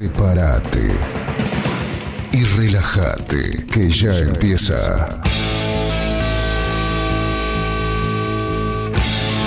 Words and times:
Prepárate 0.00 0.92
y 2.30 2.44
relájate 2.44 3.66
que 3.66 3.90
ya 3.90 4.16
empieza. 4.16 4.76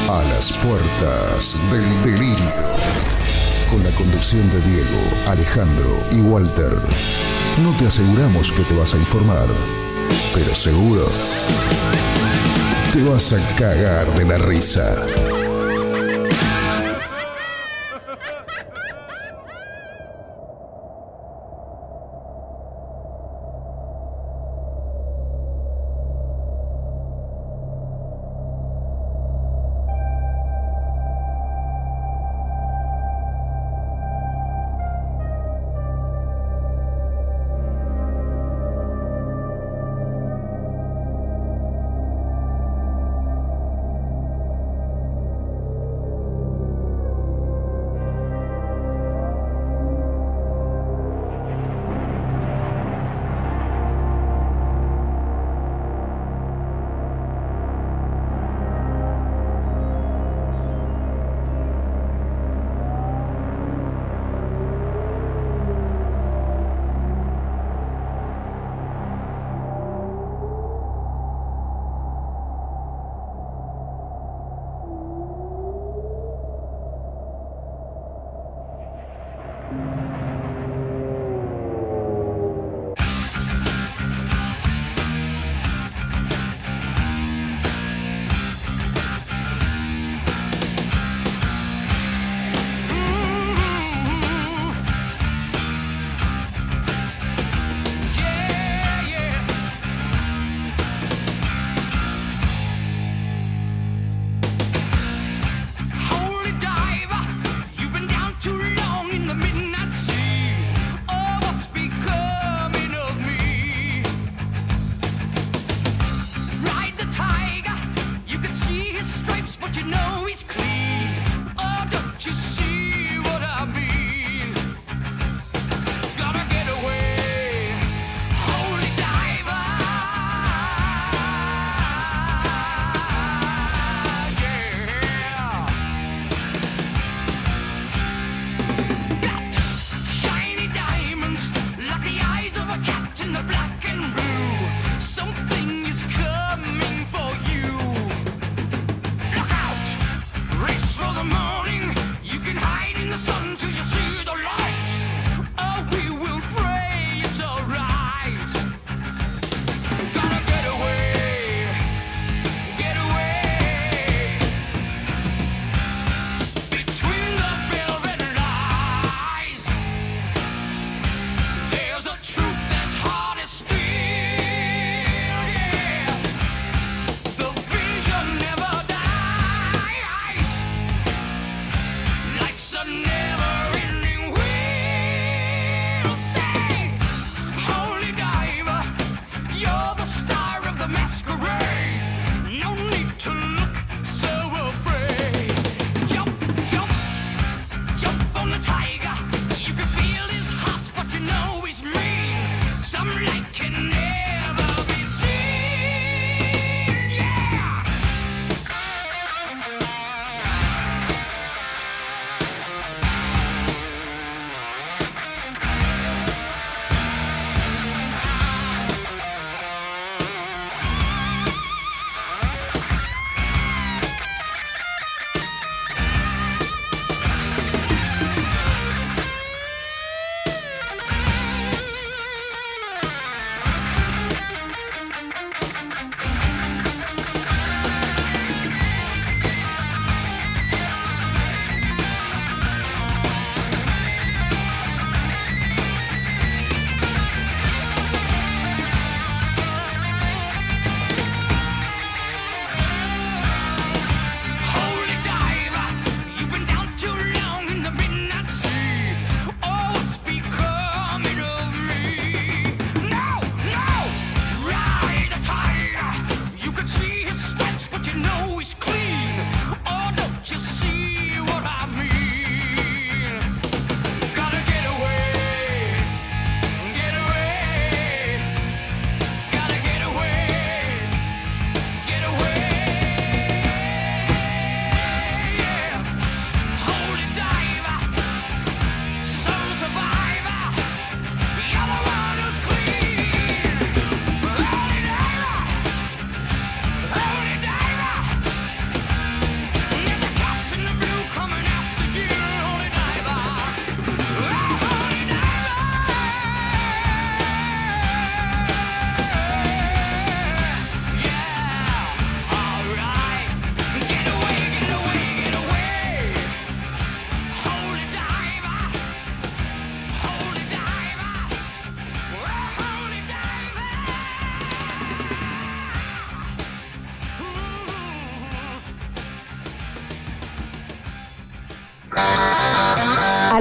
A 0.09 0.23
las 0.33 0.51
puertas 0.57 1.57
del 1.71 2.03
delirio. 2.03 2.35
Con 3.71 3.81
la 3.81 3.91
conducción 3.91 4.51
de 4.51 4.59
Diego, 4.59 4.99
Alejandro 5.27 5.97
y 6.11 6.19
Walter. 6.19 6.73
No 7.63 7.71
te 7.79 7.87
aseguramos 7.87 8.51
que 8.51 8.63
te 8.63 8.73
vas 8.73 8.93
a 8.93 8.97
informar, 8.97 9.47
pero 10.33 10.53
seguro 10.53 11.07
te 12.91 13.01
vas 13.03 13.31
a 13.31 13.55
cagar 13.55 14.13
de 14.19 14.25
la 14.25 14.37
risa. 14.37 14.97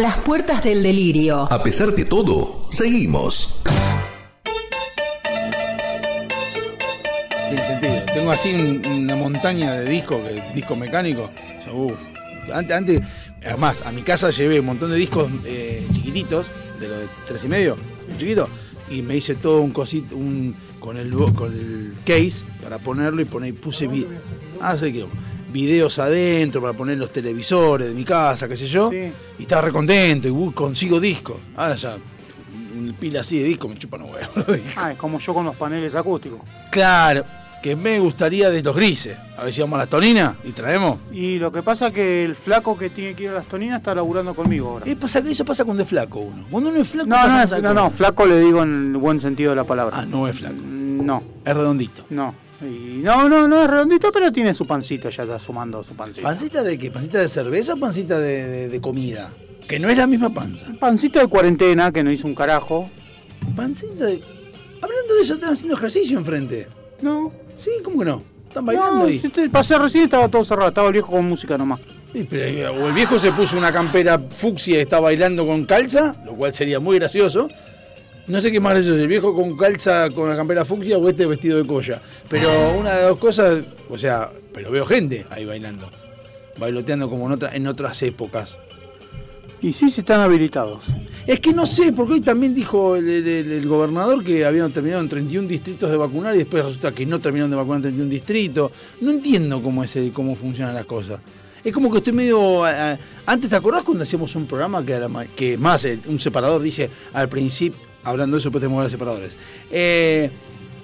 Las 0.00 0.16
puertas 0.18 0.64
del 0.64 0.82
delirio. 0.82 1.46
A 1.52 1.62
pesar 1.62 1.92
de 1.92 2.04
todo, 2.04 2.66
seguimos. 2.70 3.60
Tiene 7.48 7.64
sentido. 7.64 7.94
Tengo 8.14 8.30
así 8.30 8.52
un- 8.52 8.84
una 8.86 9.16
montaña 9.16 9.72
de 9.74 9.90
discos, 9.90 10.20
que, 10.26 10.42
discos 10.54 10.78
mecánicos. 10.78 11.30
O 11.58 11.62
sea, 11.62 11.72
uh, 11.72 11.94
antes, 12.54 12.76
antes, 12.76 13.00
además, 13.44 13.82
a 13.84 13.92
mi 13.92 14.02
casa 14.02 14.30
llevé 14.30 14.60
un 14.60 14.66
montón 14.66 14.90
de 14.90 14.96
discos 14.96 15.30
eh, 15.44 15.86
chiquititos, 15.92 16.50
de 16.78 16.88
los 16.88 16.98
de 17.00 17.08
tres 17.26 17.44
y 17.44 17.48
medio, 17.48 17.76
chiquito, 18.18 18.48
y 18.88 19.02
me 19.02 19.16
hice 19.16 19.34
todo 19.34 19.60
un 19.60 19.70
cosito, 19.72 20.16
un, 20.16 20.54
con 20.78 20.96
el 20.96 21.12
bo- 21.12 21.34
con 21.34 21.52
el 21.52 21.94
case 22.04 22.44
para 22.62 22.78
ponerlo 22.78 23.20
y 23.20 23.24
poner, 23.26 23.54
puse 23.54 23.86
vi, 23.86 24.06
ah, 24.60 24.76
sé 24.76 24.92
que 24.92 25.04
videos 25.50 25.98
adentro 25.98 26.60
para 26.60 26.72
poner 26.72 26.98
los 26.98 27.10
televisores 27.12 27.88
de 27.88 27.94
mi 27.94 28.04
casa, 28.04 28.48
qué 28.48 28.56
sé 28.56 28.66
yo, 28.66 28.90
Sí. 28.90 29.12
y 29.38 29.42
estaba 29.42 29.62
re 29.62 29.72
contento 29.72 30.28
y 30.28 30.30
uh, 30.30 30.52
consigo 30.52 30.98
discos. 31.00 31.36
Ahora 31.56 31.74
ya, 31.74 31.96
una 32.78 32.92
pila 32.96 33.20
así 33.20 33.38
de 33.38 33.44
discos 33.44 33.70
me 33.70 33.76
chupan 33.78 34.02
un 34.02 34.10
huevo. 34.10 34.30
Ah, 34.76 34.92
es 34.92 34.98
como 34.98 35.18
yo 35.18 35.34
con 35.34 35.44
los 35.44 35.56
paneles 35.56 35.94
acústicos. 35.94 36.40
Claro, 36.70 37.24
que 37.62 37.76
me 37.76 37.98
gustaría 37.98 38.48
de 38.48 38.62
los 38.62 38.74
grises. 38.74 39.18
A 39.36 39.44
ver 39.44 39.52
si 39.52 39.60
vamos 39.60 39.76
a 39.76 39.82
la 39.82 39.86
tonina 39.86 40.34
y 40.44 40.52
traemos. 40.52 40.98
Y 41.12 41.38
lo 41.38 41.52
que 41.52 41.62
pasa 41.62 41.88
es 41.88 41.92
que 41.94 42.24
el 42.24 42.34
flaco 42.34 42.76
que 42.78 42.88
tiene 42.90 43.14
que 43.14 43.24
ir 43.24 43.28
a 43.30 43.34
las 43.34 43.46
toninas 43.46 43.78
está 43.80 43.94
laburando 43.94 44.34
conmigo 44.34 44.70
ahora. 44.70 44.86
Eh, 44.90 44.96
pasa, 44.96 45.18
eso 45.18 45.44
pasa 45.44 45.64
cuando 45.64 45.82
es 45.82 45.88
flaco 45.88 46.20
uno. 46.20 46.46
Cuando 46.50 46.70
uno 46.70 46.80
es 46.80 46.88
flaco, 46.88 47.08
No, 47.08 47.16
pasa 47.16 47.56
no, 47.56 47.62
no, 47.62 47.74
no, 47.74 47.82
cosas. 47.84 47.96
flaco 47.98 48.26
le 48.26 48.40
digo 48.40 48.62
en 48.62 48.86
el 48.92 48.96
buen 48.96 49.20
sentido 49.20 49.50
de 49.50 49.56
la 49.56 49.64
palabra. 49.64 49.98
Ah, 49.98 50.06
no 50.06 50.26
es 50.28 50.36
flaco. 50.38 50.54
No, 50.56 51.22
Es 51.44 51.54
redondito. 51.56 52.04
no. 52.10 52.34
Y 52.62 52.98
no, 53.02 53.28
no, 53.28 53.48
no 53.48 53.62
es 53.62 53.70
redondito, 53.70 54.10
pero 54.12 54.30
tiene 54.32 54.52
su 54.54 54.66
pancita, 54.66 55.08
ya 55.10 55.22
está 55.22 55.38
sumando 55.38 55.82
su 55.82 55.94
pancita. 55.94 56.26
¿Pancita 56.26 56.62
de 56.62 56.76
qué? 56.78 56.90
¿Pancita 56.90 57.18
de 57.18 57.28
cerveza 57.28 57.74
o 57.74 57.76
pancita 57.78 58.18
de, 58.18 58.46
de- 58.46 58.68
de 58.68 58.80
comida? 58.80 59.32
Que 59.66 59.78
no 59.78 59.88
es 59.88 59.96
la 59.96 60.06
misma 60.06 60.32
panza. 60.34 60.66
Pancita 60.78 61.20
de 61.20 61.26
cuarentena, 61.28 61.92
que 61.92 62.02
no 62.02 62.10
hizo 62.10 62.26
un 62.26 62.34
carajo. 62.34 62.90
Pancita 63.56 64.04
de... 64.06 64.22
Hablando 64.82 65.14
de 65.14 65.22
eso, 65.22 65.34
están 65.34 65.52
haciendo 65.52 65.76
ejercicio 65.76 66.18
enfrente. 66.18 66.68
No, 67.02 67.32
Sí, 67.54 67.70
¿cómo 67.84 67.98
que 68.00 68.04
no? 68.06 68.22
Están 68.48 68.64
bailando 68.66 68.96
no, 69.00 69.04
ahí. 69.04 69.18
si 69.18 69.28
te 69.28 69.48
pasé 69.50 69.78
recién 69.78 70.04
estaba 70.04 70.28
todo 70.28 70.44
cerrado, 70.44 70.68
estaba 70.70 70.86
el 70.88 70.94
viejo 70.94 71.10
con 71.12 71.24
música 71.26 71.56
nomás. 71.58 71.80
Sí, 72.12 72.26
pero, 72.28 72.42
eh, 72.44 72.66
o 72.68 72.88
el 72.88 72.92
viejo 72.94 73.18
se 73.18 73.30
puso 73.32 73.56
una 73.56 73.72
campera 73.72 74.18
fucsia 74.30 74.78
y 74.78 74.80
está 74.80 74.98
bailando 74.98 75.46
con 75.46 75.64
calza, 75.66 76.16
lo 76.24 76.34
cual 76.34 76.52
sería 76.52 76.80
muy 76.80 76.98
gracioso. 76.98 77.48
No 78.26 78.40
sé 78.40 78.52
qué 78.52 78.60
más 78.60 78.74
gracioso, 78.74 79.00
el 79.00 79.08
viejo 79.08 79.34
con 79.34 79.56
calza 79.56 80.08
con 80.10 80.28
la 80.28 80.36
campera 80.36 80.64
fucsia 80.64 80.96
o 80.98 81.08
este 81.08 81.26
vestido 81.26 81.58
de 81.58 81.66
colla. 81.66 82.00
Pero 82.28 82.48
una 82.78 82.90
de 82.94 83.00
las 83.00 83.08
dos 83.10 83.18
cosas, 83.18 83.64
o 83.88 83.98
sea, 83.98 84.30
pero 84.52 84.70
veo 84.70 84.84
gente 84.86 85.26
ahí 85.30 85.44
bailando. 85.44 85.90
Bailoteando 86.58 87.08
como 87.10 87.26
en, 87.26 87.32
otra- 87.32 87.54
en 87.56 87.66
otras 87.66 88.02
épocas. 88.02 88.58
Y 89.62 89.72
sí, 89.72 89.90
sí 89.90 90.00
están 90.00 90.20
habilitados. 90.20 90.84
Es 91.26 91.38
que 91.40 91.52
no 91.52 91.66
sé, 91.66 91.92
porque 91.92 92.14
hoy 92.14 92.20
también 92.20 92.54
dijo 92.54 92.96
el, 92.96 93.08
el- 93.08 93.28
el- 93.28 93.52
el 93.52 93.68
gobernador 93.68 94.22
que 94.24 94.44
habían 94.44 94.70
terminado 94.72 95.02
en 95.02 95.08
31 95.08 95.46
distritos 95.48 95.90
de 95.90 95.96
vacunar 95.96 96.34
y 96.34 96.38
después 96.38 96.64
resulta 96.64 96.92
que 96.92 97.04
no 97.04 97.20
terminaron 97.20 97.50
de 97.50 97.56
vacunar 97.56 97.76
en 97.78 97.82
31 97.82 98.10
distritos. 98.10 98.70
No 99.00 99.10
entiendo 99.10 99.60
cómo 99.62 99.82
es 99.84 99.94
el- 99.96 100.12
cómo 100.12 100.34
funcionan 100.36 100.74
las 100.74 100.86
cosas. 100.86 101.20
Es 101.62 101.74
como 101.74 101.90
que 101.90 101.98
estoy 101.98 102.14
medio... 102.14 102.64
antes, 103.26 103.50
¿te 103.50 103.56
acordás 103.56 103.82
cuando 103.82 104.02
hacíamos 104.04 104.34
un 104.34 104.46
programa 104.46 104.84
que, 104.84 104.94
a 104.94 105.00
la 105.00 105.08
ma- 105.08 105.26
que 105.26 105.58
más 105.58 105.84
eh, 105.84 105.98
un 106.06 106.18
separador 106.18 106.62
dice 106.62 106.88
al 107.12 107.28
principio, 107.28 107.78
hablando 108.04 108.36
de 108.36 108.38
eso, 108.38 108.48
después 108.48 108.62
tenemos 108.62 108.84
que 108.84 108.90
separadores, 108.90 109.36
eh, 109.70 110.30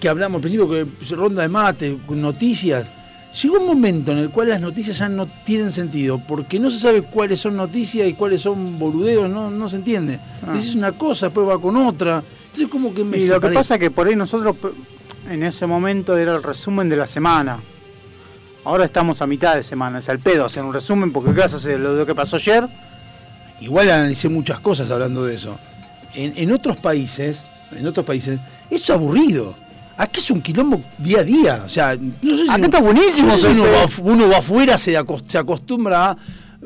que 0.01 0.09
hablamos 0.09 0.37
al 0.37 0.41
principio, 0.43 0.69
que 0.69 1.15
ronda 1.15 1.43
de 1.43 1.49
mate, 1.49 1.97
noticias... 2.09 2.93
Llegó 3.43 3.59
un 3.59 3.67
momento 3.67 4.13
en 4.13 4.19
el 4.19 4.31
cual 4.31 4.49
las 4.49 4.63
noticias 4.63 4.97
ya 4.97 5.11
no 5.11 5.27
tienen 5.27 5.71
sentido, 5.71 6.19
porque 6.27 6.59
no 6.59 6.71
se 6.71 6.79
sabe 6.79 7.03
cuáles 7.03 7.39
son 7.39 7.55
noticias 7.55 8.09
y 8.09 8.15
cuáles 8.15 8.41
son 8.41 8.79
boludeos, 8.79 9.29
no, 9.29 9.51
no 9.51 9.69
se 9.69 9.77
entiende. 9.77 10.19
Ah. 10.47 10.55
Dices 10.55 10.75
una 10.75 10.93
cosa, 10.93 11.27
después 11.27 11.47
va 11.47 11.61
con 11.61 11.77
otra. 11.77 12.23
Entonces 12.47 12.69
como 12.69 12.95
que 12.95 13.05
me 13.05 13.19
Y 13.19 13.27
lo 13.27 13.39
que 13.39 13.51
pasa 13.51 13.75
es 13.75 13.81
que 13.81 13.91
por 13.91 14.07
ahí 14.07 14.17
nosotros 14.17 14.57
en 15.29 15.43
ese 15.43 15.67
momento 15.67 16.17
era 16.17 16.35
el 16.35 16.43
resumen 16.43 16.89
de 16.89 16.97
la 16.97 17.07
semana. 17.07 17.61
Ahora 18.65 18.87
estamos 18.87 19.21
a 19.21 19.27
mitad 19.27 19.55
de 19.55 19.63
semana, 19.63 19.99
es 19.99 20.09
al 20.09 20.19
pedo 20.19 20.47
hacer 20.47 20.63
un 20.63 20.73
resumen 20.73 21.13
porque 21.13 21.35
¿qué 21.35 21.41
vas 21.41 21.53
a 21.53 21.57
hacer? 21.57 21.79
Lo 21.79 22.07
que 22.07 22.15
pasó 22.15 22.37
ayer, 22.37 22.67
Igual 23.61 23.91
analicé 23.91 24.29
muchas 24.29 24.61
cosas 24.61 24.91
hablando 24.91 25.25
de 25.25 25.35
eso. 25.35 25.59
En, 26.17 26.33
en 26.37 26.53
otros 26.53 26.77
países, 26.79 27.45
en 27.79 27.87
otros 27.87 28.05
países, 28.07 28.41
eso 28.71 28.85
es 28.85 28.91
aburrido. 28.91 29.55
Aquí 29.99 30.21
es 30.21 30.31
un 30.31 30.43
quilombo 30.43 30.83
día 30.99 31.21
a 31.21 31.25
día. 31.25 31.63
O 31.65 31.69
sea, 31.69 31.97
no 31.97 32.37
sé 32.37 32.45
si, 32.45 32.51
Acá 32.51 32.65
está 32.67 32.81
buenísimo, 32.81 33.29
no 33.29 33.37
sé 33.37 33.53
si 33.53 33.61
uno, 33.61 33.65
va, 33.65 33.87
uno 34.03 34.29
va 34.29 34.39
afuera, 34.39 34.77
se, 34.79 34.99
acos- 34.99 35.25
se 35.27 35.39
acostumbra 35.39 36.11
a. 36.11 36.17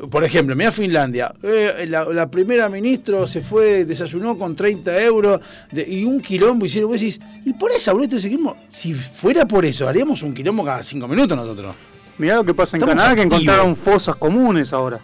Por 0.09 0.23
ejemplo, 0.23 0.55
mira 0.55 0.71
Finlandia. 0.71 1.31
eh, 1.43 1.85
la, 1.87 2.05
la 2.05 2.31
primera 2.31 2.67
ministro 2.69 3.27
se 3.27 3.41
fue, 3.41 3.85
desayunó 3.85 4.37
con 4.37 4.55
30 4.55 4.99
euros 5.03 5.41
de- 5.71 5.85
y 5.87 6.03
un 6.05 6.19
quilombo 6.21 6.65
hicieron. 6.65 6.89
Vos 6.91 6.99
decís, 6.99 7.19
y 7.45 7.53
por 7.53 7.71
eso, 7.71 7.93
boludo, 7.93 8.15
ese 8.17 8.27
quilombo. 8.29 8.57
Si 8.67 8.93
fuera 8.93 9.45
por 9.45 9.63
eso, 9.65 9.87
haríamos 9.87 10.23
un 10.23 10.33
quilombo 10.33 10.63
cada 10.65 10.81
cinco 10.81 11.07
minutos 11.07 11.37
nosotros. 11.37 11.75
mirá 12.17 12.35
lo 12.37 12.43
que 12.45 12.53
pasa 12.53 12.77
en 12.77 12.83
Estamos 12.83 13.01
Canadá, 13.03 13.15
que 13.15 13.21
encontraron 13.27 13.75
fosas 13.75 14.15
comunes 14.15 14.73
ahora. 14.73 14.99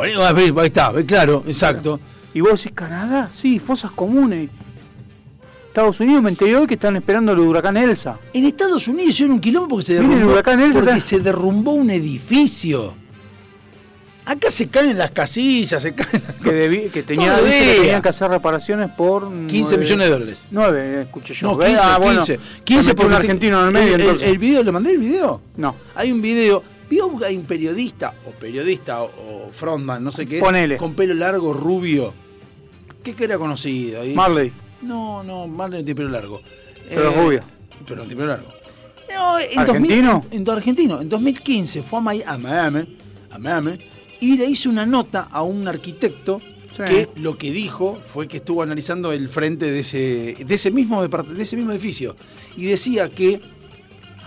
Ahí, 0.00 0.12
ahí 0.56 0.66
está, 0.66 0.92
claro, 1.06 1.42
exacto. 1.46 1.98
Y 2.34 2.40
vos 2.40 2.52
decís, 2.62 2.72
¿Canadá? 2.74 3.30
Sí, 3.34 3.58
fosas 3.58 3.90
comunes. 3.92 4.50
Estados 5.68 6.00
Unidos 6.00 6.22
me 6.22 6.30
enteré 6.30 6.56
hoy 6.56 6.66
que 6.66 6.74
están 6.74 6.96
esperando 6.96 7.32
el 7.32 7.38
huracán 7.38 7.76
Elsa. 7.76 8.18
En 8.32 8.44
Estados 8.46 8.88
Unidos 8.88 9.10
hicieron 9.10 9.34
un 9.34 9.40
quilombo 9.40 9.68
porque 9.68 9.86
se 9.86 9.94
derrumbó, 9.94 10.16
el 10.16 10.24
huracán 10.24 10.60
Elsa 10.60 10.80
porque 10.80 10.96
está- 10.96 11.08
se 11.08 11.20
derrumbó 11.20 11.72
un 11.72 11.90
edificio. 11.90 12.94
Acá 14.24 14.50
se 14.50 14.66
caen 14.66 14.98
las 14.98 15.10
casillas, 15.12 15.82
se 15.82 15.94
caen 15.94 16.22
las 16.26 16.34
Que, 16.34 16.50
debí- 16.52 16.90
que 16.90 17.02
tenía, 17.02 17.36
que 17.36 17.76
tenían 17.80 18.02
que 18.02 18.08
hacer 18.10 18.28
reparaciones 18.28 18.90
por 18.90 19.22
15 19.46 19.76
nueve- 19.76 19.78
millones 19.78 20.06
de 20.06 20.12
dólares. 20.12 20.42
9, 20.50 21.02
escuché 21.02 21.32
yo. 21.32 21.46
No, 21.48 21.56
¿Ves? 21.56 21.68
15, 21.70 21.82
ah, 21.82 21.98
bueno, 21.98 22.20
15. 22.24 22.32
se 22.58 22.62
15 22.64 22.90
metió 22.90 23.06
un 23.06 23.12
argentino 23.14 23.60
en 23.60 23.66
el 23.68 23.72
medio, 23.72 23.94
el, 23.94 24.00
entonces. 24.02 24.28
el 24.28 24.38
video, 24.38 24.62
¿le 24.62 24.72
mandé 24.72 24.90
el 24.92 24.98
video? 24.98 25.40
no, 25.56 25.74
Hay 25.94 26.12
un 26.12 26.20
video. 26.20 26.62
Vio 26.88 27.06
un 27.06 27.42
periodista, 27.44 28.14
o 28.26 28.30
periodista, 28.30 29.02
o, 29.02 29.06
o 29.48 29.50
frontman, 29.52 30.02
no 30.02 30.10
sé 30.10 30.26
qué. 30.26 30.38
Ponele. 30.38 30.76
Con 30.78 30.94
pelo 30.94 31.14
largo, 31.14 31.52
rubio. 31.52 32.14
¿Qué 33.02 33.14
que 33.14 33.24
era 33.24 33.38
conocido? 33.38 34.04
Y- 34.04 34.14
Marley. 34.14 34.52
No, 34.82 35.22
no, 35.22 35.46
Marley 35.46 35.80
no 35.80 35.84
tiene 35.84 35.96
pelo 35.96 36.10
largo. 36.10 36.40
Pero 36.88 37.10
Eh, 37.10 37.14
rubio. 37.22 37.40
Pero 37.86 38.02
no 38.02 38.06
tiene 38.08 38.16
pelo 38.22 38.28
largo. 38.28 38.48
No, 39.14 39.38
en 39.38 39.58
¿Argentino? 39.58 40.12
2000 40.22 40.40
en, 40.40 40.50
argentino. 40.50 41.00
En 41.00 41.08
2015 41.08 41.82
fue 41.82 41.98
a 41.98 42.02
Miami, 42.02 42.24
a 42.26 42.38
Miami, 42.38 42.96
a 43.30 43.38
Miami, 43.38 43.78
y 44.20 44.36
le 44.36 44.46
hizo 44.46 44.68
una 44.70 44.84
nota 44.86 45.28
a 45.30 45.42
un 45.42 45.66
arquitecto 45.68 46.40
Sí. 46.76 46.84
que 46.84 47.08
lo 47.16 47.36
que 47.36 47.50
dijo 47.50 47.98
fue 48.04 48.28
que 48.28 48.36
estuvo 48.36 48.62
analizando 48.62 49.10
el 49.12 49.28
frente 49.28 49.68
de 49.70 49.80
ese, 49.80 50.36
de 50.46 50.54
ese, 50.54 50.70
mismo, 50.70 51.02
depart- 51.04 51.26
de 51.26 51.42
ese 51.42 51.56
mismo 51.56 51.72
edificio. 51.72 52.14
Y 52.56 52.66
decía 52.66 53.08
que 53.08 53.40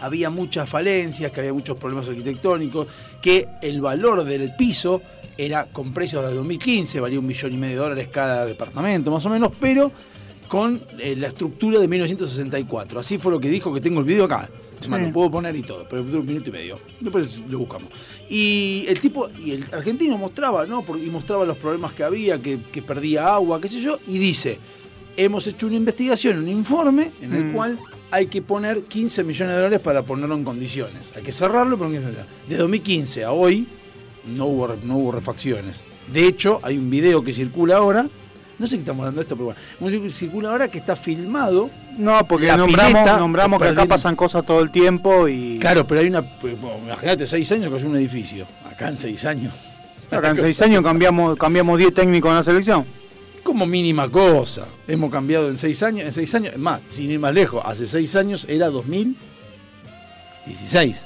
había 0.01 0.29
muchas 0.29 0.69
falencias, 0.69 1.31
que 1.31 1.39
había 1.39 1.53
muchos 1.53 1.77
problemas 1.77 2.07
arquitectónicos, 2.09 2.87
que 3.21 3.47
el 3.61 3.79
valor 3.81 4.23
del 4.23 4.55
piso 4.55 5.01
era 5.37 5.65
con 5.65 5.93
precios 5.93 6.27
de 6.27 6.33
2015, 6.35 6.99
valía 6.99 7.19
un 7.19 7.25
millón 7.27 7.53
y 7.53 7.57
medio 7.57 7.75
de 7.75 7.81
dólares 7.83 8.07
cada 8.11 8.45
departamento, 8.45 9.11
más 9.11 9.25
o 9.25 9.29
menos, 9.29 9.51
pero 9.59 9.91
con 10.47 10.83
eh, 10.99 11.15
la 11.15 11.27
estructura 11.27 11.79
de 11.79 11.87
1964. 11.87 12.99
Así 12.99 13.17
fue 13.17 13.31
lo 13.31 13.39
que 13.39 13.49
dijo, 13.49 13.73
que 13.73 13.79
tengo 13.79 13.99
el 14.01 14.05
video 14.05 14.25
acá. 14.25 14.49
Más, 14.89 14.99
Sí. 14.99 15.05
lo 15.05 15.13
puedo 15.13 15.29
poner 15.29 15.55
y 15.55 15.61
todo, 15.61 15.85
pero 15.87 16.01
un 16.01 16.25
minuto 16.25 16.49
y 16.49 16.53
medio. 16.53 16.79
Después 16.99 17.43
lo 17.47 17.59
buscamos. 17.59 17.89
Y 18.29 18.83
el 18.87 18.99
tipo, 18.99 19.29
y 19.39 19.51
el 19.51 19.65
argentino 19.71 20.17
mostraba, 20.17 20.65
¿no? 20.65 20.83
Y 20.97 21.07
mostraba 21.11 21.45
los 21.45 21.55
problemas 21.57 21.93
que 21.93 22.03
había, 22.03 22.41
que, 22.41 22.63
que 22.63 22.81
perdía 22.81 23.31
agua, 23.35 23.61
qué 23.61 23.69
sé 23.69 23.79
yo, 23.79 23.99
y 24.07 24.17
dice, 24.17 24.57
hemos 25.15 25.45
hecho 25.45 25.67
una 25.67 25.75
investigación, 25.75 26.39
un 26.39 26.47
informe, 26.49 27.11
en 27.21 27.33
el 27.35 27.43
Mm. 27.45 27.53
cual 27.53 27.79
hay 28.11 28.27
que 28.27 28.41
poner 28.41 28.83
15 28.83 29.23
millones 29.23 29.55
de 29.55 29.61
dólares 29.61 29.79
para 29.79 30.03
ponerlo 30.03 30.35
en 30.35 30.43
condiciones. 30.43 31.01
Hay 31.15 31.23
que 31.23 31.31
cerrarlo, 31.31 31.77
pero 31.77 31.89
de 31.89 32.57
2015 32.57 33.23
a 33.23 33.31
hoy 33.31 33.67
no 34.25 34.45
hubo, 34.45 34.75
no 34.83 34.97
hubo 34.97 35.11
refacciones. 35.13 35.83
De 36.11 36.27
hecho, 36.27 36.59
hay 36.61 36.77
un 36.77 36.89
video 36.89 37.23
que 37.23 37.31
circula 37.31 37.77
ahora, 37.77 38.07
no 38.59 38.67
sé 38.67 38.75
qué 38.75 38.81
estamos 38.81 39.01
hablando 39.01 39.21
de 39.21 39.23
esto, 39.23 39.35
pero 39.35 39.45
bueno, 39.45 39.59
un 39.79 39.87
video 39.87 40.03
que 40.03 40.11
circula 40.11 40.49
ahora 40.49 40.67
que 40.67 40.77
está 40.77 40.95
filmado. 40.95 41.69
No, 41.97 42.27
porque 42.27 42.47
La 42.47 42.57
nombramos, 42.57 42.91
pileta, 42.91 43.17
nombramos 43.17 43.61
que 43.61 43.69
acá 43.69 43.85
pasan 43.85 44.15
cosas 44.15 44.45
todo 44.45 44.59
el 44.59 44.71
tiempo 44.71 45.27
y 45.27 45.57
Claro, 45.59 45.87
pero 45.87 46.01
hay 46.01 46.07
una, 46.07 46.21
pues, 46.21 46.55
imagínate, 46.85 47.25
seis 47.25 47.49
años 47.53 47.69
que 47.69 47.77
es 47.77 47.83
un 47.83 47.95
edificio. 47.95 48.45
Acá 48.69 48.89
en 48.89 48.97
seis 48.97 49.23
años. 49.25 49.53
acá 50.11 50.31
en 50.31 50.37
seis 50.37 50.61
años 50.61 50.83
cambiamos 50.83 51.37
cambiamos 51.37 51.77
10 51.77 51.93
técnicos 51.93 52.29
en 52.29 52.35
la 52.35 52.43
selección. 52.43 53.00
Como 53.43 53.65
mínima 53.65 54.09
cosa. 54.09 54.67
Hemos 54.87 55.11
cambiado 55.11 55.49
en 55.49 55.57
seis 55.57 55.81
años. 55.83 56.05
En 56.05 56.11
seis 56.11 56.33
años, 56.35 56.55
más, 56.57 56.81
sin 56.89 57.09
ir 57.11 57.19
más 57.19 57.33
lejos, 57.33 57.61
hace 57.65 57.85
seis 57.87 58.15
años 58.15 58.45
era 58.47 58.69
2016. 58.69 61.05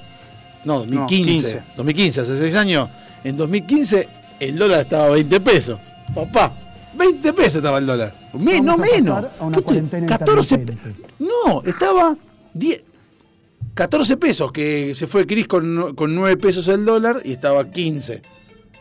No, 0.65 0.79
2015. 0.79 1.25
15. 1.25 1.63
2015, 1.77 2.21
hace 2.21 2.37
seis 2.37 2.55
años. 2.55 2.89
En 3.23 3.37
2015 3.37 4.07
el 4.39 4.57
dólar 4.57 4.81
estaba 4.81 5.05
a 5.05 5.09
20 5.09 5.39
pesos. 5.39 5.79
Papá, 6.13 6.53
20 6.95 7.33
pesos 7.33 7.55
estaba 7.57 7.77
el 7.77 7.85
dólar. 7.85 8.29
Me- 8.33 8.59
no 8.61 8.77
menos. 8.77 9.15
pasar 9.15 9.31
a 9.39 9.43
una 9.45 9.53
¿Qué 9.53 9.59
estoy? 9.59 9.63
cuarentena 9.63 10.07
14 10.07 10.55
intermitente. 10.55 11.09
No, 11.19 11.61
estaba 11.63 12.17
10. 12.53 12.83
14 13.73 14.17
pesos, 14.17 14.51
que 14.51 14.93
se 14.95 15.05
fue 15.07 15.25
Cris 15.27 15.47
con, 15.47 15.75
no- 15.75 15.95
con 15.95 16.13
9 16.15 16.37
pesos 16.37 16.67
el 16.69 16.85
dólar 16.85 17.21
y 17.25 17.33
estaba 17.33 17.69
15. 17.69 18.21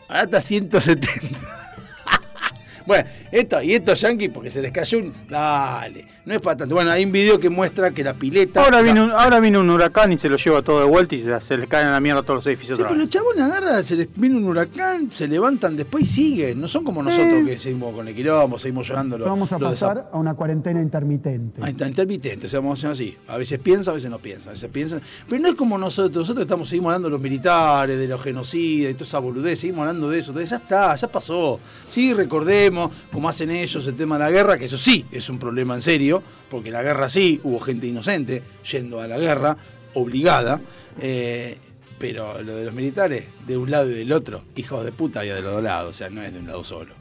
Ahora 0.07 0.23
está 0.23 0.39
170. 0.41 1.07
Bueno, 2.85 3.05
esto, 3.31 3.61
y 3.61 3.73
estos 3.73 3.99
yankees, 4.01 4.29
porque 4.33 4.49
se 4.51 4.61
les 4.61 4.71
cayó 4.71 4.99
un. 4.99 5.13
Dale, 5.29 6.05
no 6.25 6.33
es 6.33 6.41
para 6.41 6.57
tanto. 6.57 6.75
Bueno, 6.75 6.91
hay 6.91 7.03
un 7.05 7.11
video 7.11 7.39
que 7.39 7.49
muestra 7.49 7.91
que 7.91 8.03
la 8.03 8.13
pileta. 8.13 8.63
Ahora 8.63 8.77
la- 8.77 8.83
viene, 8.83 9.01
un, 9.03 9.11
ahora 9.11 9.39
viene 9.39 9.57
un 9.57 9.69
huracán 9.69 10.11
y 10.13 10.17
se 10.17 10.29
lo 10.29 10.37
lleva 10.37 10.61
todo 10.61 10.79
de 10.79 10.85
vuelta 10.85 11.15
y 11.15 11.21
se, 11.23 11.41
se 11.41 11.57
les 11.57 11.67
caen 11.67 11.87
a 11.87 11.91
la 11.91 11.99
mierda 11.99 12.21
todos 12.21 12.35
los 12.37 12.47
edificios 12.47 12.77
Sí, 12.77 12.83
pero 12.87 12.95
los 12.99 13.09
chabones 13.09 13.41
agarran, 13.43 13.83
se 13.83 13.95
les 13.95 14.07
viene 14.15 14.37
un 14.37 14.45
huracán, 14.45 15.09
se 15.11 15.27
levantan 15.27 15.75
después 15.75 16.03
y 16.03 16.07
siguen. 16.07 16.61
No 16.61 16.67
son 16.67 16.83
como 16.83 17.01
nosotros 17.03 17.45
que 17.45 17.57
seguimos 17.57 17.93
con 17.95 18.07
el 18.07 18.15
quilombo, 18.15 18.59
seguimos 18.59 18.87
llorando. 18.87 19.17
lo- 19.17 19.25
Vamos 19.25 19.51
a 19.51 19.57
lo 19.59 19.65
de 19.67 19.71
pasar 19.73 20.09
a 20.11 20.17
una 20.17 20.33
cuarentena 20.35 20.81
intermitente. 20.81 21.61
Ahí 21.63 21.71
está, 21.71 21.87
intermitente, 21.87 22.45
o 22.45 22.49
sea, 22.49 22.59
vamos 22.59 22.83
a 22.83 22.91
hacer 22.91 22.91
así. 23.05 23.17
A 23.27 23.37
veces 23.37 23.59
piensa, 23.59 23.91
a 23.91 23.93
veces 23.95 24.09
no 24.11 24.19
piensa, 24.19 24.49
a 24.49 24.53
veces 24.53 24.69
piensa. 24.71 24.99
Pero 25.27 25.41
no 25.41 25.49
es 25.49 25.55
como 25.55 25.77
nosotros, 25.77 26.15
nosotros 26.17 26.43
estamos, 26.43 26.69
seguimos 26.69 26.89
hablando 26.89 27.07
de 27.07 27.13
los 27.13 27.21
militares, 27.21 27.97
de 27.97 28.07
los 28.07 28.21
genocidas, 28.21 28.89
de 28.89 28.93
toda 28.93 29.05
esa 29.05 29.19
boludez, 29.19 29.59
seguimos 29.59 29.81
hablando 29.81 30.09
de 30.09 30.19
eso. 30.19 30.31
Entonces, 30.31 30.49
ya 30.51 30.57
está, 30.57 30.95
ya 30.95 31.07
pasó. 31.07 31.59
Sí, 31.87 32.13
recordemos 32.13 32.74
cómo 33.11 33.29
hacen 33.29 33.49
ellos 33.51 33.85
el 33.87 33.95
tema 33.95 34.17
de 34.17 34.23
la 34.25 34.31
guerra, 34.31 34.57
que 34.57 34.65
eso 34.65 34.77
sí 34.77 35.05
es 35.11 35.29
un 35.29 35.39
problema 35.39 35.75
en 35.75 35.81
serio, 35.81 36.21
porque 36.49 36.71
la 36.71 36.83
guerra 36.83 37.09
sí, 37.09 37.39
hubo 37.43 37.59
gente 37.59 37.87
inocente 37.87 38.43
yendo 38.71 38.99
a 38.99 39.07
la 39.07 39.17
guerra, 39.17 39.57
obligada. 39.93 40.59
eh, 40.99 41.57
pero 41.97 42.41
lo 42.41 42.55
de 42.57 42.65
los 42.65 42.73
militares, 42.73 43.25
de 43.47 43.55
un 43.57 43.71
lado 43.71 43.89
y 43.89 43.93
del 43.93 44.11
otro, 44.11 44.43
hijos 44.57 44.83
de 44.83 44.91
puta, 44.91 45.21
había 45.21 45.33
de 45.35 45.41
los 45.41 45.53
dos 45.53 45.63
lados, 45.63 45.91
o 45.91 45.93
sea, 45.93 46.09
no 46.09 46.21
es 46.21 46.33
de 46.33 46.39
un 46.39 46.47
lado 46.47 46.61
solo. 46.63 46.93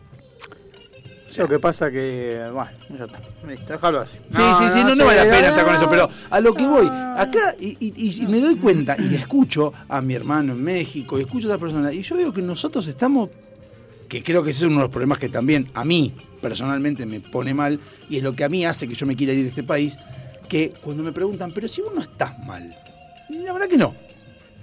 O 1.29 1.33
sea, 1.33 1.45
Lo 1.45 1.49
que 1.51 1.59
pasa 1.59 1.91
que, 1.91 2.49
bueno, 2.53 2.71
ya 2.97 3.05
está. 3.07 3.21
Listo, 3.49 3.73
déjalo 3.73 4.01
así. 4.03 4.17
Sí, 4.31 4.43
sí, 4.59 4.65
sí, 4.73 4.85
no, 4.85 4.95
no 4.95 5.05
vale 5.07 5.25
la 5.25 5.31
pena 5.37 5.49
estar 5.49 5.65
con 5.65 5.75
eso, 5.75 5.91
pero 5.91 6.09
a 6.31 6.41
lo 6.41 6.55
que 6.55 6.65
voy, 6.67 6.87
acá, 6.87 7.57
y, 7.59 7.77
y- 7.81 8.23
y 8.23 8.27
me 8.29 8.39
doy 8.39 8.55
cuenta, 8.55 8.97
y 8.97 9.17
escucho 9.17 9.73
a 9.89 10.01
mi 10.01 10.15
hermano 10.15 10.53
en 10.53 10.63
México, 10.63 11.19
y 11.19 11.23
escucho 11.23 11.49
a 11.49 11.55
otra 11.55 11.61
persona, 11.61 11.93
y 11.93 12.03
yo 12.03 12.15
veo 12.17 12.33
que 12.33 12.41
nosotros 12.41 12.87
estamos, 12.87 13.31
que 14.09 14.23
creo 14.23 14.43
que 14.43 14.51
ese 14.51 14.61
es 14.61 14.65
uno 14.65 14.77
de 14.77 14.83
los 14.83 14.91
problemas 14.91 15.19
que 15.19 15.29
también 15.29 15.69
a 15.75 15.85
mí 15.85 16.15
personalmente 16.41 17.07
me 17.07 17.21
pone 17.21 17.55
mal, 17.55 17.81
y 18.09 18.19
es 18.19 18.23
lo 18.23 18.35
que 18.35 18.45
a 18.45 18.49
mí 18.49 18.67
hace 18.67 18.87
que 18.87 18.95
yo 18.95 19.07
me 19.07 19.17
quiera 19.17 19.33
ir 19.33 19.43
de 19.43 19.49
este 19.49 19.63
país, 19.63 19.97
que 20.49 20.75
cuando 20.83 21.03
me 21.03 21.13
preguntan, 21.13 21.53
pero 21.53 21.67
si 21.69 21.81
vos 21.81 21.95
no 21.95 22.03
estás 22.03 22.39
mal, 22.45 22.77
la 23.31 23.53
verdad 23.53 23.69
que 23.69 23.79
no. 23.79 23.95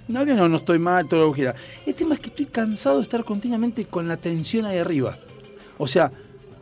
No, 0.08 0.24
que 0.24 0.34
no, 0.34 0.48
no 0.48 0.56
estoy 0.56 0.78
mal, 0.78 1.08
todo 1.08 1.26
lo 1.26 1.32
que 1.32 1.36
quiera. 1.36 1.54
El 1.86 1.94
tema 1.94 2.14
es 2.14 2.20
que 2.20 2.28
estoy 2.28 2.46
cansado 2.46 2.96
de 2.96 3.02
estar 3.02 3.24
continuamente 3.24 3.84
con 3.86 4.08
la 4.08 4.16
tensión 4.16 4.66
ahí 4.66 4.78
arriba. 4.78 5.16
O 5.78 5.86
sea, 5.86 6.12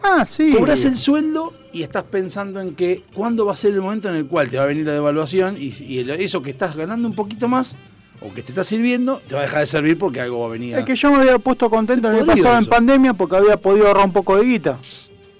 Ah, 0.02 0.24
sí. 0.24 0.52
Cobras 0.52 0.84
el 0.84 0.96
sueldo 0.96 1.52
y 1.72 1.82
estás 1.82 2.04
pensando 2.04 2.60
en 2.60 2.74
que 2.74 3.04
cuándo 3.14 3.44
va 3.44 3.52
a 3.52 3.56
ser 3.56 3.74
el 3.74 3.82
momento 3.82 4.08
en 4.08 4.16
el 4.16 4.26
cual 4.26 4.50
te 4.50 4.56
va 4.56 4.64
a 4.64 4.66
venir 4.66 4.86
la 4.86 4.92
devaluación 4.92 5.56
y, 5.58 5.70
eso 6.18 6.42
que 6.42 6.50
estás 6.50 6.74
ganando 6.74 7.06
un 7.06 7.14
poquito 7.14 7.48
más 7.48 7.76
o 8.20 8.32
que 8.32 8.42
te 8.42 8.52
está 8.52 8.64
sirviendo 8.64 9.20
te 9.26 9.34
va 9.34 9.40
a 9.40 9.44
dejar 9.44 9.60
de 9.60 9.66
servir 9.66 9.98
porque 9.98 10.20
algo 10.20 10.40
va 10.40 10.46
a 10.46 10.50
venir. 10.50 10.76
Es 10.76 10.84
que 10.84 10.94
yo 10.94 11.10
me 11.10 11.18
había 11.18 11.38
puesto 11.38 11.70
contento 11.70 12.08
el 12.08 12.16
año 12.16 12.24
Podrido 12.26 12.44
pasado 12.44 12.56
en 12.56 12.62
eso. 12.62 12.70
pandemia 12.70 13.14
porque 13.14 13.36
había 13.36 13.56
podido 13.56 13.86
ahorrar 13.88 14.04
un 14.06 14.12
poco 14.12 14.36
de 14.36 14.44
guita. 14.44 14.78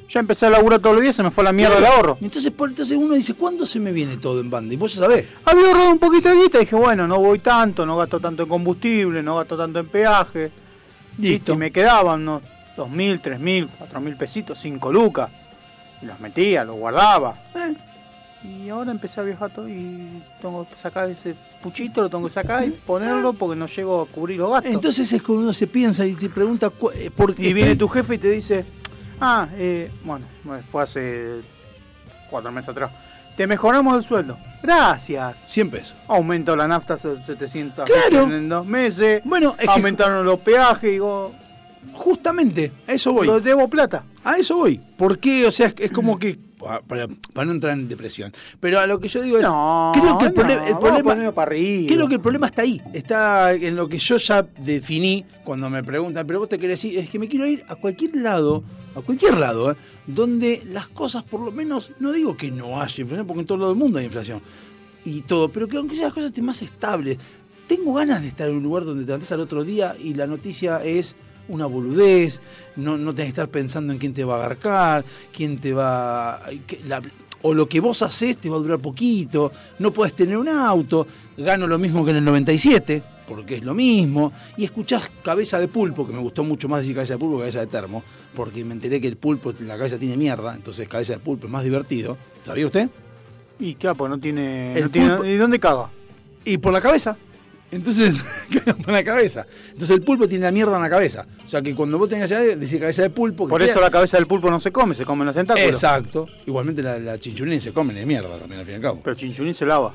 Ya 0.08 0.18
empecé 0.18 0.46
a 0.46 0.50
laburar 0.50 0.80
todos 0.80 0.96
los 0.96 1.02
días, 1.02 1.14
se 1.14 1.22
me 1.22 1.30
fue 1.30 1.44
la 1.44 1.52
mierda 1.52 1.78
el 1.78 1.84
ahorro. 1.84 2.18
Entonces, 2.20 2.52
entonces 2.58 2.98
uno 2.98 3.14
dice, 3.14 3.34
¿cuándo 3.34 3.64
se 3.64 3.78
me 3.78 3.92
viene 3.92 4.16
todo 4.16 4.40
en 4.40 4.50
banda? 4.50 4.74
Y 4.74 4.76
vos 4.76 4.92
ya 4.92 5.00
sabés. 5.00 5.26
Había 5.44 5.68
ahorrado 5.68 5.92
un 5.92 6.00
poquito 6.00 6.28
de 6.30 6.34
guita 6.34 6.58
y 6.58 6.60
dije, 6.62 6.74
bueno, 6.74 7.06
no 7.06 7.20
voy 7.20 7.38
tanto, 7.38 7.86
no 7.86 7.96
gasto 7.96 8.18
tanto 8.18 8.42
en 8.42 8.48
combustible, 8.48 9.22
no 9.22 9.36
gasto 9.36 9.56
tanto 9.56 9.78
en 9.78 9.86
peaje. 9.86 10.50
Listo. 11.16 11.52
Y 11.52 11.56
me 11.56 11.70
quedaban 11.70 12.22
unos 12.22 12.42
2.000, 12.76 13.20
3.000, 13.22 13.68
4.000 13.92 14.16
pesitos, 14.16 14.58
5 14.58 14.92
lucas. 14.92 15.30
Y 16.02 16.06
los 16.06 16.18
metía, 16.18 16.64
los 16.64 16.74
guardaba. 16.74 17.36
Eh, 17.54 17.74
Y 18.42 18.70
ahora 18.70 18.90
empecé 18.90 19.20
a 19.20 19.22
viajar 19.24 19.50
todo 19.50 19.68
y 19.68 20.22
tengo 20.40 20.66
que 20.68 20.74
sacar 20.76 21.10
ese 21.10 21.34
puchito, 21.62 22.00
lo 22.00 22.08
tengo 22.08 22.24
que 22.24 22.32
sacar 22.32 22.64
y 22.66 22.70
ponerlo 22.70 23.34
porque 23.34 23.54
no 23.54 23.66
llego 23.66 24.00
a 24.02 24.06
cubrir 24.06 24.38
los 24.38 24.50
gastos. 24.50 24.72
Entonces 24.72 25.12
es 25.12 25.22
cuando 25.22 25.42
uno 25.44 25.52
se 25.52 25.66
piensa 25.66 26.06
y 26.06 26.14
se 26.14 26.30
pregunta 26.30 26.72
eh, 26.94 27.10
por 27.14 27.34
qué. 27.34 27.48
y 27.48 27.52
viene 27.52 27.76
tu 27.76 27.86
jefe 27.88 28.14
y 28.14 28.18
te 28.18 28.30
dice, 28.30 28.64
ah, 29.20 29.46
eh, 29.54 29.90
bueno, 30.04 30.24
fue 30.72 30.82
hace 30.82 31.40
cuatro 32.30 32.50
meses 32.50 32.70
atrás. 32.70 32.90
Te 33.36 33.46
mejoramos 33.46 33.96
el 33.96 34.02
sueldo. 34.02 34.36
Gracias. 34.62 35.34
100 35.46 35.70
pesos. 35.70 35.94
Aumentó 36.08 36.56
la 36.56 36.66
nafta 36.68 36.94
a 36.94 36.98
700 36.98 37.88
Claro. 37.88 38.24
en 38.34 38.48
dos 38.48 38.66
meses. 38.66 39.22
Bueno, 39.24 39.54
es 39.58 39.64
que 39.66 39.70
Aumentaron 39.70 40.24
los 40.26 40.40
peajes. 40.40 40.90
Digo, 40.90 41.32
justamente 41.92 42.72
a 42.86 42.92
eso 42.92 43.12
voy. 43.12 43.26
lo 43.26 43.40
debo 43.40 43.68
plata. 43.68 44.04
A 44.24 44.36
eso 44.36 44.56
voy. 44.56 44.80
¿Por 44.96 45.18
qué? 45.18 45.46
O 45.46 45.50
sea, 45.50 45.68
es, 45.68 45.74
es 45.78 45.90
como 45.90 46.18
que. 46.18 46.38
Para, 46.60 47.08
para 47.32 47.46
no 47.46 47.52
entrar 47.52 47.72
en 47.72 47.88
depresión. 47.88 48.32
Pero 48.60 48.80
a 48.80 48.86
lo 48.86 49.00
que 49.00 49.08
yo 49.08 49.22
digo 49.22 49.38
es. 49.38 49.42
No, 49.42 49.92
creo 49.94 50.18
que 50.18 50.26
el, 50.26 50.30
no, 50.74 50.78
problema. 50.78 51.32
para. 51.32 51.50
Creo 51.52 52.06
que 52.06 52.14
el 52.16 52.20
problema 52.20 52.48
está 52.48 52.62
ahí. 52.62 52.82
Está 52.92 53.54
en 53.54 53.76
lo 53.76 53.88
que 53.88 53.96
yo 53.96 54.18
ya 54.18 54.42
definí 54.42 55.24
cuando 55.42 55.70
me 55.70 55.82
preguntan, 55.82 56.26
pero 56.26 56.38
vos 56.40 56.50
te 56.50 56.58
querés 56.58 56.84
ir. 56.84 56.98
Es 56.98 57.08
que 57.08 57.18
me 57.18 57.28
quiero 57.28 57.46
ir 57.46 57.64
a 57.66 57.76
cualquier 57.76 58.16
lado, 58.16 58.62
a 58.94 59.00
cualquier 59.00 59.38
lado, 59.38 59.72
¿eh? 59.72 59.76
donde 60.06 60.62
las 60.66 60.88
cosas, 60.88 61.22
por 61.22 61.40
lo 61.40 61.50
menos, 61.50 61.92
no 61.98 62.12
digo 62.12 62.36
que 62.36 62.50
no 62.50 62.78
haya 62.80 63.00
inflación, 63.00 63.26
porque 63.26 63.40
en 63.40 63.46
todo 63.46 63.70
el 63.70 63.76
mundo 63.76 63.98
hay 63.98 64.04
inflación. 64.04 64.42
Y 65.06 65.22
todo, 65.22 65.48
pero 65.48 65.66
que 65.66 65.78
aunque 65.78 65.96
las 65.96 66.12
cosas 66.12 66.26
estén 66.26 66.44
más 66.44 66.60
estables. 66.60 67.16
Tengo 67.66 67.94
ganas 67.94 68.20
de 68.20 68.28
estar 68.28 68.48
en 68.48 68.56
un 68.56 68.64
lugar 68.64 68.84
donde 68.84 69.04
te 69.04 69.06
levantás 69.06 69.30
al 69.30 69.40
otro 69.40 69.62
día 69.62 69.94
y 69.96 70.14
la 70.14 70.26
noticia 70.26 70.84
es 70.84 71.14
una 71.50 71.66
boludez, 71.66 72.40
no, 72.76 72.96
no 72.96 73.12
tenés 73.12 73.26
que 73.26 73.40
estar 73.40 73.48
pensando 73.48 73.92
en 73.92 73.98
quién 73.98 74.14
te 74.14 74.24
va 74.24 74.34
a 74.34 74.38
agarcar, 74.38 75.04
quién 75.32 75.58
te 75.58 75.72
va... 75.72 76.42
la- 76.86 77.02
o 77.42 77.54
lo 77.54 77.66
que 77.66 77.80
vos 77.80 78.02
haces 78.02 78.36
te 78.36 78.50
va 78.50 78.56
a 78.56 78.60
durar 78.60 78.78
poquito, 78.80 79.50
no 79.78 79.90
podés 79.92 80.12
tener 80.12 80.36
un 80.36 80.46
auto, 80.48 81.06
gano 81.38 81.66
lo 81.66 81.78
mismo 81.78 82.04
que 82.04 82.10
en 82.10 82.18
el 82.18 82.24
97, 82.24 83.02
porque 83.26 83.56
es 83.56 83.64
lo 83.64 83.72
mismo, 83.72 84.30
y 84.58 84.64
escuchás 84.64 85.10
Cabeza 85.22 85.58
de 85.58 85.66
Pulpo, 85.68 86.06
que 86.06 86.12
me 86.12 86.18
gustó 86.18 86.44
mucho 86.44 86.68
más 86.68 86.80
decir 86.80 86.94
Cabeza 86.96 87.14
de 87.14 87.18
Pulpo 87.18 87.36
que 87.36 87.42
Cabeza 87.44 87.60
de 87.60 87.66
Termo, 87.68 88.02
porque 88.34 88.62
me 88.62 88.74
enteré 88.74 89.00
que 89.00 89.08
el 89.08 89.16
pulpo 89.16 89.54
en 89.58 89.68
la 89.68 89.78
cabeza 89.78 89.96
tiene 89.98 90.18
mierda, 90.18 90.54
entonces 90.54 90.86
Cabeza 90.86 91.14
de 91.14 91.20
Pulpo 91.20 91.46
es 91.46 91.52
más 91.52 91.64
divertido, 91.64 92.18
¿sabía 92.44 92.66
usted? 92.66 92.90
Y 93.58 93.74
claro, 93.74 93.96
pues 93.96 94.10
no 94.10 94.18
tiene. 94.18 94.74
No 94.78 95.24
¿Y 95.24 95.36
dónde 95.36 95.58
caga? 95.58 95.88
Y 96.44 96.58
por 96.58 96.74
la 96.74 96.80
cabeza. 96.82 97.16
Entonces, 97.72 98.14
por 98.84 98.92
la 98.92 99.04
cabeza. 99.04 99.46
Entonces 99.68 99.90
el 99.90 100.02
pulpo 100.02 100.28
tiene 100.28 100.44
la 100.46 100.50
mierda 100.52 100.74
en 100.76 100.82
la 100.82 100.90
cabeza. 100.90 101.26
O 101.44 101.48
sea 101.48 101.62
que 101.62 101.74
cuando 101.74 101.98
vos 101.98 102.08
tengas 102.10 102.28
que 102.30 102.56
decir 102.56 102.80
cabeza 102.80 103.02
de 103.02 103.10
pulpo... 103.10 103.46
que 103.46 103.50
Por 103.50 103.60
queda- 103.60 103.70
eso 103.70 103.80
la 103.80 103.90
cabeza 103.90 104.16
del 104.16 104.26
pulpo 104.26 104.50
no 104.50 104.58
se 104.58 104.72
come, 104.72 104.94
se 104.94 105.04
comen 105.04 105.26
los 105.26 105.36
tentáculos. 105.36 105.68
Exacto. 105.68 106.26
Igualmente 106.46 106.82
la, 106.82 106.98
la 106.98 107.18
chinchulín 107.18 107.60
se 107.60 107.72
comen 107.72 107.94
de 107.96 108.04
mierda 108.06 108.36
también 108.38 108.60
al 108.60 108.66
fin 108.66 108.72
y 108.72 108.76
al 108.76 108.82
cabo. 108.82 109.00
Pero 109.04 109.14
chinchulín 109.16 109.54
se 109.54 109.64
lava, 109.66 109.94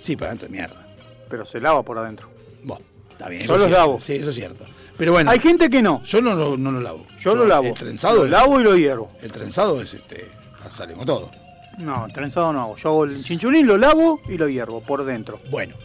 Sí, 0.00 0.16
para 0.16 0.30
adentro 0.30 0.46
es 0.46 0.52
mierda. 0.52 0.86
pero 1.30 1.44
se 1.46 1.58
lava 1.60 1.82
por 1.82 1.98
adentro. 1.98 2.28
Bueno, 2.62 2.84
está 3.10 3.28
bien. 3.28 3.42
Yo 3.42 3.52
los 3.54 3.62
cierto. 3.62 3.78
lavo. 3.78 4.00
Sí, 4.00 4.14
eso 4.14 4.28
es 4.30 4.34
cierto. 4.36 4.64
Pero 4.96 5.12
bueno, 5.12 5.30
Hay 5.30 5.38
gente 5.38 5.70
que 5.70 5.80
no. 5.80 6.02
yo 6.02 6.20
no 6.20 6.34
lo, 6.34 6.56
no 6.56 6.70
lo 6.72 6.80
lavo. 6.80 7.06
Yo, 7.20 7.34
lo 7.34 7.46
lavo. 7.46 7.68
El 7.68 7.74
trenzado, 7.74 8.16
Lo 8.16 8.24
es- 8.26 8.30
lavo 8.30 8.60
y 8.60 8.64
lo 8.64 8.76
hiervo. 8.76 9.10
el 9.22 9.32
trenzado 9.32 9.80
es 9.80 9.94
este. 9.94 10.28
Sale 10.70 10.92
con 10.94 11.06
todo. 11.06 11.30
No, 11.78 12.06
trenzado 12.12 12.52
no 12.52 12.60
hago. 12.62 12.76
Yo 12.76 12.88
hago 12.90 13.04
el 13.04 13.22
chinchulín, 13.24 13.66
lo 13.66 13.76
lavo 13.78 14.20
y 14.28 14.36
lo 14.36 14.48
hiervo 14.48 14.80
por 14.82 15.04
dentro. 15.04 15.38
Bueno. 15.50 15.76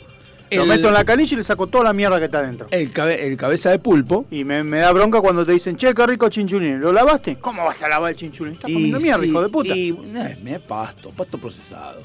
Lo 0.58 0.66
meto 0.66 0.88
en 0.88 0.94
la 0.94 1.04
canilla 1.06 1.34
y 1.34 1.38
le 1.38 1.44
saco 1.44 1.68
toda 1.68 1.86
la 1.86 1.94
mierda 1.94 2.20
que 2.20 2.26
está 2.26 2.40
adentro. 2.40 2.68
el, 2.72 2.92
cabe- 2.92 3.26
el 3.26 3.38
cabeza 3.38 3.70
de 3.72 3.80
pulpo. 3.80 4.26
Y 4.32 4.44
me, 4.44 4.64
me 4.64 4.80
da 4.80 4.92
bronca 4.92 5.20
cuando 5.22 5.46
te 5.46 5.52
dicen, 5.54 5.76
che, 5.78 5.94
qué 5.94 6.06
rico 6.08 6.30
chinchulín. 6.30 6.80
¿Lo 6.80 6.92
lavaste? 6.94 7.38
¿Cómo 7.38 7.64
vas 7.64 7.82
a 7.84 7.90
lavar 7.90 8.12
el 8.12 8.16
chinchulín? 8.18 8.54
Estás 8.54 8.72
comiendo 8.72 9.00
mierda, 9.00 9.20
sí, 9.22 9.30
hijo 9.30 9.42
de 9.42 9.50
puta. 9.50 9.76
Y 9.76 9.90
es, 10.16 10.38
es 10.54 10.60
pasto, 10.60 11.12
pasto 11.12 11.38
procesado. 11.38 12.02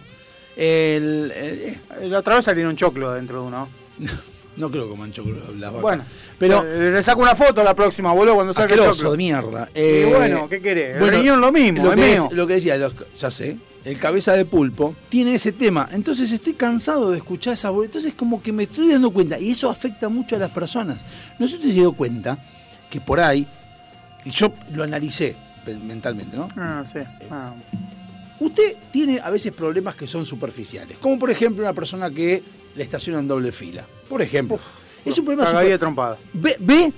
El, 0.57 1.33
el- 1.37 1.59
eh, 1.61 1.79
La 2.09 2.19
otra 2.21 2.37
vez 2.37 2.45
salieron 2.45 2.75
choclo 2.77 3.13
dentro 3.13 3.41
de 3.43 3.47
uno. 3.49 3.69
no 4.59 4.71
creo 4.71 4.91
que 4.91 4.97
mancho 4.97 5.25
las 5.57 5.71
vacas. 5.71 5.83
Bueno, 5.83 6.05
pero 6.39 6.65
eh, 6.67 6.91
le 6.91 7.03
saco 7.03 7.23
una 7.23 7.35
foto 7.35 7.63
la 7.65 7.75
próxima, 7.75 8.13
boludo, 8.13 8.35
cuando 8.35 8.53
salga 8.53 8.75
el 8.75 8.81
choclo. 8.83 9.13
de 9.13 9.17
mierda. 9.17 9.69
Y 9.75 9.79
Eh, 9.81 10.13
bueno, 10.15 10.49
¿qué 10.49 10.61
querés? 10.61 10.95
El 10.97 11.01
bueno, 11.01 11.19
riñón 11.19 11.41
lo 11.41 11.53
mismo, 11.53 11.85
lo 11.85 11.91
es 11.91 11.97
que, 11.97 12.03
mío. 12.13 12.29
es- 12.31 12.37
lo 12.37 12.47
que 12.47 12.55
decía, 12.55 12.77
los- 12.77 12.93
ya 13.19 13.31
sé, 13.31 13.57
el 13.85 13.99
cabeza 13.99 14.33
de 14.35 14.45
pulpo 14.45 14.95
tiene 15.09 15.35
ese 15.35 15.53
tema. 15.53 15.89
Entonces 15.93 16.31
estoy 16.33 16.53
cansado 16.55 17.11
de 17.11 17.19
escuchar 17.19 17.55
esa 17.55 17.71
voz. 17.71 17.87
Entonces 17.87 18.13
como 18.15 18.43
que 18.43 18.53
me 18.53 18.65
estoy 18.65 18.91
dando 18.93 19.11
cuenta, 19.11 19.39
y 19.39 19.51
eso 19.53 19.71
afecta 19.71 20.09
mucho 20.09 20.37
a 20.37 20.39
las 20.39 20.51
personas. 20.51 20.99
No 21.39 21.47
sé 21.47 21.57
si 21.57 21.63
te 21.63 21.69
has 21.71 21.77
dado 21.77 21.93
cuenta 21.93 22.39
que 22.91 23.01
por 23.01 23.21
ahí, 23.21 23.47
y 24.25 24.31
yo 24.31 24.53
lo 24.75 24.83
analicé 24.83 25.37
mentalmente, 25.87 26.37
¿no? 26.37 26.49
Ah, 26.57 26.83
sí. 26.93 26.99
Ah. 27.31 27.53
Usted 28.41 28.77
tiene 28.93 29.19
a 29.21 29.31
veces 29.31 29.53
problemas 29.53 29.95
que 29.97 30.07
son 30.07 30.25
superficiales, 30.25 30.97
como 30.99 31.19
por 31.19 31.31
ejemplo 31.31 31.65
una 31.65 31.73
persona 31.73 32.09
que 32.11 32.43
le 32.79 32.85
estaciona 32.85 33.19
en 33.19 33.29
doble 33.29 33.53
fila. 33.53 33.85
Por 34.09 34.23
ejemplo, 34.23 34.59
es 35.05 35.19
un 35.19 35.25
problema 35.27 35.51
super- 35.51 35.79
trompada. 35.79 36.17
¿Ve? 36.33 36.57
¿Ve? 36.61 36.93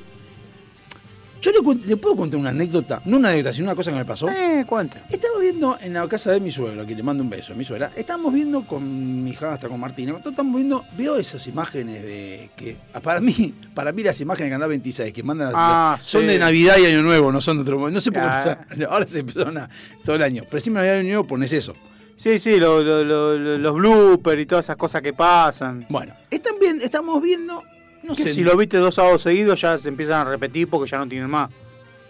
Yo 1.43 1.51
le, 1.53 1.97
puedo 1.97 2.17
contar 2.17 2.39
una 2.39 2.51
anécdota, 2.51 3.01
no 3.07 3.17
una 3.17 3.31
anécdota, 3.31 3.55
sino 3.55 3.65
una 3.65 3.75
cosa 3.75 3.91
que 3.91 3.97
me 3.97 4.05
pasó. 4.05 4.29
Eh, 4.29 4.63
cuenta. 4.69 5.07
Estamos 5.09 5.41
viendo 5.41 5.79
en 5.81 5.95
la 5.95 6.07
casa 6.07 6.33
de 6.33 6.39
mi 6.39 6.51
suegro, 6.51 6.85
que 6.85 6.95
le 6.95 7.03
mando 7.03 7.23
un 7.25 7.31
beso 7.31 7.55
a 7.55 7.57
mi 7.57 7.65
suegra, 7.65 7.91
estamos 7.97 8.31
viendo 8.31 8.67
con 8.67 9.25
mi 9.25 9.31
hija, 9.31 9.55
hasta 9.55 9.67
con 9.67 9.81
Martina, 9.81 10.15
estamos 10.23 10.55
viendo, 10.55 10.85
veo 10.99 11.17
esas 11.17 11.47
imágenes 11.47 12.03
de 12.03 12.51
que, 12.55 12.77
ah, 12.93 13.01
para 13.01 13.21
mí, 13.23 13.55
para 13.73 13.91
mí 13.91 14.03
las 14.03 14.21
imágenes 14.21 14.51
de 14.51 14.55
Canal 14.57 14.69
26 14.69 15.15
que 15.15 15.23
mandan, 15.23 15.53
Ah, 15.55 15.97
son 15.99 16.21
sí. 16.21 16.27
de 16.27 16.39
Navidad 16.39 16.77
y 16.77 16.85
Año 16.85 17.01
Nuevo, 17.01 17.33
no 17.33 17.41
son 17.41 17.57
de 17.57 17.63
otro 17.63 17.79
modo. 17.79 17.91
No 17.91 18.03
sé 18.03 18.13
por 18.13 18.21
qué 18.21 18.29
Ah. 18.29 18.59
empezaron- 18.69 18.93
ahora 18.93 19.07
se 19.07 19.19
empezaron 19.21 19.57
a, 19.57 19.71
todo 20.05 20.17
el 20.17 20.23
año, 20.23 20.43
pero 20.51 20.61
siempre 20.61 20.83
Navidad 20.83 20.97
y 20.97 20.99
Año 21.01 21.09
Nuevo 21.09 21.27
pones 21.27 21.55
eso. 21.55 21.75
Sí, 22.21 22.39
sí, 22.39 22.57
lo- 22.61 22.83
lo- 22.83 23.03
lo- 23.03 23.39
lo- 23.39 23.57
los 23.57 23.75
bloopers 23.75 24.43
y 24.43 24.45
todas 24.47 24.67
esas 24.67 24.77
cosas 24.77 25.01
que 25.01 25.15
pasan. 25.15 25.87
Bueno, 25.89 26.13
están 26.31 26.59
bien, 26.61 26.79
estamos 26.83 27.23
viendo, 27.23 27.63
no 28.03 28.15
Que 28.15 28.25
sé, 28.25 28.35
si 28.35 28.43
lo 28.43 28.55
viste 28.59 28.77
dos 28.77 28.95
sábados 28.97 29.23
seguidos 29.23 29.59
ya 29.59 29.79
se 29.79 29.89
empiezan 29.89 30.27
a 30.27 30.31
repetir 30.31 30.69
porque 30.69 30.91
ya 30.91 30.99
no 30.99 31.09
tienen 31.09 31.31
más. 31.31 31.51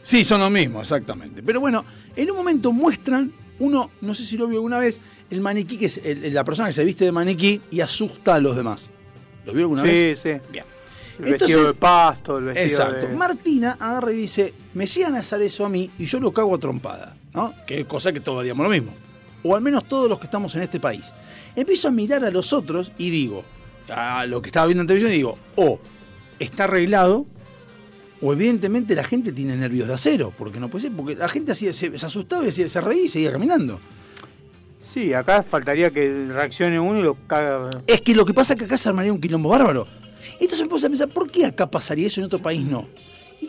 Sí, 0.02 0.24
son 0.24 0.40
lo 0.40 0.50
mismo, 0.50 0.80
exactamente. 0.80 1.44
Pero 1.44 1.60
bueno, 1.60 1.84
en 2.16 2.28
un 2.28 2.36
momento 2.36 2.72
muestran, 2.72 3.30
uno, 3.60 3.92
no 4.00 4.12
sé 4.14 4.24
si 4.24 4.36
lo 4.36 4.48
vio 4.48 4.56
alguna 4.58 4.80
vez, 4.80 5.00
el 5.30 5.40
maniquí, 5.40 5.76
que 5.78 5.86
es 5.86 5.98
el- 6.04 6.34
la 6.34 6.42
persona 6.42 6.68
que 6.70 6.72
se 6.72 6.84
viste 6.84 7.04
de 7.04 7.12
maniquí 7.12 7.60
y 7.70 7.80
asusta 7.80 8.34
a 8.34 8.40
los 8.40 8.56
demás. 8.56 8.90
¿Lo 9.46 9.52
vio 9.52 9.62
alguna 9.62 9.82
vez? 9.84 10.18
Sí, 10.18 10.32
sí. 10.32 10.40
Bien. 10.50 10.64
El 11.20 11.26
Entonces- 11.34 11.38
vestido 11.56 11.66
de 11.68 11.74
pasto, 11.74 12.38
el 12.38 12.44
vestido 12.46 12.66
Exacto. 12.66 13.06
de... 13.06 13.14
Martina 13.14 13.76
agarra 13.78 14.10
y 14.10 14.16
dice, 14.16 14.54
me 14.74 14.86
llegan 14.86 15.14
a 15.14 15.20
hacer 15.20 15.40
eso 15.42 15.64
a 15.64 15.68
mí 15.68 15.88
y 16.00 16.06
yo 16.06 16.18
lo 16.18 16.32
cago 16.32 16.52
a 16.56 16.58
trompada, 16.58 17.14
¿no? 17.32 17.54
Que 17.64 17.82
es 17.82 17.86
cosa 17.86 18.10
que 18.12 18.18
todos 18.18 18.40
haríamos 18.40 18.64
lo 18.64 18.70
mismo. 18.70 18.92
O 19.42 19.54
al 19.54 19.60
menos 19.62 19.84
todos 19.84 20.08
los 20.08 20.18
que 20.18 20.26
estamos 20.26 20.54
en 20.56 20.62
este 20.62 20.78
país. 20.80 21.12
Empiezo 21.56 21.88
a 21.88 21.90
mirar 21.90 22.24
a 22.24 22.30
los 22.30 22.52
otros 22.52 22.92
y 22.98 23.10
digo, 23.10 23.44
a 23.88 24.26
lo 24.26 24.40
que 24.42 24.48
estaba 24.48 24.66
viendo 24.66 24.82
en 24.82 24.86
televisión 24.86 25.12
y 25.12 25.16
digo, 25.16 25.38
o 25.56 25.78
está 26.38 26.64
arreglado, 26.64 27.26
o 28.22 28.32
evidentemente 28.32 28.94
la 28.94 29.04
gente 29.04 29.32
tiene 29.32 29.56
nervios 29.56 29.88
de 29.88 29.94
acero, 29.94 30.32
porque 30.36 30.60
no 30.60 30.68
puede 30.68 30.82
ser, 30.82 30.92
porque 30.92 31.14
la 31.16 31.28
gente 31.28 31.52
así 31.52 31.72
se, 31.72 31.98
se 31.98 32.06
asustaba 32.06 32.42
y 32.42 32.46
decía- 32.46 32.68
se 32.68 32.80
reía 32.80 33.04
y 33.04 33.08
seguía 33.08 33.32
caminando. 33.32 33.80
Sí, 34.92 35.14
acá 35.14 35.42
faltaría 35.42 35.90
que 35.90 36.26
reaccione 36.28 36.78
uno 36.80 36.98
y 36.98 37.02
lo 37.02 37.14
caga. 37.26 37.70
Es 37.86 38.00
que 38.00 38.14
lo 38.14 38.26
que 38.26 38.34
pasa 38.34 38.54
es 38.54 38.58
que 38.58 38.64
acá 38.64 38.76
se 38.76 38.88
armaría 38.88 39.12
un 39.12 39.20
quilombo 39.20 39.48
bárbaro. 39.48 39.86
Entonces 40.34 40.62
me 40.62 40.68
puse 40.68 40.86
a 40.86 40.90
pensar, 40.90 41.08
¿por 41.08 41.30
qué 41.30 41.46
acá 41.46 41.70
pasaría 41.70 42.08
eso 42.08 42.20
y 42.20 42.22
en 42.22 42.26
otro 42.26 42.42
país 42.42 42.64
no? 42.66 42.88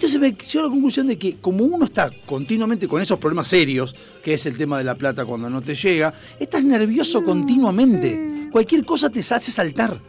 Entonces 0.02 0.20
me 0.20 0.32
llego 0.32 0.62
a 0.66 0.68
la 0.68 0.72
conclusión 0.72 1.06
de 1.06 1.20
que 1.20 1.36
como 1.38 1.64
uno 1.64 1.86
está 1.86 2.10
continuamente 2.26 2.88
con 2.88 3.00
esos 3.04 3.20
problemas 3.20 3.48
serios, 3.48 3.96
que 4.24 4.34
es 4.34 4.44
el 4.48 4.58
tema 4.58 4.80
de 4.80 4.84
la 4.84 4.96
plata 4.96 5.26
cuando 5.26 5.48
no 5.48 5.62
te 5.62 5.76
llega, 5.76 6.12
estás 6.40 6.64
nervioso 6.64 7.24
continuamente. 7.24 8.50
Cualquier 8.52 8.84
cosa 8.84 9.12
te 9.12 9.20
hace 9.20 9.52
saltar. 9.52 10.00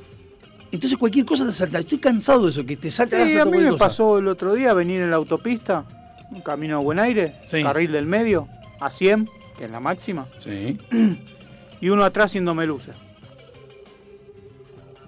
Entonces 0.70 0.96
cualquier 0.98 1.26
cosa 1.26 1.44
te 1.44 1.52
salta. 1.52 1.78
Estoy 1.80 1.98
cansado 1.98 2.44
de 2.44 2.48
eso, 2.48 2.64
que 2.64 2.78
te 2.78 2.90
salta 2.90 3.28
Sí, 3.28 3.36
a 3.36 3.44
mí 3.44 3.58
me 3.58 3.68
cosa. 3.68 3.84
pasó 3.84 4.16
el 4.16 4.28
otro 4.28 4.54
día 4.54 4.72
venir 4.72 5.02
en 5.02 5.10
la 5.10 5.16
autopista, 5.16 5.84
un 6.30 6.40
camino 6.40 6.78
a 6.78 6.80
buen 6.80 6.98
aire, 6.98 7.34
Sí. 7.46 7.62
carril 7.62 7.92
del 7.92 8.06
medio, 8.06 8.48
a 8.80 8.90
100, 8.90 9.28
que 9.58 9.66
es 9.66 9.70
la 9.70 9.78
máxima, 9.80 10.26
Sí. 10.38 10.78
y 11.82 11.88
uno 11.90 12.02
atrás 12.02 12.30
haciéndome 12.30 12.64
luces. 12.66 12.94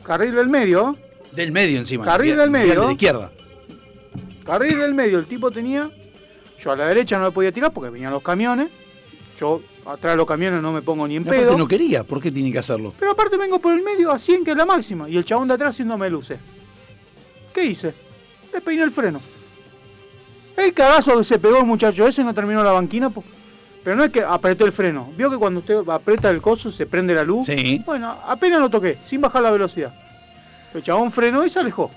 Carril 0.02 0.34
del 0.34 0.48
medio, 0.48 0.94
Del 1.32 1.52
medio 1.52 1.78
encima. 1.78 2.04
Carril 2.04 2.36
del 2.36 2.50
medio. 2.50 2.80
De 2.82 2.86
la 2.86 2.92
izquierda. 2.92 3.32
Carril 4.44 4.78
del 4.78 4.94
medio, 4.94 5.18
el 5.18 5.26
tipo 5.26 5.50
tenía, 5.50 5.90
yo 6.58 6.70
a 6.72 6.76
la 6.76 6.86
derecha 6.86 7.18
no 7.18 7.24
me 7.26 7.30
podía 7.30 7.52
tirar 7.52 7.72
porque 7.72 7.90
venían 7.90 8.12
los 8.12 8.22
camiones, 8.22 8.70
yo 9.38 9.60
atrás 9.84 10.12
de 10.12 10.16
los 10.16 10.26
camiones 10.26 10.62
no 10.62 10.72
me 10.72 10.82
pongo 10.82 11.06
ni 11.08 11.16
en 11.16 11.22
Y 11.22 11.26
aparte 11.26 11.44
pedo, 11.44 11.58
no 11.58 11.68
quería, 11.68 12.04
¿por 12.04 12.20
qué 12.20 12.30
tiene 12.30 12.52
que 12.52 12.58
hacerlo? 12.58 12.92
pero 12.98 13.12
aparte 13.12 13.36
vengo 13.36 13.58
por 13.58 13.74
el 13.74 13.82
medio 13.82 14.10
a 14.10 14.18
100, 14.18 14.44
que 14.44 14.52
es 14.52 14.56
la 14.56 14.64
máxima, 14.64 15.08
y 15.08 15.16
el 15.16 15.24
chabón 15.24 15.48
de 15.48 15.54
atrás 15.54 15.70
haciéndome 15.70 16.08
luces. 16.08 16.38
¿Qué 17.52 17.64
hice? 17.64 17.94
Le 18.52 18.60
peiné 18.60 18.82
el 18.82 18.90
freno. 18.90 19.20
El 20.56 20.72
cagazo 20.72 21.18
que 21.18 21.24
se 21.24 21.38
pegó 21.38 21.58
el 21.58 21.64
muchacho 21.64 22.06
ese 22.06 22.22
no 22.22 22.32
terminó 22.32 22.62
la 22.62 22.70
banquina, 22.70 23.10
pero 23.82 23.96
no 23.96 24.04
es 24.04 24.10
que 24.10 24.22
apreté 24.22 24.64
el 24.64 24.72
freno. 24.72 25.12
Vio 25.16 25.30
que 25.30 25.36
cuando 25.36 25.60
usted 25.60 25.88
aprieta 25.88 26.30
el 26.30 26.40
coso 26.40 26.70
se 26.70 26.86
prende 26.86 27.14
la 27.14 27.24
luz. 27.24 27.46
Sí. 27.46 27.82
Bueno, 27.84 28.16
apenas 28.26 28.60
lo 28.60 28.70
toqué, 28.70 28.98
sin 29.04 29.20
bajar 29.20 29.42
la 29.42 29.50
velocidad. 29.50 29.92
El 30.72 30.82
chabón 30.82 31.10
frenó 31.10 31.44
y 31.44 31.50
se 31.50 31.58
alejó. 31.58 31.90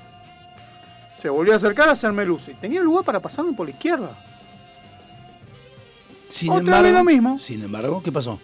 Se 1.21 1.29
volvió 1.29 1.53
a 1.53 1.55
acercar 1.57 1.89
a 1.89 1.93
hacerme 1.93 2.25
luces. 2.25 2.59
Tenía 2.59 2.81
lugar 2.81 3.03
para 3.03 3.19
pasarme 3.19 3.53
por 3.53 3.67
la 3.67 3.71
izquierda. 3.71 4.17
Sin 6.27 6.49
Otra 6.49 6.61
embargo, 6.61 6.83
vez 6.83 6.93
lo 6.93 7.03
mismo. 7.03 7.39
Sin 7.39 7.63
embargo, 7.63 8.01
¿qué 8.03 8.11
pasó? 8.11 8.39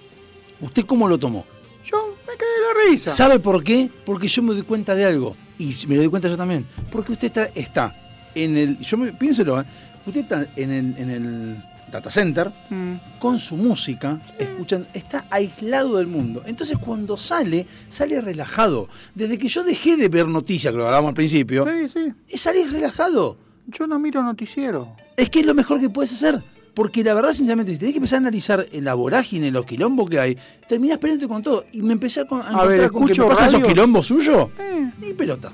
¿Usted 0.61 0.85
cómo 0.85 1.07
lo 1.07 1.17
tomó? 1.17 1.45
Yo 1.85 2.15
me 2.25 2.37
caí 2.37 2.47
de 2.47 2.85
la 2.85 2.91
risa. 2.91 3.11
¿Sabe 3.11 3.39
por 3.39 3.63
qué? 3.63 3.89
Porque 4.05 4.27
yo 4.27 4.41
me 4.41 4.53
doy 4.53 4.63
cuenta 4.63 4.95
de 4.95 5.05
algo. 5.05 5.35
Y 5.59 5.75
me 5.87 5.95
lo 5.95 6.01
doy 6.01 6.09
cuenta 6.09 6.29
yo 6.29 6.37
también. 6.37 6.65
Porque 6.91 7.11
usted 7.11 7.27
está, 7.27 7.45
está 7.53 7.95
en 8.33 8.57
el. 8.57 8.79
Yo 8.79 8.97
me, 8.97 9.11
piénselo, 9.11 9.61
¿eh? 9.61 9.65
Usted 10.05 10.21
está 10.21 10.47
en 10.55 10.71
el, 10.71 10.97
en 10.97 11.09
el 11.09 11.63
data 11.97 12.11
center 12.11 12.51
Mm. 12.69 12.95
con 13.19 13.39
su 13.39 13.55
música, 13.55 14.21
escuchando, 14.37 14.87
está 14.93 15.25
aislado 15.29 15.97
del 15.97 16.07
mundo. 16.07 16.43
Entonces 16.45 16.77
cuando 16.77 17.15
sale, 17.17 17.65
sale 17.89 18.19
relajado. 18.21 18.89
Desde 19.15 19.37
que 19.37 19.47
yo 19.47 19.63
dejé 19.63 19.95
de 19.97 20.09
ver 20.09 20.27
noticias, 20.27 20.71
que 20.71 20.77
lo 20.77 20.85
hablábamos 20.85 21.09
al 21.09 21.15
principio, 21.15 21.65
Sí, 21.87 22.13
sí. 22.33 22.49
relajado. 22.71 23.37
Yo 23.67 23.87
no 23.87 23.97
miro 23.99 24.21
noticiero. 24.23 24.95
Es 25.15 25.29
que 25.29 25.39
es 25.39 25.45
lo 25.45 25.53
mejor 25.53 25.79
que 25.79 25.89
puedes 25.89 26.11
hacer. 26.11 26.41
Porque 26.73 27.03
la 27.03 27.13
verdad, 27.13 27.33
sinceramente, 27.33 27.71
si 27.71 27.77
tenés 27.77 27.93
que 27.93 27.97
empezar 27.99 28.17
a 28.17 28.21
analizar 28.21 28.65
la 28.73 28.95
vorágine, 28.95 29.51
los 29.51 29.63
quilombos 29.65 30.09
que 30.09 30.19
hay, 30.19 30.37
terminás 30.67 30.97
peleándote 30.97 31.27
con 31.31 31.43
todo. 31.43 31.65
Y 31.71 31.83
me 31.83 31.93
empecé 31.93 32.21
a, 32.21 32.25
con- 32.25 32.41
a 32.41 32.65
ver, 32.65 32.91
con 32.91 33.05
que 33.07 33.13
me 33.21 33.27
pasan 33.27 33.47
esos 33.49 33.63
quilombos 33.63 34.07
suyos. 34.07 34.49
Eh, 34.57 34.91
Ni 34.99 35.13
pelota. 35.13 35.51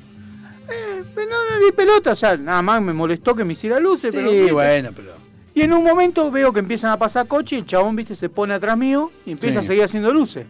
eh, 0.70 1.04
no 1.16 1.60
le 1.60 1.66
di 1.66 1.72
pelota, 1.74 2.14
o 2.14 2.16
sea, 2.16 2.38
nada 2.38 2.62
más 2.62 2.82
me 2.82 2.94
molestó 2.94 3.36
que 3.36 3.44
me 3.44 3.52
hiciera 3.54 3.80
luces, 3.82 4.14
Sí, 4.14 4.50
bueno, 4.52 4.92
pero. 4.96 5.19
Y 5.60 5.64
en 5.64 5.74
un 5.74 5.84
momento 5.84 6.32
veo 6.32 6.54
que 6.54 6.60
empiezan 6.62 6.90
a 6.92 6.96
pasar 6.98 7.28
coches 7.28 7.52
y 7.52 7.56
el 7.58 7.66
chabón, 7.66 7.94
viste, 7.94 8.16
se 8.16 8.30
pone 8.30 8.54
atrás 8.54 8.78
mío 8.78 9.12
y 9.26 9.32
empieza 9.34 9.60
Sí. 9.60 9.66
a 9.66 9.68
seguir 9.68 9.84
haciendo 9.84 10.14
luces. 10.14 10.46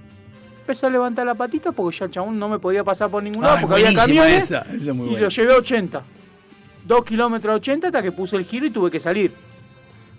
Empecé 0.61 0.85
a 0.85 0.89
levantar 0.91 1.25
la 1.25 1.33
patita 1.33 1.71
porque 1.71 1.97
ya 1.97 2.05
el 2.05 2.11
chabón 2.11 2.37
no 2.37 2.47
me 2.47 2.59
podía 2.59 2.83
pasar 2.83 3.09
por 3.09 3.23
ningún 3.23 3.41
lado 3.41 3.55
Ah, 3.57 3.61
porque 3.61 3.87
había 3.87 3.99
camiones 3.99 4.43
esa, 4.43 4.59
esa 4.59 4.71
es 4.71 4.83
muy 4.93 5.07
y 5.07 5.09
buena. 5.09 5.21
lo 5.23 5.29
llevé 5.29 5.53
a 5.53 5.57
80. 5.57 6.03
Dos 6.85 7.03
kilómetros 7.05 7.53
a 7.53 7.55
80 7.55 7.87
hasta 7.87 8.03
que 8.03 8.11
puse 8.11 8.35
el 8.35 8.45
giro 8.45 8.67
y 8.67 8.69
tuve 8.69 8.91
que 8.91 8.99
salir. 8.99 9.33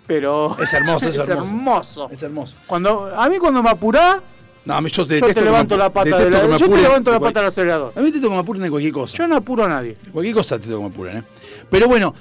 Pero... 0.05 0.57
Es 0.59 0.73
hermoso, 0.73 1.07
es 1.07 1.17
hermoso. 1.29 1.31
hermoso. 1.41 2.09
Es 2.11 2.23
hermoso. 2.23 2.57
Cuando, 2.67 3.13
a 3.15 3.29
mí 3.29 3.37
cuando 3.37 3.63
me 3.63 3.69
apurás, 3.69 4.17
No, 4.65 4.73
a 4.73 4.81
mí 4.81 4.89
yo 4.89 5.07
te 5.07 5.21
levanto 5.41 5.75
me 5.75 5.83
la 5.83 5.89
pata 5.93 6.17
de 6.19 6.29
la, 6.31 6.57
yo 6.57 6.69
te 6.69 6.81
levanto 6.81 7.11
la 7.11 7.19
pata 7.21 7.39
del 7.39 7.47
acelerador. 7.47 7.93
A 7.95 8.01
mí 8.01 8.11
te 8.11 8.17
tengo 8.19 8.31
que 8.31 8.35
me 8.35 8.41
apuren 8.41 8.61
de 8.63 8.69
cualquier 8.69 8.91
cosa. 8.93 9.15
Yo 9.17 9.25
no 9.25 9.37
apuro 9.37 9.63
a 9.63 9.69
nadie. 9.69 9.95
De 10.03 10.11
cualquier 10.11 10.35
cosa 10.35 10.59
te 10.59 10.65
tengo 10.67 10.79
que 10.79 10.83
me 10.83 10.89
apuren, 10.89 11.17
¿eh? 11.19 11.23
Pero 11.69 11.87
bueno, 11.87 12.13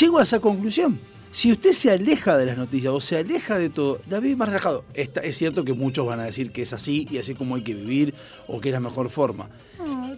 llego 0.00 0.18
a 0.18 0.24
esa 0.24 0.40
conclusión. 0.40 0.98
Si 1.32 1.50
usted 1.50 1.72
se 1.72 1.90
aleja 1.90 2.36
de 2.36 2.44
las 2.46 2.56
noticias 2.58 2.92
o 2.92 3.00
se 3.00 3.16
aleja 3.16 3.58
de 3.58 3.70
todo, 3.70 4.00
la 4.08 4.20
vive 4.20 4.36
más 4.36 4.48
relajado. 4.48 4.84
Está, 4.92 5.20
es 5.22 5.36
cierto 5.36 5.64
que 5.64 5.72
muchos 5.72 6.06
van 6.06 6.20
a 6.20 6.24
decir 6.24 6.52
que 6.52 6.60
es 6.62 6.72
así 6.74 7.08
y 7.10 7.16
así 7.18 7.34
como 7.34 7.54
hay 7.56 7.62
que 7.62 7.74
vivir 7.74 8.14
o 8.46 8.60
que 8.60 8.68
es 8.68 8.72
la 8.74 8.80
mejor 8.80 9.08
forma. 9.08 9.48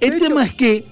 El 0.01 0.15
hecho- 0.17 0.27
tema 0.27 0.45
es 0.45 0.53
que 0.55 0.85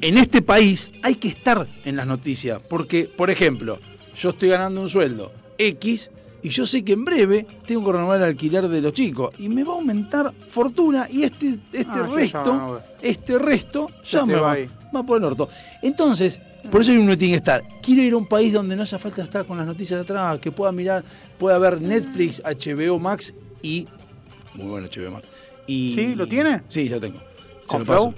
en 0.00 0.16
este 0.16 0.42
país 0.42 0.90
hay 1.02 1.16
que 1.16 1.28
estar 1.28 1.66
en 1.84 1.96
las 1.96 2.06
noticias. 2.06 2.60
Porque, 2.68 3.04
por 3.04 3.30
ejemplo, 3.30 3.80
yo 4.14 4.30
estoy 4.30 4.48
ganando 4.48 4.80
un 4.80 4.88
sueldo 4.88 5.32
X 5.58 6.10
y 6.42 6.48
yo 6.50 6.64
sé 6.64 6.84
que 6.84 6.92
en 6.92 7.04
breve 7.04 7.46
tengo 7.66 7.84
que 7.84 7.92
renovar 7.92 8.18
el 8.18 8.24
alquiler 8.24 8.68
de 8.68 8.80
los 8.80 8.94
chicos 8.94 9.34
y 9.38 9.48
me 9.48 9.64
va 9.64 9.72
a 9.72 9.76
aumentar 9.76 10.32
fortuna 10.48 11.08
y 11.10 11.24
este, 11.24 11.58
este 11.72 11.90
Ah, 11.90 12.08
resto, 12.14 12.80
este 13.02 13.38
resto 13.38 13.90
ya 14.04 14.24
me 14.24 14.34
va 14.36 14.56
va 14.94 15.02
por 15.02 15.18
el 15.18 15.24
orto. 15.24 15.48
Entonces, 15.82 16.40
por 16.70 16.80
eso 16.82 16.92
uno 16.92 17.16
tiene 17.16 17.32
que 17.34 17.38
estar. 17.38 17.62
Quiero 17.82 18.02
ir 18.02 18.12
a 18.12 18.16
un 18.16 18.26
país 18.26 18.52
donde 18.52 18.76
no 18.76 18.82
hace 18.82 18.98
falta 18.98 19.22
estar 19.22 19.46
con 19.46 19.56
las 19.58 19.66
noticias 19.66 19.98
de 19.98 20.02
atrás, 20.02 20.38
que 20.40 20.52
pueda 20.52 20.72
mirar, 20.72 21.04
pueda 21.38 21.58
ver 21.58 21.80
Netflix, 21.80 22.42
HBO 22.44 22.98
Max 22.98 23.34
y. 23.62 23.86
Muy 24.54 24.66
bueno 24.68 24.88
HBO 24.88 25.10
Max. 25.12 25.26
Y, 25.66 25.94
¿Sí? 25.94 26.14
¿Lo 26.14 26.26
tiene? 26.26 26.62
Sí, 26.68 26.88
ya 26.88 26.98
tengo. 26.98 27.20
Se 27.60 27.66
¿Con 27.68 27.80
lo 27.80 27.86
paso. 27.86 28.14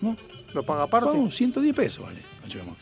No, 0.00 0.16
¿Lo 0.52 0.62
paga 0.62 0.82
aparte? 0.84 1.08
pago 1.08 1.30
110 1.30 1.74
pesos, 1.74 2.04
vale, 2.04 2.20
HBO 2.46 2.64
Max. 2.70 2.78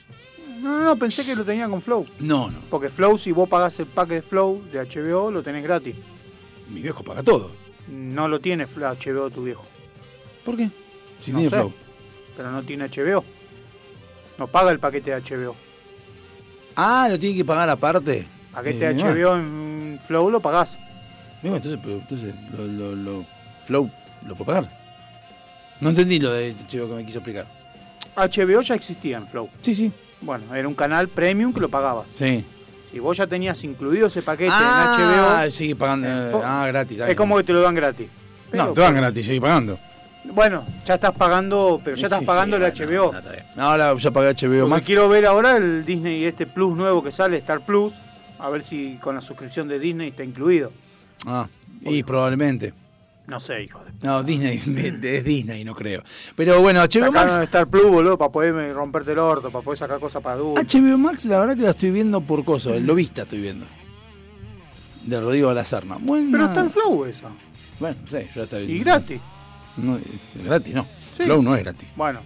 No, 0.60 0.78
no, 0.78 0.84
no, 0.84 0.96
pensé 0.96 1.24
que 1.24 1.36
lo 1.36 1.44
tenía 1.44 1.68
con 1.68 1.80
Flow. 1.82 2.06
No, 2.18 2.50
no. 2.50 2.58
Porque 2.70 2.88
Flow, 2.88 3.16
si 3.18 3.30
vos 3.30 3.48
pagás 3.48 3.78
el 3.78 3.86
pack 3.86 4.08
de 4.08 4.22
Flow 4.22 4.62
de 4.72 4.80
HBO, 4.80 5.30
lo 5.30 5.42
tenés 5.42 5.62
gratis. 5.62 5.94
Mi 6.72 6.80
viejo 6.82 7.04
paga 7.04 7.22
todo. 7.22 7.52
No 7.88 8.26
lo 8.26 8.40
tiene 8.40 8.66
HBO 8.66 9.30
tu 9.30 9.44
viejo. 9.44 9.64
¿Por 10.44 10.56
qué? 10.56 10.70
Si 11.20 11.30
No 11.32 11.38
tiene 11.38 11.50
sé. 11.50 11.56
Flow. 11.56 11.72
Pero 12.36 12.50
no 12.50 12.62
tiene 12.62 12.88
HBO. 12.88 13.24
No 14.38 14.46
paga 14.46 14.70
el 14.70 14.78
paquete 14.78 15.10
de 15.10 15.20
HBO. 15.20 15.54
Ah, 16.76 17.06
lo 17.10 17.18
tiene 17.18 17.36
que 17.36 17.44
pagar 17.44 17.68
aparte. 17.70 18.26
Paquete 18.52 18.86
Eh, 18.90 18.94
de. 18.94 19.02
HBO 19.02 19.36
en 19.36 20.00
Flow 20.06 20.30
lo 20.30 20.40
pagás. 20.40 20.76
Bueno, 21.42 21.56
entonces, 21.56 21.80
pero, 21.82 21.96
entonces 21.96 22.34
lo, 22.56 22.66
lo, 22.66 22.94
lo- 22.96 23.24
Flow 23.64 23.90
lo 24.22 24.34
puedo 24.34 24.46
pagar. 24.46 24.70
No 25.80 25.90
entendí 25.90 26.18
lo 26.18 26.32
de 26.32 26.54
HBO 26.54 26.88
que 26.88 26.94
me 26.94 27.04
quiso 27.06 27.18
explicar. 27.18 27.46
HBO 28.16 28.62
ya 28.62 28.74
existía 28.74 29.18
en 29.18 29.28
Flow. 29.28 29.48
Sí, 29.60 29.74
sí. 29.74 29.92
Bueno, 30.20 30.54
era 30.54 30.66
un 30.66 30.74
canal 30.74 31.08
premium 31.08 31.52
que 31.52 31.60
lo 31.60 31.68
pagabas. 31.68 32.06
Sí. 32.16 32.44
Si 32.90 32.98
vos 32.98 33.16
ya 33.16 33.26
tenías 33.26 33.62
incluido 33.64 34.06
ese 34.06 34.22
paquete 34.22 34.50
ah, 34.54 35.42
en 35.44 35.52
sigue 35.52 35.76
pagando. 35.76 36.08
Eh, 36.08 36.30
eh, 36.34 36.40
ah, 36.42 36.64
gratis. 36.68 36.98
HBO, 36.98 37.06
es 37.08 37.16
como 37.16 37.36
que 37.36 37.44
te 37.44 37.52
lo 37.52 37.60
dan 37.60 37.74
gratis. 37.74 38.08
No, 38.52 38.72
te 38.72 38.80
dan 38.80 38.94
gratis, 38.94 39.26
sigue 39.26 39.40
pagando. 39.40 39.78
Bueno, 40.32 40.64
ya 40.84 40.94
estás 40.94 41.12
pagando, 41.14 41.80
pero 41.84 41.96
ya 41.96 42.06
estás 42.06 42.20
Sí, 42.20 42.26
pagando 42.26 42.56
sí, 42.58 42.62
el 42.64 42.86
bueno, 42.86 43.10
HBO. 43.10 43.14
no. 43.56 43.62
Ahora 43.62 43.94
ya 43.96 44.10
pagué 44.10 44.34
HBO 44.34 44.68
Max. 44.68 44.86
quiero 44.86 45.08
ver 45.08 45.26
ahora 45.26 45.56
el 45.56 45.84
Disney 45.84 46.24
este 46.24 46.46
Plus 46.46 46.76
nuevo 46.76 47.02
que 47.02 47.10
sale, 47.12 47.36
Star 47.38 47.60
Plus, 47.64 47.92
a 48.38 48.50
ver 48.50 48.62
si 48.64 48.98
con 49.00 49.14
la 49.14 49.20
suscripción 49.20 49.66
de 49.68 49.78
Disney 49.78 50.08
está 50.08 50.24
incluido. 50.24 50.72
Ah, 51.26 51.48
y 51.82 52.02
probablemente. 52.02 52.74
No 53.26 53.40
sé, 53.40 53.64
hijo 53.64 53.80
de... 53.84 53.90
No, 54.06 54.22
Disney, 54.22 54.56
es 55.02 55.24
Disney, 55.24 55.64
no 55.64 55.74
creo. 55.74 56.02
Pero 56.36 56.60
bueno, 56.60 56.80
HBO 56.82 57.10
Max. 57.10 57.36
Star 57.36 57.66
Plus, 57.66 57.86
boludo, 57.90 58.16
para 58.16 58.30
poder 58.30 58.72
romperte 58.74 59.12
el 59.12 59.18
orto, 59.18 59.50
para 59.50 59.64
poder 59.64 59.78
sacar 59.78 59.98
cosas 59.98 60.22
para 60.22 60.36
adultos. 60.36 60.64
HBO 60.72 60.96
Max, 60.98 61.24
la 61.24 61.40
verdad 61.40 61.56
que 61.56 61.62
la 61.62 61.70
estoy 61.70 61.90
viendo 61.90 62.20
por 62.20 62.44
cosas. 62.44 62.74
El 62.74 62.86
lobista 62.86 63.22
estoy 63.22 63.40
viendo. 63.40 63.66
De 65.04 65.20
Rodrigo 65.20 65.48
de 65.48 65.54
la 65.56 65.64
Serna. 65.64 65.96
Bueno, 66.00 66.28
Pero 66.32 66.44
está 66.46 66.60
en 66.60 66.70
Flow 66.70 67.04
esa. 67.06 67.28
Bueno, 67.80 67.96
sí, 68.08 68.18
ya 68.34 68.42
está 68.44 68.58
bien. 68.58 68.70
Y 68.70 68.78
gratis. 68.80 69.20
No, 69.76 69.96
es 69.96 70.44
gratis, 70.44 70.74
no. 70.74 70.86
Sí. 71.16 71.22
Flow 71.24 71.42
no 71.42 71.54
es 71.54 71.62
gratis. 71.62 71.88
Bueno, 71.96 72.20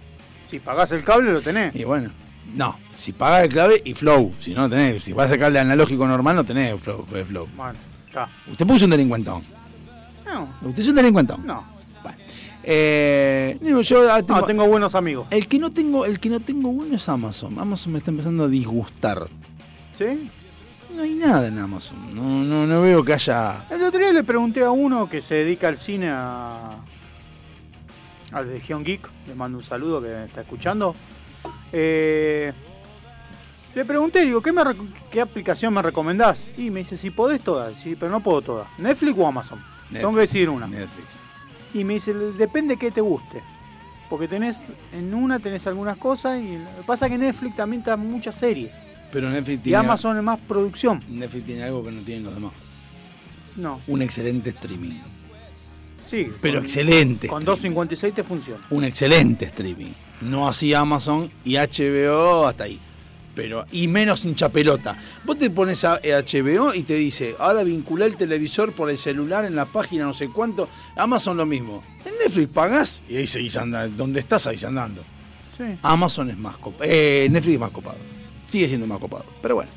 si 0.49 0.59
pagás 0.59 0.91
el 0.91 1.03
cable 1.03 1.31
lo 1.31 1.41
tenés. 1.41 1.75
Y 1.75 1.83
bueno, 1.83 2.09
No, 2.55 2.77
si 2.97 3.13
pagas 3.13 3.43
el 3.43 3.49
clave 3.49 3.81
y 3.85 3.93
Flow. 3.93 4.33
Si 4.39 4.53
no, 4.53 4.69
tenés. 4.69 5.03
Si 5.03 5.13
vas 5.13 5.27
a 5.27 5.35
sacarle 5.35 5.59
analógico 5.59 6.07
normal, 6.07 6.35
no 6.35 6.43
tenés 6.43 6.79
Flow. 6.81 7.05
eh, 7.13 7.23
flow. 7.25 7.47
Bueno, 7.55 7.73
está. 8.07 8.27
Usted 8.49 8.65
puso 8.67 8.85
un 8.85 8.91
delincuentón. 8.91 9.41
No, 10.25 10.47
Usted 10.61 10.79
es 10.83 10.87
un 10.89 10.95
delincuentón. 10.95 11.45
no. 11.45 11.63
Bueno. 12.03 12.17
Eh, 12.63 13.57
digo, 13.61 13.81
yo 13.81 14.11
ah, 14.11 14.21
tengo- 14.23 14.39
No, 14.41 14.45
tengo 14.45 14.67
buenos 14.67 14.95
amigos. 14.95 15.27
el 15.31 15.47
que 15.47 15.57
no 15.59 15.71
tengo, 15.71 16.05
el 16.05 16.19
que 16.19 16.29
no 16.29 16.39
tengo 16.39 16.69
bueno 16.71 16.95
es 16.95 17.07
Amazon. 17.09 17.57
Amazon 17.59 17.93
me 17.93 17.99
está 17.99 18.11
empezando 18.11 18.43
a 18.45 18.47
disgustar. 18.47 19.27
¿Sí? 19.97 20.29
No 20.95 21.03
hay 21.03 21.15
nada 21.15 21.47
en 21.47 21.57
Amazon. 21.57 21.97
No, 22.13 22.43
no, 22.43 22.65
no 22.67 22.81
veo 22.81 23.03
que 23.03 23.13
haya. 23.13 23.63
El 23.69 23.81
otro 23.83 23.99
día 23.99 24.11
le 24.11 24.23
pregunté 24.23 24.61
a 24.63 24.71
uno 24.71 25.09
que 25.09 25.21
se 25.21 25.35
dedica 25.35 25.67
al 25.69 25.79
cine 25.79 26.09
a. 26.11 26.75
al 28.31 28.47
de 28.47 28.53
Legion 28.55 28.83
Geek, 28.83 29.07
le 29.27 29.35
mando 29.35 29.57
un 29.57 29.63
saludo 29.63 30.01
que 30.01 30.07
me 30.07 30.25
está 30.25 30.41
escuchando. 30.41 30.95
Eh, 31.71 32.51
le 33.73 33.85
pregunté, 33.85 34.25
digo, 34.25 34.41
¿qué, 34.41 34.51
me 34.51 34.61
¿qué 35.09 35.21
aplicación 35.21 35.73
me 35.73 35.81
recomendás? 35.81 36.39
Y 36.57 36.69
me 36.69 36.79
dice, 36.79 36.97
si 36.97 37.09
podés 37.09 37.41
todas, 37.41 37.73
sí, 37.81 37.95
pero 37.97 38.11
no 38.11 38.21
puedo 38.21 38.41
todas. 38.41 38.67
¿Netflix 38.77 39.17
o 39.17 39.27
Amazon? 39.27 39.63
Tengo 39.91 40.13
que 40.13 40.21
decidir 40.21 40.49
una. 40.49 40.67
Netflix. 40.67 41.07
Y 41.73 41.83
me 41.83 41.93
dice, 41.95 42.13
depende 42.13 42.77
qué 42.77 42.91
te 42.91 43.01
guste. 43.01 43.41
Porque 44.09 44.27
tenés, 44.27 44.61
en 44.91 45.13
una 45.13 45.39
tenés 45.39 45.65
algunas 45.67 45.97
cosas 45.97 46.37
y 46.39 46.57
lo 46.57 46.75
que 46.77 46.83
pasa 46.85 47.05
es 47.05 47.13
que 47.13 47.17
Netflix 47.17 47.55
también 47.55 47.81
está 47.81 47.95
muchas 47.95 48.35
series. 48.35 48.71
Pero 49.09 49.29
Netflix 49.29 49.59
Y 49.59 49.63
tiene, 49.63 49.77
Amazon 49.77 50.17
es 50.17 50.23
más 50.23 50.39
producción. 50.39 51.01
Netflix 51.07 51.45
tiene 51.45 51.63
algo 51.63 51.83
que 51.83 51.91
no 51.91 52.01
tienen 52.01 52.25
los 52.25 52.33
demás. 52.33 52.51
No, 53.55 53.79
Un 53.87 54.01
excelente 54.01 54.49
streaming. 54.49 54.99
Sí. 56.11 56.29
Pero 56.41 56.55
con- 56.57 56.63
excelente. 56.65 57.27
Con 57.27 57.41
streaming. 57.49 57.77
2.56 57.79 58.13
te 58.13 58.23
funciona. 58.23 58.61
un 58.69 58.83
excelente 58.83 59.45
streaming. 59.45 59.91
No 60.21 60.47
así 60.47 60.73
Amazon 60.75 61.31
y 61.43 61.55
HBO 61.55 62.45
hasta 62.45 62.65
ahí. 62.65 62.79
Pero, 63.33 63.65
y 63.71 63.87
menos 63.87 64.25
hincha 64.25 64.49
pelota. 64.49 64.97
Vos 65.23 65.39
te 65.39 65.49
pones 65.49 65.83
a 65.85 65.99
HBO 66.03 66.73
y 66.73 66.83
te 66.83 66.95
dice, 66.95 67.33
ahora 67.39 67.63
vincula 67.63 68.05
el 68.05 68.17
televisor 68.17 68.73
por 68.73 68.89
el 68.89 68.97
celular 68.97 69.45
en 69.45 69.55
la 69.55 69.65
página 69.65 70.03
no 70.03 70.13
sé 70.13 70.27
cuánto. 70.27 70.67
Amazon 70.97 71.37
lo 71.37 71.45
mismo. 71.45 71.81
En 72.05 72.11
Netflix 72.23 72.49
pagás 72.49 73.01
y 73.07 73.15
ahí 73.15 73.25
seguís 73.27 73.55
andando. 73.55 73.95
Donde 73.95 74.19
estás 74.19 74.47
ahí 74.47 74.57
andando. 74.67 75.01
Sí. 75.57 75.63
Amazon 75.81 76.29
es 76.29 76.37
más 76.37 76.57
copado. 76.57 76.83
Eh, 76.85 77.27
Netflix 77.31 77.53
es 77.55 77.59
más 77.61 77.71
copado. 77.71 77.97
Sigue 78.49 78.67
siendo 78.67 78.85
más 78.85 78.99
copado. 78.99 79.23
Pero 79.41 79.55
bueno. 79.55 79.71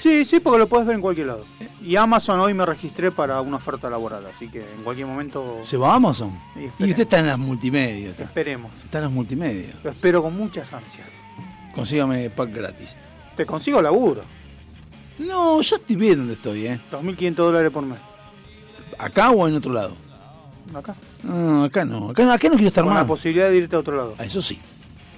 Sí, 0.00 0.24
sí, 0.24 0.40
porque 0.40 0.58
lo 0.58 0.66
puedes 0.68 0.86
ver 0.86 0.96
en 0.96 1.02
cualquier 1.02 1.26
lado. 1.26 1.44
Y 1.82 1.96
Amazon 1.96 2.40
hoy 2.40 2.54
me 2.54 2.64
registré 2.64 3.10
para 3.10 3.40
una 3.42 3.56
oferta 3.56 3.90
laboral, 3.90 4.24
así 4.34 4.48
que 4.48 4.58
en 4.60 4.82
cualquier 4.82 5.06
momento 5.06 5.58
¿Se 5.62 5.76
va 5.76 5.92
a 5.92 5.96
Amazon? 5.96 6.32
Y 6.56 6.66
usted 6.90 7.00
está 7.00 7.18
en 7.18 7.26
las 7.26 7.38
multimedia. 7.38 8.10
Está, 8.10 8.24
esperemos. 8.24 8.76
está 8.84 8.98
en 8.98 9.04
las 9.04 9.12
multimedia. 9.12 9.74
Lo 9.84 9.90
espero 9.90 10.22
con 10.22 10.36
muchas 10.36 10.72
ansias. 10.72 11.06
Consígame 11.74 12.30
pack 12.30 12.52
gratis. 12.52 12.96
Te 13.36 13.44
consigo 13.46 13.80
laburo. 13.82 14.22
No, 15.18 15.60
yo 15.60 15.76
estoy 15.76 15.96
bien 15.96 16.16
donde 16.16 16.32
estoy, 16.34 16.66
¿eh? 16.66 16.80
2.500 16.90 17.34
dólares 17.34 17.70
por 17.70 17.84
mes. 17.84 17.98
¿Acá 18.98 19.30
o 19.30 19.46
en 19.46 19.54
otro 19.54 19.72
lado? 19.72 19.94
Acá. 20.74 20.94
No, 21.22 21.64
acá 21.64 21.84
no. 21.84 22.10
Acá, 22.10 22.24
no- 22.24 22.32
acá 22.32 22.48
no 22.48 22.54
quiero 22.54 22.68
estar 22.68 22.84
Con 22.84 22.94
la 22.94 23.00
más. 23.00 23.08
posibilidad 23.08 23.50
de 23.50 23.56
irte 23.58 23.76
a 23.76 23.78
otro 23.80 23.96
lado. 23.96 24.14
Eso 24.18 24.40
sí. 24.40 24.58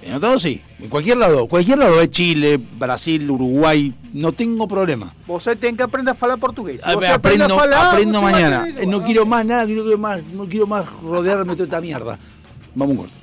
En 0.05 0.13
otro 0.15 0.27
lado 0.29 0.39
sí. 0.39 0.61
En 0.79 0.89
cualquier 0.89 1.17
lado. 1.17 1.47
Cualquier 1.47 1.79
lado 1.79 2.01
es 2.01 2.09
Chile, 2.11 2.57
Brasil, 2.77 3.29
Uruguay. 3.29 3.93
No 4.13 4.31
tengo 4.31 4.67
problema. 4.67 5.13
Vos 5.25 5.43
tenés 5.43 5.77
que 5.77 5.83
aprender 5.83 6.13
a 6.13 6.17
hablar 6.19 6.39
portugués. 6.39 6.81
Si 6.83 6.89
A 6.89 6.93
vos 6.93 7.01
ver, 7.01 7.11
aprendés 7.11 7.45
aprendo, 7.45 7.55
a 7.55 7.59
falar, 7.59 7.93
aprendo 7.95 8.21
mañana. 8.21 8.67
Eh, 8.67 8.85
No 8.85 9.03
quiero 9.03 9.25
más 9.25 9.45
nada, 9.45 9.65
quiero 9.65 9.97
más, 9.97 10.23
no 10.33 10.45
quiero 10.45 10.67
más 10.67 10.85
rodearme 11.01 11.51
de 11.51 11.55
toda 11.55 11.63
esta 11.65 11.81
mierda. 11.81 12.19
Vamos 12.75 12.91
un 12.91 12.97
corte. 12.97 13.22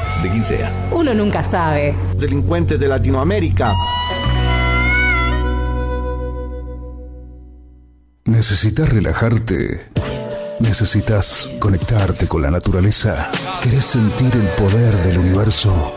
de 0.21 0.29
quien 0.29 0.45
sea. 0.45 0.71
Uno 0.91 1.13
nunca 1.13 1.43
sabe. 1.43 1.95
delincuentes 2.17 2.79
de 2.79 2.87
Latinoamérica. 2.87 3.73
¿Necesitas 8.25 8.89
relajarte? 8.89 9.91
¿Necesitas 10.59 11.51
conectarte 11.59 12.27
con 12.27 12.43
la 12.43 12.51
naturaleza? 12.51 13.31
¿Querés 13.61 13.85
sentir 13.85 14.31
el 14.35 14.47
poder 14.49 14.95
del 14.97 15.17
universo? 15.17 15.93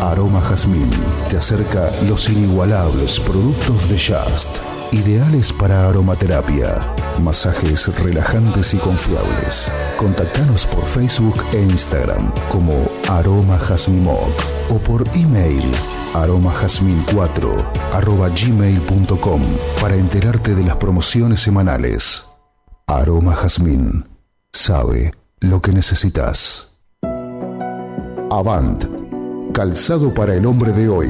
Aroma 0.00 0.40
Jazmín 0.40 0.90
te 1.30 1.36
acerca 1.36 1.90
los 2.08 2.28
inigualables 2.28 3.20
productos 3.20 3.88
de 3.88 3.98
Just, 3.98 4.58
ideales 4.92 5.52
para 5.52 5.88
aromaterapia, 5.88 6.78
masajes 7.20 7.88
relajantes 8.02 8.74
y 8.74 8.78
confiables. 8.78 9.72
Contactanos 9.96 10.66
por 10.66 10.84
Facebook 10.84 11.44
e 11.52 11.62
Instagram 11.62 12.32
como 12.48 12.84
Aroma 13.08 13.58
Jazmín 13.58 14.02
Moc 14.02 14.32
o 14.70 14.78
por 14.78 15.04
email 15.14 15.70
aromajazmin4 16.14 17.92
arroba 17.92 18.28
gmail.com 18.30 19.42
para 19.80 19.96
enterarte 19.96 20.54
de 20.54 20.64
las 20.64 20.76
promociones 20.76 21.40
semanales. 21.40 22.24
Aroma 22.86 23.34
Jazmín 23.34 24.08
sabe 24.52 25.12
lo 25.40 25.60
que 25.60 25.72
necesitas. 25.72 26.78
Avant, 28.30 28.84
calzado 29.52 30.12
para 30.12 30.34
el 30.34 30.46
hombre 30.46 30.72
de 30.72 30.88
hoy. 30.88 31.08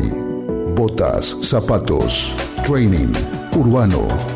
Botas, 0.74 1.36
zapatos, 1.42 2.34
training, 2.64 3.12
urbano. 3.56 4.35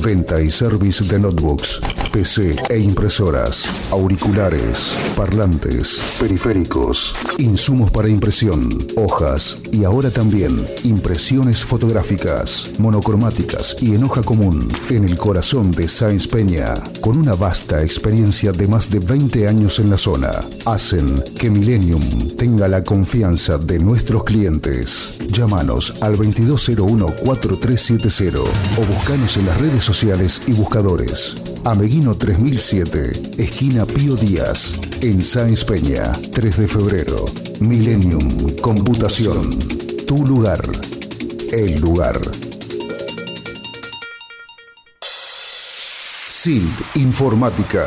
Venta 0.00 0.40
y 0.40 0.50
service 0.50 1.04
de 1.04 1.18
notebooks, 1.18 1.80
PC 2.12 2.56
e 2.70 2.78
impresoras, 2.78 3.68
auriculares, 3.90 4.96
parlantes, 5.16 6.02
periféricos, 6.18 7.14
insumos 7.38 7.90
para 7.90 8.08
impresión, 8.08 8.68
hojas 8.96 9.58
y 9.70 9.84
ahora 9.84 10.10
también 10.10 10.66
impresiones 10.84 11.64
fotográficas, 11.64 12.70
monocromáticas 12.78 13.76
y 13.80 13.94
en 13.94 14.04
hoja 14.04 14.22
común 14.22 14.72
en 14.88 15.04
el 15.04 15.18
corazón 15.18 15.70
de 15.70 15.88
Sáenz 15.88 16.26
Peña, 16.26 16.74
con 17.00 17.18
una 17.18 17.34
vasta 17.34 17.82
experiencia 17.82 18.52
de 18.52 18.66
más 18.66 18.90
de 18.90 18.98
20 18.98 19.46
años 19.46 19.78
en 19.78 19.90
la 19.90 19.98
zona, 19.98 20.30
hacen 20.64 21.22
que 21.38 21.50
Millennium 21.50 22.34
tenga 22.36 22.66
la 22.66 22.82
confianza 22.82 23.58
de 23.58 23.78
nuestros 23.78 24.24
clientes. 24.24 25.21
Llámanos 25.32 25.94
al 26.02 26.18
2201-4370 26.18 28.36
o 28.36 28.84
buscanos 28.84 29.38
en 29.38 29.46
las 29.46 29.58
redes 29.58 29.82
sociales 29.82 30.42
y 30.46 30.52
buscadores. 30.52 31.38
Ameguino 31.64 32.14
3007, 32.14 33.32
esquina 33.38 33.86
Pío 33.86 34.14
Díaz, 34.14 34.78
en 35.00 35.22
Sáenz 35.22 35.64
Peña, 35.64 36.12
3 36.34 36.56
de 36.58 36.68
febrero. 36.68 37.24
Millennium 37.60 38.56
Computación. 38.60 39.48
Tu 40.06 40.18
lugar. 40.26 40.60
El 41.50 41.80
lugar. 41.80 42.20
SILT 46.26 46.96
Informática. 46.96 47.86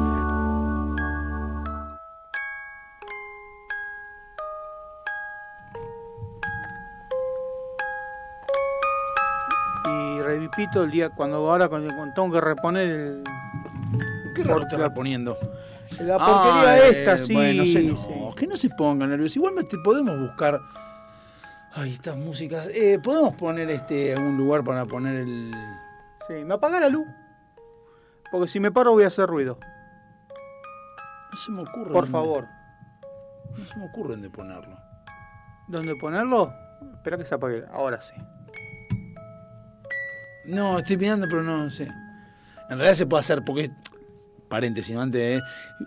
El 10.75 10.91
día 10.91 11.09
cuando 11.11 11.37
ahora 11.37 11.69
cuando, 11.69 11.95
cuando 11.95 12.15
tengo 12.15 12.33
que 12.33 12.41
reponer 12.41 12.89
el, 12.89 13.25
Qué 14.35 14.43
raro 14.45 14.67
te 14.69 14.77
va 14.77 14.93
poniendo. 14.93 15.37
la 16.01 16.19
porquería 16.19 16.71
Ah, 16.71 16.79
esta, 16.79 17.15
eh, 17.15 17.19
sí. 17.27 17.33
Bueno, 17.33 17.65
se- 17.65 17.83
no, 17.83 17.97
sí. 17.97 18.09
que 18.37 18.47
no 18.47 18.57
se 18.57 18.69
pongan 18.71 19.09
nerviosos. 19.11 19.37
Igualmente 19.37 19.77
podemos 19.83 20.19
buscar. 20.19 20.61
Ay, 21.73 21.93
estas 21.93 22.17
músicas. 22.17 22.69
Eh, 22.75 22.99
podemos 23.03 23.35
poner 23.37 23.71
este 23.71 24.15
algún 24.15 24.37
lugar 24.37 24.63
para 24.65 24.85
poner 24.85 25.17
el. 25.17 25.51
Sí, 26.29 26.35
me 26.45 26.55
apaga 26.55 26.79
la 26.81 26.89
luz. 26.89 27.07
Porque 28.31 28.47
si 28.49 28.61
me 28.61 28.71
paro 28.71 28.93
voy 28.93 29.05
a 29.05 29.07
hacer 29.09 29.29
ruido. 29.29 29.59
No 31.33 31.37
se 31.39 31.51
me 31.53 31.63
ocurre. 31.63 31.93
Por 31.93 32.03
dónde- 32.05 32.11
favor. 32.13 32.47
No 33.57 33.65
se 33.65 33.79
me 33.79 33.87
ocurre 33.87 34.11
dónde 34.11 34.31
ponerlo. 34.31 34.77
¿Dónde 35.69 35.97
ponerlo? 35.97 36.53
Espera 36.95 37.17
que 37.17 37.25
se 37.25 37.35
apague. 37.35 37.65
Ahora 37.73 38.01
sí. 38.03 38.15
No, 40.51 40.79
estoy 40.79 40.97
mirando, 40.97 41.27
pero 41.29 41.43
no 41.43 41.69
sé. 41.71 41.85
En 41.85 42.79
realidad 42.79 42.95
se 42.95 43.07
puede 43.07 43.21
hacer 43.21 43.43
porque. 43.45 43.71
Paréntesis, 44.49 44.95
¿no? 44.95 45.03
antes 45.03 45.21
de- 45.21 45.43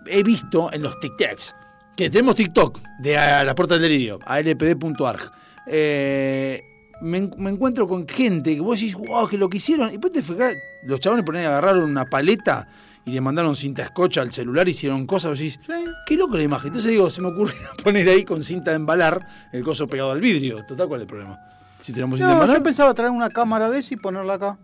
He 0.06 0.22
visto 0.22 0.72
en 0.72 0.82
los 0.82 0.98
TikToks 1.00 1.54
que 1.96 2.10
tenemos 2.10 2.34
TikTok 2.34 2.80
de 2.98 3.16
a, 3.16 3.44
la 3.44 3.54
puerta 3.54 3.74
del 3.74 3.82
delirio, 3.82 4.18
alpd.arg. 4.24 5.30
Eh, 5.66 6.60
me, 7.02 7.30
me 7.36 7.50
encuentro 7.50 7.86
con 7.86 8.08
gente 8.08 8.54
que 8.54 8.60
vos 8.60 8.78
decís, 8.80 8.94
wow, 8.96 9.28
que 9.28 9.36
lo 9.38 9.48
que 9.48 9.58
hicieron. 9.58 9.88
Y 9.88 9.92
después 9.92 10.12
te 10.12 10.22
fijás, 10.22 10.56
los 10.84 10.98
chavales 11.00 11.24
ponen 11.24 11.44
agarraron 11.46 11.84
una 11.84 12.04
paleta 12.06 12.66
y 13.04 13.12
le 13.12 13.20
mandaron 13.20 13.54
cinta 13.54 13.82
escocha 13.82 14.22
al 14.22 14.32
celular, 14.32 14.66
hicieron 14.68 15.06
cosas, 15.06 15.30
vos 15.32 15.38
decís, 15.38 15.60
qué 16.06 16.16
loco 16.16 16.36
la 16.36 16.42
imagen. 16.42 16.68
Entonces 16.68 16.90
digo, 16.90 17.10
se 17.10 17.20
me 17.20 17.28
ocurre 17.28 17.54
poner 17.84 18.08
ahí 18.08 18.24
con 18.24 18.42
cinta 18.42 18.70
de 18.70 18.76
embalar 18.76 19.24
el 19.52 19.62
coso 19.62 19.86
pegado 19.86 20.10
al 20.10 20.20
vidrio. 20.20 20.64
Total, 20.66 20.88
¿cuál 20.88 21.00
es 21.00 21.02
el 21.02 21.08
problema? 21.08 21.38
Si 21.84 21.92
tenemos 21.92 22.18
No, 22.18 22.46
yo 22.46 22.62
pensaba 22.62 22.94
traer 22.94 23.10
una 23.10 23.28
cámara 23.28 23.68
de 23.68 23.78
esa 23.80 23.92
y 23.92 23.98
ponerla 23.98 24.34
acá. 24.34 24.58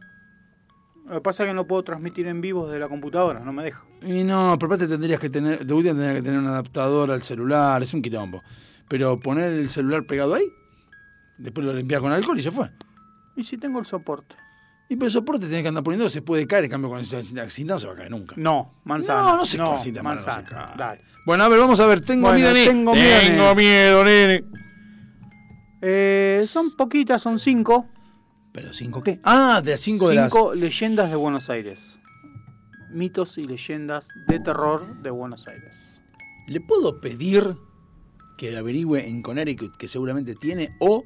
Lo 1.07 1.17
que 1.17 1.21
pasa 1.21 1.43
es 1.43 1.51
que 1.51 1.55
no 1.55 1.67
puedo 1.67 1.83
transmitir 1.83 2.27
en 2.27 2.41
vivo 2.41 2.67
desde 2.67 2.81
la 2.81 2.89
computadora, 2.89 3.41
no 3.41 3.53
me 3.53 3.63
deja. 3.63 3.83
Y 4.01 4.25
no, 4.25 4.57
pero 4.59 4.73
aparte 4.73 4.89
tendrías 4.89 5.21
que 5.21 5.29
tener, 5.29 5.67
de 5.67 5.75
última 5.75 5.93
tendrías 5.93 6.15
que 6.15 6.23
tener 6.23 6.39
un 6.39 6.47
adaptador 6.47 7.11
al 7.11 7.23
celular, 7.23 7.83
es 7.83 7.93
un 7.93 8.01
quilombo. 8.01 8.43
Pero 8.89 9.21
poner 9.21 9.53
el 9.53 9.69
celular 9.69 10.07
pegado 10.07 10.35
ahí, 10.35 10.47
después 11.37 11.67
lo 11.67 11.75
limpias 11.75 12.01
con 12.01 12.11
alcohol 12.11 12.39
y 12.39 12.43
ya 12.43 12.51
fue. 12.51 12.71
¿Y 13.37 13.45
si 13.45 13.59
tengo 13.59 13.81
el 13.81 13.85
soporte? 13.85 14.35
Y 14.89 14.97
pero 14.97 15.07
el 15.07 15.13
soporte 15.13 15.45
tenés 15.47 15.61
que 15.61 15.69
andar 15.69 15.85
poniendo, 15.85 16.09
se 16.09 16.23
puede 16.23 16.47
caer, 16.47 16.65
en 16.65 16.71
cambio 16.71 16.89
con 16.89 17.01
esa 17.01 17.23
cinta, 17.23 17.51
cinta 17.51 17.75
no 17.75 17.79
se 17.81 17.87
va 17.87 17.93
a 17.93 17.97
caer 17.97 18.11
nunca. 18.11 18.35
No, 18.39 18.81
manzana. 18.85 19.21
No, 19.21 19.37
no 19.37 19.45
sé 19.45 19.59
cuál 19.59 19.79
cinta 19.79 20.03
mala 20.03 20.21
no 20.23 20.27
manzana. 20.27 20.49
se 20.49 20.55
cae. 20.55 20.77
Dale. 20.79 21.01
Bueno, 21.27 21.45
a 21.45 21.49
ver, 21.49 21.59
vamos 21.61 21.81
a 21.81 21.87
ver, 21.87 22.01
tengo 22.01 22.29
Bueno, 22.29 22.39
miedo, 22.39 22.55
nene. 22.55 22.67
tengo 22.67 22.95
miedo, 22.95 23.21
Tengo 23.21 23.55
miedo, 23.55 24.05
nene. 24.05 24.45
Eh, 25.83 26.45
son 26.47 26.77
poquitas, 26.77 27.23
son 27.23 27.39
cinco. 27.39 27.87
¿Pero 28.53 28.73
cinco 28.73 29.03
qué? 29.03 29.21
Ah, 29.23 29.61
de 29.65 29.77
cinco, 29.79 30.09
de 30.09 30.17
las... 30.17 30.33
Cinco 30.33 30.55
leyendas 30.55 31.11
de 31.11 31.17
Buenos 31.17 31.49
Aires. 31.51 31.97
Mitos 32.91 33.39
y 33.39 33.47
leyendas 33.47 34.09
de 34.27 34.41
terror 34.41 35.01
de 35.03 35.11
Buenos 35.11 35.47
Aires. 35.47 36.01
¿Le 36.49 36.61
puedo 36.61 37.01
pedir 37.01 37.57
que 38.37 38.57
averigüe 38.57 39.07
en 39.09 39.23
Connecticut, 39.23 39.77
que 39.77 39.87
seguramente 39.87 40.35
tiene, 40.35 40.75
o 40.81 41.05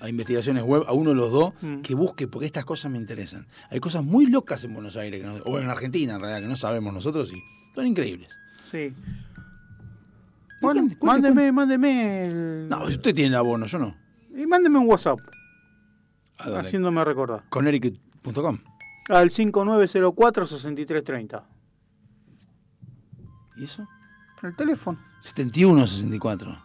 a 0.00 0.08
investigaciones 0.08 0.62
web, 0.62 0.84
a 0.86 0.92
uno 0.94 1.10
de 1.10 1.16
los 1.16 1.30
dos, 1.30 1.52
Mm. 1.60 1.82
que 1.82 1.94
busque, 1.94 2.26
porque 2.26 2.46
estas 2.46 2.64
cosas 2.64 2.90
me 2.90 2.96
interesan. 2.96 3.46
Hay 3.68 3.80
cosas 3.80 4.02
muy 4.02 4.24
locas 4.26 4.64
en 4.64 4.72
Buenos 4.72 4.96
Aires, 4.96 5.20
que 5.20 5.26
no- 5.26 5.34
o 5.44 5.58
en 5.58 5.68
Argentina 5.68 6.14
en 6.14 6.20
realidad, 6.20 6.40
que 6.40 6.48
no 6.48 6.56
sabemos 6.56 6.94
nosotros 6.94 7.30
y 7.34 7.42
son 7.74 7.86
increíbles. 7.86 8.30
Sí. 8.70 8.94
Bueno, 10.60 10.80
cuente, 10.82 10.96
cuente, 10.98 11.22
mándeme, 11.28 11.34
cuente. 11.34 11.52
mándeme 11.52 12.24
el... 12.26 12.68
No, 12.68 12.84
usted 12.84 13.14
tiene 13.14 13.28
el 13.28 13.34
abono, 13.36 13.66
yo 13.66 13.78
no. 13.78 13.96
Y 14.36 14.44
mándeme 14.46 14.78
un 14.78 14.88
WhatsApp, 14.88 15.18
haciéndome 16.38 17.02
recordar. 17.04 17.44
Connecticut.com. 17.48 18.58
Al 19.08 19.30
5904-6330. 19.30 21.42
¿Y 23.56 23.64
eso? 23.64 23.86
El 24.42 24.54
teléfono. 24.56 24.98
7164. 25.20 26.56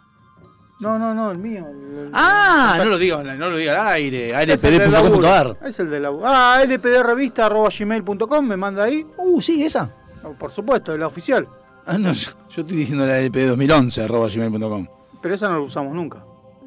No, 0.81 0.99
no, 0.99 1.13
no, 1.13 1.31
el 1.31 1.37
mío. 1.37 1.65
el- 1.69 1.97
el- 2.07 2.11
Ah, 2.13 2.75
no 2.77 2.85
lo 2.85 2.97
diga, 2.97 3.23
no 3.23 3.49
lo 3.49 3.55
diga 3.57 3.87
al 3.87 3.93
aire. 3.95 4.31
Lpd.com.ar. 4.45 5.57
Es 5.63 5.79
el 5.79 5.89
de 5.89 5.99
la 6.01 6.09
Ah, 6.23 6.61
lpdrevista.gmail.com, 6.65 8.45
me 8.45 8.57
manda 8.57 8.83
ahí. 8.83 9.05
Uh, 9.17 9.39
sí, 9.41 9.63
esa. 9.63 9.89
Por 10.37 10.51
supuesto, 10.51 10.93
es 10.93 10.99
la 10.99 11.07
oficial. 11.07 11.47
Ah, 11.85 11.97
no, 11.97 12.11
yo 12.13 12.31
estoy 12.49 12.77
diciendo 12.77 13.05
la 13.05 13.19
lp2011 13.21 14.03
arroba 14.03 14.27
gmail.com. 14.27 14.87
Pero 15.21 15.35
esa 15.35 15.47
no 15.49 15.55
la 15.55 15.61
usamos 15.61 15.93
nunca. 15.93 16.23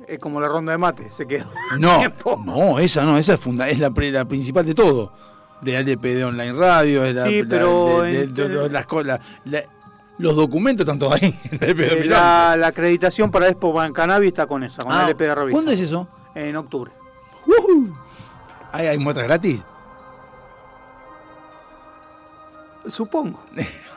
Es 0.06 0.18
como 0.18 0.40
la 0.40 0.48
ronda 0.48 0.72
de 0.72 0.78
mate, 0.78 1.10
se 1.10 1.26
quedó. 1.26 1.46
No, 1.78 2.02
no, 2.44 2.78
esa 2.78 3.04
no, 3.04 3.18
esa 3.18 3.34
es, 3.34 3.40
funda 3.40 3.68
es 3.68 3.78
la, 3.78 3.90
pri- 3.90 4.10
la 4.10 4.24
principal 4.24 4.64
de 4.64 4.74
todo. 4.74 5.12
De 5.60 5.74
LPD 5.76 6.24
Online 6.24 6.52
Radio, 6.52 7.04
es 7.04 7.14
la, 7.16 7.26
Sí, 7.26 7.42
la- 7.42 7.48
pero 7.48 8.02
de- 8.02 8.26
de- 8.28 8.48
de- 8.48 8.48
de- 8.48 8.70
las 8.70 8.86
co- 8.86 9.02
la- 9.02 9.20
la- 9.46 9.64
los 10.18 10.36
documentos 10.36 10.84
están 10.84 10.98
todos 11.00 11.14
ahí. 11.14 11.34
Eh, 11.60 11.74
2011. 11.74 12.04
la, 12.06 12.56
la 12.56 12.66
acreditación 12.68 13.30
para 13.30 13.48
Expo 13.48 13.72
Ban 13.72 13.92
Cannabis 13.92 14.28
está 14.28 14.46
con 14.46 14.62
esa, 14.62 14.82
con 14.82 14.92
Ah, 14.92 14.98
la 15.02 15.04
LP 15.08 15.24
de 15.26 15.34
revista. 15.34 15.52
¿Cuándo 15.54 15.72
es 15.72 15.80
eso? 15.80 16.08
En 16.34 16.56
octubre. 16.56 16.92
¿Hay, 18.72 18.86
hay 18.86 18.98
muestras 18.98 19.26
gratis? 19.26 19.62
Supongo. 22.88 23.40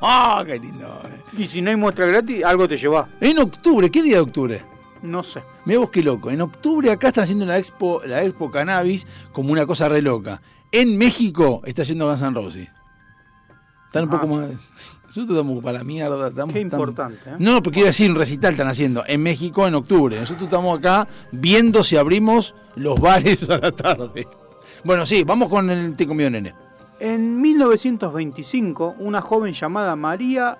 ¡Ah, 0.00 0.42
qué 0.46 0.58
lindo! 0.58 1.00
Y 1.36 1.46
si 1.46 1.62
no 1.62 1.70
hay 1.70 1.76
muestra 1.76 2.06
gratis, 2.06 2.44
algo 2.44 2.68
te 2.68 2.76
lleva. 2.76 3.08
En 3.20 3.38
octubre, 3.38 3.90
¿qué 3.90 4.02
día 4.02 4.16
de 4.16 4.20
octubre? 4.22 4.62
No 5.02 5.22
sé. 5.22 5.42
Mira 5.64 5.80
vos 5.80 5.90
qué 5.90 6.02
loco. 6.02 6.30
En 6.30 6.40
octubre 6.42 6.90
acá 6.90 7.08
están 7.08 7.24
haciendo 7.24 7.46
la 7.46 7.58
expo, 7.58 8.02
la 8.06 8.22
expo 8.22 8.50
cannabis 8.50 9.06
como 9.32 9.52
una 9.52 9.66
cosa 9.66 9.88
re 9.88 10.02
loca. 10.02 10.40
En 10.70 10.96
México 10.96 11.60
está 11.64 11.82
yendo 11.82 12.06
Guns 12.06 12.22
N' 12.22 12.34
Roses. 12.34 12.68
Están 13.86 14.04
un 14.04 14.08
Ah. 14.08 14.12
poco 14.20 14.26
más. 14.28 14.50
Nosotros 15.12 15.36
estamos 15.38 15.62
para 15.62 15.78
la 15.78 15.84
mierda. 15.84 16.28
Estamos, 16.28 16.54
Qué 16.54 16.60
estamos- 16.62 16.88
importante. 16.88 17.30
¿eh? 17.30 17.34
No, 17.38 17.62
pero 17.62 17.72
quiero 17.74 17.86
decir, 17.88 18.10
un 18.10 18.16
recital 18.16 18.52
están 18.52 18.68
haciendo 18.68 19.04
en 19.06 19.22
México 19.22 19.66
en 19.68 19.74
octubre. 19.74 20.18
Nosotros 20.18 20.44
estamos 20.44 20.78
acá 20.78 21.06
viendo 21.32 21.82
si 21.82 21.96
abrimos 21.98 22.54
los 22.76 22.98
bares 22.98 23.48
a 23.50 23.58
la 23.58 23.72
tarde. 23.72 24.26
Bueno, 24.84 25.04
sí, 25.04 25.22
vamos 25.24 25.48
con 25.50 25.68
el 25.68 25.94
Te 25.96 26.06
comió 26.06 26.30
nene. 26.30 26.54
En 27.04 27.40
1925, 27.40 28.94
una 29.00 29.20
joven 29.20 29.52
llamada 29.54 29.96
María 29.96 30.56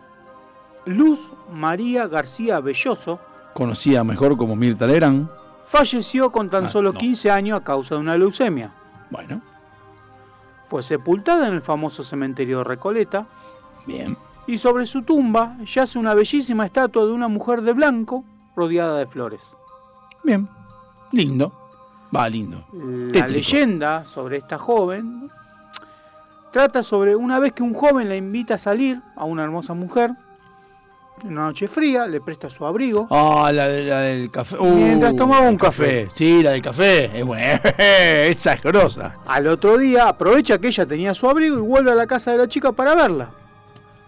Luz 0.86 1.20
María 1.52 2.08
García 2.08 2.58
Belloso 2.58 3.20
Conocida 3.54 4.02
mejor 4.02 4.36
como 4.36 4.56
Mirta 4.56 4.88
Legrand. 4.88 5.28
falleció 5.68 6.32
con 6.32 6.50
tan 6.50 6.64
Ah, 6.64 6.68
solo 6.68 6.92
no. 6.92 6.98
15 6.98 7.30
años 7.30 7.60
a 7.60 7.62
causa 7.62 7.94
de 7.94 8.00
una 8.00 8.18
leucemia. 8.18 8.72
Bueno, 9.08 9.40
Fue 10.68 10.82
sepultada 10.82 11.46
en 11.46 11.54
el 11.54 11.62
famoso 11.62 12.02
cementerio 12.02 12.64
Recoleta 12.64 13.24
bien. 13.86 14.16
y 14.48 14.58
sobre 14.58 14.84
su 14.86 15.02
tumba 15.02 15.56
yace 15.64 15.96
una 16.00 16.12
bellísima 16.14 16.66
estatua 16.66 17.04
de 17.06 17.12
una 17.12 17.28
mujer 17.28 17.62
de 17.62 17.72
blanco 17.72 18.24
rodeada 18.56 18.98
de 18.98 19.06
flores. 19.06 19.42
Bien. 20.24 20.48
Lindo. 21.12 21.52
Va, 22.14 22.28
lindo. 22.28 22.64
La 22.72 23.12
Tétrico. 23.12 23.28
leyenda 23.32 24.04
sobre 24.06 24.38
esta 24.38 24.58
joven 24.58 25.30
trata 26.52 26.82
sobre 26.82 27.16
una 27.16 27.38
vez 27.38 27.52
que 27.52 27.62
un 27.62 27.74
joven 27.74 28.08
la 28.08 28.16
invita 28.16 28.54
a 28.54 28.58
salir 28.58 29.00
a 29.16 29.24
una 29.24 29.42
hermosa 29.44 29.74
mujer, 29.74 30.10
en 31.24 31.32
una 31.32 31.42
noche 31.46 31.68
fría, 31.68 32.06
le 32.06 32.20
presta 32.20 32.50
su 32.50 32.66
abrigo. 32.66 33.06
Ah, 33.10 33.50
la, 33.52 33.68
de- 33.68 33.84
la 33.84 34.00
del 34.00 34.30
café. 34.30 34.56
Mientras 34.60 35.14
tomaba 35.14 35.48
un 35.48 35.56
café. 35.56 36.08
Sí, 36.12 36.42
la 36.42 36.50
del 36.50 36.62
café. 36.62 37.16
Es 37.16 37.24
buena. 37.24 37.60
Esa 37.78 38.52
es 38.54 38.62
grosa. 38.62 39.16
Al 39.26 39.46
otro 39.46 39.78
día 39.78 40.08
aprovecha 40.08 40.58
que 40.58 40.68
ella 40.68 40.84
tenía 40.84 41.14
su 41.14 41.28
abrigo 41.28 41.56
y 41.58 41.60
vuelve 41.60 41.92
a 41.92 41.94
la 41.94 42.06
casa 42.08 42.32
de 42.32 42.38
la 42.38 42.48
chica 42.48 42.72
para 42.72 42.94
verla. 42.96 43.30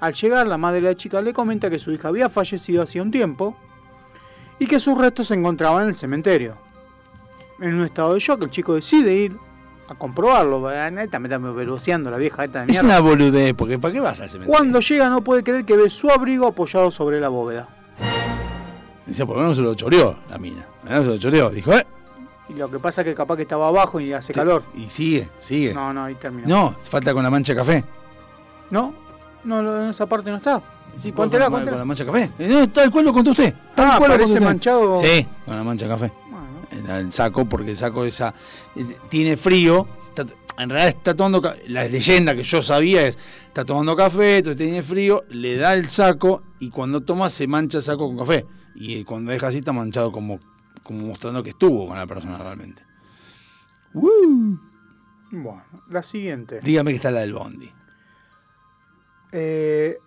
Al 0.01 0.13
llegar, 0.13 0.47
la 0.49 0.59
madre 0.59 0.81
de 0.81 0.89
la 0.89 0.97
chica 0.97 1.23
le 1.23 1.33
comenta 1.33 1.71
que 1.71 1.79
su 1.79 1.93
hija 1.93 2.09
había 2.09 2.29
fallecido 2.29 2.83
hacía 2.83 3.03
un 3.03 3.11
tiempo 3.13 3.57
y 4.59 4.67
que 4.67 4.81
sus 4.81 4.99
restos 4.99 5.29
se 5.29 5.35
encontraban 5.35 5.85
en 5.85 5.89
el 5.91 5.95
cementerio. 5.95 6.57
En 7.61 7.75
un 7.75 7.85
estado 7.85 8.15
de 8.15 8.21
shock, 8.21 8.43
el 8.43 8.51
chico 8.51 8.75
decide 8.75 9.15
ir 9.15 9.37
a 9.89 9.95
comprobarlo. 9.95 10.71
Esta 10.71 11.19
me 11.19 11.29
está 11.29 11.39
veloceando 11.39 12.11
la 12.11 12.17
vieja 12.17 12.45
esta 12.45 12.61
de 12.61 12.65
Es 12.73 12.83
mierda. 12.83 12.87
una 12.89 13.01
boludez, 13.01 13.55
porque 13.55 13.79
¿para 13.79 13.93
qué 13.93 14.01
vas 14.01 14.21
al 14.21 14.31
cementerio? 14.31 14.57
Cuando 14.59 14.81
llega 14.81 15.09
no 15.09 15.21
puede 15.23 15.43
creer 15.43 15.65
que 15.65 15.77
ve 15.77 15.91
su 15.91 16.11
abrigo 16.11 16.47
apoyado 16.47 16.91
sobre 16.91 17.21
la 17.21 17.29
bóveda. 17.29 17.69
Dice, 19.07 19.27
por 19.27 19.37
lo 19.37 19.43
menos 19.43 19.57
se 19.57 19.63
lo 19.63 19.75
choreó 19.75 20.17
la 20.31 20.39
mina. 20.39 20.65
Por 20.83 20.85
lo 20.85 20.91
menos 20.91 21.05
se 21.07 21.13
lo 21.13 21.19
choreó. 21.19 21.51
Dijo, 21.51 21.73
¿eh? 21.75 21.87
Y 22.49 22.55
lo 22.55 22.71
que 22.71 22.79
pasa 22.79 23.03
es 23.03 23.07
que 23.07 23.15
capaz 23.15 23.37
que 23.37 23.43
estaba 23.43 23.69
abajo 23.69 24.01
y 24.01 24.13
hace 24.13 24.33
calor. 24.33 24.63
Y 24.75 24.89
sigue, 24.91 25.29
sigue. 25.41 25.75
No, 25.75 25.89
No, 25.89 25.95
no, 25.95 26.05
ahí 26.05 26.15
terminó. 26.15 26.75
falta 26.83 27.13
con 27.13 27.23
la 27.23 27.31
mancha 27.31 27.53
de 27.53 27.59
café. 27.59 27.85
No, 28.71 28.95
no, 29.45 29.63
no, 29.63 29.85
en 29.85 29.91
esa 29.91 30.07
parte 30.07 30.31
no 30.31 30.39
está. 30.39 30.61
Sí, 30.97 31.11
Contela, 31.13 31.51
con, 31.51 31.65
con 31.67 31.77
la 31.79 31.85
mancha 31.85 32.05
de 32.05 32.11
café. 32.13 32.31
Eh, 32.39 32.49
No, 32.49 32.69
tal 32.69 32.91
cual 32.91 33.05
lo 33.07 33.13
contó 33.13 33.31
usted. 33.33 33.53
Tal 33.75 33.91
Ah, 33.91 33.95
cual 33.99 34.13
lo 34.13 34.19
contó 34.19 34.33
usted. 34.33 34.45
manchado. 34.45 34.97
Sí, 34.99 35.27
con 35.45 35.57
la 35.57 35.65
mancha 35.65 35.87
de 35.87 35.91
café. 35.91 36.13
El 36.71 37.13
saco, 37.13 37.45
porque 37.45 37.73
el 37.73 37.77
saco 37.77 38.05
esa 38.05 38.35
tiene 39.09 39.37
frío. 39.37 39.87
está- 40.09 40.27
en 40.57 40.71
realidad 40.71 40.89
está 40.97 41.15
tomando. 41.15 41.43
La 41.69 41.85
leyenda 41.89 42.35
que 42.35 42.43
yo 42.45 42.63
sabía 42.63 43.07
es: 43.07 43.19
está 43.49 43.65
tomando 43.65 43.97
café, 43.97 44.39
entonces 44.39 44.59
tiene 44.59 44.83
frío, 44.83 45.25
le 45.31 45.57
da 45.57 45.75
el 45.75 45.89
saco 45.89 46.43
y 46.61 46.71
cuando 46.71 47.01
toma 47.03 47.29
se 47.31 47.47
mancha 47.47 47.79
el 47.79 47.85
saco 47.85 48.07
con 48.07 48.19
café. 48.19 48.47
Y 48.77 49.01
eh, 49.01 49.05
cuando 49.05 49.31
deja 49.33 49.49
así 49.49 49.59
está 49.59 49.73
manchado 49.73 50.11
como, 50.13 50.39
como 50.83 51.07
mostrando 51.07 51.43
que 51.43 51.51
estuvo 51.51 51.87
con 51.89 51.97
la 51.97 52.07
persona 52.07 52.39
realmente. 52.39 52.83
¡Woo! 53.93 54.59
Bueno, 55.31 55.65
la 55.91 56.03
siguiente. 56.03 56.61
Dígame 56.63 56.91
que 56.93 56.97
está 56.97 57.11
la 57.11 57.21
del 57.21 57.33
Bondi. 57.35 57.71
Eh, 59.33 59.99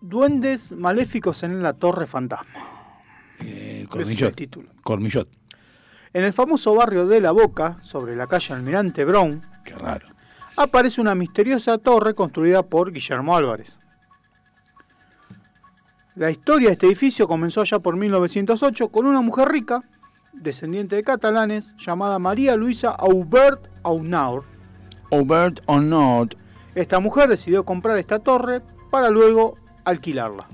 duendes 0.00 0.72
maléficos 0.72 1.42
en 1.42 1.62
la 1.62 1.72
Torre 1.72 2.06
Fantasma. 2.06 2.67
Eh, 3.40 3.80
es 3.82 3.88
Cormillot. 3.88 4.34
título. 4.34 4.68
Cormillot. 4.82 5.28
En 6.12 6.24
el 6.24 6.32
famoso 6.32 6.74
barrio 6.74 7.06
de 7.06 7.20
La 7.20 7.32
Boca, 7.32 7.76
sobre 7.82 8.16
la 8.16 8.26
calle 8.26 8.54
Almirante 8.54 9.04
Brown, 9.04 9.42
Qué 9.64 9.74
raro. 9.74 10.08
aparece 10.56 11.00
una 11.00 11.14
misteriosa 11.14 11.78
torre 11.78 12.14
construida 12.14 12.62
por 12.62 12.92
Guillermo 12.92 13.36
Álvarez. 13.36 13.72
La 16.16 16.30
historia 16.30 16.68
de 16.68 16.72
este 16.72 16.86
edificio 16.86 17.28
comenzó 17.28 17.60
allá 17.60 17.78
por 17.78 17.96
1908 17.96 18.88
con 18.88 19.06
una 19.06 19.20
mujer 19.20 19.48
rica, 19.48 19.82
descendiente 20.32 20.96
de 20.96 21.04
catalanes, 21.04 21.66
llamada 21.78 22.18
María 22.18 22.56
Luisa 22.56 22.90
Aubert 22.90 23.68
Aunaur. 23.84 24.44
Or 25.10 25.82
not. 25.82 26.34
Esta 26.74 27.00
mujer 27.00 27.28
decidió 27.28 27.64
comprar 27.64 27.96
esta 27.98 28.18
torre 28.18 28.60
para 28.90 29.10
luego 29.10 29.56
alquilarla. 29.84 30.48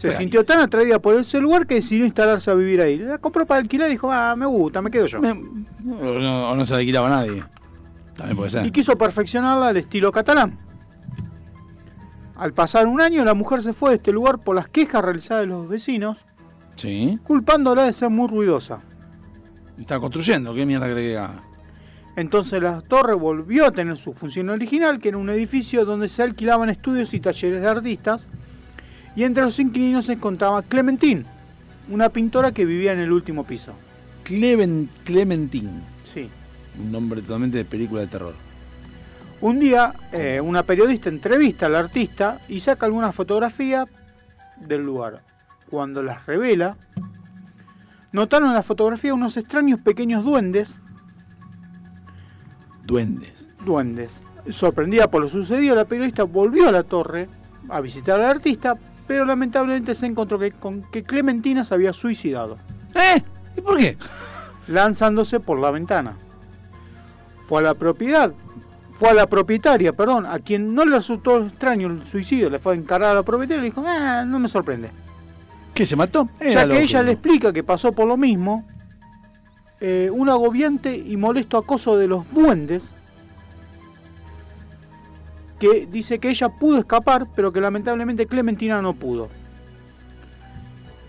Se 0.00 0.16
sintió 0.16 0.44
tan 0.44 0.60
atraída 0.60 1.00
por 1.00 1.18
ese 1.18 1.40
lugar 1.40 1.66
que 1.66 1.74
decidió 1.74 2.04
instalarse 2.06 2.50
a 2.50 2.54
vivir 2.54 2.80
ahí. 2.80 2.98
La 2.98 3.18
compró 3.18 3.44
para 3.46 3.60
alquilar 3.60 3.88
y 3.88 3.92
dijo, 3.94 4.12
ah, 4.12 4.36
me 4.36 4.46
gusta, 4.46 4.80
me 4.80 4.90
quedo 4.92 5.06
yo. 5.06 5.20
Me- 5.20 5.30
o 5.32 6.18
no, 6.20 6.50
o 6.50 6.54
no 6.54 6.64
se 6.64 6.74
la 6.74 6.78
alquilaba 6.80 7.08
a 7.08 7.10
nadie. 7.10 7.42
También 8.16 8.36
puede 8.36 8.50
ser. 8.50 8.64
y 8.66 8.70
quiso 8.70 8.96
perfeccionarla 8.96 9.68
al 9.68 9.76
estilo 9.76 10.12
catalán. 10.12 10.56
Al 12.36 12.52
pasar 12.52 12.86
un 12.86 13.00
año, 13.00 13.24
la 13.24 13.34
mujer 13.34 13.62
se 13.62 13.72
fue 13.72 13.90
de 13.90 13.96
este 13.96 14.12
lugar 14.12 14.38
por 14.38 14.54
las 14.54 14.68
quejas 14.68 15.04
realizadas 15.04 15.42
de 15.42 15.48
los 15.48 15.68
vecinos, 15.68 16.18
Sí. 16.76 17.18
culpándola 17.24 17.84
de 17.84 17.92
ser 17.92 18.10
muy 18.10 18.28
ruidosa. 18.28 18.78
Está 19.78 19.98
construyendo. 19.98 20.54
¿Qué 20.54 20.64
mierda 20.64 20.86
cree 20.86 21.12
que 21.12 21.18
haga? 21.18 21.42
Entonces 22.14 22.62
la 22.62 22.80
torre 22.82 23.14
volvió 23.14 23.66
a 23.66 23.70
tener 23.72 23.96
su 23.96 24.12
función 24.12 24.48
original, 24.50 24.98
que 25.00 25.08
era 25.08 25.18
un 25.18 25.30
edificio 25.30 25.84
donde 25.84 26.08
se 26.08 26.22
alquilaban 26.22 26.68
estudios 26.70 27.12
y 27.14 27.20
talleres 27.20 27.60
de 27.60 27.68
artistas, 27.68 28.26
y 29.18 29.24
entre 29.24 29.42
los 29.42 29.58
inquilinos 29.58 30.04
se 30.04 30.12
encontraba 30.12 30.62
Clementine, 30.62 31.24
una 31.90 32.08
pintora 32.08 32.52
que 32.52 32.64
vivía 32.64 32.92
en 32.92 33.00
el 33.00 33.10
último 33.10 33.42
piso. 33.42 33.72
Clemen, 34.22 34.88
Clementine. 35.02 35.80
Sí. 36.04 36.30
Un 36.78 36.92
nombre 36.92 37.20
totalmente 37.20 37.56
de 37.56 37.64
película 37.64 38.02
de 38.02 38.06
terror. 38.06 38.34
Un 39.40 39.58
día, 39.58 39.92
eh, 40.12 40.40
una 40.40 40.62
periodista 40.62 41.08
entrevista 41.08 41.66
al 41.66 41.74
artista 41.74 42.40
y 42.48 42.60
saca 42.60 42.86
algunas 42.86 43.12
fotografías 43.12 43.90
del 44.60 44.86
lugar. 44.86 45.24
Cuando 45.68 46.00
las 46.00 46.24
revela, 46.24 46.76
notaron 48.12 48.50
en 48.50 48.54
la 48.54 48.62
fotografía 48.62 49.14
unos 49.14 49.36
extraños 49.36 49.80
pequeños 49.80 50.24
duendes. 50.24 50.72
Duendes. 52.84 53.48
Duendes. 53.64 54.12
Sorprendida 54.50 55.10
por 55.10 55.22
lo 55.22 55.28
sucedido, 55.28 55.74
la 55.74 55.86
periodista 55.86 56.22
volvió 56.22 56.68
a 56.68 56.72
la 56.72 56.84
torre 56.84 57.28
a 57.68 57.80
visitar 57.80 58.20
al 58.20 58.30
artista, 58.30 58.78
pero 59.08 59.24
lamentablemente 59.24 59.96
se 59.96 60.06
encontró 60.06 60.38
que, 60.38 60.52
con 60.52 60.82
que 60.82 61.02
Clementina 61.02 61.64
se 61.64 61.74
había 61.74 61.92
suicidado, 61.92 62.58
¿Eh? 62.94 63.20
¿Y 63.56 63.60
por 63.60 63.78
qué? 63.78 63.96
lanzándose 64.68 65.40
por 65.40 65.58
la 65.58 65.70
ventana. 65.70 66.14
Fue 67.48 67.60
a 67.60 67.64
la 67.64 67.74
propiedad, 67.74 68.30
fue 68.98 69.08
a 69.08 69.14
la 69.14 69.26
propietaria, 69.26 69.92
perdón, 69.94 70.26
a 70.26 70.38
quien 70.38 70.74
no 70.74 70.84
le 70.84 70.96
resultó 70.96 71.42
extraño 71.44 71.88
el 71.88 72.04
suicidio, 72.06 72.50
le 72.50 72.58
fue 72.58 72.74
a 72.74 72.76
encarar 72.76 73.10
a 73.12 73.14
la 73.14 73.22
propietaria 73.22 73.58
y 73.58 73.62
le 73.62 73.70
dijo, 73.70 73.82
"Ah, 73.86 74.24
no 74.26 74.38
me 74.38 74.46
sorprende. 74.48 74.90
¿Qué 75.72 75.86
se 75.86 75.96
mató? 75.96 76.28
Era 76.38 76.66
ya 76.66 76.68
que 76.68 76.82
ella 76.82 77.02
le 77.02 77.12
explica 77.12 77.52
que 77.52 77.64
pasó 77.64 77.92
por 77.92 78.06
lo 78.06 78.16
mismo, 78.16 78.66
eh, 79.80 80.10
un 80.12 80.28
agobiante 80.28 80.94
y 80.96 81.16
molesto 81.16 81.56
acoso 81.56 81.96
de 81.96 82.08
los 82.08 82.30
duendes, 82.32 82.82
que 85.58 85.86
dice 85.86 86.18
que 86.18 86.30
ella 86.30 86.48
pudo 86.48 86.78
escapar, 86.78 87.26
pero 87.34 87.52
que 87.52 87.60
lamentablemente 87.60 88.26
Clementina 88.26 88.80
no 88.80 88.92
pudo. 88.94 89.28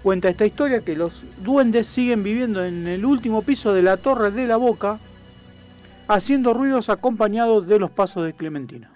Cuenta 0.02 0.30
esta 0.30 0.46
historia 0.46 0.84
que 0.84 0.96
los 0.96 1.24
duendes 1.44 1.88
siguen 1.88 2.24
viviendo 2.24 2.64
en 2.64 2.88
el 2.88 3.06
último 3.06 3.42
piso 3.42 3.74
de 3.74 3.84
la 3.84 3.98
torre 3.98 4.32
de 4.32 4.48
la 4.48 4.58
boca, 4.58 5.00
haciendo 6.08 6.54
ruidos 6.54 6.90
acompañados 6.90 7.68
de 7.68 7.80
los 7.80 7.92
pasos 7.92 8.26
de 8.26 8.34
Clementina. 8.34 8.92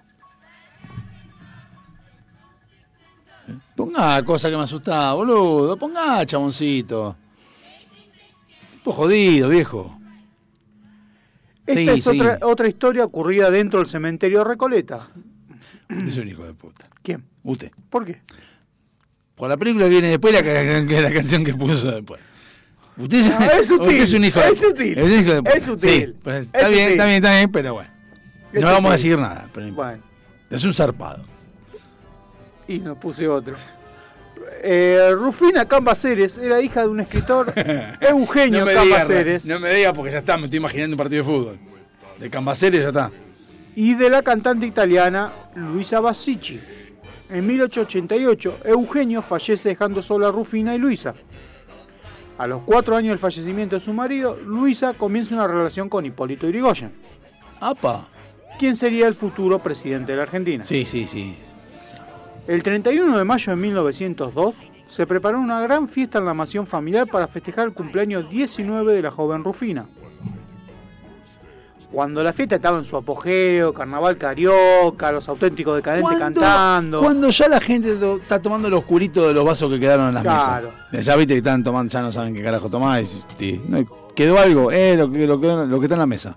Ponga 3.76 4.24
cosa 4.24 4.50
que 4.50 4.56
me 4.56 4.64
asustaba, 4.64 5.14
boludo. 5.14 5.76
Ponga, 5.78 6.26
chaboncito. 6.26 7.16
Tipo 8.72 8.94
jodido, 8.94 9.50
viejo. 9.50 9.98
Esta 11.66 11.94
Sí, 11.94 12.00
es 12.00 12.04
sí. 12.04 12.22
otra, 12.22 12.40
otra 12.44 12.68
historia 12.68 13.06
ocurrida 13.06 13.50
dentro 13.52 13.80
del 13.80 13.88
cementerio 13.88 14.44
Recoleta. 14.44 15.08
Usted 15.90 16.08
es 16.08 16.18
un 16.18 16.28
hijo 16.28 16.44
de 16.46 16.54
puta. 16.54 16.88
¿Quién? 17.04 17.24
Usted. 17.44 17.72
¿Por 17.90 18.06
qué? 18.06 18.22
Por 19.36 19.50
la 19.50 19.58
película 19.58 19.86
que 19.86 19.90
viene 19.90 20.08
después, 20.10 20.34
la, 20.34 20.42
la 21.02 21.14
canción 21.14 21.44
que 21.44 21.54
puso 21.54 21.92
después. 21.92 22.22
Usted 22.98 23.18
es, 23.20 23.28
No, 23.40 23.46
es 23.52 23.68
sutil, 23.68 23.82
usted 23.88 24.02
es 24.04 24.14
un 24.14 24.26
hijo 24.26 24.40
de 24.40 24.50
es 24.50 24.58
sutil, 24.60 25.02
un 25.02 25.12
hijo 25.12 25.34
de 25.34 25.38
puta. 25.44 25.58
es 25.58 25.64
sutil, 25.64 25.90
Sí, 25.90 26.30
es 26.30 26.46
está 26.46 26.68
bien, 26.70 26.80
sutil. 26.80 26.92
está 26.92 27.06
bien, 27.06 27.16
está 27.18 27.36
bien, 27.38 27.52
pero 27.52 27.74
bueno. 27.74 27.90
No 28.54 28.62
vamos 28.68 28.94
a 28.94 28.98
sutil. 28.98 29.12
decir 29.12 29.20
nada. 29.20 29.50
Pero 29.54 29.74
Bueno, 29.74 30.04
Es 30.52 30.64
un 30.64 30.74
zarpado. 30.74 31.26
y 32.68 32.78
no 32.80 32.96
puse 32.96 33.28
otro. 33.28 33.56
Eh, 34.66 35.10
Rufina 35.14 35.68
Cambaceres 35.68 36.38
era 36.38 36.62
hija 36.62 36.82
de 36.84 36.88
un 36.88 37.00
escritor 37.02 37.54
Eugenio 38.02 38.60
no 38.60 38.66
me 38.66 38.72
diga, 38.72 38.84
Cambaceres 39.00 39.46
no 39.46 39.60
me 39.60 39.74
diga 39.74 39.92
porque 39.94 40.12
ya 40.12 40.20
está, 40.20 40.38
me 40.38 40.46
estoy 40.46 40.58
imaginando 40.58 40.94
un 40.94 40.98
partido 40.98 41.24
de 41.24 41.30
fútbol. 41.30 41.60
De 42.20 42.30
Cambaceres 42.30 42.82
ya 42.84 42.88
está. 42.90 43.12
Y 43.76 43.94
de 43.96 44.10
la 44.10 44.22
cantante 44.22 44.66
italiana 44.66 45.32
Luisa 45.56 46.00
Basicci. 46.00 46.60
En 47.30 47.48
1888, 47.48 48.60
Eugenio 48.66 49.22
fallece 49.22 49.70
dejando 49.70 50.02
sola 50.02 50.28
a 50.28 50.32
Rufina 50.32 50.76
y 50.76 50.78
Luisa. 50.78 51.16
A 52.38 52.48
los 52.48 52.62
cuatro 52.64 52.96
años 52.96 53.10
del 53.10 53.20
fallecimiento 53.20 53.76
de 53.76 53.80
su 53.80 53.94
marido, 53.94 54.38
Luisa 54.44 54.94
comienza 54.94 55.34
una 55.36 55.48
relación 55.48 55.90
con 55.90 56.06
Hipólito 56.06 56.48
Yrigoyen, 56.48 56.92
Apa. 57.60 58.08
quien 58.60 58.76
sería 58.76 59.08
el 59.08 59.14
futuro 59.14 59.60
presidente 59.60 60.12
de 60.12 60.18
la 60.18 60.24
Argentina. 60.24 60.64
Sí, 60.64 60.86
sí, 60.86 61.08
sí. 61.08 61.38
El 62.48 62.62
31 62.62 63.18
de 63.18 63.24
mayo 63.24 63.52
de 63.52 63.56
1902 63.56 64.56
se 64.88 65.08
preparó 65.08 65.40
una 65.40 65.62
gran 65.62 65.88
fiesta 65.88 66.20
en 66.20 66.26
la 66.26 66.34
mansión 66.34 66.68
familiar 66.68 67.08
para 67.08 67.28
festejar 67.28 67.66
el 67.68 67.74
cumpleaños 67.74 68.30
19 68.30 68.94
de 68.94 69.02
la 69.02 69.12
joven 69.12 69.44
Rufina. 69.44 69.86
Cuando 71.94 72.24
la 72.24 72.34
fiesta 72.34 72.56
estaba 72.56 72.80
en 72.80 72.86
su 72.86 72.98
apogeo, 72.98 73.72
carnaval 73.72 74.18
carioca, 74.18 75.12
los 75.12 75.30
auténticos 75.30 75.76
decadentes 75.76 76.18
cantando. 76.18 77.00
cuando 77.02 77.30
ya 77.30 77.48
la 77.48 77.62
gente 77.62 77.94
to- 77.98 78.16
está 78.18 78.42
tomando 78.42 78.68
los 78.68 78.84
curitos 78.84 79.28
de 79.28 79.34
los 79.36 79.46
vasos 79.46 79.70
que 79.70 79.80
quedaron 79.80 80.08
en 80.08 80.16
las 80.16 80.24
Claro. 80.24 80.72
mesas. 80.92 81.06
Ya 81.06 81.16
viste 81.16 81.36
que 81.36 81.38
están 81.38 81.64
tomando, 81.64 81.92
ya 81.92 82.02
no 82.02 82.12
saben 82.12 82.34
qué 82.34 82.42
carajo 82.42 82.68
tomar. 82.68 83.04
quedó 84.16 84.40
algo, 84.40 84.72
eh, 84.72 84.96
lo 84.98 85.12
que, 85.12 85.28
lo, 85.28 85.40
que, 85.40 85.48
lo 85.48 85.80
que 85.80 85.86
está 85.86 85.94
en 85.96 86.00
la 86.00 86.06
mesa. 86.08 86.36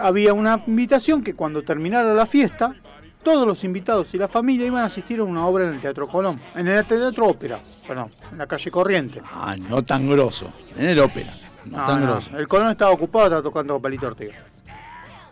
Había 0.00 0.32
una 0.32 0.62
invitación 0.66 1.22
que 1.22 1.34
cuando 1.34 1.62
terminara 1.62 2.14
la 2.14 2.24
fiesta, 2.26 2.74
todos 3.22 3.46
los 3.46 3.64
invitados 3.64 4.14
y 4.14 4.18
la 4.18 4.28
familia 4.28 4.66
iban 4.66 4.82
a 4.82 4.86
asistir 4.86 5.20
a 5.20 5.24
una 5.24 5.46
obra 5.46 5.66
en 5.68 5.74
el 5.74 5.80
Teatro 5.80 6.06
Colón, 6.08 6.40
en 6.54 6.68
el 6.68 6.86
Teatro 6.86 7.26
Ópera, 7.26 7.60
perdón, 7.86 8.10
en 8.32 8.38
la 8.38 8.46
calle 8.46 8.70
Corriente. 8.70 9.20
Ah, 9.24 9.56
no 9.58 9.82
tan 9.82 10.08
grosso. 10.08 10.50
En 10.76 10.86
el 10.86 10.98
ópera. 11.00 11.34
No, 11.64 11.78
No, 11.78 11.84
tan 11.84 12.00
no, 12.00 12.06
grosso. 12.12 12.36
el 12.38 12.48
Colón 12.48 12.70
estaba 12.70 12.90
ocupado, 12.92 13.24
estaba 13.26 13.42
tocando 13.42 13.74
con 13.74 13.82
Palito 13.82 14.06
Ortega. 14.06 14.34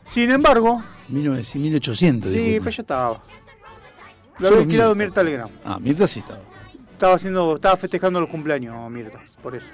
Sin 0.09 0.31
embargo, 0.31 0.83
1900, 1.09 1.57
1800, 1.63 2.31
Sí, 2.33 2.57
pero 2.59 2.71
ya 2.71 2.83
estaba. 2.83 3.21
Lo 4.39 4.49
había 4.49 4.61
alquilado 4.61 4.95
Mirta. 4.95 5.23
Legrand. 5.23 5.51
Ah, 5.65 5.79
Mirta 5.81 6.07
sí 6.07 6.21
estaba. 6.21 6.41
Estaba 6.93 7.15
haciendo, 7.15 7.57
estaba 7.57 7.77
festejando 7.77 8.21
los 8.21 8.29
cumpleaños 8.31 8.91
Mirta, 8.91 9.19
por 9.43 9.55
eso. 9.57 9.67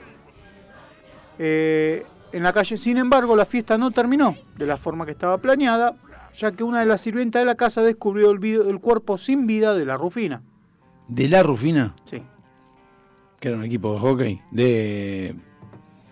Eh, 1.39 2.05
en 2.33 2.43
la 2.43 2.53
calle, 2.53 2.77
sin 2.79 2.97
embargo, 2.99 3.37
la 3.37 3.45
fiesta 3.45 3.77
no 3.77 3.91
terminó 3.91 4.37
de 4.57 4.67
la 4.67 4.77
forma 4.77 5.05
que 5.05 5.13
estaba 5.13 5.39
planeada, 5.39 5.95
ya 6.37 6.53
que 6.53 6.65
una 6.65 6.81
de 6.81 6.87
las 6.87 7.01
sirvientas 7.01 7.41
de 7.43 7.47
la 7.47 7.55
casa 7.57 7.83
descubrió 7.83 8.31
el, 8.31 8.39
vi- 8.39 8.55
el 8.55 8.79
cuerpo 8.81 9.19
sin 9.19 9.47
vida 9.47 9.75
de 9.75 9.85
la 9.85 9.97
Rufina. 9.97 10.43
De 11.09 11.29
la 11.29 11.43
Rufina, 11.43 11.95
Sí, 12.07 12.23
que 13.41 13.49
era 13.49 13.57
un 13.59 13.65
equipo 13.65 13.93
de 13.95 13.99
hockey. 14.01 14.43
De. 14.51 15.35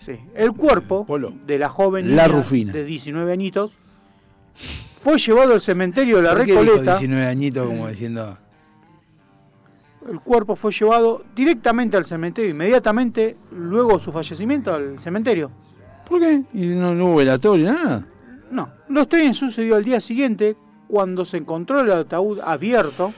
Sí. 0.01 0.19
El 0.35 0.53
cuerpo 0.53 1.05
Polo. 1.07 1.33
de 1.47 1.59
la 1.59 1.69
joven 1.69 2.17
La 2.17 2.27
niña 2.27 2.37
Rufina. 2.39 2.73
de 2.73 2.85
19 2.85 3.33
añitos 3.33 3.73
fue 5.03 5.17
llevado 5.19 5.55
al 5.55 5.61
cementerio 5.61 6.17
de 6.17 6.23
la 6.25 6.31
¿Por 6.35 6.41
qué 6.45 6.53
dijo 6.53 6.63
Recoleta. 6.63 6.93
19 6.99 7.27
añitos 7.27 7.67
como 7.67 7.89
diciendo. 7.89 8.37
El 10.11 10.21
cuerpo 10.21 10.57
fue 10.57 10.73
llevado 10.73 11.23
directamente 11.37 11.97
al 11.97 12.05
cementerio, 12.07 12.51
inmediatamente 12.51 13.37
luego 13.53 13.99
de 13.99 14.05
su 14.05 14.11
fallecimiento 14.13 14.73
al 14.75 14.99
cementerio. 14.99 15.51
¿Por 16.09 16.21
qué? 16.21 16.43
¿Y 16.55 16.67
no, 16.69 16.95
no 16.95 17.07
hubo 17.07 17.17
velatorio, 17.17 17.73
nada? 17.73 18.07
No, 18.51 18.69
los 18.89 19.09
trenes 19.09 19.37
sucedió 19.37 19.77
al 19.77 19.85
día 19.85 20.01
siguiente 20.01 20.57
cuando 20.89 21.25
se 21.25 21.37
encontró 21.37 21.81
el 21.81 21.93
ataúd 21.93 22.41
abierto, 22.41 23.13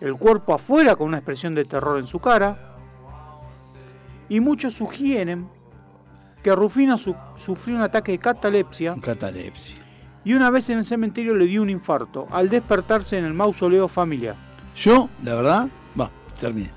el 0.00 0.16
cuerpo 0.16 0.54
afuera 0.54 0.96
con 0.96 1.08
una 1.08 1.18
expresión 1.18 1.54
de 1.54 1.64
terror 1.64 1.98
en 2.00 2.06
su 2.06 2.18
cara, 2.18 2.73
y 4.34 4.40
muchos 4.40 4.74
sugieren 4.74 5.46
que 6.42 6.54
Rufina 6.54 6.96
su- 6.96 7.14
sufrió 7.36 7.76
un 7.76 7.82
ataque 7.82 8.12
de 8.12 8.18
catalepsia 8.18 8.96
Catalepsia. 9.00 9.76
y 10.24 10.32
una 10.34 10.50
vez 10.50 10.68
en 10.70 10.78
el 10.78 10.84
cementerio 10.84 11.34
le 11.36 11.46
dio 11.46 11.62
un 11.62 11.70
infarto 11.70 12.26
al 12.32 12.48
despertarse 12.48 13.16
en 13.16 13.24
el 13.26 13.32
mausoleo 13.32 13.86
familiar. 13.86 14.34
Yo, 14.74 15.08
la 15.22 15.34
verdad, 15.36 15.68
va, 15.98 16.10
terminé. 16.40 16.72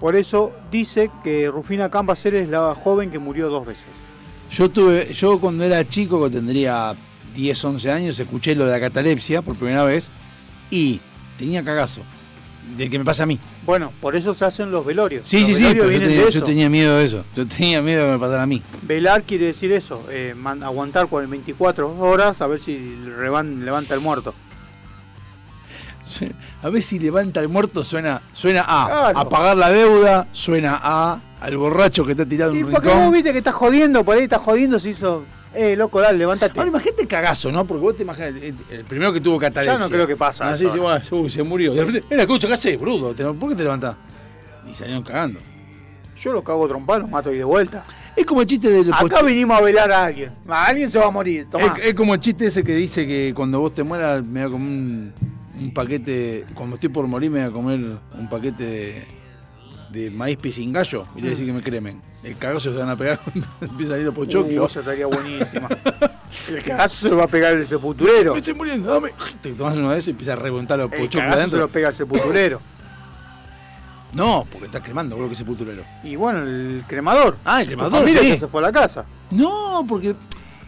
Por 0.00 0.16
eso 0.16 0.52
dice 0.72 1.10
que 1.22 1.48
Rufina 1.48 1.88
Cambacer 1.88 2.34
es 2.34 2.48
la 2.48 2.74
joven 2.74 3.10
que 3.12 3.20
murió 3.20 3.48
dos 3.48 3.64
veces. 3.64 3.84
Yo 4.50 4.68
tuve, 4.68 5.12
yo 5.12 5.38
cuando 5.40 5.62
era 5.62 5.88
chico, 5.88 6.24
que 6.24 6.30
tendría 6.30 6.92
10, 7.36 7.64
11 7.64 7.92
años, 7.92 8.18
escuché 8.18 8.56
lo 8.56 8.66
de 8.66 8.72
la 8.72 8.80
catalepsia 8.80 9.42
por 9.42 9.54
primera 9.54 9.84
vez 9.84 10.10
y 10.72 11.00
tenía 11.38 11.62
cagazo. 11.64 12.02
De 12.76 12.88
que 12.88 12.98
me 12.98 13.04
pasa 13.04 13.24
a 13.24 13.26
mí. 13.26 13.38
Bueno, 13.66 13.92
por 14.00 14.16
eso 14.16 14.32
se 14.34 14.44
hacen 14.44 14.70
los 14.70 14.84
velorios. 14.86 15.26
Sí, 15.28 15.38
Los 15.40 15.48
sí, 15.48 15.54
sí, 15.54 15.62
velorios 15.64 15.92
yo 15.94 16.00
tenía, 16.08 16.28
yo 16.30 16.42
tenía 16.44 16.68
miedo 16.70 16.96
de 16.96 17.04
eso. 17.04 17.24
Yo 17.36 17.46
tenía 17.46 17.82
miedo 17.82 18.00
de 18.00 18.06
que 18.06 18.12
me 18.12 18.18
pasara 18.18 18.42
a 18.44 18.46
mí. 18.46 18.62
Velar 18.82 19.22
quiere 19.24 19.46
decir 19.46 19.72
eso, 19.72 20.04
eh, 20.10 20.34
man- 20.36 20.62
aguantar 20.62 21.06
por 21.08 21.26
24 21.26 21.88
horas 22.00 22.40
a 22.40 22.46
ver 22.46 22.58
si 22.58 22.76
revan- 23.18 23.64
levanta 23.64 23.94
el 23.94 24.00
muerto. 24.00 24.34
A 26.62 26.68
ver 26.68 26.82
si 26.82 26.98
levanta 26.98 27.40
el 27.40 27.48
muerto 27.48 27.82
suena, 27.82 28.22
suena 28.32 28.64
a 28.66 28.86
Claro. 28.86 29.18
a 29.18 29.28
pagar 29.28 29.56
la 29.56 29.70
deuda, 29.70 30.28
suena 30.32 30.78
a 30.82 31.20
al 31.40 31.56
borracho 31.56 32.04
que 32.04 32.12
está 32.12 32.26
tirado 32.26 32.52
en 32.52 32.64
un 32.64 32.70
porque 32.70 32.86
vos 32.88 32.96
rincón. 32.96 33.12
viste 33.12 33.32
que 33.32 33.38
estás 33.38 33.54
jodiendo, 33.54 34.04
por 34.04 34.16
ahí 34.16 34.24
estás 34.24 34.40
jodiendo, 34.42 34.78
se 34.78 34.90
hizo, 34.90 35.24
eh, 35.54 35.76
loco, 35.76 36.00
dale, 36.00 36.18
levántate. 36.18 36.58
Ahora 36.58 36.70
imagínate 36.70 37.02
el 37.02 37.08
cagazo, 37.08 37.52
¿no? 37.52 37.66
Porque 37.66 37.82
vos 37.82 37.96
te 37.96 38.02
imaginas, 38.02 38.34
eh, 38.42 38.54
el 38.70 38.84
primero 38.84 39.12
que 39.12 39.20
tuvo 39.20 39.38
catalepsia. 39.38 39.78
Ya 39.78 39.78
no 39.78 39.90
creo 39.90 40.06
que 40.06 40.16
pasa 40.16 40.50
Así, 40.50 40.64
eso 40.64 40.74
sí, 40.74 40.80
bueno, 40.80 41.02
uy, 41.10 41.30
se 41.30 41.42
murió. 41.42 41.74
De 41.74 41.84
repente, 41.84 42.06
era 42.10 42.22
escucha, 42.22 42.48
¿qué 42.48 42.54
haces, 42.54 42.78
brudo? 42.78 43.14
¿Por 43.34 43.48
qué 43.50 43.56
te 43.56 43.62
levantás? 43.62 43.96
Y 44.68 44.74
salieron 44.74 45.02
cagando. 45.02 45.40
Yo 46.20 46.32
lo 46.32 46.44
cago 46.44 46.68
trompado, 46.68 47.00
lo 47.00 47.08
mato 47.08 47.32
y 47.32 47.38
de 47.38 47.44
vuelta. 47.44 47.82
Es 48.14 48.24
como 48.24 48.42
el 48.42 48.46
chiste 48.46 48.68
del 48.68 48.92
Acá 48.92 49.22
vinimos 49.22 49.58
a 49.58 49.62
velar 49.62 49.90
a 49.90 50.04
alguien. 50.04 50.32
A 50.46 50.66
alguien 50.66 50.90
se 50.90 50.98
va 50.98 51.06
a 51.06 51.10
morir, 51.10 51.48
tomá. 51.50 51.74
Es, 51.78 51.86
es 51.86 51.94
como 51.94 52.14
el 52.14 52.20
chiste 52.20 52.46
ese 52.46 52.62
que 52.62 52.74
dice 52.74 53.06
que 53.06 53.32
cuando 53.34 53.58
vos 53.58 53.74
te 53.74 53.82
mueras 53.82 54.22
me 54.22 54.40
voy 54.40 54.48
a 54.48 54.52
comer 54.52 54.68
un, 54.68 55.12
un 55.60 55.74
paquete, 55.74 56.44
cuando 56.54 56.76
estoy 56.76 56.90
por 56.90 57.06
morir 57.06 57.30
me 57.30 57.40
voy 57.40 57.48
a 57.48 57.52
comer 57.52 57.80
un 58.18 58.28
paquete 58.28 58.64
de, 58.64 59.21
de 59.92 60.10
maíz 60.10 60.38
pisingallo 60.38 61.04
y 61.14 61.20
le 61.20 61.30
decís 61.30 61.44
que 61.46 61.52
me 61.52 61.62
cremen. 61.62 62.00
El 62.24 62.36
cagazo 62.38 62.72
se 62.72 62.78
van 62.78 62.88
a 62.88 62.96
pegar 62.96 63.20
cuando 63.24 63.46
empieza 63.60 63.92
a 63.92 63.94
salir 63.94 64.06
los 64.06 64.14
pochoclos. 64.14 64.76
Uh, 64.76 64.78
estaría 64.80 65.06
buenísima. 65.06 65.68
El 66.48 66.62
cagazo 66.64 66.96
se 66.96 67.08
lo 67.10 67.18
va 67.18 67.24
a 67.24 67.28
pegar 67.28 67.52
el 67.52 67.66
sepulturero. 67.66 68.32
Me 68.32 68.38
estoy 68.38 68.54
muriendo, 68.54 68.90
dame. 68.90 69.10
Te 69.42 69.52
tomas 69.52 69.76
uno 69.76 69.90
de 69.90 69.98
esos 69.98 70.08
y 70.08 70.10
empieza 70.12 70.32
a 70.32 70.36
reventar 70.36 70.78
los 70.78 70.90
El 70.90 70.98
pochoclos 71.00 71.20
cagazo 71.20 71.34
se 71.34 71.40
adentro. 71.40 71.58
lo 71.60 71.68
pega 71.68 71.88
el 71.88 71.94
sepulturero. 71.94 72.60
No, 74.14 74.46
porque 74.50 74.66
está 74.66 74.82
quemando, 74.82 75.16
creo 75.16 75.28
que 75.28 75.34
sepulturero. 75.34 75.84
Y 76.04 76.16
bueno, 76.16 76.42
el 76.42 76.84
cremador. 76.86 77.38
Ah, 77.44 77.62
el 77.62 77.68
cremador, 77.68 78.00
familia 78.00 78.20
sí. 78.20 78.28
ya 78.28 78.38
se 78.40 78.46
fue 78.46 78.60
a 78.60 78.64
la 78.64 78.72
casa. 78.72 79.06
No, 79.30 79.84
porque 79.88 80.14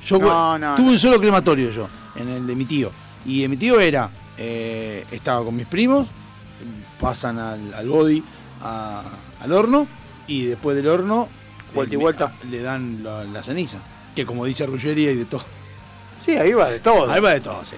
yo 0.03 0.19
No, 0.19 0.59
no, 0.59 0.75
tuve 0.77 0.87
no. 0.87 0.93
un 0.93 0.99
solo 0.99 1.21
crematorio 1.21 1.71
yo, 1.71 1.87
en 2.17 2.29
el 2.31 2.47
de 2.47 2.57
mi 2.57 2.65
tío. 2.65 2.91
Y 3.27 3.45
en 3.45 3.51
mi 3.51 3.59
tío 3.59 3.81
era, 3.81 4.09
eh, 4.39 5.05
estaba 5.11 5.45
con 5.45 5.55
mis 5.57 5.67
primos, 5.67 6.09
pasan 6.99 7.39
al, 7.39 7.75
al 7.75 7.87
body, 7.87 8.23
a- 8.65 9.03
al 9.41 9.53
horno, 9.53 9.87
y 10.27 10.47
después 10.47 10.75
del 10.77 10.87
horno 10.89 11.29
Vuelta 11.75 11.95
y 11.95 11.97
vuelta. 11.99 12.33
le 12.51 12.63
dan 12.63 13.03
la, 13.05 13.25
la 13.25 13.43
ceniza. 13.43 13.79
Que 14.15 14.25
como 14.25 14.45
dice 14.45 14.65
Ruggería 14.67 15.11
y 15.13 15.17
de 15.17 15.25
todo. 15.25 15.43
Sí, 16.25 16.37
ahí 16.37 16.53
va 16.53 16.71
de 16.71 16.81
todo. 16.81 17.11
Ahí 17.11 17.21
va 17.21 17.31
de 17.33 17.41
todo, 17.41 17.65
sí. 17.65 17.77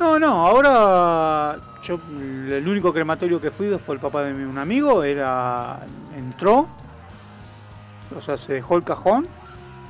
No, 0.00 0.18
no, 0.18 0.46
ahora 0.46 1.56
yo 1.84 2.00
el 2.18 2.66
único 2.66 2.92
crematorio 2.92 3.40
que 3.40 3.50
fui 3.50 3.68
fue 3.84 3.94
el 3.94 4.00
papá 4.00 4.22
de 4.24 4.32
un 4.32 4.58
amigo, 4.58 5.04
era 5.04 5.80
entró, 6.16 6.66
o 8.16 8.20
sea, 8.20 8.36
se 8.36 8.54
dejó 8.54 8.76
el 8.76 8.82
cajón 8.84 9.26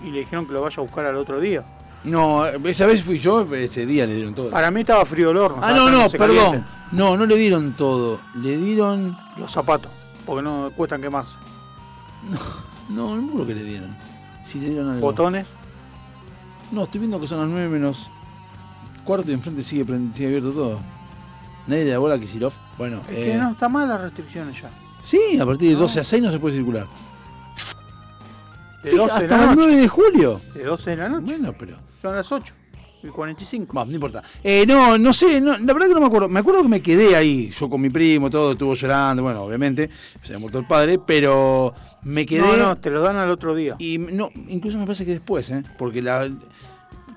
y 0.04 0.10
le 0.10 0.20
dijeron 0.20 0.46
que 0.46 0.52
lo 0.52 0.62
vaya 0.62 0.76
a 0.78 0.80
buscar 0.82 1.06
al 1.06 1.16
otro 1.16 1.40
día. 1.40 1.64
No, 2.04 2.44
esa 2.46 2.84
vez 2.84 3.02
fui 3.02 3.18
yo, 3.18 3.42
ese 3.54 3.86
día 3.86 4.04
le 4.06 4.14
dieron 4.14 4.34
todo. 4.34 4.50
Para 4.50 4.70
mí 4.70 4.82
estaba 4.82 5.06
frío 5.06 5.30
el 5.30 5.38
horno. 5.38 5.60
ah, 5.62 5.72
no, 5.72 5.88
no, 5.90 6.10
perdón. 6.10 6.36
caliente. 6.36 6.68
No, 6.92 7.16
no 7.16 7.24
le 7.24 7.36
dieron 7.36 7.72
todo. 7.72 8.20
Le 8.34 8.58
dieron. 8.58 9.16
Los 9.38 9.50
zapatos, 9.52 9.90
porque 10.26 10.42
no 10.42 10.70
cuestan 10.76 11.00
quemarse. 11.02 11.34
No, 12.88 13.16
no 13.16 13.22
me 13.22 13.28
acuerdo 13.28 13.46
que 13.46 13.54
le 13.54 13.64
dieron. 13.64 13.96
Si 14.44 14.60
le 14.60 14.70
dieron 14.70 14.88
algo. 14.90 15.00
Botones. 15.00 15.46
No, 16.72 16.84
estoy 16.84 17.00
viendo 17.00 17.20
que 17.20 17.26
son 17.26 17.38
las 17.40 17.48
9 17.48 17.68
menos 17.68 18.10
cuarto 19.04 19.30
y 19.30 19.34
enfrente 19.34 19.62
sigue, 19.62 19.84
sigue 20.12 20.28
abierto 20.28 20.50
todo. 20.52 20.80
Nadie 21.66 21.84
le 21.84 21.90
da 21.92 21.98
bola 21.98 22.14
a 22.16 22.18
Kisilov. 22.18 22.52
Bueno, 22.78 23.00
Es 23.08 23.16
eh, 23.18 23.24
que 23.32 23.36
no, 23.36 23.50
está 23.52 23.68
mal 23.68 23.88
las 23.88 24.00
restricciones 24.00 24.60
ya. 24.60 24.70
sí, 25.02 25.38
a 25.40 25.46
partir 25.46 25.68
de 25.68 25.74
No. 25.74 25.80
12 25.80 26.00
a 26.00 26.04
6 26.04 26.22
no 26.22 26.30
se 26.30 26.38
puede 26.38 26.56
circular. 26.56 26.86
De 28.82 28.90
Fija- 28.90 29.02
12 29.02 29.14
de 29.14 29.24
hasta 29.24 29.36
la 29.36 29.42
el 29.44 29.48
noche. 29.50 29.60
9 29.68 29.76
de 29.76 29.88
julio. 29.88 30.40
De 30.54 30.64
12 30.64 30.90
de 30.90 30.96
la 30.96 31.08
noche. 31.08 31.24
Bueno, 31.26 31.54
pero. 31.58 31.76
Son 32.02 32.14
las 32.16 32.30
8. 32.30 32.54
El 33.04 33.12
45. 33.12 33.74
Vamos, 33.74 33.90
no 33.90 33.94
importa. 33.96 34.22
Eh, 34.42 34.64
no, 34.66 34.96
no 34.96 35.12
sé, 35.12 35.38
no, 35.38 35.58
la 35.58 35.72
verdad 35.74 35.88
que 35.88 35.94
no 35.94 36.00
me 36.00 36.06
acuerdo. 36.06 36.26
Me 36.30 36.40
acuerdo 36.40 36.62
que 36.62 36.68
me 36.68 36.80
quedé 36.80 37.14
ahí, 37.14 37.50
yo 37.50 37.68
con 37.68 37.78
mi 37.78 37.90
primo, 37.90 38.30
todo, 38.30 38.52
estuvo 38.52 38.72
llorando, 38.72 39.22
bueno, 39.22 39.42
obviamente, 39.42 39.90
se 40.22 40.32
había 40.32 40.40
muerto 40.40 40.58
el 40.58 40.66
padre, 40.66 40.98
pero 40.98 41.74
me 42.02 42.24
quedé. 42.24 42.40
No, 42.40 42.56
no, 42.56 42.76
te 42.78 42.88
lo 42.88 43.02
dan 43.02 43.16
al 43.16 43.30
otro 43.30 43.54
día. 43.54 43.76
Y 43.78 43.98
no, 43.98 44.30
incluso 44.48 44.78
me 44.78 44.86
parece 44.86 45.04
que 45.04 45.12
después, 45.12 45.50
¿eh? 45.50 45.62
Porque 45.76 46.00
la. 46.00 46.30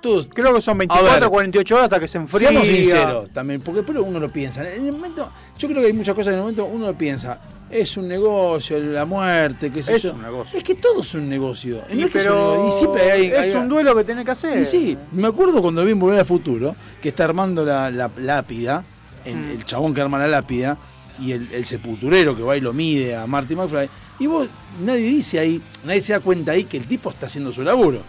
Todos. 0.02 0.30
Creo 0.32 0.54
que 0.54 0.60
son 0.60 0.76
A 0.76 0.80
24 0.80 1.22
ver. 1.22 1.30
48 1.30 1.76
horas 1.76 1.84
hasta 1.86 2.00
que 2.02 2.08
se 2.10 2.18
enfría. 2.18 2.50
Seamos 2.50 2.68
sinceros 2.68 3.30
también, 3.30 3.62
porque 3.62 3.82
después 3.82 3.98
uno 4.06 4.20
lo 4.20 4.30
piensa. 4.30 4.70
En 4.70 4.86
el 4.86 4.92
momento, 4.92 5.32
yo 5.58 5.70
creo 5.70 5.82
que 5.82 5.88
hay 5.88 5.94
muchas 5.94 6.16
cosas 6.16 6.34
en 6.34 6.40
el 6.40 6.42
momento 6.42 6.66
uno 6.66 6.88
lo 6.88 6.98
piensa. 6.98 7.40
Es 7.70 7.98
un 7.98 8.08
negocio, 8.08 8.80
la 8.80 9.06
muerte, 9.06 9.70
qué 9.72 9.84
sé 9.84 9.96
Es 9.96 10.04
yo. 10.04 10.14
un 10.14 10.22
negocio. 10.22 10.58
Es 10.58 10.64
que 10.64 10.76
todo 10.76 11.02
es 11.02 11.14
un 11.16 11.28
negocio. 11.28 11.84
Y 11.90 11.96
No 11.96 12.06
es 12.08 12.12
que 12.14 12.20
es 12.20 12.26
un 12.26 12.32
pero 12.32 12.52
negocio. 12.54 12.92
Y 12.96 13.10
hay, 13.10 13.26
es 13.28 13.40
hay- 13.40 13.54
un 13.56 13.68
duelo 13.68 13.96
que 13.96 14.04
tenés 14.06 14.24
que 14.26 14.32
hacer. 14.32 14.58
Y 14.60 14.66
sí, 14.66 14.98
me 15.12 15.28
acuerdo 15.28 15.62
cuando 15.62 15.84
vi 15.84 15.92
en 15.92 16.00
Volver 16.00 16.20
al 16.20 16.26
Futuro, 16.26 16.76
que 17.02 17.10
está 17.10 17.26
armando 17.26 17.66
la, 17.66 17.92
la 17.92 18.10
lápida, 18.18 18.84
el, 19.26 19.36
Mm. 19.36 19.50
el 19.52 19.66
chabón 19.66 19.94
que 19.94 20.00
arma 20.02 20.18
la 20.18 20.28
lápida, 20.28 20.78
y 21.20 21.32
el, 21.34 21.50
el 21.52 21.66
sepulturero 21.66 22.36
que 22.36 22.44
va 22.44 22.56
y 22.56 22.62
lo 22.62 22.72
mide 22.74 23.16
a 23.16 23.26
Marty 23.28 23.56
McFly. 23.56 23.90
Y 24.20 24.28
vos, 24.28 24.48
nadie 24.84 25.02
dice 25.02 25.40
ahí, 25.40 25.62
nadie 25.84 26.00
se 26.02 26.14
da 26.14 26.20
cuenta 26.22 26.54
ahí 26.54 26.64
que 26.66 26.78
el 26.78 26.88
tipo 26.88 27.10
está 27.10 27.26
haciendo 27.26 27.52
su 27.52 27.64
laburo. 27.64 28.02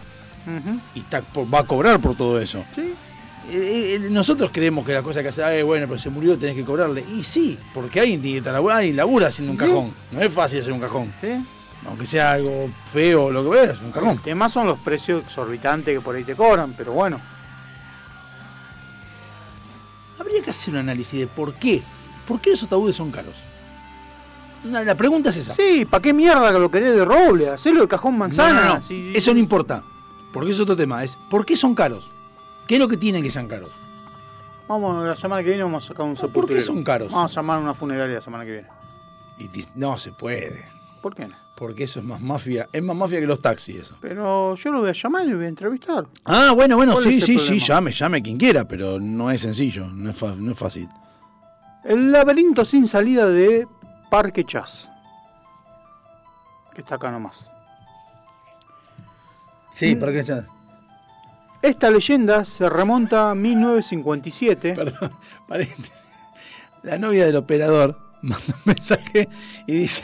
Y 0.95 0.99
está, 0.99 1.21
va 1.53 1.59
a 1.59 1.63
cobrar 1.65 1.99
por 1.99 2.15
todo 2.15 2.39
eso. 2.39 2.63
Sí. 2.73 2.93
Eh, 3.51 3.95
eh, 3.95 3.99
nosotros 4.09 4.49
creemos 4.53 4.85
que 4.85 4.93
la 4.93 5.01
cosa 5.03 5.21
que 5.21 5.29
hace, 5.29 5.43
"Ay, 5.43 5.63
bueno, 5.63 5.87
pero 5.87 5.99
se 5.99 6.09
murió, 6.09 6.37
tenés 6.37 6.55
que 6.55 6.63
cobrarle. 6.65 7.03
Y 7.15 7.23
sí, 7.23 7.57
porque 7.73 7.99
alguien 7.99 8.21
tiene 8.21 8.41
que 8.41 8.49
alguien 8.49 8.95
labura 8.95 9.27
haciendo 9.27 9.51
un 9.51 9.57
cajón. 9.57 9.91
No 10.11 10.21
es 10.21 10.33
fácil 10.33 10.59
hacer 10.59 10.73
un 10.73 10.79
cajón. 10.79 11.13
sí. 11.21 11.29
Aunque 11.87 12.05
sea 12.05 12.31
algo 12.33 12.69
feo 12.91 13.25
o 13.25 13.31
lo 13.31 13.41
que 13.43 13.49
veas, 13.51 13.79
un 13.81 13.91
cajón. 13.91 14.11
El 14.11 14.19
tema 14.21 14.49
son 14.49 14.67
los 14.67 14.77
precios 14.79 15.23
exorbitantes 15.23 15.95
que 15.95 16.01
por 16.01 16.13
ahí 16.13 16.25
te 16.25 16.35
cobran, 16.35 16.73
pero 16.77 16.91
bueno. 16.91 17.19
Habría 20.19 20.41
que 20.43 20.51
hacer 20.51 20.73
un 20.73 20.81
análisis 20.81 21.19
de 21.19 21.27
por 21.27 21.53
qué. 21.55 21.81
¿Por 22.27 22.41
qué 22.41 22.49
los 22.51 22.61
ataúdes 22.63 22.95
son 22.95 23.11
caros? 23.11 23.35
No, 24.65 24.83
la 24.83 24.93
pregunta 24.95 25.29
es 25.29 25.37
esa. 25.37 25.55
Sí, 25.55 25.85
¿para 25.85 26.01
qué 26.01 26.13
mierda 26.13 26.51
que 26.51 26.59
lo 26.59 26.69
querés 26.69 26.93
de 26.93 27.05
roble? 27.05 27.49
Hacelo 27.49 27.81
de 27.81 27.87
cajón 27.87 28.13
No, 28.13 28.19
manzana. 28.19 28.65
no, 28.65 28.75
no. 28.75 28.81
si- 28.81 29.13
Eso 29.15 29.33
no 29.33 29.39
importa. 29.39 29.83
Porque 30.33 30.51
es 30.51 30.59
otro 30.59 30.75
tema. 30.75 31.03
Es 31.03 31.17
¿por 31.29 31.45
qué 31.45 31.55
son 31.55 31.73
caros? 31.73 32.11
¿Qué 32.69 32.75
es 32.75 32.79
lo 32.79 32.87
que 32.87 32.97
tienen 32.97 33.23
que 33.23 33.31
sean 33.31 33.47
caros? 33.47 33.71
Vamos, 34.67 35.03
la 35.03 35.15
semana 35.15 35.41
que 35.41 35.49
viene 35.49 35.63
vamos 35.63 35.83
a 35.85 35.87
sacar 35.87 36.05
un 36.05 36.13
¿Por 36.13 36.21
qué 36.21 36.27
sepulturero. 36.27 36.61
son 36.67 36.83
caros? 36.83 37.11
Vamos 37.11 37.35
a 37.35 37.41
llamar 37.41 37.57
a 37.57 37.61
una 37.63 37.73
funeraria 37.73 38.13
la 38.17 38.21
semana 38.21 38.45
que 38.45 38.51
viene. 38.51 38.67
Y 39.39 39.47
dis- 39.47 39.71
no 39.73 39.97
se 39.97 40.11
puede. 40.11 40.65
¿Por 41.01 41.15
qué 41.15 41.25
no? 41.27 41.35
Porque 41.57 41.85
eso 41.85 41.99
es 41.99 42.05
más 42.05 42.21
mafia. 42.21 42.69
Es 42.71 42.83
más 42.83 42.95
mafia 42.95 43.19
que 43.19 43.25
los 43.25 43.41
taxis 43.41 43.77
eso. 43.77 43.97
Pero 43.99 44.53
yo 44.53 44.71
lo 44.71 44.81
voy 44.81 44.89
a 44.89 44.93
llamar 44.93 45.25
y 45.25 45.29
lo 45.31 45.37
voy 45.37 45.45
a 45.47 45.49
entrevistar. 45.49 46.05
Ah, 46.25 46.51
bueno, 46.55 46.75
bueno, 46.77 46.91
¿Cuál 46.93 47.05
sí, 47.05 47.09
es 47.09 47.15
el 47.15 47.21
sí, 47.25 47.31
sí, 47.39 47.45
problema? 47.47 47.65
llame, 47.65 47.91
llame 47.91 48.21
quien 48.21 48.37
quiera, 48.37 48.67
pero 48.67 48.99
no 48.99 49.31
es 49.31 49.41
sencillo, 49.41 49.87
no 49.87 50.11
es, 50.11 50.15
fa- 50.17 50.35
no 50.35 50.51
es 50.51 50.57
fácil. 50.59 50.87
El 51.83 52.11
laberinto 52.11 52.63
sin 52.65 52.87
salida 52.87 53.25
de 53.27 53.67
Parque 54.11 54.43
Chas. 54.45 54.87
Que 56.75 56.81
está 56.81 56.95
acá 56.95 57.09
nomás. 57.09 57.49
Sí, 59.71 59.95
Mm. 59.95 59.99
¿para 59.99 60.11
qué 60.11 60.21
llamas? 60.21 60.45
Esta 61.61 61.89
leyenda 61.89 62.45
se 62.45 62.69
remonta 62.69 63.31
a 63.31 63.35
1957. 63.35 64.75
Perdón. 64.75 65.11
La 66.83 66.97
novia 66.97 67.25
del 67.25 67.35
operador 67.35 67.97
manda 68.21 68.45
un 68.47 68.61
mensaje 68.65 69.27
y 69.67 69.73
dice 69.73 70.03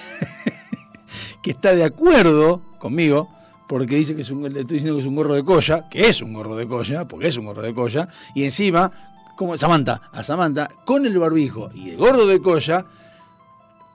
que 1.44 1.52
está 1.52 1.74
de 1.74 1.86
acuerdo 1.86 2.62
conmigo 2.80 3.30
porque 3.68 3.96
dice 3.96 4.16
que 4.16 4.22
es 4.22 4.30
un, 4.30 4.44
le 4.44 4.62
estoy 4.62 4.76
diciendo 4.76 4.96
que 4.96 5.02
es 5.02 5.08
un 5.08 5.16
gorro 5.16 5.34
de 5.34 5.44
colla, 5.44 5.88
que 5.90 6.08
es 6.08 6.22
un 6.22 6.34
gorro 6.34 6.56
de 6.56 6.68
colla, 6.68 7.08
porque 7.08 7.28
es 7.28 7.38
un 7.38 7.46
gorro 7.46 7.62
de 7.62 7.74
colla, 7.74 8.08
y 8.36 8.44
encima, 8.44 8.92
como 9.36 9.58
Samantha, 9.58 10.02
a 10.12 10.22
Samantha, 10.22 10.70
con 10.86 11.06
el 11.06 11.18
barbijo 11.18 11.72
y 11.74 11.90
el 11.90 11.98
gorro 11.98 12.26
de 12.26 12.40
colla, 12.40 12.86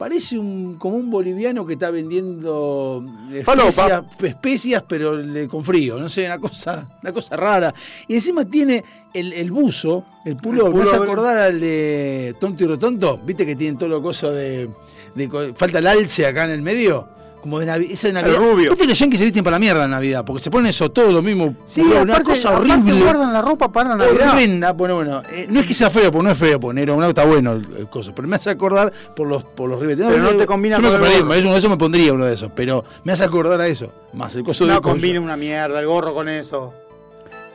parece 0.01 0.38
un, 0.38 0.76
como 0.78 0.96
un 0.96 1.11
boliviano 1.11 1.66
que 1.66 1.74
está 1.74 1.90
vendiendo 1.90 3.05
Falopa. 3.44 3.68
especias, 3.68 4.05
especias, 4.22 4.84
pero 4.88 5.14
le- 5.18 5.46
con 5.46 5.62
frío, 5.62 5.98
no 5.98 6.09
sé, 6.09 6.24
una 6.24 6.38
cosa, 6.38 6.88
una 7.03 7.12
cosa 7.12 7.36
rara. 7.36 7.74
Y 8.09 8.14
encima 8.14 8.46
tiene 8.46 8.82
el, 9.12 9.34
el 9.34 9.51
buzo, 9.51 10.07
el 10.24 10.36
pullover, 10.38 10.72
hace 10.82 10.92
pullover. 10.92 11.03
acordar 11.11 11.36
al 11.38 11.61
de 11.61 12.34
Tonto 12.40 12.64
y 12.64 12.66
Rotonto, 12.66 13.18
viste 13.18 13.44
que 13.44 13.57
tienen 13.57 13.76
todo 13.76 13.90
lo 13.90 14.01
coso 14.03 14.32
de, 14.32 14.70
de 15.14 15.53
falta 15.55 15.80
el 15.80 15.86
alce 15.86 16.24
acá 16.24 16.46
en 16.46 16.53
el 16.53 16.62
medio. 16.62 17.07
Como 17.41 17.59
de 17.59 17.64
Navidad. 17.66 17.91
Esa 17.93 18.09
de 18.09 18.14
Navidad. 18.14 18.36
rubio. 18.38 18.70
Viste 18.70 18.76
que 18.84 18.86
los 18.88 18.99
yankees 18.99 19.18
se 19.18 19.24
visten 19.24 19.43
para 19.43 19.55
la 19.57 19.61
mierda 19.61 19.84
en 19.86 19.91
Navidad, 19.91 20.24
porque 20.26 20.43
se 20.43 20.51
ponen 20.51 20.66
eso 20.68 20.91
todo 20.91 21.11
lo 21.11 21.22
mismo. 21.22 21.55
Sí, 21.64 21.80
aparte, 21.80 22.01
una 22.03 22.22
cosa 22.22 22.57
horrible. 22.59 23.01
guardan 23.03 23.32
la 23.32 23.41
ropa 23.41 23.72
para 23.72 23.91
la 23.91 23.97
Navidad. 23.97 24.34
Horrenda, 24.34 24.72
bueno, 24.72 24.97
bueno, 24.97 25.22
eh, 25.30 25.47
no 25.49 25.61
es 25.61 25.66
que 25.66 25.72
sea 25.72 25.88
feo, 25.88 26.12
porque 26.12 26.24
no 26.26 26.32
es 26.32 26.38
feo 26.38 26.61
poner 26.61 26.91
un 26.91 27.03
auto 27.03 27.20
está 27.20 27.24
bueno 27.24 27.53
el, 27.55 27.66
el 27.78 27.88
coso, 27.88 28.14
pero 28.14 28.28
me 28.28 28.36
hace 28.36 28.51
acordar 28.51 28.93
por 29.16 29.26
los 29.26 29.43
por 29.45 29.70
los 29.70 29.80
ribetes. 29.80 30.07
Pero 30.07 30.22
no 30.22 30.30
te 30.36 30.45
combina 30.47 30.76
yo 30.76 30.82
me 30.82 30.88
con 30.88 30.95
el 30.97 31.01
compraría, 31.01 31.22
gorro. 31.26 31.34
eso, 31.34 31.57
eso 31.57 31.70
me 31.70 31.76
pondría 31.78 32.12
uno 32.12 32.26
de 32.26 32.34
esos, 32.34 32.53
pero 32.55 32.84
me 33.05 33.12
hace 33.12 33.24
acordar 33.24 33.59
a 33.61 33.66
eso, 33.66 33.91
más 34.12 34.36
el 34.36 34.45
coso 34.45 34.66
de 34.66 34.74
No 34.74 34.82
combina 34.82 35.18
una 35.20 35.36
mierda 35.38 35.80
el 35.80 35.86
gorro 35.86 36.12
con 36.12 36.28
eso. 36.28 36.74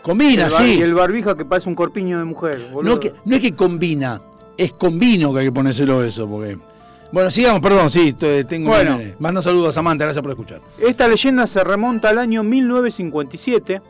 Combina, 0.01 0.45
el 0.45 0.51
bar- 0.51 0.61
sí. 0.63 0.77
Y 0.79 0.81
el 0.81 0.93
barbijo 0.93 1.35
que 1.35 1.45
parece 1.45 1.69
un 1.69 1.75
corpiño 1.75 2.17
de 2.19 2.25
mujer. 2.25 2.59
boludo. 2.71 2.93
No, 2.95 2.99
que, 2.99 3.13
no 3.25 3.35
es 3.35 3.41
que 3.41 3.55
combina, 3.55 4.21
es 4.57 4.73
combino 4.73 5.33
que 5.33 5.39
hay 5.39 5.45
que 5.45 5.51
ponérselo 5.51 6.03
eso, 6.03 6.27
porque. 6.27 6.57
Bueno, 7.15 7.31
sigamos, 7.31 7.61
perdón, 7.61 7.89
sí, 7.89 8.11
t- 8.11 8.43
tengo 8.43 8.67
Bueno. 8.71 8.97
nene. 8.97 9.15
Manda 9.19 9.41
saludos 9.41 9.69
a 9.69 9.71
Samantha, 9.71 10.03
gracias 10.03 10.21
por 10.21 10.31
escuchar. 10.33 10.59
Esta 10.77 11.07
leyenda 11.07 11.47
se 11.47 11.63
remonta 11.63 12.09
al 12.09 12.17
año 12.17 12.43
1957. 12.43 13.81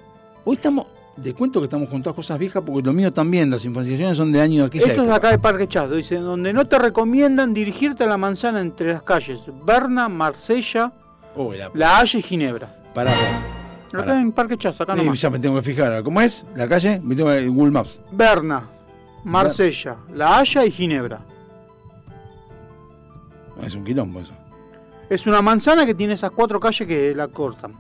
Hoy 0.44 0.54
estamos, 0.56 0.86
de 1.18 1.34
cuento 1.34 1.60
que 1.60 1.64
estamos 1.64 1.90
con 1.90 2.04
todas 2.04 2.16
cosas 2.16 2.38
viejas, 2.38 2.62
porque 2.64 2.86
lo 2.86 2.94
mío 2.94 3.12
también, 3.12 3.50
las 3.50 3.66
informaciones 3.66 4.16
son 4.18 4.32
de 4.32 4.42
año 4.42 4.62
de 4.62 4.68
aquella 4.68 4.86
Esto 4.92 5.02
es 5.06 5.10
acá 5.10 5.32
de 5.32 5.40
Parque 5.40 5.68
Chasdo. 5.68 5.96
Dice, 5.96 6.18
donde 6.18 6.54
no 6.54 6.68
te 6.68 6.78
recomiendan 6.78 7.52
dirigirte 7.52 8.04
a 8.04 8.08
la 8.08 8.18
manzana 8.18 8.62
entre 8.62 8.94
las 8.94 9.02
calles 9.02 9.40
Berna, 9.66 10.08
Marsella, 10.08 10.94
Oh, 11.36 11.52
la, 11.52 11.72
La 11.74 11.98
Haya 11.98 12.20
y 12.20 12.22
Ginebra. 12.22 12.76
pará, 12.94 13.10
Acá 13.12 13.98
Pará. 14.06 14.22
en 14.22 14.32
Parque 14.34 14.56
Chasdo, 14.56 14.84
acá 14.84 14.94
Eh, 14.94 14.98
nomás. 14.98 15.20
ya 15.20 15.32
me 15.32 15.40
tengo 15.40 15.56
que 15.56 15.64
fijar. 15.64 16.04
¿Cómo 16.04 16.22
es? 16.22 16.46
¿La 16.56 16.68
calle? 16.68 17.02
Me 17.04 17.16
tengo 17.16 17.32
que 17.32 17.48
Google 17.48 17.72
Maps. 17.72 18.00
Berna, 18.12 18.70
Marsella, 19.24 19.98
La 20.14 20.38
Haya 20.38 20.64
y 20.64 20.70
Ginebra. 20.72 21.22
Es 23.62 23.76
un 23.76 23.84
quilombo 23.86 24.20
eso. 24.20 24.34
Es 25.10 25.28
una 25.28 25.42
manzana 25.42 25.86
que 25.86 25.94
tiene 25.94 26.14
esas 26.14 26.32
cuatro 26.32 26.60
calles 26.60 26.88
que 26.88 27.14
la 27.16 27.28
cortan. 27.28 27.74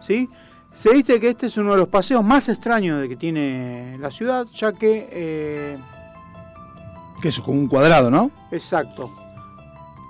¿Sí? 0.00 0.28
Se 0.74 0.92
dice 0.92 1.20
que 1.20 1.28
este 1.30 1.46
es 1.46 1.56
uno 1.56 1.72
de 1.72 1.78
los 1.78 1.88
paseos 1.88 2.24
más 2.24 2.48
extraños 2.48 3.00
de 3.00 3.08
que 3.08 3.16
tiene 3.16 3.96
la 3.98 4.10
ciudad, 4.10 4.46
ya 4.54 4.72
que... 4.72 5.08
eh, 5.12 5.78
Que 7.20 7.28
eso, 7.28 7.42
como 7.42 7.58
un 7.58 7.68
cuadrado, 7.68 8.10
¿no? 8.10 8.30
exacto. 8.50 9.10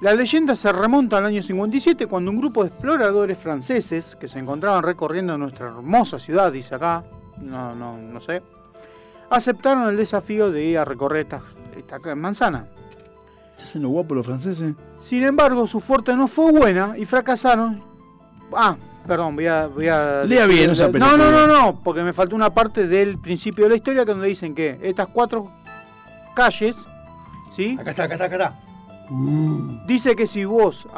La 0.01 0.15
leyenda 0.15 0.57
se 0.57 0.73
remonta 0.73 1.19
al 1.19 1.27
año 1.27 1.41
57 1.43 2.07
cuando 2.09 2.31
un 2.33 2.39
grupo 2.39 2.63
de 2.65 2.71
exploradores 2.71 3.39
franceses 3.39 4.17
que 4.19 4.27
se 4.27 4.41
encontraban 4.41 4.83
recorriendo 4.83 5.39
nuestra 5.39 5.69
hermosa 5.69 6.19
ciudad, 6.19 6.51
dice 6.51 6.75
acá, 6.75 7.05
no, 7.41 7.73
no, 7.77 7.97
no 7.99 8.21
sé, 8.21 8.43
aceptaron 9.31 9.89
el 9.89 9.97
desafío 9.97 10.51
de 10.51 10.65
ir 10.65 10.79
a 10.79 10.85
recorrer 10.85 11.23
esta, 11.23 11.43
esta 11.77 12.15
manzana. 12.17 12.67
¿Se 13.63 13.69
hacen 13.69 13.83
los 13.83 13.93
guapos 13.93 14.17
los 14.17 14.27
franceses? 14.27 14.75
Sin 15.01 15.23
embargo, 15.23 15.69
su 15.69 15.79
fuerte 15.79 16.17
no 16.17 16.27
fue 16.27 16.51
buena 16.51 16.99
y 16.99 17.05
fracasaron. 17.05 17.81
Ah, 18.53 18.77
perdón, 19.07 19.37
voy 19.37 19.47
a. 19.47 19.69
Voy 19.69 19.89
a 19.89 20.25
Lea 20.25 20.47
bien 20.47 20.71
esa 20.71 20.87
no, 20.87 20.93
película. 20.93 21.17
no, 21.17 21.31
no, 21.31 21.47
no, 21.47 21.81
porque 21.85 22.03
me 22.03 22.13
faltó 22.13 22.35
una 22.35 22.53
parte 22.53 22.89
del 22.89 23.21
principio 23.21 23.65
de 23.65 23.71
la 23.71 23.77
historia 23.77 24.05
que 24.05 24.11
donde 24.11 24.27
dicen 24.27 24.53
que 24.53 24.81
estas 24.83 25.07
cuatro 25.07 25.49
calles, 26.35 26.75
¿sí? 27.55 27.77
Acá 27.79 27.91
está, 27.91 28.03
acá 28.03 28.15
está, 28.15 28.25
acá 28.25 28.35
está. 28.35 28.61
Dice 29.87 30.17
que 30.17 30.27
si 30.27 30.45
vos 30.45 30.89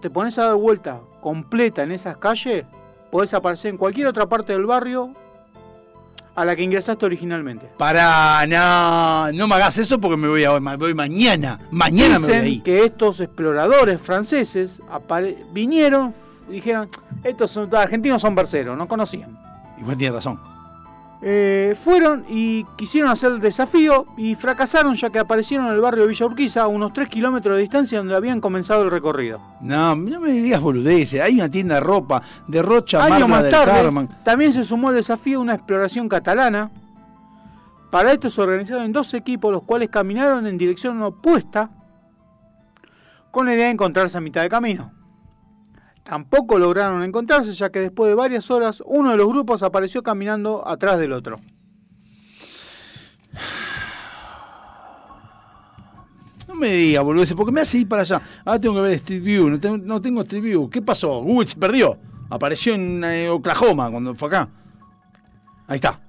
te 0.00 0.08
pones 0.08 0.38
a 0.38 0.46
dar 0.46 0.54
vuelta 0.54 1.00
completa 1.20 1.82
en 1.82 1.92
esas 1.92 2.16
calles, 2.16 2.64
podés 3.10 3.34
aparecer 3.34 3.70
en 3.70 3.76
cualquier 3.76 4.06
otra 4.06 4.24
parte 4.24 4.54
del 4.54 4.64
barrio 4.64 5.12
a 6.34 6.44
la 6.44 6.56
que 6.56 6.62
ingresaste 6.62 7.06
originalmente. 7.06 7.68
Pará, 7.78 8.44
no, 8.46 9.32
no 9.32 9.48
me 9.48 9.54
hagas 9.54 9.78
eso 9.78 10.00
porque 10.00 10.16
me 10.16 10.28
voy, 10.28 10.44
a, 10.44 10.58
me 10.58 10.76
voy 10.76 10.94
mañana. 10.94 11.60
Mañana 11.70 12.18
me 12.18 12.26
voy 12.26 12.36
ahí. 12.36 12.60
que 12.60 12.84
estos 12.84 13.20
exploradores 13.20 14.00
franceses 14.00 14.80
vinieron 15.52 16.14
y 16.48 16.54
dijeron, 16.54 16.88
estos 17.22 17.50
son, 17.50 17.74
argentinos 17.74 18.20
son 18.20 18.34
berceros, 18.34 18.76
no 18.76 18.88
conocían. 18.88 19.38
Igual 19.78 19.96
tiene 19.96 20.14
razón. 20.14 20.53
Eh, 21.26 21.74
fueron 21.82 22.26
y 22.28 22.64
quisieron 22.76 23.10
hacer 23.10 23.32
el 23.32 23.40
desafío 23.40 24.04
y 24.18 24.34
fracasaron 24.34 24.94
ya 24.94 25.08
que 25.08 25.18
aparecieron 25.18 25.68
en 25.68 25.72
el 25.72 25.80
barrio 25.80 26.02
de 26.02 26.08
Villa 26.10 26.26
Urquiza 26.26 26.60
a 26.60 26.66
unos 26.66 26.92
3 26.92 27.08
kilómetros 27.08 27.56
de 27.56 27.62
distancia 27.62 27.96
donde 27.96 28.14
habían 28.14 28.42
comenzado 28.42 28.82
el 28.82 28.90
recorrido. 28.90 29.40
No, 29.62 29.96
no 29.96 30.20
me 30.20 30.32
digas 30.32 30.60
boludeces. 30.60 31.22
Hay 31.22 31.36
una 31.36 31.50
tienda 31.50 31.76
de 31.76 31.80
ropa 31.80 32.20
de 32.46 32.60
Rocha 32.60 33.02
Años 33.02 33.26
más 33.26 33.42
del 33.42 33.52
tarde 33.52 33.72
Carmen. 33.72 34.08
también 34.22 34.52
se 34.52 34.64
sumó 34.64 34.90
al 34.90 34.96
desafío 34.96 35.40
una 35.40 35.54
exploración 35.54 36.10
catalana. 36.10 36.70
Para 37.90 38.12
esto 38.12 38.28
se 38.28 38.42
organizaron 38.42 38.84
en 38.84 38.92
dos 38.92 39.14
equipos 39.14 39.50
los 39.50 39.62
cuales 39.62 39.88
caminaron 39.88 40.46
en 40.46 40.58
dirección 40.58 41.00
opuesta 41.00 41.70
con 43.30 43.46
la 43.46 43.54
idea 43.54 43.64
de 43.64 43.72
encontrarse 43.72 44.18
a 44.18 44.20
mitad 44.20 44.42
de 44.42 44.50
camino. 44.50 44.92
Tampoco 46.04 46.58
lograron 46.58 47.02
encontrarse 47.02 47.52
ya 47.52 47.70
que 47.70 47.80
después 47.80 48.10
de 48.10 48.14
varias 48.14 48.50
horas 48.50 48.82
uno 48.86 49.10
de 49.10 49.16
los 49.16 49.26
grupos 49.26 49.62
apareció 49.62 50.02
caminando 50.02 50.66
atrás 50.68 50.98
del 50.98 51.12
otro. 51.12 51.40
No 56.46 56.54
me 56.54 56.68
digas 56.68 57.02
boludeces, 57.02 57.34
porque 57.34 57.50
me 57.50 57.62
hace 57.62 57.78
ir 57.78 57.88
para 57.88 58.02
allá. 58.02 58.20
Ahora 58.44 58.60
tengo 58.60 58.74
que 58.76 58.80
ver 58.82 58.92
Street 58.92 59.22
View. 59.22 59.50
No 59.50 59.58
tengo, 59.58 59.78
no 59.78 60.00
tengo 60.00 60.20
Street 60.22 60.42
View. 60.42 60.70
¿Qué 60.70 60.82
pasó? 60.82 61.22
Google 61.22 61.48
se 61.48 61.56
perdió. 61.56 61.98
Apareció 62.30 62.74
en 62.74 63.02
eh, 63.02 63.28
Oklahoma 63.30 63.90
cuando 63.90 64.14
fue 64.14 64.28
acá. 64.28 64.48
Ahí 65.66 65.76
está. 65.76 66.00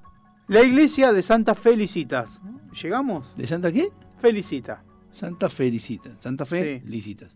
La 0.48 0.62
iglesia 0.62 1.14
de 1.14 1.22
Santa 1.22 1.56
Felicitas. 1.56 2.40
¿Llegamos? 2.82 3.34
¿De 3.36 3.48
Santa 3.48 3.72
qué? 3.72 3.90
Felicita. 4.20 4.84
Santa 5.10 5.50
Felicita. 5.50 6.10
Santa 6.20 6.46
Fe 6.46 6.82
Sí. 6.84 6.90
Licitas. 6.90 7.32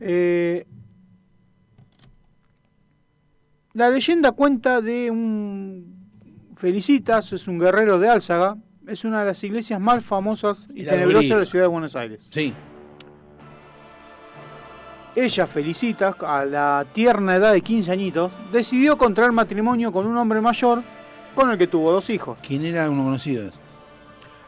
Eh, 0.00 0.66
la 3.78 3.88
leyenda 3.90 4.32
cuenta 4.32 4.80
de 4.80 5.08
un 5.08 5.96
Felicitas, 6.56 7.32
es 7.32 7.46
un 7.46 7.60
guerrero 7.60 8.00
de 8.00 8.08
Álzaga, 8.08 8.56
es 8.88 9.04
una 9.04 9.20
de 9.20 9.26
las 9.26 9.44
iglesias 9.44 9.80
más 9.80 10.04
famosas 10.04 10.66
y 10.74 10.84
tenebrosas 10.84 11.30
de 11.30 11.36
la 11.36 11.44
ciudad 11.44 11.64
de 11.66 11.68
Buenos 11.68 11.94
Aires. 11.94 12.26
Sí. 12.28 12.52
Ella, 15.14 15.46
Felicitas, 15.46 16.16
a 16.20 16.44
la 16.44 16.84
tierna 16.92 17.36
edad 17.36 17.52
de 17.52 17.60
15 17.60 17.92
añitos, 17.92 18.32
decidió 18.52 18.98
contraer 18.98 19.30
matrimonio 19.30 19.92
con 19.92 20.08
un 20.08 20.16
hombre 20.16 20.40
mayor 20.40 20.82
con 21.36 21.48
el 21.52 21.56
que 21.56 21.68
tuvo 21.68 21.92
dos 21.92 22.10
hijos. 22.10 22.36
¿Quién 22.42 22.64
era 22.64 22.90
uno 22.90 23.04
conocido? 23.04 23.48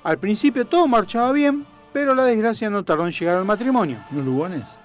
Al 0.02 0.18
principio 0.18 0.66
todo 0.66 0.88
marchaba 0.88 1.30
bien, 1.30 1.64
pero 1.92 2.16
la 2.16 2.24
desgracia 2.24 2.68
no 2.68 2.84
tardó 2.84 3.06
en 3.06 3.12
llegar 3.12 3.38
al 3.38 3.44
matrimonio. 3.44 3.98
¿Unos 4.10 4.24
lugones? 4.24 4.79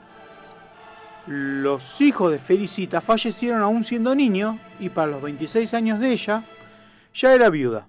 Los 1.28 2.00
hijos 2.02 2.32
de 2.32 2.40
Felicita 2.40 3.02
fallecieron 3.02 3.62
aún 3.62 3.84
siendo 3.84 4.14
niños 4.14 4.58
y 4.80 4.90
para 4.90 5.12
los 5.12 5.22
26 5.22 5.74
años 5.74 6.00
de 6.00 6.12
ella 6.14 6.44
ya 7.14 7.34
era 7.34 7.50
viuda. 7.50 7.88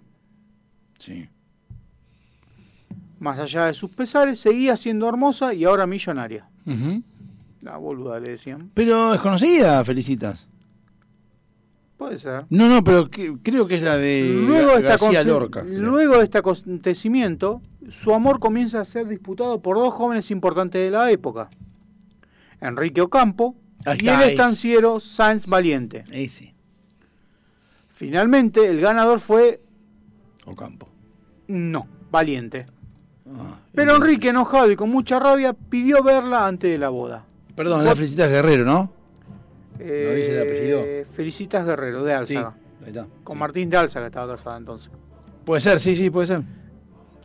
Sí. 0.99 1.29
Más 3.19 3.39
allá 3.39 3.67
de 3.67 3.75
sus 3.75 3.91
pesares, 3.91 4.39
seguía 4.39 4.77
siendo 4.77 5.09
hermosa 5.09 5.53
y 5.55 5.65
ahora 5.65 5.87
millonaria. 5.87 6.49
La 7.63 7.77
boluda 7.77 8.21
le 8.21 8.31
decían. 8.31 8.71
Pero 8.75 9.15
es 9.15 9.21
conocida, 9.21 9.85
Felicitas. 9.85 10.49
Puede 11.97 12.19
ser. 12.19 12.45
No, 12.51 12.69
no, 12.69 12.85
pero 12.85 13.11
que- 13.11 13.37
creo 13.43 13.67
que 13.67 13.77
es 13.77 13.83
la 13.83 13.97
de 13.97 14.43
Luego 14.47 14.73
García 14.83 15.21
aconte- 15.21 15.25
Lorca. 15.25 15.63
creo. 15.63 15.81
luego 15.81 16.19
de 16.19 16.25
este 16.25 16.39
acontecimiento, 16.39 17.63
su 17.89 18.13
amor 18.13 18.39
comienza 18.39 18.81
a 18.81 18.85
ser 18.85 19.09
disputado 19.09 19.61
por 19.63 19.77
dos 19.79 19.95
jóvenes 19.95 20.31
importantes 20.31 20.81
de 20.83 20.91
la 20.91 21.11
época. 21.11 21.49
Enrique 22.61 23.01
Ocampo 23.01 23.55
Ahí 23.85 23.99
y 24.01 24.07
está, 24.09 24.15
el 24.17 24.21
ese. 24.23 24.31
estanciero 24.33 25.01
Sáenz 25.01 25.47
Valiente. 25.47 26.05
Ese, 26.11 26.55
Finalmente, 27.95 28.67
el 28.69 28.81
ganador 28.81 29.21
fue... 29.21 29.63
Ocampo. 30.45 30.89
No, 31.49 31.87
Valiente. 32.11 32.67
Ah, 33.29 33.59
Pero 33.75 33.97
Enrique, 33.97 34.29
enojado 34.29 34.71
y 34.71 34.77
con 34.77 34.91
mucha 34.91 35.19
rabia, 35.19 35.53
pidió 35.55 36.03
verla 36.03 36.47
antes 36.47 36.71
de 36.71 36.79
la 36.79 36.89
boda. 36.91 37.25
Perdón, 37.55 37.85
la 37.85 37.95
Felicitas 37.97 38.29
Guerrero, 38.31 38.65
¿no? 38.65 38.93
Eh, 39.79 40.15
dice 40.17 40.37
el 40.41 40.43
apellido? 40.47 41.07
Felicitas 41.15 41.65
Guerrero, 41.67 42.05
de 42.05 42.13
Álzaga. 42.13 42.55
ahí 42.83 42.89
está. 42.89 43.07
Con 43.25 43.35
Sí. 43.37 43.41
Martín 43.41 43.71
de 43.71 43.77
Álzaga 43.77 44.07
estaba 44.07 44.35
casada 44.37 44.57
entonces. 44.59 44.91
Puede 45.45 45.61
ser, 45.61 45.81
sí, 45.81 45.95
sí, 45.95 46.11
puede 46.11 46.27
ser. 46.27 46.43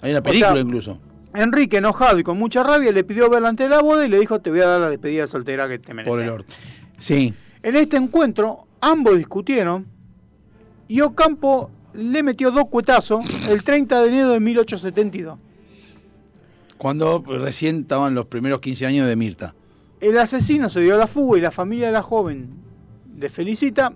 Hay 0.01 0.11
una 0.11 0.21
película 0.21 0.53
sea, 0.53 0.61
incluso. 0.61 0.99
Enrique, 1.34 1.77
enojado 1.77 2.19
y 2.19 2.23
con 2.23 2.38
mucha 2.38 2.63
rabia, 2.63 2.91
le 2.91 3.03
pidió 3.03 3.29
verla 3.29 3.49
antes 3.49 3.69
de 3.69 3.75
la 3.75 3.82
boda 3.82 4.05
y 4.05 4.09
le 4.09 4.19
dijo, 4.19 4.39
te 4.39 4.49
voy 4.49 4.61
a 4.61 4.67
dar 4.67 4.82
la 4.82 4.89
despedida 4.89 5.27
soltera 5.27 5.67
que 5.67 5.79
te 5.79 5.93
mereces. 5.93 6.11
Por 6.11 6.21
el 6.21 6.29
orto. 6.29 6.53
Sí. 6.97 7.34
En 7.63 7.75
este 7.75 7.97
encuentro, 7.97 8.67
ambos 8.82 9.17
discutieron 9.17 9.86
y 10.88 11.01
Ocampo 11.01 11.71
le 11.93 12.23
metió 12.23 12.51
dos 12.51 12.65
cuetazos 12.69 13.23
el 13.49 13.63
30 13.63 14.01
de 14.01 14.07
enero 14.07 14.29
de 14.29 14.39
1872. 14.39 15.39
Cuando 16.77 17.23
recién 17.25 17.82
estaban 17.82 18.15
los 18.15 18.25
primeros 18.25 18.59
15 18.59 18.86
años 18.88 19.07
de 19.07 19.15
Mirta. 19.15 19.53
El 19.99 20.17
asesino 20.17 20.67
se 20.67 20.82
dio 20.82 20.95
a 20.95 20.97
la 20.97 21.07
fuga 21.07 21.38
y 21.38 21.41
la 21.41 21.51
familia 21.51 21.88
de 21.88 21.93
la 21.93 22.01
joven 22.01 22.49
de 23.05 23.29
Felicita, 23.29 23.93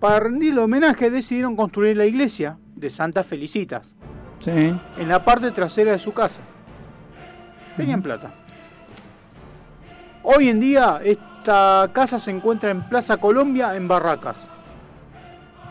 para 0.00 0.20
rendirle 0.20 0.62
homenaje, 0.62 1.10
decidieron 1.10 1.56
construir 1.56 1.96
la 1.96 2.06
iglesia 2.06 2.58
de 2.74 2.90
Santa 2.90 3.22
Felicitas 3.22 3.86
Sí. 4.40 4.50
en 4.98 5.08
la 5.08 5.24
parte 5.24 5.50
trasera 5.50 5.92
de 5.92 5.98
su 5.98 6.12
casa. 6.12 6.40
Tenían 7.76 8.02
plata. 8.02 8.30
Hoy 10.22 10.48
en 10.48 10.60
día 10.60 11.00
esta 11.04 11.88
casa 11.92 12.18
se 12.18 12.30
encuentra 12.30 12.70
en 12.70 12.82
Plaza 12.88 13.16
Colombia 13.16 13.74
en 13.76 13.88
Barracas. 13.88 14.36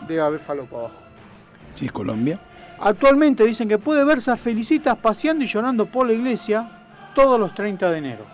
Debe 0.06 0.20
haber 0.20 0.40
falopa 0.40 0.76
abajo. 0.76 0.94
Sí, 1.74 1.86
es 1.86 1.92
Colombia. 1.92 2.38
Actualmente 2.80 3.44
dicen 3.44 3.68
que 3.68 3.78
puede 3.78 4.04
verse 4.04 4.30
a 4.30 4.36
Felicitas 4.36 4.96
paseando 4.96 5.44
y 5.44 5.46
llorando 5.46 5.86
por 5.86 6.06
la 6.06 6.12
iglesia 6.12 6.68
todos 7.14 7.38
los 7.38 7.54
30 7.54 7.90
de 7.90 7.98
enero. 7.98 8.24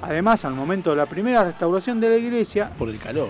Además, 0.00 0.44
al 0.44 0.54
momento 0.54 0.90
de 0.90 0.96
la 0.96 1.06
primera 1.06 1.42
restauración 1.44 2.00
de 2.00 2.08
la 2.08 2.16
iglesia, 2.16 2.70
Por 2.78 2.88
el 2.88 2.98
calor. 2.98 3.28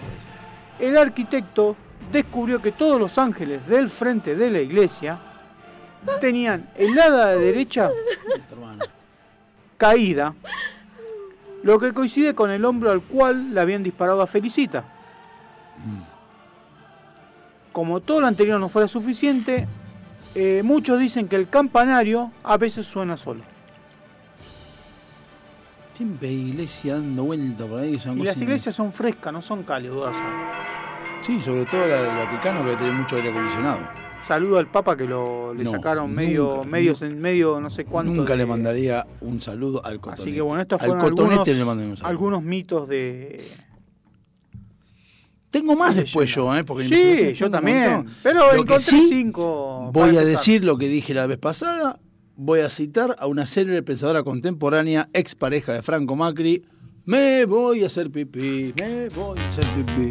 el 0.78 0.96
arquitecto 0.98 1.76
descubrió 2.12 2.60
que 2.60 2.72
todos 2.72 3.00
los 3.00 3.16
ángeles 3.18 3.66
del 3.66 3.88
frente 3.90 4.36
de 4.36 4.50
la 4.50 4.60
iglesia 4.60 5.18
tenían 6.20 6.68
el 6.76 6.98
hada 6.98 7.28
de 7.28 7.38
derecha 7.38 7.90
caída, 9.76 10.34
lo 11.62 11.78
que 11.78 11.92
coincide 11.92 12.34
con 12.34 12.50
el 12.50 12.64
hombro 12.64 12.90
al 12.90 13.02
cual 13.02 13.54
le 13.54 13.60
habían 13.60 13.82
disparado 13.82 14.20
a 14.22 14.26
Felicita. 14.26 14.84
Como 17.72 18.00
todo 18.00 18.20
lo 18.20 18.26
anterior 18.26 18.58
no 18.58 18.68
fuera 18.68 18.88
suficiente, 18.88 19.68
eh, 20.34 20.62
muchos 20.64 20.98
dicen 20.98 21.28
que 21.28 21.36
el 21.36 21.48
campanario 21.48 22.32
a 22.42 22.56
veces 22.56 22.86
suena 22.86 23.16
solo. 23.16 23.42
Siempre 25.92 26.28
hay 26.28 26.50
iglesia 26.50 26.94
dando 26.94 27.24
vuelta 27.24 27.66
por 27.66 27.80
ahí. 27.80 27.98
Son 27.98 28.18
Y 28.18 28.22
las 28.22 28.40
iglesias 28.40 28.74
son 28.74 28.92
frescas, 28.92 29.32
no 29.32 29.42
son 29.42 29.64
cálidas. 29.64 30.14
Sí, 31.20 31.40
sobre 31.40 31.66
todo 31.66 31.86
la 31.86 32.02
del 32.02 32.16
Vaticano 32.16 32.64
que 32.64 32.76
tiene 32.76 32.92
mucho 32.92 33.16
aire 33.16 33.30
acondicionado. 33.30 33.97
Saludo 34.28 34.58
al 34.58 34.70
Papa 34.70 34.94
que 34.96 35.04
lo, 35.06 35.54
le 35.54 35.64
No, 35.64 35.70
sacaron 35.72 36.14
medio, 36.14 36.56
nunca, 36.58 36.68
medios 36.68 37.00
en 37.02 37.18
medio, 37.18 37.60
no 37.60 37.70
sé 37.70 37.86
cuánto. 37.86 38.12
Nunca 38.12 38.34
de- 38.34 38.38
le 38.38 38.46
mandaría 38.46 39.06
un 39.22 39.40
saludo 39.40 39.82
al 39.84 39.98
cotonete. 40.00 40.22
Así 40.22 40.32
que 40.32 40.40
bueno, 40.42 40.60
estos 40.62 40.80
al 40.82 40.86
fueron 40.88 41.08
cotonete 41.08 41.34
algunos, 41.34 41.58
le 41.58 41.64
mandaría 41.64 41.90
un 41.92 41.96
saludo. 41.96 42.10
algunos 42.10 42.42
mitos 42.42 42.88
de... 42.88 43.36
Tengo 45.50 45.74
más 45.76 45.94
de 45.94 46.02
después 46.02 46.28
yo, 46.34 46.54
¿eh? 46.54 46.62
Porque 46.62 46.84
Sí, 46.84 47.32
yo 47.32 47.50
también. 47.50 48.04
Pero 48.22 48.40
Lo 48.40 48.52
encontré 48.52 48.80
sí, 48.80 49.06
cinco. 49.08 49.90
Voy 49.94 50.14
a 50.18 50.20
decir 50.24 50.62
lo 50.62 50.76
que 50.76 50.88
dije 50.88 51.14
la 51.14 51.26
vez 51.26 51.38
pasada. 51.38 51.98
voy 52.36 52.60
a 52.60 52.68
citar 52.68 53.16
a 53.18 53.26
una 53.26 53.46
célebre 53.46 53.82
pensadora 53.82 54.22
contemporánea, 54.22 55.08
ex 55.14 55.34
pareja 55.34 55.72
de 55.72 55.82
Franco 55.82 56.16
Macri. 56.16 56.64
Me 57.06 57.46
voy 57.46 57.82
a 57.82 57.86
hacer 57.86 58.10
pipí, 58.10 58.74
me 58.78 59.08
voy 59.08 59.38
a 59.38 59.48
hacer 59.48 59.64
pipí. 59.74 60.10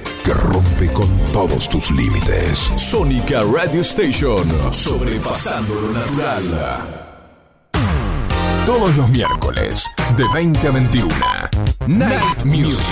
que 0.23 0.33
rompe 0.33 0.91
con 0.93 1.07
todos 1.33 1.67
tus 1.69 1.91
límites. 1.91 2.71
Sónica 2.77 3.41
Radio 3.41 3.81
Station, 3.81 4.43
sobrepasando 4.71 5.73
lo 5.75 5.91
natural. 5.91 7.07
Todos 8.65 8.95
los 8.95 9.09
miércoles, 9.09 9.85
de 10.15 10.25
20 10.33 10.67
a 10.67 10.71
21. 10.71 11.15
Night 11.87 12.43
Music. 12.45 12.85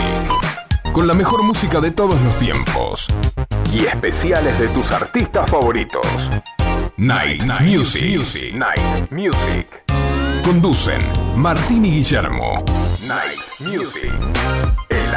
Con 0.92 1.08
la 1.08 1.14
mejor 1.14 1.44
música 1.44 1.80
de 1.80 1.92
todos 1.92 2.20
los 2.22 2.38
tiempos. 2.40 3.08
Y 3.72 3.86
especiales 3.86 4.58
de 4.60 4.68
tus 4.70 4.92
artistas 4.92 5.50
favoritos. 5.50 6.08
Night, 6.98 7.44
Music. 7.62 8.54
Night 8.54 9.12
Music. 9.12 9.84
Conducen 10.44 11.00
Martín 11.36 11.86
y 11.86 11.92
Guillermo. 11.92 12.64
Night 13.08 13.40
Music. 13.60 14.12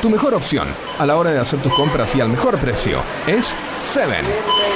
Tu 0.00 0.08
mejor 0.08 0.32
opción 0.34 0.68
a 0.98 1.06
la 1.06 1.16
hora 1.16 1.30
de 1.30 1.40
hacer 1.40 1.60
tus 1.60 1.74
compras 1.74 2.14
y 2.14 2.20
al 2.20 2.28
mejor 2.28 2.56
precio 2.58 3.00
es 3.26 3.54
Seven 3.80 4.24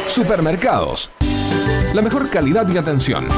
Supermercados. 0.09 1.11
La 1.95 2.03
mejor 2.03 2.29
calidad 2.29 2.69
y 2.69 2.77
atención. 2.77 3.29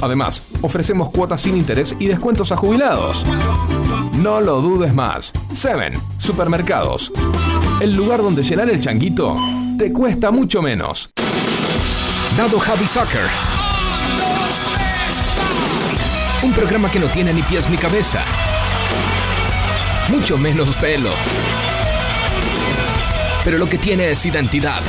Además, 0.00 0.44
ofrecemos 0.62 1.10
cuotas 1.10 1.40
sin 1.40 1.56
interés 1.56 1.96
y 1.98 2.06
descuentos 2.06 2.52
a 2.52 2.56
jubilados. 2.56 3.24
No 4.12 4.40
lo 4.40 4.60
dudes 4.60 4.94
más. 4.94 5.32
Seven 5.52 5.94
Supermercados. 6.18 7.12
El 7.80 7.96
lugar 7.96 8.22
donde 8.22 8.44
llenar 8.44 8.70
el 8.70 8.80
changuito 8.80 9.36
te 9.76 9.92
cuesta 9.92 10.30
mucho 10.30 10.62
menos. 10.62 11.10
Dado 12.36 12.60
Javi 12.60 12.86
Soccer. 12.86 13.26
Un 16.44 16.52
programa 16.52 16.88
que 16.88 17.00
no 17.00 17.08
tiene 17.08 17.32
ni 17.32 17.42
pies 17.42 17.68
ni 17.68 17.76
cabeza. 17.76 18.20
Mucho 20.08 20.38
menos 20.38 20.76
pelo. 20.76 21.12
Pero 23.44 23.58
lo 23.58 23.68
que 23.68 23.78
tiene 23.78 24.10
es 24.10 24.24
identidad. 24.24 24.82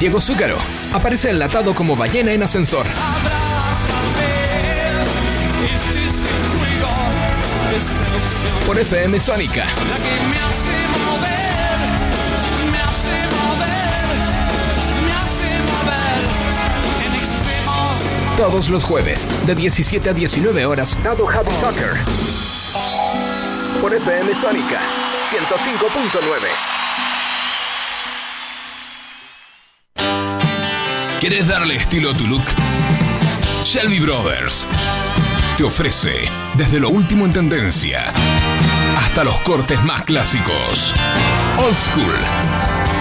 Diego 0.00 0.20
Zúcaro 0.20 0.58
aparece 0.92 1.30
enlatado 1.30 1.74
como 1.74 1.96
ballena 1.96 2.32
en 2.32 2.42
ascensor. 2.42 2.86
Por 8.66 8.78
FM 8.78 9.20
Sónica. 9.20 9.66
Todos 18.36 18.68
los 18.68 18.82
jueves, 18.82 19.28
de 19.46 19.54
17 19.54 20.10
a 20.10 20.12
19 20.12 20.66
horas, 20.66 20.96
Dado 21.04 21.24
Javi 21.24 21.52
Soccer. 21.60 21.92
Por 23.80 23.94
FM 23.94 24.34
Sónica 24.34 24.80
105.9. 29.96 31.20
¿Quieres 31.20 31.46
darle 31.46 31.76
estilo 31.76 32.10
a 32.10 32.14
tu 32.14 32.26
look? 32.26 32.42
Shelby 33.64 34.00
Brothers 34.00 34.66
te 35.56 35.62
ofrece 35.62 36.28
desde 36.54 36.80
lo 36.80 36.88
último 36.90 37.26
en 37.26 37.32
tendencia 37.32 38.12
hasta 38.98 39.22
los 39.22 39.38
cortes 39.42 39.80
más 39.84 40.02
clásicos. 40.02 40.92
Old 41.56 41.76
School. 41.76 42.16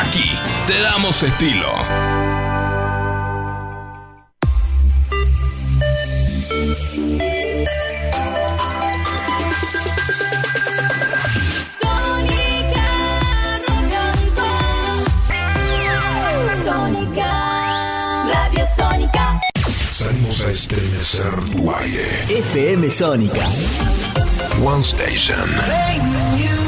Aquí 0.00 0.30
te 0.68 0.80
damos 0.80 1.22
estilo. 1.24 1.72
Sónica, 16.64 17.26
Radio 18.32 18.66
Sónica. 18.76 19.40
Salimos 19.90 20.44
a 20.44 20.50
estremecer 20.50 21.34
tu 21.50 21.74
aire. 21.74 22.24
FM 22.28 22.88
Sónica. 22.90 23.46
One 24.62 24.82
Station. 24.82 26.67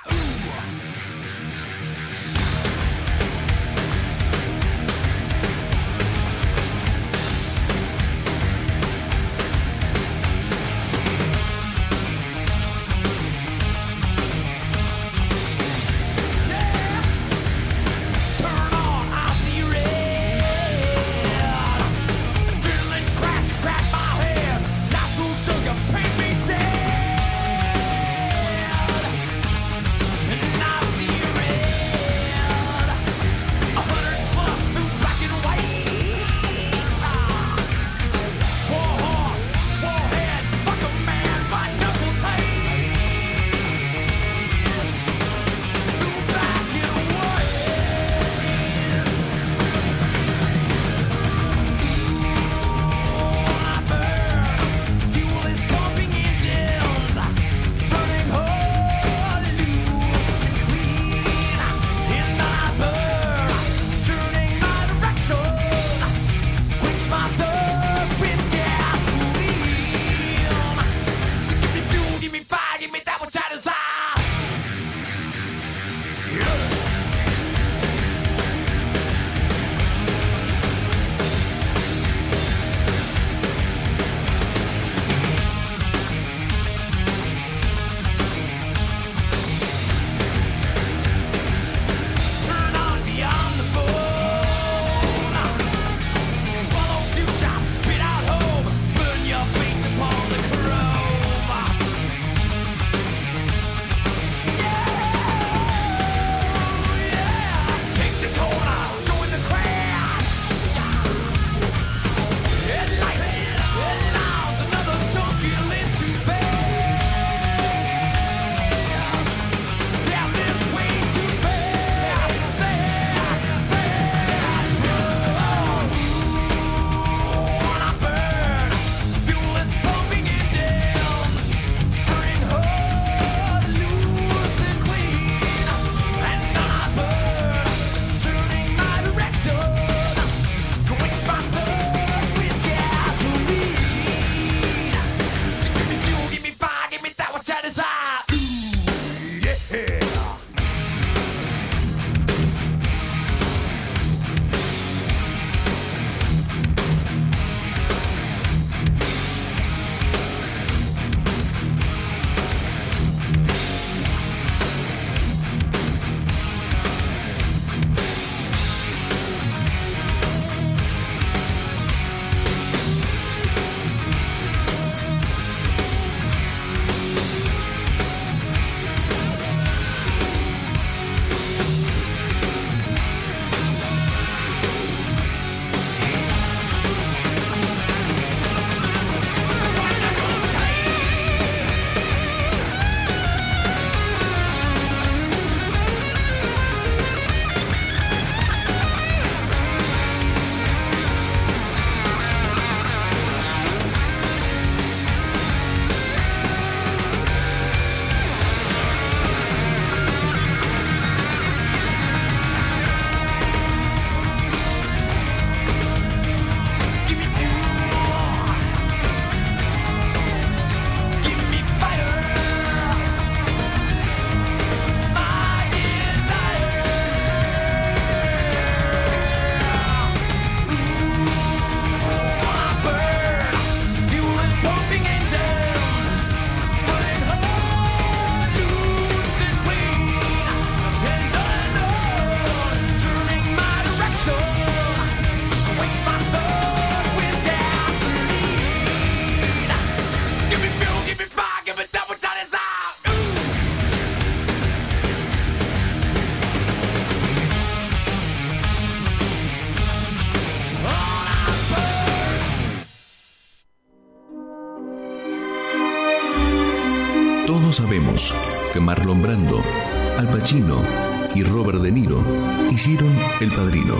Y 270.53 271.43
Robert 271.43 271.79
De 271.79 271.93
Niro 271.93 272.25
hicieron 272.69 273.09
El 273.39 273.53
Padrino. 273.53 273.95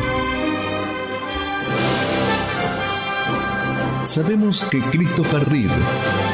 Sabemos 4.03 4.61
que 4.63 4.81
Christopher 4.81 5.47
Reeve 5.47 5.73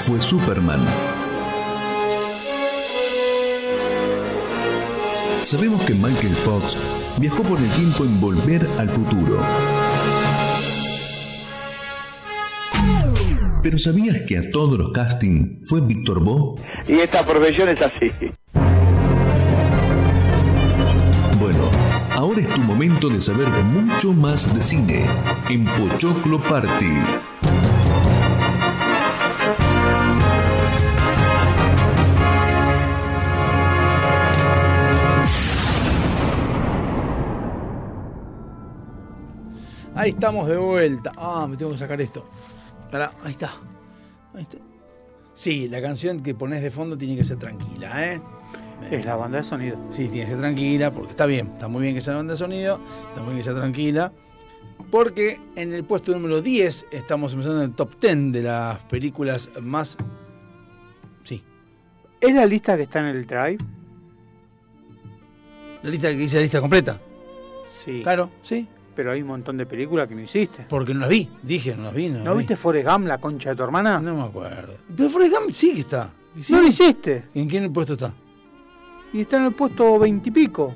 fue 0.01 0.19
Superman. 0.19 0.79
Sabemos 5.43 5.85
que 5.85 5.93
Michael 5.93 6.33
Fox 6.33 6.75
viajó 7.19 7.43
por 7.43 7.59
el 7.59 7.69
tiempo 7.69 8.03
en 8.03 8.19
Volver 8.19 8.67
al 8.79 8.89
Futuro. 8.89 9.37
Pero 13.61 13.77
¿sabías 13.77 14.21
que 14.21 14.39
a 14.39 14.49
todos 14.49 14.79
los 14.79 14.91
casting 14.93 15.59
fue 15.69 15.81
Víctor 15.81 16.23
Bo? 16.23 16.55
Y 16.87 16.93
esta 16.93 17.23
profesión 17.23 17.69
es 17.69 17.79
así. 17.83 18.11
Momento 22.87 23.09
de 23.09 23.19
saber 23.19 23.49
mucho 23.65 24.13
más 24.13 24.53
de 24.53 24.61
cine 24.61 25.05
en 25.49 25.65
Pochoclo 25.65 26.41
Party. 26.41 26.85
Ahí 39.93 40.11
estamos 40.11 40.47
de 40.47 40.55
vuelta. 40.55 41.11
Ah, 41.17 41.45
me 41.49 41.57
tengo 41.57 41.71
que 41.71 41.77
sacar 41.77 41.99
esto. 41.99 42.29
Ahí 43.23 43.31
está. 43.31 43.51
Sí, 45.33 45.67
la 45.67 45.81
canción 45.81 46.21
que 46.21 46.33
pones 46.33 46.61
de 46.61 46.71
fondo 46.71 46.97
tiene 46.97 47.17
que 47.17 47.25
ser 47.25 47.37
tranquila, 47.37 48.13
¿eh? 48.13 48.21
Es 48.91 49.05
la 49.05 49.15
banda 49.15 49.39
de 49.39 49.43
sonido. 49.43 49.77
Sí, 49.89 50.07
tiene 50.07 50.21
que 50.25 50.31
ser 50.31 50.39
tranquila, 50.39 50.91
porque 50.91 51.11
está 51.11 51.25
bien, 51.25 51.47
está 51.47 51.67
muy 51.67 51.81
bien 51.81 51.95
que 51.95 52.01
sea 52.01 52.15
banda 52.15 52.33
de 52.33 52.37
sonido, 52.37 52.79
está 53.09 53.21
muy 53.21 53.29
bien 53.33 53.37
que 53.37 53.43
sea 53.43 53.55
tranquila. 53.55 54.11
Porque 54.91 55.39
en 55.55 55.73
el 55.73 55.83
puesto 55.83 56.13
número 56.13 56.41
10 56.41 56.87
estamos 56.91 57.33
empezando 57.33 57.61
en 57.61 57.69
el 57.69 57.75
top 57.75 57.99
10 57.99 58.31
de 58.31 58.43
las 58.43 58.79
películas 58.83 59.49
más. 59.61 59.97
Sí. 61.23 61.43
¿Es 62.21 62.33
la 62.33 62.45
lista 62.45 62.77
que 62.77 62.83
está 62.83 62.99
en 62.99 63.05
el 63.07 63.27
Drive? 63.27 63.57
La 65.83 65.89
lista 65.89 66.09
que 66.09 66.17
dice 66.17 66.37
la 66.37 66.43
lista 66.43 66.61
completa. 66.61 66.99
Sí. 67.83 68.01
Claro, 68.03 68.29
sí. 68.41 68.67
Pero 68.95 69.11
hay 69.11 69.21
un 69.21 69.27
montón 69.27 69.57
de 69.57 69.65
películas 69.65 70.07
que 70.07 70.15
no 70.15 70.21
hiciste. 70.21 70.65
Porque 70.69 70.93
no 70.93 71.01
las 71.01 71.09
vi, 71.09 71.29
dije, 71.43 71.75
no 71.75 71.83
las 71.83 71.93
vi. 71.93 72.09
No, 72.09 72.23
¿No 72.23 72.31
vi. 72.33 72.39
viste 72.39 72.55
Forrest 72.55 72.87
Gump, 72.89 73.07
la 73.07 73.19
concha 73.19 73.51
de 73.51 73.55
tu 73.55 73.63
hermana? 73.63 73.99
No 73.99 74.15
me 74.15 74.23
acuerdo. 74.23 74.75
Pero 74.95 75.09
Forrest 75.09 75.33
Gump 75.33 75.51
sí 75.51 75.73
que 75.75 75.81
está. 75.81 76.11
No 76.49 76.61
lo 76.61 76.67
hiciste. 76.67 77.25
¿En 77.33 77.47
qué 77.47 77.69
puesto 77.69 77.93
está? 77.93 78.13
Y 79.13 79.21
está 79.21 79.37
en 79.37 79.45
el 79.45 79.53
puesto 79.53 79.97
veintipico. 79.99 80.73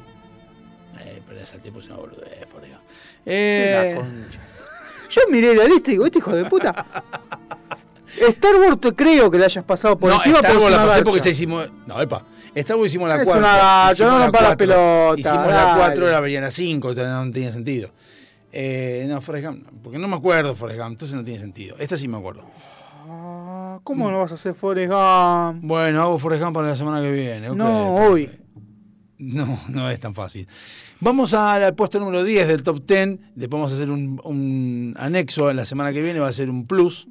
Eh, 0.99 1.21
pero 1.27 1.39
ese 1.39 1.59
tipo 1.59 1.79
es 1.79 1.87
una 1.87 1.97
boludez, 1.97 2.45
Forrest 2.51 2.73
Gump. 2.73 2.83
Eh, 3.25 3.95
La. 3.99 4.05
Yo 5.09 5.21
miré 5.29 5.55
la 5.55 5.65
lista 5.65 5.89
y 5.89 5.93
digo, 5.93 6.05
este 6.05 6.19
hijo 6.19 6.33
de 6.33 6.45
puta. 6.45 6.85
Star 8.29 8.55
Wars 8.55 8.79
te 8.81 8.93
creo 8.93 9.31
que 9.31 9.37
le 9.37 9.45
hayas 9.45 9.63
pasado 9.63 9.97
por 9.97 10.09
no, 10.09 10.17
encima 10.17 10.39
Star 10.39 10.57
Wars 10.57 10.71
la 10.75 10.85
pasé 10.85 11.03
porque 11.03 11.17
garcha. 11.19 11.23
ya 11.25 11.31
hicimos. 11.31 11.69
No, 11.87 12.01
epa. 12.01 12.25
Star 12.55 12.75
Wars 12.77 12.91
hicimos 12.91 13.07
la 13.09 13.15
Es 13.15 13.23
4. 13.23 13.39
una 13.39 13.57
garcha, 13.57 14.05
no 14.09 14.19
rompa 14.19 14.41
las 14.41 14.55
pelotas, 14.57 15.19
Hicimos 15.19 15.47
la 15.47 15.53
dale. 15.53 15.79
4, 15.79 16.07
la 16.09 16.19
verían 16.19 16.43
la 16.43 16.51
5, 16.51 16.87
o 16.87 16.93
sea, 16.93 17.07
no 17.23 17.31
tenía 17.31 17.51
sentido. 17.51 17.89
Eh, 18.51 19.05
no, 19.07 19.21
Forrest 19.21 19.47
Gump, 19.47 19.67
porque 19.81 19.97
no 19.97 20.09
me 20.09 20.15
acuerdo 20.17 20.53
Forrest 20.55 20.79
Gump, 20.79 20.91
entonces 20.91 21.15
no 21.15 21.23
tiene 21.23 21.39
sentido. 21.39 21.77
Esta 21.79 21.95
sí 21.95 22.07
me 22.09 22.17
acuerdo. 22.17 22.43
Ah, 23.75 23.79
¿Cómo 23.83 24.11
no 24.11 24.19
vas 24.19 24.31
a 24.31 24.35
hacer 24.35 24.53
Forrest 24.53 24.91
Gump? 24.91 25.63
Bueno, 25.63 26.01
hago 26.01 26.17
Forrest 26.17 26.43
Gump 26.43 26.55
para 26.55 26.67
la 26.67 26.75
semana 26.75 27.01
que 27.01 27.11
viene. 27.11 27.49
ok, 27.49 27.55
No, 27.55 27.95
hoy. 27.95 28.29
No, 29.17 29.59
no 29.69 29.89
es 29.89 29.99
tan 29.99 30.13
fácil. 30.13 30.47
Vamos 30.99 31.33
al 31.33 31.73
puesto 31.75 31.99
número 31.99 32.23
10 32.23 32.47
del 32.47 32.63
top 32.63 32.85
10. 32.85 33.19
Después 33.35 33.49
vamos 33.59 33.71
a 33.71 33.75
hacer 33.75 33.89
un, 33.89 34.19
un 34.23 34.93
anexo 34.97 35.49
en 35.49 35.57
la 35.57 35.65
semana 35.65 35.93
que 35.93 36.01
viene. 36.01 36.19
Va 36.19 36.27
a 36.27 36.33
ser 36.33 36.49
un 36.49 36.65
plus. 36.67 37.07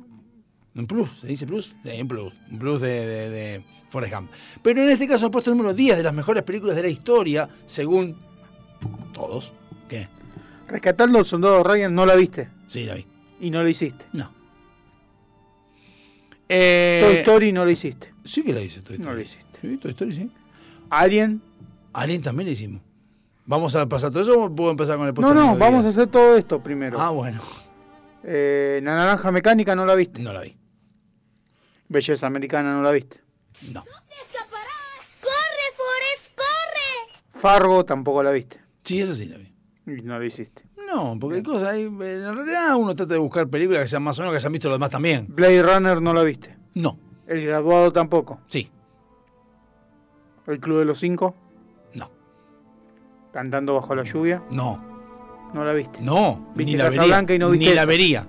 ¿Un 0.74 0.86
plus? 0.86 1.08
¿Se 1.20 1.28
dice 1.28 1.46
plus? 1.46 1.74
Sí, 1.84 2.00
un 2.02 2.08
plus. 2.08 2.34
Un 2.50 2.58
plus 2.58 2.80
de, 2.80 2.88
de, 3.06 3.30
de 3.30 3.64
Forrest 3.88 4.14
Gump. 4.14 4.30
Pero 4.62 4.82
en 4.82 4.90
este 4.90 5.06
caso, 5.08 5.26
el 5.26 5.32
puesto 5.32 5.50
número 5.50 5.72
10 5.72 5.96
de 5.96 6.02
las 6.02 6.12
mejores 6.14 6.42
películas 6.42 6.76
de 6.76 6.82
la 6.82 6.88
historia, 6.88 7.48
según 7.64 8.16
todos. 9.12 9.52
¿Qué? 9.88 10.08
Rescatando 10.68 11.18
al 11.18 11.24
soldado 11.26 11.62
Ryan 11.62 11.94
no 11.94 12.04
la 12.06 12.14
viste. 12.16 12.48
Sí, 12.66 12.84
la 12.84 12.94
vi. 12.94 13.06
Y 13.40 13.50
no 13.50 13.62
la 13.62 13.70
hiciste. 13.70 14.04
No. 14.12 14.30
Eh, 16.52 17.00
Toy 17.04 17.16
Story 17.18 17.52
no 17.52 17.64
la 17.64 17.70
hiciste. 17.72 18.12
Sí 18.24 18.42
que 18.42 18.52
la 18.52 18.60
hice 18.60 18.80
Toy 18.82 18.96
Story. 18.96 19.08
No 19.08 19.14
la 19.14 19.22
hiciste. 19.22 19.60
Sí, 19.60 19.76
Toy 19.76 19.90
Story 19.92 20.12
sí. 20.12 20.30
Alien. 20.90 21.40
Alien 21.92 22.22
también 22.22 22.46
la 22.48 22.52
hicimos. 22.52 22.82
¿Vamos 23.46 23.74
a 23.76 23.88
pasar 23.88 24.10
todo 24.10 24.22
eso 24.22 24.44
o 24.44 24.54
puedo 24.54 24.70
empezar 24.70 24.96
con 24.96 25.06
el 25.08 25.14
No, 25.14 25.34
no, 25.34 25.56
vamos 25.56 25.80
a 25.80 25.88
10? 25.88 25.96
hacer 25.96 26.06
todo 26.08 26.36
esto 26.36 26.62
primero. 26.62 27.00
Ah, 27.00 27.10
bueno. 27.10 27.40
Eh, 28.24 28.80
la 28.82 28.94
naranja 28.94 29.30
mecánica 29.32 29.74
no 29.74 29.86
la 29.86 29.94
viste. 29.94 30.20
No 30.20 30.32
la 30.32 30.40
vi. 30.40 30.56
Belleza 31.88 32.26
americana 32.26 32.72
no 32.74 32.82
la 32.82 32.90
viste. 32.92 33.20
No. 33.72 33.82
¡Corre, 35.20 35.66
Forrest, 35.76 36.34
corre! 36.36 37.40
Fargo 37.40 37.84
tampoco 37.84 38.22
la 38.22 38.30
viste. 38.30 38.60
Sí, 38.84 39.00
esa 39.00 39.14
sí 39.14 39.26
la 39.26 39.38
vi. 39.38 39.49
Y 39.98 40.02
no 40.02 40.18
la 40.18 40.24
hiciste. 40.24 40.62
No, 40.86 41.16
porque 41.20 41.36
hay 41.36 41.42
cosas 41.42 41.68
ahí. 41.68 41.82
En 41.82 42.00
realidad 42.00 42.76
uno 42.76 42.94
trata 42.94 43.14
de 43.14 43.20
buscar 43.20 43.48
películas 43.48 43.82
que 43.82 43.88
sean 43.88 44.02
más 44.02 44.18
o 44.18 44.22
menos 44.22 44.32
que 44.32 44.36
hayan 44.38 44.52
visto 44.52 44.68
los 44.68 44.76
demás 44.76 44.90
también. 44.90 45.26
Blade 45.28 45.62
Runner 45.62 46.00
no 46.00 46.12
la 46.12 46.22
viste. 46.22 46.56
No. 46.74 46.98
El 47.26 47.44
graduado 47.46 47.92
tampoco. 47.92 48.40
Sí. 48.48 48.70
El 50.46 50.58
Club 50.58 50.80
de 50.80 50.84
los 50.84 50.98
Cinco. 50.98 51.34
No. 51.94 52.10
Cantando 53.32 53.74
bajo 53.74 53.94
la 53.94 54.02
lluvia. 54.02 54.42
No. 54.52 54.82
No 55.54 55.64
la 55.64 55.72
viste. 55.72 56.02
No. 56.02 56.52
Viste 56.54 56.72
ni 56.72 56.76
la 56.76 56.84
vería. 56.84 56.98
Casablanca 56.98 57.34
y 57.34 57.38
no 57.38 57.50
viste 57.50 57.66
Ni 57.66 57.74
la 57.74 57.84
vería. 57.84 58.28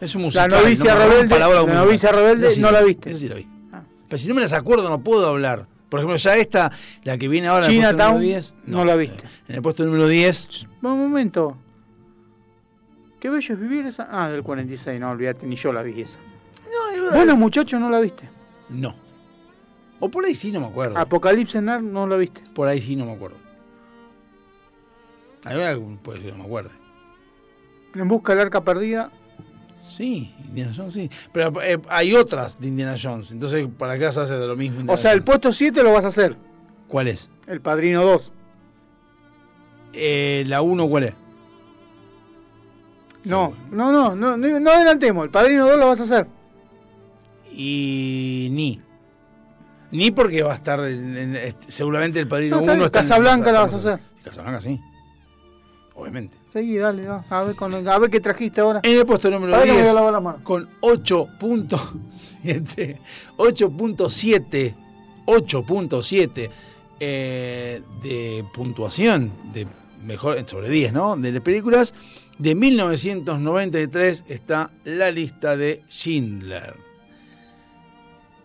Es 0.00 0.14
un 0.14 0.22
musical. 0.22 0.50
La 0.50 0.60
novicia 0.60 0.94
no 0.94 1.00
rebelde, 1.08 1.38
la 1.38 1.74
novicia 1.84 2.12
rebelde, 2.12 2.50
sí 2.50 2.60
no 2.60 2.70
la 2.70 2.82
viste. 2.82 3.10
Esa 3.10 3.18
sí 3.18 3.28
la 3.28 3.34
vi. 3.34 3.48
Ah. 3.72 3.82
Pero 4.08 4.18
si 4.18 4.28
no 4.28 4.34
me 4.34 4.40
las 4.40 4.52
acuerdo, 4.52 4.88
no 4.88 5.02
puedo 5.02 5.26
hablar. 5.26 5.66
Por 5.88 6.00
ejemplo, 6.00 6.16
ya 6.16 6.34
esta, 6.36 6.70
la 7.04 7.16
que 7.16 7.28
viene 7.28 7.48
ahora 7.48 7.66
en 7.66 7.72
el 7.72 7.80
puesto 7.80 8.04
número 8.04 8.18
10. 8.20 8.54
no 8.66 8.84
la 8.84 8.96
viste. 8.96 9.24
En 9.48 9.54
el 9.54 9.62
puesto 9.62 9.84
número 9.84 10.06
10. 10.06 10.66
Un 10.82 10.98
momento. 10.98 11.56
Qué 13.20 13.30
bello 13.30 13.54
es 13.54 13.60
vivir 13.60 13.86
esa. 13.86 14.06
Ah, 14.10 14.28
del 14.28 14.42
46, 14.42 15.00
no, 15.00 15.10
olvídate, 15.10 15.46
ni 15.46 15.56
yo 15.56 15.72
la 15.72 15.82
vi 15.82 16.00
esa. 16.00 16.18
Bueno, 17.12 17.36
muchacho, 17.36 17.78
no 17.78 17.90
la 17.90 18.00
viste. 18.00 18.28
No. 18.68 18.94
O 20.00 20.08
por 20.08 20.24
ahí 20.24 20.34
sí, 20.34 20.52
no 20.52 20.60
me 20.60 20.66
acuerdo. 20.66 20.96
Apocalipsis 20.96 21.60
Now 21.60 21.80
no 21.80 22.06
la 22.06 22.16
viste. 22.16 22.42
Por 22.54 22.68
ahí 22.68 22.80
sí, 22.80 22.94
no 22.94 23.04
me 23.04 23.12
acuerdo. 23.12 23.36
Una 25.44 25.74
que 25.74 25.80
puede 26.02 26.18
ser 26.18 26.26
que 26.26 26.32
no 26.32 26.38
me 26.38 26.44
acuerde. 26.44 26.70
En 27.94 28.06
busca 28.06 28.32
del 28.34 28.42
arca 28.42 28.62
perdida. 28.62 29.10
Sí, 29.80 30.34
Indiana 30.46 30.72
Jones 30.76 30.94
sí. 30.94 31.10
Pero 31.32 31.62
eh, 31.62 31.78
hay 31.88 32.14
otras 32.14 32.60
de 32.60 32.68
Indiana 32.68 32.96
Jones. 33.00 33.30
Entonces, 33.32 33.66
¿para 33.78 33.98
qué 33.98 34.04
vas 34.04 34.18
a 34.18 34.22
hacer 34.22 34.38
de 34.38 34.46
lo 34.46 34.56
mismo? 34.56 34.78
O 34.78 34.80
Indiana 34.80 34.98
sea, 34.98 35.12
el 35.12 35.22
puesto 35.22 35.52
7 35.52 35.82
lo 35.82 35.92
vas 35.92 36.04
a 36.04 36.08
hacer. 36.08 36.36
¿Cuál 36.88 37.08
es? 37.08 37.28
El 37.46 37.60
Padrino 37.60 38.04
2. 38.04 38.32
Eh, 39.94 40.44
la 40.46 40.60
1, 40.62 40.88
¿cuál 40.88 41.04
es? 41.04 41.14
No, 43.24 43.52
no, 43.70 43.92
no, 43.92 44.14
no, 44.14 44.36
no, 44.36 44.60
no 44.60 44.70
adelantemos. 44.70 45.24
El 45.24 45.30
Padrino 45.30 45.66
2 45.68 45.76
lo 45.78 45.86
vas 45.88 46.00
a 46.00 46.04
hacer. 46.04 46.26
Y 47.52 48.48
ni. 48.52 48.80
Ni 49.90 50.10
porque 50.10 50.42
va 50.42 50.52
a 50.52 50.56
estar 50.56 50.80
en- 50.80 51.16
en- 51.16 51.36
este, 51.36 51.70
seguramente 51.70 52.20
el 52.20 52.28
padrino 52.28 52.56
No, 52.56 52.60
está 52.62 52.72
1 52.72 52.74
bien, 52.74 52.86
está 52.86 53.00
en- 53.00 53.08
Casablanca 53.08 53.52
la 53.52 53.60
vas 53.62 53.72
a 53.74 53.76
hacer. 53.76 54.00
Casablanca 54.22 54.60
sí. 54.60 54.80
Obviamente. 55.98 56.36
Seguí, 56.52 56.76
dale, 56.76 57.08
va. 57.08 57.24
A 57.28 57.42
ver, 57.42 57.56
con, 57.56 57.74
a 57.74 57.98
ver 57.98 58.08
qué 58.08 58.20
trajiste 58.20 58.60
ahora. 58.60 58.80
En 58.84 58.96
el 58.96 59.04
puesto 59.04 59.28
número 59.30 59.52
A 59.54 59.58
ver 59.58 59.66
que 59.66 59.72
me 59.72 59.78
voy 59.78 59.82
a 59.82 59.86
10 59.86 59.94
lavar 59.96 60.12
la 60.12 60.20
mano. 60.20 60.44
con 60.44 60.68
8.7 60.80 62.98
8.7 63.36 64.74
8.7 65.26 66.50
eh, 67.00 67.82
de 68.02 68.44
puntuación 68.54 69.32
de 69.52 69.66
mejor 70.04 70.48
sobre 70.48 70.70
10, 70.70 70.92
¿no? 70.92 71.16
De 71.16 71.32
las 71.32 71.42
películas 71.42 71.94
de 72.38 72.54
1993 72.54 74.24
está 74.28 74.70
la 74.84 75.10
lista 75.10 75.56
de 75.56 75.82
Schindler. 75.88 76.76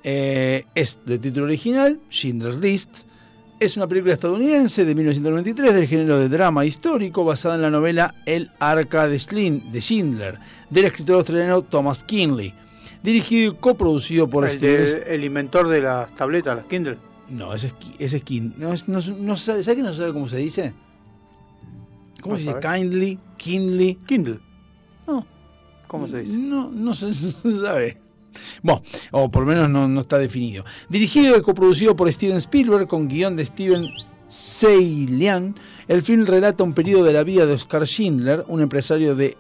Eh, 0.04 0.66
es 0.74 0.98
de 1.06 1.20
título 1.20 1.46
original, 1.46 2.00
Schindler's 2.10 2.58
List. 2.58 3.04
Es 3.64 3.78
una 3.78 3.88
película 3.88 4.14
estadounidense 4.14 4.84
de 4.84 4.94
1993 4.94 5.74
del 5.74 5.88
género 5.88 6.20
de 6.20 6.28
drama 6.28 6.66
histórico 6.66 7.24
basada 7.24 7.56
en 7.56 7.62
la 7.62 7.70
novela 7.70 8.14
El 8.26 8.52
Arca 8.60 9.08
de 9.08 9.18
Schindler 9.20 10.38
del 10.70 10.86
escritor 10.86 11.16
australiano 11.16 11.62
Thomas 11.62 12.04
Kinley. 12.04 12.54
Dirigido 13.02 13.54
y 13.54 13.56
coproducido 13.56 14.28
por 14.30 14.44
El, 14.44 14.50
Steven 14.52 14.84
de- 15.06 15.16
el 15.16 15.24
inventor 15.24 15.70
de 15.70 15.80
las 15.82 16.14
tabletas, 16.18 16.58
las 16.58 16.66
Kindle. 16.66 16.98
no, 17.30 17.54
ese 17.54 17.68
es, 17.68 17.74
ese 18.00 18.18
es 18.18 18.26
Kin- 18.26 18.54
No, 18.58 18.74
no, 18.88 19.00
no 19.18 19.38
sabe, 19.38 19.64
¿sabe 19.64 19.78
que 19.78 19.84
no 19.84 19.94
sabe 19.94 20.12
cómo 20.12 20.28
se 20.28 20.38
dice? 20.38 20.74
¿Cómo 22.22 22.36
No 22.36 22.40
se 22.42 22.48
dice? 22.54 22.60
Kindly, 22.60 23.20
Kindly. 23.38 23.96
Kindle. 24.06 24.40
No. 25.08 25.26
¿Cómo 25.88 26.08
se 26.10 26.18
dice? 26.22 26.36
No, 26.38 26.70
no 26.70 26.94
se, 26.94 27.06
no 27.08 27.14
se 27.14 27.60
sabe. 27.62 27.98
O 29.12 29.32
por 29.32 29.44
lo 29.44 29.48
menos 29.48 29.70
no, 29.70 30.02
está 30.02 30.18
definido. 30.18 30.64
Dirigido 30.90 31.38
y 31.38 31.42
coproducido 31.42 31.96
por 31.96 32.12
Steven 32.12 32.38
Spielberg 32.38 32.88
con 32.88 33.08
guion 33.08 33.36
de 33.36 33.46
Steven 33.46 33.88
Seilian, 34.28 35.56
el 35.88 36.02
film 36.02 36.26
relata 36.26 36.64
un 36.64 36.74
periodo 36.74 37.04
de 37.04 37.14
la 37.14 37.24
vida 37.24 37.46
de 37.46 37.54
Oscar 37.54 37.86
Schindler, 37.86 38.44
un 38.48 38.62
empresario 38.62 39.16
de, 39.16 39.38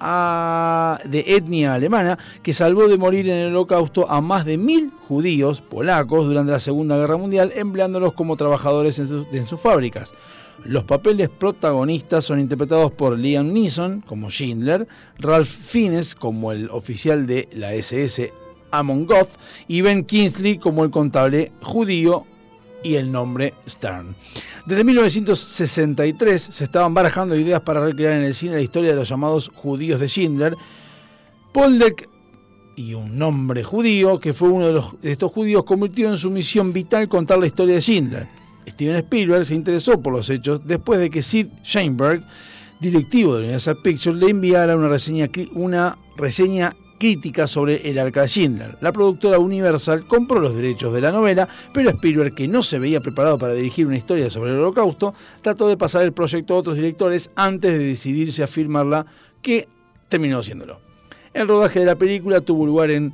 etnia 0.00 1.74
alemana 1.74 2.18
que 2.42 2.54
salvó 2.54 2.86
de 2.86 2.98
morir 2.98 3.28
en 3.28 3.36
el 3.36 3.48
holocausto 3.48 4.08
a 4.08 4.20
más 4.20 4.44
de 4.44 4.56
mil 4.56 4.92
judíos 5.08 5.60
polacos 5.60 6.26
durante 6.26 6.52
la 6.52 6.60
Segunda 6.60 6.96
Guerra 6.96 7.16
Mundial, 7.16 7.52
empleándolos 7.56 8.12
como 8.12 8.36
trabajadores 8.36 8.98
en 8.98 9.46
sus 9.48 9.60
fábricas. 9.60 10.14
Los 10.64 10.84
papeles 10.84 11.28
protagonistas 11.28 12.24
son 12.24 12.40
interpretados 12.40 12.92
por 12.92 13.18
Liam 13.18 13.52
Neeson 13.52 14.00
como 14.00 14.28
Schindler, 14.28 14.88
Ralph 15.18 15.48
Fiennes 15.48 16.14
como 16.14 16.52
el 16.52 16.68
oficial 16.70 17.26
de 17.26 17.48
la 17.52 17.74
SS 17.74 18.32
Amon 18.70 19.06
Goth 19.06 19.30
y 19.66 19.80
Ben 19.80 20.04
Kingsley 20.04 20.58
como 20.58 20.84
el 20.84 20.90
contable 20.90 21.52
judío 21.62 22.26
y 22.82 22.94
el 22.94 23.10
nombre 23.10 23.54
Stern. 23.68 24.14
Desde 24.66 24.84
1963 24.84 26.42
se 26.42 26.64
estaban 26.64 26.94
barajando 26.94 27.36
ideas 27.36 27.60
para 27.62 27.80
recrear 27.80 28.14
en 28.14 28.24
el 28.24 28.34
cine 28.34 28.56
la 28.56 28.60
historia 28.60 28.90
de 28.90 28.96
los 28.96 29.08
llamados 29.08 29.50
judíos 29.54 30.00
de 30.00 30.08
Schindler. 30.08 30.54
Poldek 31.52 32.08
y 32.76 32.94
un 32.94 33.18
nombre 33.18 33.64
judío, 33.64 34.20
que 34.20 34.32
fue 34.32 34.48
uno 34.50 34.66
de, 34.66 34.72
los, 34.72 35.00
de 35.00 35.10
estos 35.10 35.32
judíos, 35.32 35.64
convirtió 35.64 36.08
en 36.08 36.16
su 36.16 36.30
misión 36.30 36.72
vital 36.72 37.08
contar 37.08 37.38
la 37.38 37.46
historia 37.46 37.74
de 37.74 37.80
Schindler. 37.80 38.37
Steven 38.70 38.96
Spielberg 38.96 39.46
se 39.46 39.54
interesó 39.54 40.00
por 40.00 40.12
los 40.12 40.28
hechos 40.30 40.60
después 40.64 41.00
de 41.00 41.10
que 41.10 41.22
Sid 41.22 41.48
Sheinberg, 41.62 42.22
directivo 42.80 43.34
de 43.34 43.44
Universal 43.44 43.78
Pictures, 43.82 44.18
le 44.18 44.30
enviara 44.30 44.76
una 44.76 44.88
reseña, 46.16 46.76
crítica 46.98 47.46
sobre 47.46 47.88
el 47.88 47.98
arca 47.98 48.22
de 48.22 48.28
Schindler. 48.28 48.76
La 48.80 48.92
productora 48.92 49.38
Universal 49.38 50.06
compró 50.06 50.40
los 50.40 50.54
derechos 50.56 50.92
de 50.92 51.00
la 51.00 51.12
novela, 51.12 51.48
pero 51.72 51.90
Spielberg, 51.90 52.34
que 52.34 52.48
no 52.48 52.62
se 52.62 52.80
veía 52.80 53.00
preparado 53.00 53.38
para 53.38 53.52
dirigir 53.52 53.86
una 53.86 53.96
historia 53.96 54.28
sobre 54.30 54.50
el 54.50 54.58
holocausto, 54.58 55.14
trató 55.40 55.68
de 55.68 55.76
pasar 55.76 56.02
el 56.02 56.12
proyecto 56.12 56.54
a 56.54 56.58
otros 56.58 56.76
directores 56.76 57.30
antes 57.36 57.72
de 57.72 57.78
decidirse 57.78 58.42
a 58.42 58.48
filmarla, 58.48 59.06
que 59.40 59.68
terminó 60.08 60.40
haciéndolo. 60.40 60.80
El 61.32 61.46
rodaje 61.46 61.78
de 61.78 61.86
la 61.86 61.96
película 61.96 62.40
tuvo 62.40 62.66
lugar 62.66 62.90
en, 62.90 63.12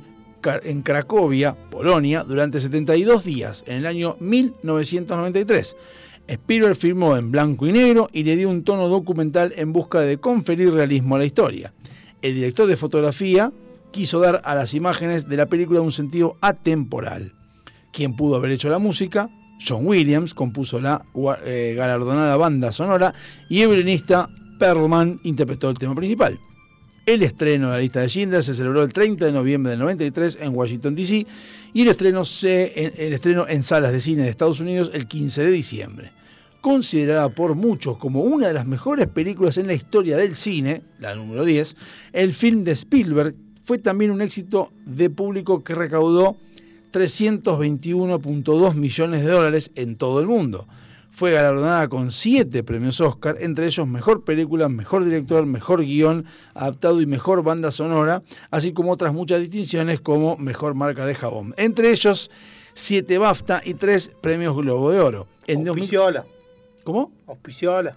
en 0.63 0.81
Cracovia, 0.81 1.55
Polonia, 1.55 2.23
durante 2.23 2.59
72 2.59 3.23
días, 3.23 3.63
en 3.67 3.77
el 3.77 3.85
año 3.85 4.17
1993. 4.19 5.75
Spielberg 6.27 6.75
filmó 6.75 7.17
en 7.17 7.31
blanco 7.31 7.67
y 7.67 7.71
negro 7.71 8.09
y 8.11 8.23
le 8.23 8.35
dio 8.35 8.49
un 8.49 8.63
tono 8.63 8.87
documental 8.87 9.53
en 9.55 9.73
busca 9.73 10.01
de 10.01 10.17
conferir 10.17 10.73
realismo 10.73 11.15
a 11.15 11.19
la 11.19 11.25
historia. 11.25 11.73
El 12.21 12.35
director 12.35 12.67
de 12.67 12.77
fotografía 12.77 13.51
quiso 13.91 14.19
dar 14.19 14.41
a 14.43 14.55
las 14.55 14.73
imágenes 14.73 15.27
de 15.27 15.37
la 15.37 15.45
película 15.45 15.81
un 15.81 15.91
sentido 15.91 16.37
atemporal. 16.41 17.33
Quien 17.91 18.15
pudo 18.15 18.35
haber 18.35 18.51
hecho 18.51 18.69
la 18.69 18.79
música? 18.79 19.29
John 19.65 19.87
Williams 19.87 20.33
compuso 20.33 20.81
la 20.81 21.05
eh, 21.45 21.73
galardonada 21.77 22.35
banda 22.37 22.71
sonora 22.71 23.13
y 23.49 23.61
el 23.61 23.69
violinista 23.69 24.29
Perlman 24.59 25.19
interpretó 25.23 25.69
el 25.69 25.77
tema 25.77 25.95
principal. 25.95 26.39
El 27.05 27.21
estreno 27.21 27.67
de 27.67 27.73
la 27.73 27.79
lista 27.79 28.01
de 28.01 28.09
Schindler 28.09 28.41
se 28.41 28.55
celebró 28.55 28.81
el 28.81 28.91
30 28.91 29.25
de 29.25 29.31
noviembre 29.31 29.69
del 29.69 29.79
93 29.79 30.39
en 30.41 30.55
Washington, 30.55 30.95
D.C. 30.95 31.27
y 31.71 31.81
el 31.83 31.89
estreno, 31.89 32.25
se, 32.25 33.05
el 33.05 33.13
estreno 33.13 33.47
en 33.47 33.61
salas 33.61 33.91
de 33.91 34.01
cine 34.01 34.23
de 34.23 34.29
Estados 34.29 34.59
Unidos 34.59 34.89
el 34.91 35.07
15 35.07 35.43
de 35.43 35.51
diciembre. 35.51 36.11
Considerada 36.61 37.29
por 37.29 37.53
muchos 37.53 37.97
como 37.97 38.21
una 38.21 38.47
de 38.47 38.55
las 38.55 38.65
mejores 38.65 39.07
películas 39.07 39.59
en 39.59 39.67
la 39.67 39.75
historia 39.75 40.17
del 40.17 40.35
cine, 40.35 40.81
la 40.97 41.13
número 41.13 41.45
10, 41.45 41.75
el 42.11 42.33
film 42.33 42.63
de 42.63 42.71
Spielberg 42.71 43.35
fue 43.63 43.77
también 43.77 44.09
un 44.09 44.23
éxito 44.23 44.71
de 44.85 45.11
público 45.11 45.63
que 45.63 45.75
recaudó 45.75 46.37
321.2 46.91 48.73
millones 48.73 49.23
de 49.23 49.29
dólares 49.29 49.69
en 49.75 49.95
todo 49.95 50.21
el 50.21 50.25
mundo. 50.25 50.67
Fue 51.15 51.31
galardonada 51.31 51.87
con 51.87 52.11
siete 52.11 52.61
premios 52.61 52.99
Oscar, 52.99 53.37
entre 53.39 53.67
ellos 53.67 53.87
Mejor 53.87 54.25
Película, 54.25 54.67
Mejor 54.67 55.05
Director, 55.05 55.45
Mejor 55.45 55.79
Guión, 55.85 56.25
Adaptado 56.53 56.99
y 56.99 57.05
Mejor 57.05 57.41
Banda 57.41 57.71
Sonora, 57.71 58.21
así 58.51 58.73
como 58.73 58.91
otras 58.91 59.13
muchas 59.13 59.39
distinciones 59.39 60.01
como 60.01 60.35
Mejor 60.35 60.73
Marca 60.75 61.05
de 61.05 61.15
Jabón. 61.15 61.53
Entre 61.55 61.91
ellos, 61.91 62.29
siete 62.73 63.17
BAFTA 63.17 63.61
y 63.63 63.75
tres 63.75 64.11
premios 64.19 64.57
Globo 64.57 64.91
de 64.91 64.99
Oro. 64.99 65.27
En 65.47 65.63
2000 65.63 65.69
Auspiciola. 65.83 66.25
¿Cómo? 66.83 67.11
Auspiciola. 67.27 67.95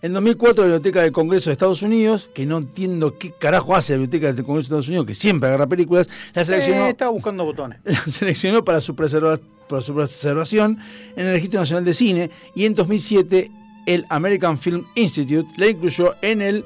En 0.00 0.12
2004, 0.12 0.62
la 0.64 0.68
Biblioteca 0.74 1.02
del 1.02 1.10
Congreso 1.12 1.50
de 1.50 1.54
Estados 1.54 1.82
Unidos, 1.82 2.30
que 2.32 2.46
no 2.46 2.58
entiendo 2.58 3.18
qué 3.18 3.32
carajo 3.32 3.74
hace 3.74 3.94
la 3.94 3.98
Biblioteca 3.98 4.32
del 4.32 4.44
Congreso 4.44 4.60
de 4.60 4.64
Estados 4.66 4.88
Unidos, 4.88 5.06
que 5.06 5.14
siempre 5.14 5.48
agarra 5.48 5.66
películas, 5.66 6.08
la 6.34 6.44
seleccionó, 6.44 6.86
Eh, 6.86 6.90
estaba 6.90 7.10
buscando 7.10 7.44
botones. 7.44 7.80
la 7.84 8.00
seleccionó 8.02 8.64
para, 8.64 8.80
su 8.80 8.94
preserva- 8.94 9.40
para 9.72 9.82
su 9.82 9.94
preservación 9.94 10.78
en 11.16 11.26
el 11.26 11.32
Registro 11.32 11.60
Nacional 11.60 11.84
de 11.84 11.94
Cine 11.94 12.30
y 12.54 12.64
en 12.64 12.74
2007 12.74 13.50
el 13.86 14.06
American 14.08 14.58
Film 14.58 14.84
Institute 14.94 15.48
la 15.56 15.66
incluyó 15.66 16.14
en 16.22 16.40
el, 16.42 16.64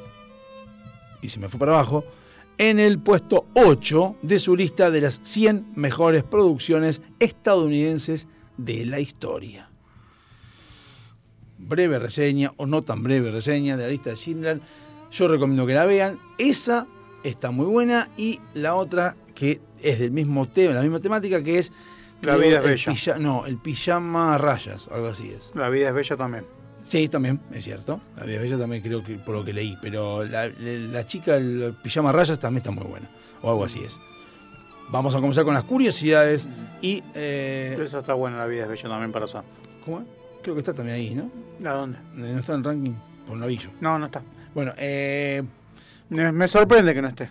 y 1.22 1.28
se 1.28 1.40
me 1.40 1.48
fue 1.48 1.58
para 1.58 1.72
abajo, 1.72 2.04
en 2.58 2.78
el 2.78 2.98
puesto 2.98 3.46
8 3.54 4.16
de 4.22 4.38
su 4.38 4.56
lista 4.56 4.90
de 4.90 5.00
las 5.00 5.20
100 5.22 5.72
mejores 5.74 6.24
producciones 6.24 7.00
estadounidenses 7.18 8.28
de 8.56 8.84
la 8.86 9.00
historia 9.00 9.70
breve 11.58 11.98
reseña 11.98 12.52
o 12.56 12.66
no 12.66 12.82
tan 12.82 13.02
breve 13.02 13.30
reseña 13.30 13.76
de 13.76 13.84
la 13.84 13.90
lista 13.90 14.10
de 14.10 14.16
Schindler. 14.16 14.60
Yo 15.10 15.28
recomiendo 15.28 15.66
que 15.66 15.74
la 15.74 15.86
vean. 15.86 16.18
Esa 16.38 16.86
está 17.24 17.50
muy 17.50 17.66
buena 17.66 18.08
y 18.16 18.40
la 18.54 18.74
otra 18.74 19.16
que 19.34 19.60
es 19.82 19.98
del 19.98 20.10
mismo 20.10 20.48
tema, 20.48 20.74
la 20.74 20.82
misma 20.82 21.00
temática 21.00 21.42
que 21.42 21.58
es 21.58 21.72
La 22.22 22.36
vida 22.36 22.60
es 22.72 22.86
el 22.86 22.94
bella. 22.94 23.18
no, 23.18 23.46
el 23.46 23.58
pijama 23.58 24.34
a 24.34 24.38
rayas, 24.38 24.88
algo 24.92 25.08
así 25.08 25.28
es. 25.28 25.52
La 25.54 25.68
vida 25.68 25.88
es 25.88 25.94
bella 25.94 26.16
también. 26.16 26.44
Sí, 26.82 27.08
también, 27.08 27.40
es 27.52 27.64
cierto. 27.64 28.00
La 28.16 28.24
vida 28.24 28.36
es 28.36 28.42
bella 28.42 28.58
también 28.58 28.82
creo 28.82 29.02
que 29.04 29.16
por 29.16 29.34
lo 29.34 29.44
que 29.44 29.52
leí, 29.52 29.76
pero 29.82 30.24
la, 30.24 30.46
la- 30.48 30.52
la 30.92 31.06
chica 31.06 31.36
el 31.36 31.74
pijama 31.82 32.10
a 32.10 32.12
rayas 32.12 32.38
también 32.38 32.58
está 32.58 32.70
muy 32.70 32.84
buena, 32.84 33.10
o 33.42 33.50
algo 33.50 33.64
así 33.64 33.80
es. 33.84 33.98
Vamos 34.88 35.14
a 35.16 35.18
comenzar 35.20 35.44
con 35.44 35.54
las 35.54 35.64
curiosidades 35.64 36.48
y 36.80 37.02
eh, 37.14 37.76
Esa 37.80 37.98
está 38.00 38.14
buena, 38.14 38.38
la 38.38 38.46
vida 38.46 38.62
es 38.64 38.68
bella 38.68 38.88
también 38.88 39.10
para 39.12 39.24
usar. 39.24 39.42
¿cómo? 39.84 40.04
Creo 40.42 40.54
que 40.54 40.60
está 40.60 40.72
también 40.72 40.96
ahí, 40.96 41.14
¿no? 41.14 41.68
¿A 41.68 41.72
dónde? 41.74 41.98
Eh, 41.98 42.32
No 42.32 42.38
está 42.38 42.52
en 42.52 42.58
el 42.60 42.64
ranking 42.64 42.92
por 43.26 43.36
navillo. 43.36 43.70
No, 43.80 43.98
no 43.98 44.06
está. 44.06 44.22
Bueno, 44.54 44.72
eh, 44.76 45.42
Me, 46.08 46.30
me 46.30 46.46
sorprende 46.46 46.94
que 46.94 47.02
no 47.02 47.08
esté. 47.08 47.28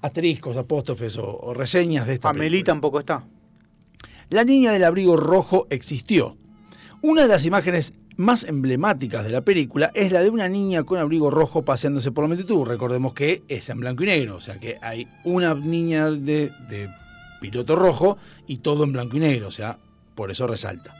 asteriscos, 0.00 0.56
apóstrofes 0.56 1.18
o, 1.18 1.38
o 1.38 1.52
reseñas 1.54 2.06
de 2.06 2.14
esta 2.14 2.30
Amelie 2.30 2.48
película. 2.50 2.72
tampoco 2.72 3.00
está. 3.00 3.22
La 4.30 4.44
niña 4.44 4.72
del 4.72 4.84
abrigo 4.84 5.16
rojo 5.16 5.66
existió. 5.70 6.36
Una 7.02 7.22
de 7.22 7.28
las 7.28 7.44
imágenes 7.44 7.94
más 8.16 8.44
emblemáticas 8.44 9.24
de 9.24 9.30
la 9.30 9.42
película 9.42 9.90
es 9.94 10.12
la 10.12 10.22
de 10.22 10.30
una 10.30 10.48
niña 10.48 10.84
con 10.84 10.98
abrigo 10.98 11.30
rojo 11.30 11.62
paseándose 11.62 12.12
por 12.12 12.24
la 12.24 12.28
multitud. 12.28 12.64
Recordemos 12.64 13.14
que 13.14 13.42
es 13.48 13.68
en 13.68 13.80
blanco 13.80 14.04
y 14.04 14.06
negro, 14.06 14.36
o 14.36 14.40
sea 14.40 14.58
que 14.58 14.78
hay 14.80 15.08
una 15.24 15.54
niña 15.54 16.10
de, 16.10 16.50
piloto 17.40 17.76
rojo 17.76 18.16
y 18.46 18.58
todo 18.58 18.84
en 18.84 18.92
blanco 18.92 19.16
y 19.16 19.20
negro, 19.20 19.48
o 19.48 19.50
sea, 19.50 19.78
por 20.14 20.30
eso 20.30 20.46
resalta. 20.46 20.94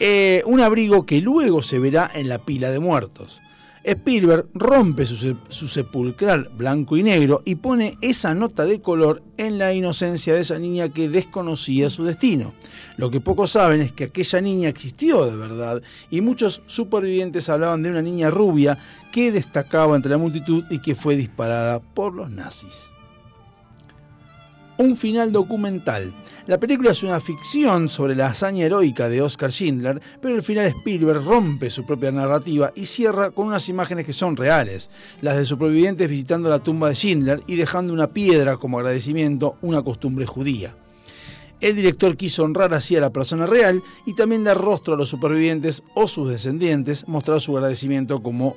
Eh, 0.00 0.42
un 0.46 0.60
abrigo 0.60 1.06
que 1.06 1.20
luego 1.20 1.62
se 1.62 1.78
verá 1.78 2.10
en 2.14 2.28
la 2.28 2.38
pila 2.38 2.70
de 2.70 2.78
muertos. 2.78 3.40
Spielberg 3.84 4.48
rompe 4.54 5.06
su, 5.06 5.36
su 5.48 5.68
sepulcral 5.68 6.50
blanco 6.56 6.96
y 6.96 7.02
negro 7.02 7.42
y 7.44 7.56
pone 7.56 7.98
esa 8.00 8.34
nota 8.34 8.64
de 8.64 8.80
color 8.80 9.22
en 9.36 9.58
la 9.58 9.72
inocencia 9.72 10.34
de 10.34 10.40
esa 10.40 10.58
niña 10.58 10.88
que 10.90 11.08
desconocía 11.08 11.90
su 11.90 12.04
destino. 12.04 12.54
Lo 12.96 13.10
que 13.10 13.20
pocos 13.20 13.52
saben 13.52 13.80
es 13.80 13.92
que 13.92 14.04
aquella 14.04 14.40
niña 14.40 14.68
existió 14.68 15.26
de 15.26 15.36
verdad 15.36 15.82
y 16.10 16.20
muchos 16.20 16.62
supervivientes 16.66 17.48
hablaban 17.48 17.82
de 17.82 17.90
una 17.90 18.02
niña 18.02 18.30
rubia 18.30 18.78
que 19.12 19.32
destacaba 19.32 19.96
entre 19.96 20.10
la 20.10 20.18
multitud 20.18 20.64
y 20.70 20.80
que 20.80 20.94
fue 20.94 21.16
disparada 21.16 21.80
por 21.80 22.14
los 22.14 22.30
nazis 22.30 22.90
un 24.78 24.96
final 24.96 25.32
documental. 25.32 26.14
La 26.46 26.58
película 26.58 26.92
es 26.92 27.02
una 27.02 27.20
ficción 27.20 27.88
sobre 27.88 28.14
la 28.14 28.28
hazaña 28.28 28.64
heroica 28.64 29.08
de 29.08 29.20
Oscar 29.20 29.52
Schindler, 29.52 30.00
pero 30.22 30.36
al 30.36 30.42
final 30.42 30.66
Spielberg 30.66 31.22
rompe 31.22 31.68
su 31.68 31.84
propia 31.84 32.10
narrativa 32.10 32.72
y 32.74 32.86
cierra 32.86 33.32
con 33.32 33.48
unas 33.48 33.68
imágenes 33.68 34.06
que 34.06 34.12
son 34.12 34.36
reales, 34.36 34.88
las 35.20 35.36
de 35.36 35.44
supervivientes 35.44 36.08
visitando 36.08 36.48
la 36.48 36.60
tumba 36.60 36.88
de 36.88 36.94
Schindler 36.94 37.42
y 37.46 37.56
dejando 37.56 37.92
una 37.92 38.12
piedra 38.12 38.56
como 38.56 38.78
agradecimiento, 38.78 39.56
una 39.60 39.82
costumbre 39.82 40.24
judía. 40.24 40.74
El 41.60 41.74
director 41.74 42.16
quiso 42.16 42.44
honrar 42.44 42.72
así 42.72 42.94
a 42.96 43.00
la 43.00 43.12
persona 43.12 43.44
real 43.44 43.82
y 44.06 44.14
también 44.14 44.44
dar 44.44 44.58
rostro 44.58 44.94
a 44.94 44.96
los 44.96 45.08
supervivientes 45.08 45.82
o 45.94 46.06
sus 46.06 46.30
descendientes, 46.30 47.06
mostrar 47.08 47.40
su 47.40 47.56
agradecimiento 47.56 48.22
como 48.22 48.56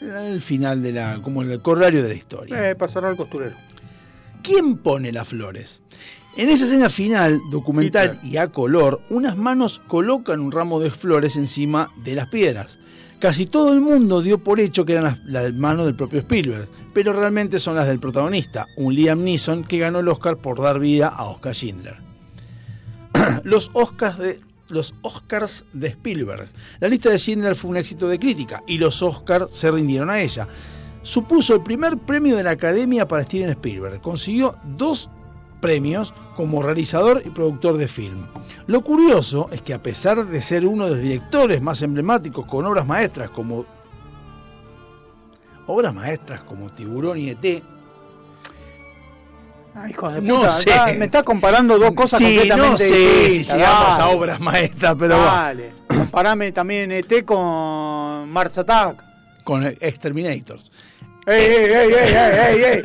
el 0.00 0.40
final 0.40 0.82
de 0.82 0.92
la, 0.92 1.20
como 1.20 1.42
el 1.42 1.60
corolario 1.60 2.02
de 2.02 2.08
la 2.08 2.14
historia. 2.14 2.70
Eh, 2.70 2.76
al 2.78 3.16
costurero. 3.16 3.56
¿Quién 4.42 4.78
pone 4.78 5.12
las 5.12 5.28
flores? 5.28 5.82
En 6.36 6.48
esa 6.48 6.64
escena 6.64 6.88
final, 6.88 7.40
documental 7.50 8.20
y 8.22 8.36
a 8.36 8.48
color, 8.48 9.02
unas 9.10 9.36
manos 9.36 9.82
colocan 9.88 10.40
un 10.40 10.52
ramo 10.52 10.80
de 10.80 10.90
flores 10.90 11.36
encima 11.36 11.90
de 12.04 12.14
las 12.14 12.28
piedras. 12.28 12.78
Casi 13.18 13.46
todo 13.46 13.72
el 13.72 13.80
mundo 13.80 14.22
dio 14.22 14.38
por 14.38 14.60
hecho 14.60 14.84
que 14.84 14.92
eran 14.92 15.04
las, 15.04 15.18
las 15.24 15.42
de 15.42 15.52
mano 15.52 15.84
del 15.84 15.94
propio 15.94 16.20
Spielberg, 16.20 16.68
pero 16.94 17.12
realmente 17.12 17.58
son 17.58 17.74
las 17.74 17.86
del 17.86 18.00
protagonista, 18.00 18.66
un 18.76 18.94
Liam 18.94 19.22
Neeson 19.22 19.64
que 19.64 19.78
ganó 19.78 20.00
el 20.00 20.08
Oscar 20.08 20.38
por 20.38 20.60
dar 20.60 20.78
vida 20.78 21.08
a 21.08 21.24
Oscar 21.24 21.54
Schindler. 21.54 21.96
los 23.44 23.70
Oscars 23.74 24.18
de 24.18 24.40
los 24.70 24.94
Oscars 25.02 25.64
de 25.72 25.88
Spielberg. 25.88 26.48
La 26.78 26.88
lista 26.88 27.10
de 27.10 27.18
Schindler 27.18 27.54
fue 27.54 27.70
un 27.70 27.76
éxito 27.76 28.08
de 28.08 28.18
crítica 28.18 28.62
y 28.66 28.78
los 28.78 29.02
Oscars 29.02 29.50
se 29.50 29.70
rindieron 29.70 30.10
a 30.10 30.20
ella. 30.20 30.46
Supuso 31.02 31.54
el 31.54 31.62
primer 31.62 31.96
premio 31.98 32.36
de 32.36 32.42
la 32.42 32.50
Academia 32.50 33.08
para 33.08 33.22
Steven 33.24 33.50
Spielberg. 33.50 34.00
Consiguió 34.00 34.56
dos 34.76 35.08
premios 35.60 36.12
como 36.36 36.62
realizador 36.62 37.22
y 37.24 37.30
productor 37.30 37.76
de 37.76 37.88
film. 37.88 38.26
Lo 38.66 38.82
curioso 38.82 39.48
es 39.52 39.62
que 39.62 39.74
a 39.74 39.82
pesar 39.82 40.26
de 40.26 40.40
ser 40.40 40.66
uno 40.66 40.84
de 40.84 40.90
los 40.90 41.00
directores 41.00 41.60
más 41.62 41.82
emblemáticos 41.82 42.46
con 42.46 42.64
obras 42.66 42.86
maestras 42.86 43.30
como 43.30 43.64
obras 45.66 45.94
maestras 45.94 46.40
como 46.42 46.70
Tiburón 46.70 47.18
y 47.18 47.30
ET, 47.30 47.62
hijo 49.88 50.10
de 50.10 50.20
No 50.22 50.50
sé. 50.50 50.70
está- 50.70 50.86
me 50.86 51.04
estás 51.04 51.22
comparando 51.22 51.78
dos 51.78 51.92
cosas 51.92 52.18
sí, 52.18 52.24
completamente 52.24 52.70
no 52.70 52.76
sé 52.76 53.30
si 53.30 53.42
llegamos 53.44 53.98
a 53.98 54.08
obras 54.08 54.40
maestras, 54.40 54.96
pero 54.98 55.16
va, 55.18 55.24
Dale, 55.44 55.72
comparame 55.88 56.52
también 56.52 56.90
ET 56.92 57.24
con 57.24 58.28
Mars 58.30 58.58
Attack. 58.58 59.04
con 59.44 59.64
Exterminators. 59.64 60.70
¡Ey, 61.30 61.44
ey, 61.46 61.64
ey, 61.64 61.92
ey, 61.92 62.14
ey, 62.14 62.54
ey, 62.56 62.62
ey! 62.64 62.82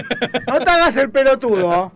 No 0.48 0.60
te 0.60 0.70
hagas 0.72 0.96
el 0.98 1.10
pelotudo. 1.10 1.92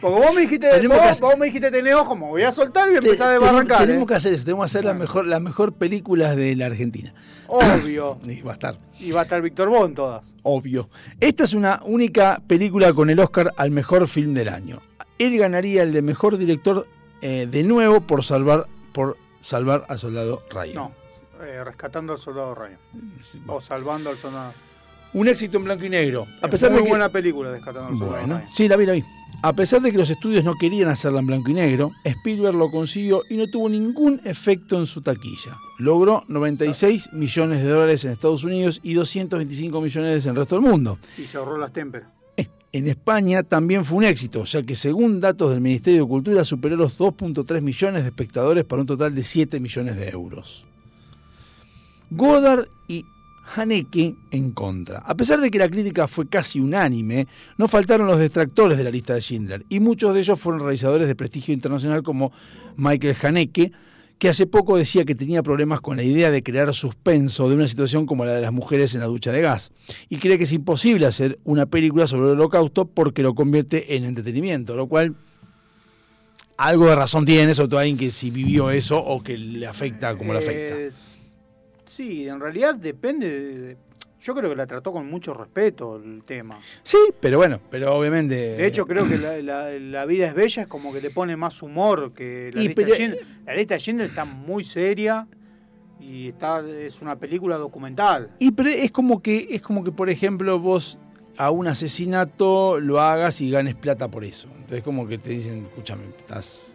Porque 0.00 0.20
vos 0.20 0.34
me 0.34 0.40
dijiste, 0.42 0.68
Tenemos 0.68 0.98
vos, 0.98 1.06
hacer- 1.06 1.22
vos 1.22 1.38
me 1.38 1.46
dijiste 1.46 1.70
tener 1.70 1.94
ojo, 1.94 2.16
me 2.16 2.26
voy 2.26 2.42
a 2.42 2.50
soltar 2.50 2.90
y 2.90 2.96
empezar 2.96 3.28
a 3.28 3.34
Tenemos- 3.34 3.40
desbarrancar. 3.48 3.86
tenemos 3.86 4.02
¿eh? 4.02 4.06
que 4.08 4.14
hacer 4.14 4.34
eso, 4.34 4.44
tenemos 4.44 4.64
que 4.64 4.70
hacer 4.78 4.84
la 4.84 4.94
mejor, 4.94 5.26
la 5.26 5.38
mejor 5.40 5.74
películas 5.74 6.34
de 6.36 6.56
la 6.56 6.66
Argentina. 6.66 7.14
Obvio. 7.46 8.18
Y 8.26 8.42
va 8.42 8.50
a 8.50 8.54
estar. 8.54 8.78
Y 8.98 9.12
va 9.12 9.20
a 9.20 9.22
estar 9.24 9.40
Víctor 9.42 9.68
Bon 9.68 9.94
todas. 9.94 10.22
Obvio. 10.42 10.88
Esta 11.20 11.44
es 11.44 11.54
una 11.54 11.80
única 11.84 12.42
película 12.48 12.92
con 12.92 13.10
el 13.10 13.20
Oscar 13.20 13.52
al 13.56 13.70
mejor 13.70 14.08
film 14.08 14.34
del 14.34 14.48
año. 14.48 14.80
Él 15.18 15.38
ganaría 15.38 15.84
el 15.84 15.92
de 15.92 16.02
mejor 16.02 16.36
director 16.36 16.88
eh, 17.20 17.46
de 17.48 17.62
nuevo 17.62 18.00
por 18.00 18.24
salvar, 18.24 18.66
por 18.92 19.16
salvar 19.40 19.84
al 19.88 20.00
soldado 20.00 20.42
Ryan. 20.50 20.74
No, 20.74 20.92
eh, 21.44 21.62
rescatando 21.62 22.12
al 22.14 22.18
soldado 22.18 22.56
Ryan. 22.56 22.78
O 23.46 23.60
salvando 23.60 24.10
al 24.10 24.18
soldado. 24.18 24.52
Un 25.14 25.28
éxito 25.28 25.58
en 25.58 25.64
blanco 25.64 25.84
y 25.84 25.90
negro. 25.90 26.26
A 26.40 26.46
Es 26.46 26.50
pesar 26.50 26.70
muy 26.70 26.78
de 26.78 26.84
que, 26.84 26.90
buena 26.90 27.08
película, 27.10 27.58
Bueno, 27.92 28.42
sí, 28.52 28.66
la 28.68 28.76
vi, 28.76 28.86
la 28.86 28.92
vi. 28.92 29.04
A 29.42 29.52
pesar 29.54 29.82
de 29.82 29.90
que 29.90 29.98
los 29.98 30.08
estudios 30.08 30.44
no 30.44 30.54
querían 30.54 30.88
hacerla 30.88 31.20
en 31.20 31.26
blanco 31.26 31.50
y 31.50 31.54
negro, 31.54 31.90
Spielberg 32.04 32.54
lo 32.54 32.70
consiguió 32.70 33.22
y 33.28 33.36
no 33.36 33.46
tuvo 33.48 33.68
ningún 33.68 34.20
efecto 34.24 34.78
en 34.78 34.86
su 34.86 35.02
taquilla. 35.02 35.56
Logró 35.78 36.24
96 36.28 37.12
millones 37.12 37.62
de 37.62 37.68
dólares 37.68 38.04
en 38.04 38.12
Estados 38.12 38.44
Unidos 38.44 38.80
y 38.82 38.94
225 38.94 39.80
millones 39.80 40.24
en 40.24 40.30
el 40.30 40.36
resto 40.36 40.56
del 40.60 40.64
mundo. 40.64 40.98
Y 41.18 41.26
se 41.26 41.36
ahorró 41.38 41.58
las 41.58 41.72
témperas. 41.72 42.08
En 42.74 42.88
España 42.88 43.42
también 43.42 43.84
fue 43.84 43.98
un 43.98 44.04
éxito, 44.04 44.44
ya 44.44 44.62
que 44.62 44.74
según 44.74 45.20
datos 45.20 45.50
del 45.50 45.60
Ministerio 45.60 46.04
de 46.04 46.08
Cultura 46.08 46.42
superó 46.42 46.74
los 46.76 46.98
2.3 46.98 47.60
millones 47.60 48.02
de 48.02 48.08
espectadores 48.08 48.64
para 48.64 48.80
un 48.80 48.86
total 48.86 49.14
de 49.14 49.22
7 49.22 49.60
millones 49.60 49.96
de 49.96 50.08
euros. 50.08 50.64
Godard 52.10 52.66
y 52.88 53.04
Haneke 53.54 54.14
en 54.30 54.52
contra. 54.52 54.98
A 55.00 55.14
pesar 55.14 55.40
de 55.40 55.50
que 55.50 55.58
la 55.58 55.68
crítica 55.68 56.08
fue 56.08 56.28
casi 56.28 56.60
unánime, 56.60 57.26
no 57.58 57.68
faltaron 57.68 58.06
los 58.06 58.18
detractores 58.18 58.78
de 58.78 58.84
la 58.84 58.90
lista 58.90 59.14
de 59.14 59.20
Schindler, 59.20 59.64
y 59.68 59.80
muchos 59.80 60.14
de 60.14 60.20
ellos 60.20 60.40
fueron 60.40 60.60
realizadores 60.60 61.06
de 61.06 61.14
prestigio 61.14 61.52
internacional 61.52 62.02
como 62.02 62.32
Michael 62.76 63.16
Haneke, 63.22 63.72
que 64.18 64.28
hace 64.28 64.46
poco 64.46 64.76
decía 64.76 65.04
que 65.04 65.16
tenía 65.16 65.42
problemas 65.42 65.80
con 65.80 65.96
la 65.96 66.04
idea 66.04 66.30
de 66.30 66.44
crear 66.44 66.72
suspenso 66.74 67.48
de 67.48 67.56
una 67.56 67.66
situación 67.66 68.06
como 68.06 68.24
la 68.24 68.34
de 68.34 68.40
las 68.40 68.52
mujeres 68.52 68.94
en 68.94 69.00
la 69.00 69.06
ducha 69.06 69.32
de 69.32 69.40
gas, 69.40 69.72
y 70.08 70.18
cree 70.18 70.38
que 70.38 70.44
es 70.44 70.52
imposible 70.52 71.06
hacer 71.06 71.38
una 71.44 71.66
película 71.66 72.06
sobre 72.06 72.26
el 72.26 72.38
holocausto 72.38 72.86
porque 72.86 73.22
lo 73.22 73.34
convierte 73.34 73.96
en 73.96 74.04
entretenimiento, 74.04 74.76
lo 74.76 74.86
cual 74.86 75.16
algo 76.56 76.86
de 76.86 76.94
razón 76.94 77.24
tiene, 77.24 77.54
sobre 77.54 77.68
todo 77.68 77.80
alguien 77.80 77.98
que 77.98 78.10
si 78.10 78.30
vivió 78.30 78.70
eso 78.70 78.98
o 78.98 79.22
que 79.22 79.36
le 79.36 79.66
afecta 79.66 80.16
como 80.16 80.32
le 80.32 80.38
afecta. 80.38 80.96
Sí, 81.96 82.26
en 82.28 82.40
realidad 82.40 82.74
depende. 82.74 83.28
de- 83.28 83.76
yo 84.22 84.34
creo 84.36 84.50
que 84.50 84.56
la 84.56 84.66
trató 84.68 84.92
con 84.92 85.10
mucho 85.10 85.34
respeto 85.34 85.96
el 85.96 86.22
tema. 86.24 86.60
Sí, 86.84 86.96
pero 87.20 87.38
bueno, 87.38 87.60
pero 87.68 87.96
obviamente... 87.96 88.34
De 88.36 88.66
hecho, 88.68 88.86
creo 88.86 89.08
que 89.08 89.18
la, 89.18 89.42
la- 89.42 89.70
la 89.72 90.06
vida 90.06 90.28
es 90.28 90.34
bella 90.34 90.62
es 90.62 90.68
como 90.68 90.92
que 90.92 91.00
le 91.00 91.10
pone 91.10 91.36
más 91.36 91.60
humor 91.60 92.12
que 92.14 92.50
la 92.54 92.60
Y 92.62 92.68
lista 92.68 92.74
pero- 92.76 92.88
de 92.90 92.94
Schindler. 92.96 93.26
La 93.44 93.54
lista 93.56 93.74
de 93.74 93.80
Schindler 93.80 94.08
está 94.08 94.24
muy 94.24 94.62
seria 94.64 95.26
y 95.98 96.28
está 96.28 96.60
es 96.60 97.02
una 97.02 97.16
película 97.16 97.56
documental. 97.56 98.30
Y 98.38 98.52
pero 98.52 98.68
es 98.70 98.92
como 98.92 99.20
que 99.20 99.48
es 99.50 99.60
como 99.60 99.82
que 99.82 99.90
por 99.90 100.08
ejemplo 100.08 100.58
vos 100.60 100.98
a 101.36 101.50
un 101.50 101.66
asesinato 101.66 102.78
lo 102.78 103.00
hagas 103.00 103.40
y 103.40 103.50
ganes 103.50 103.74
plata 103.74 104.06
por 104.08 104.22
eso. 104.24 104.46
Entonces 104.54 104.82
como 104.84 105.08
que 105.08 105.18
te 105.18 105.30
dicen, 105.30 105.64
escúchame, 105.64 106.04
estás 106.16 106.66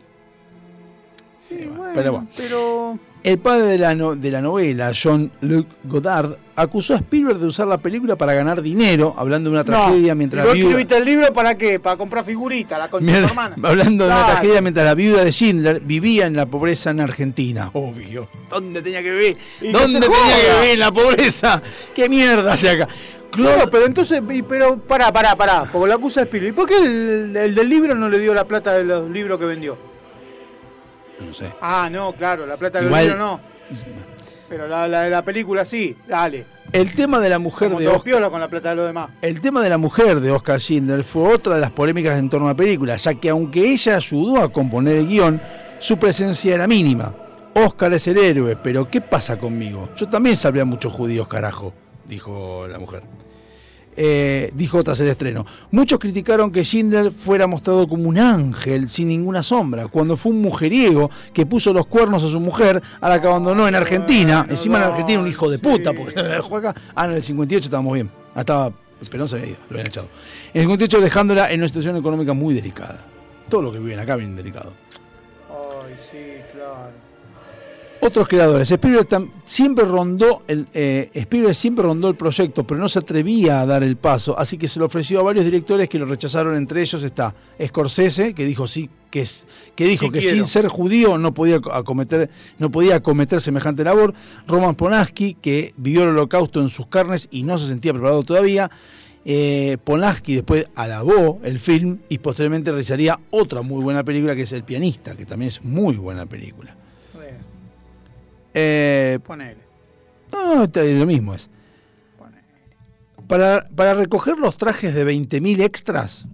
Sí, 1.48 1.56
bueno, 1.66 1.76
bueno, 1.78 1.92
pero 1.96 2.12
bueno. 2.12 2.28
pero 2.36 3.00
El 3.24 3.38
padre 3.40 3.64
de 3.68 3.78
la, 3.78 3.96
no- 3.96 4.16
de 4.16 4.32
la 4.32 4.42
novela, 4.42 4.92
John-Luc 5.02 5.68
Godard, 5.86 6.36
acusó 6.56 6.94
a 6.94 6.98
Spielberg 6.98 7.40
de 7.40 7.48
usar 7.48 7.68
la 7.68 7.78
película 7.78 8.16
para 8.16 8.34
ganar 8.34 8.62
dinero, 8.62 9.14
hablando 9.18 9.50
de 9.50 9.56
una 9.56 9.64
tragedia 9.64 10.14
no. 10.14 10.18
mientras 10.18 10.44
¿Y 10.44 10.48
la 10.48 10.54
viuda... 10.54 10.70
escribiste 10.70 10.98
el 10.98 11.06
libro 11.06 11.34
para 11.34 11.56
qué? 11.56 11.80
Para 11.80 11.96
comprar 11.98 12.26
figuritas, 12.26 12.78
la 12.80 12.90
concha 12.90 13.18
hermana. 13.18 13.56
hablando 13.64 14.06
de 14.06 14.12
una 14.12 14.26
tragedia 14.26 14.62
mientras 14.62 14.86
la 14.86 14.94
viuda 14.96 15.24
de 15.24 15.32
Schindler 15.32 15.80
vivía 15.82 16.26
en 16.26 16.36
la 16.36 16.46
pobreza 16.46 16.90
en 16.92 17.00
Argentina. 17.00 17.70
Obvio. 17.74 18.28
¿Dónde 18.50 18.82
tenía 18.82 19.02
que 19.04 19.12
vivir? 19.12 19.38
¿Dónde 19.72 20.00
tenía 20.00 20.08
joda. 20.18 20.36
que 20.36 20.56
vivir 20.60 20.74
en 20.74 20.80
la 20.80 20.92
pobreza? 20.92 21.62
¿Qué 21.96 22.10
mierda 22.10 22.54
hace 22.54 22.70
acá? 22.70 22.88
Claro, 23.32 23.70
pero 23.70 23.86
entonces, 23.86 24.22
pero 24.48 24.78
pará, 24.80 25.12
pará, 25.12 25.36
pará, 25.36 25.64
porque 25.72 25.88
la 25.90 25.96
acusa 25.96 26.22
a 26.22 26.24
Spielberg. 26.24 26.54
¿Y 26.54 26.56
por 26.56 26.68
qué 26.68 26.78
el, 26.78 27.36
el 27.36 27.56
del 27.56 27.70
libro 27.70 27.94
no 27.94 28.10
le 28.10 28.20
dio 28.20 28.34
la 28.34 28.46
plata 28.46 28.74
de 28.74 28.84
los 28.86 29.10
libros 29.10 29.38
que 29.40 29.46
vendió? 29.46 29.78
No 31.20 31.34
sé. 31.34 31.52
Ah, 31.62 31.90
no, 31.92 32.14
claro, 32.14 32.46
la 32.46 32.58
plata 32.58 32.80
del 32.80 32.88
Igual- 32.88 33.18
no. 33.18 33.40
Pero 34.50 34.68
la, 34.68 34.88
la 34.88 35.04
de 35.04 35.10
la 35.10 35.22
película 35.24 35.66
sí, 35.66 35.96
dale. 36.08 36.46
El 36.72 36.94
tema 36.96 37.20
de 37.20 37.30
la 37.30 37.40
mujer 37.40 37.70
Como 37.70 37.80
de 37.80 37.88
Oscar. 37.88 38.04
piola 38.04 38.30
con 38.30 38.40
la 38.40 38.48
plata 38.48 38.70
de 38.70 38.76
los 38.76 38.88
demás. 38.88 39.10
El 39.22 39.42
tema 39.42 39.62
de 39.62 39.70
la 39.70 39.78
mujer 39.78 40.20
de 40.20 40.32
Oscar 40.32 40.60
Schindler 40.60 41.04
fue 41.04 41.34
otra 41.34 41.56
de 41.56 41.62
las 41.62 41.72
polémicas 41.72 42.18
en 42.20 42.30
torno 42.30 42.48
a 42.48 42.52
la 42.52 42.56
película, 42.58 42.96
ya 42.98 43.14
que 43.16 43.30
aunque 43.30 43.72
ella 43.72 43.96
ayudó 43.98 44.42
a 44.42 44.52
componer 44.52 44.96
el 44.98 45.08
guion, 45.08 45.42
su 45.80 45.98
presencia 45.98 46.56
era 46.56 46.68
mínima. 46.68 47.14
Oscar 47.56 47.94
es 47.94 48.08
el 48.08 48.18
héroe, 48.18 48.56
pero 48.62 48.90
¿qué 48.90 49.02
pasa 49.02 49.38
conmigo? 49.38 49.90
Yo 49.96 50.08
también 50.08 50.36
sabría 50.36 50.64
muchos 50.66 50.94
judíos, 50.94 51.28
carajo, 51.28 51.74
dijo 52.06 52.68
la 52.70 52.78
mujer. 52.80 53.04
Eh, 54.00 54.52
dijo 54.54 54.84
tras 54.84 55.00
el 55.00 55.08
estreno. 55.08 55.44
Muchos 55.72 55.98
criticaron 55.98 56.52
que 56.52 56.64
Schindler 56.64 57.12
fuera 57.12 57.48
mostrado 57.48 57.88
como 57.88 58.08
un 58.08 58.20
ángel 58.20 58.92
sin 58.92 59.08
ninguna 59.08 59.42
sombra, 59.42 59.88
cuando 59.88 60.16
fue 60.16 60.34
un 60.34 60.42
mujeriego 60.42 61.10
que 61.34 61.48
puso 61.48 61.74
los 61.74 61.88
cuernos 61.88 62.24
a 62.24 62.28
su 62.28 62.40
mujer 62.40 62.80
a 63.02 63.10
la 63.10 63.20
que 63.20 63.28
abandonó 63.28 63.68
en 63.68 63.74
Argentina. 63.74 64.46
Encima 64.48 64.78
en 64.78 64.84
Argentina 64.84 65.20
un 65.20 65.28
hijo 65.28 65.50
de 65.50 65.58
puta, 65.58 65.94
porque 65.94 66.22
dejó 66.24 66.58
acá. 66.58 66.76
Ah, 66.94 67.06
en 67.06 67.14
el 67.14 67.24
58 67.24 67.66
estábamos 67.66 67.94
bien. 67.94 68.12
Ah, 68.36 68.42
estaba, 68.42 68.72
pero 69.10 69.24
no 69.24 69.28
se 69.28 69.38
había 69.38 69.48
ido, 69.48 69.58
lo 69.68 69.78
habían 69.78 69.88
echado. 69.88 70.10
En 70.54 70.62
el 70.62 70.68
58 70.68 71.02
dejándola 71.02 71.52
en 71.52 71.60
una 71.60 71.68
situación 71.68 71.98
económica 71.98 72.34
muy 72.34 72.54
delicada. 72.54 73.04
Todo 73.50 73.64
lo 73.64 73.72
que 73.72 73.80
viven 73.80 73.98
acá 73.98 74.16
viene 74.16 74.36
delicado. 74.36 74.74
Otros 78.00 78.28
creadores. 78.28 78.70
Spielberg 78.70 79.08
siempre 79.44 79.84
rondó 79.84 80.44
el 80.48 80.68
eh, 80.74 81.10
Spielberg 81.14 81.56
siempre 81.56 81.84
rondó 81.84 82.10
el 82.10 82.16
proyecto, 82.16 82.66
pero 82.66 82.80
no 82.80 82.88
se 82.88 83.00
atrevía 83.00 83.62
a 83.62 83.66
dar 83.66 83.84
el 83.84 83.98
paso, 83.98 84.38
así 84.38 84.58
que 84.58 84.68
se 84.68 84.80
lo 84.80 84.86
ofreció 84.86 85.20
a 85.20 85.24
varios 85.24 85.46
directores 85.46 85.90
que 85.90 85.98
lo 85.98 86.06
rechazaron. 86.06 86.56
Entre 86.56 86.82
ellos 86.82 87.04
está 87.04 87.34
Scorsese, 87.62 88.34
que 88.34 88.46
dijo 88.46 88.68
sí, 88.68 88.90
que 89.10 89.26
que 89.76 89.86
dijo 89.88 90.06
Sí 90.06 90.12
que 90.12 90.20
quiero. 90.20 90.36
sin 90.38 90.46
ser 90.46 90.68
judío 90.68 91.18
no 91.18 91.34
podía 91.34 91.60
co- 91.60 91.74
acometer, 91.74 92.30
no 92.60 92.70
podía 92.70 92.98
acometer 92.98 93.42
semejante 93.42 93.84
labor. 93.84 94.14
Roman 94.48 94.76
Polanski, 94.76 95.34
que 95.42 95.74
vivió 95.78 96.04
el 96.04 96.10
Holocausto 96.10 96.62
en 96.62 96.70
sus 96.70 96.88
carnes 96.88 97.28
y 97.32 97.44
no 97.44 97.58
se 97.58 97.68
sentía 97.68 97.94
preparado 97.94 98.24
todavía. 98.24 98.70
Eh, 99.26 99.78
Polanski 99.84 100.36
después 100.36 100.68
alabó 100.76 101.40
el 101.44 101.60
film 101.60 101.98
y 102.08 102.20
posteriormente 102.20 102.72
realizaría 102.72 103.20
otra 103.32 103.62
muy 103.62 103.84
buena 103.84 104.04
película 104.04 104.36
que 104.36 104.44
es 104.44 104.52
El 104.54 104.64
pianista, 104.64 105.16
que 105.18 105.26
también 105.26 105.48
es 105.50 105.64
muy 105.66 105.96
buena 105.96 106.26
película. 106.28 106.76
Eh, 108.60 109.20
ponele. 109.24 109.58
no, 110.32 110.56
no, 110.56 110.64
está- 110.64 110.84
lo 110.84 111.06
mismo 111.06 111.36
es. 111.36 111.48
Para, 113.28 113.68
para 113.76 113.94
recoger 113.94 114.40
los 114.40 114.58
trajes 114.58 114.96
de 114.96 115.04
20.000 115.06 115.62
extras, 115.62 116.28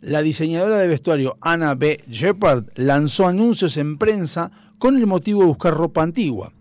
la 0.00 0.22
diseñadora 0.22 0.78
de 0.78 0.86
vestuario 0.86 1.36
Anna 1.40 1.74
B. 1.74 2.00
Shepard 2.08 2.66
lanzó 2.76 3.26
anuncios 3.26 3.76
en 3.76 3.98
prensa 3.98 4.50
con 4.78 4.96
el 4.96 5.06
motivo 5.06 5.40
de 5.40 5.46
buscar 5.48 5.74
ropa 5.74 6.02
antigua. 6.02 6.52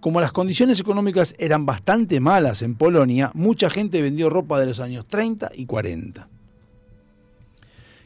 Como 0.00 0.20
las 0.20 0.32
condiciones 0.32 0.80
económicas 0.80 1.34
eran 1.38 1.66
bastante 1.66 2.18
malas 2.18 2.62
en 2.62 2.74
Polonia, 2.76 3.30
mucha 3.34 3.68
gente 3.70 4.00
vendió 4.02 4.30
ropa 4.30 4.58
de 4.58 4.66
los 4.66 4.80
años 4.80 5.06
30 5.06 5.50
y 5.54 5.66
40. 5.66 6.28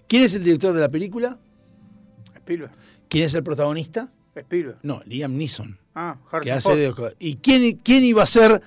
¿Quién 0.09 0.25
es 0.25 0.35
el 0.35 0.43
director 0.43 0.75
de 0.75 0.81
la 0.81 0.89
película? 0.89 1.39
Spielberg. 2.37 2.73
¿Quién 3.09 3.25
es 3.25 3.35
el 3.35 3.45
protagonista? 3.45 4.11
Spielberg. 4.35 4.79
No, 4.83 5.03
Liam 5.07 5.37
Neeson. 5.37 5.77
Ah, 5.95 6.17
que 6.31 6.37
Harrison 6.53 6.73
hace 6.73 6.77
de- 6.77 7.17
¿Y 7.19 7.37
quién, 7.37 7.77
quién 7.83 8.05
iba 8.05 8.23
a 8.23 8.27
ser 8.27 8.63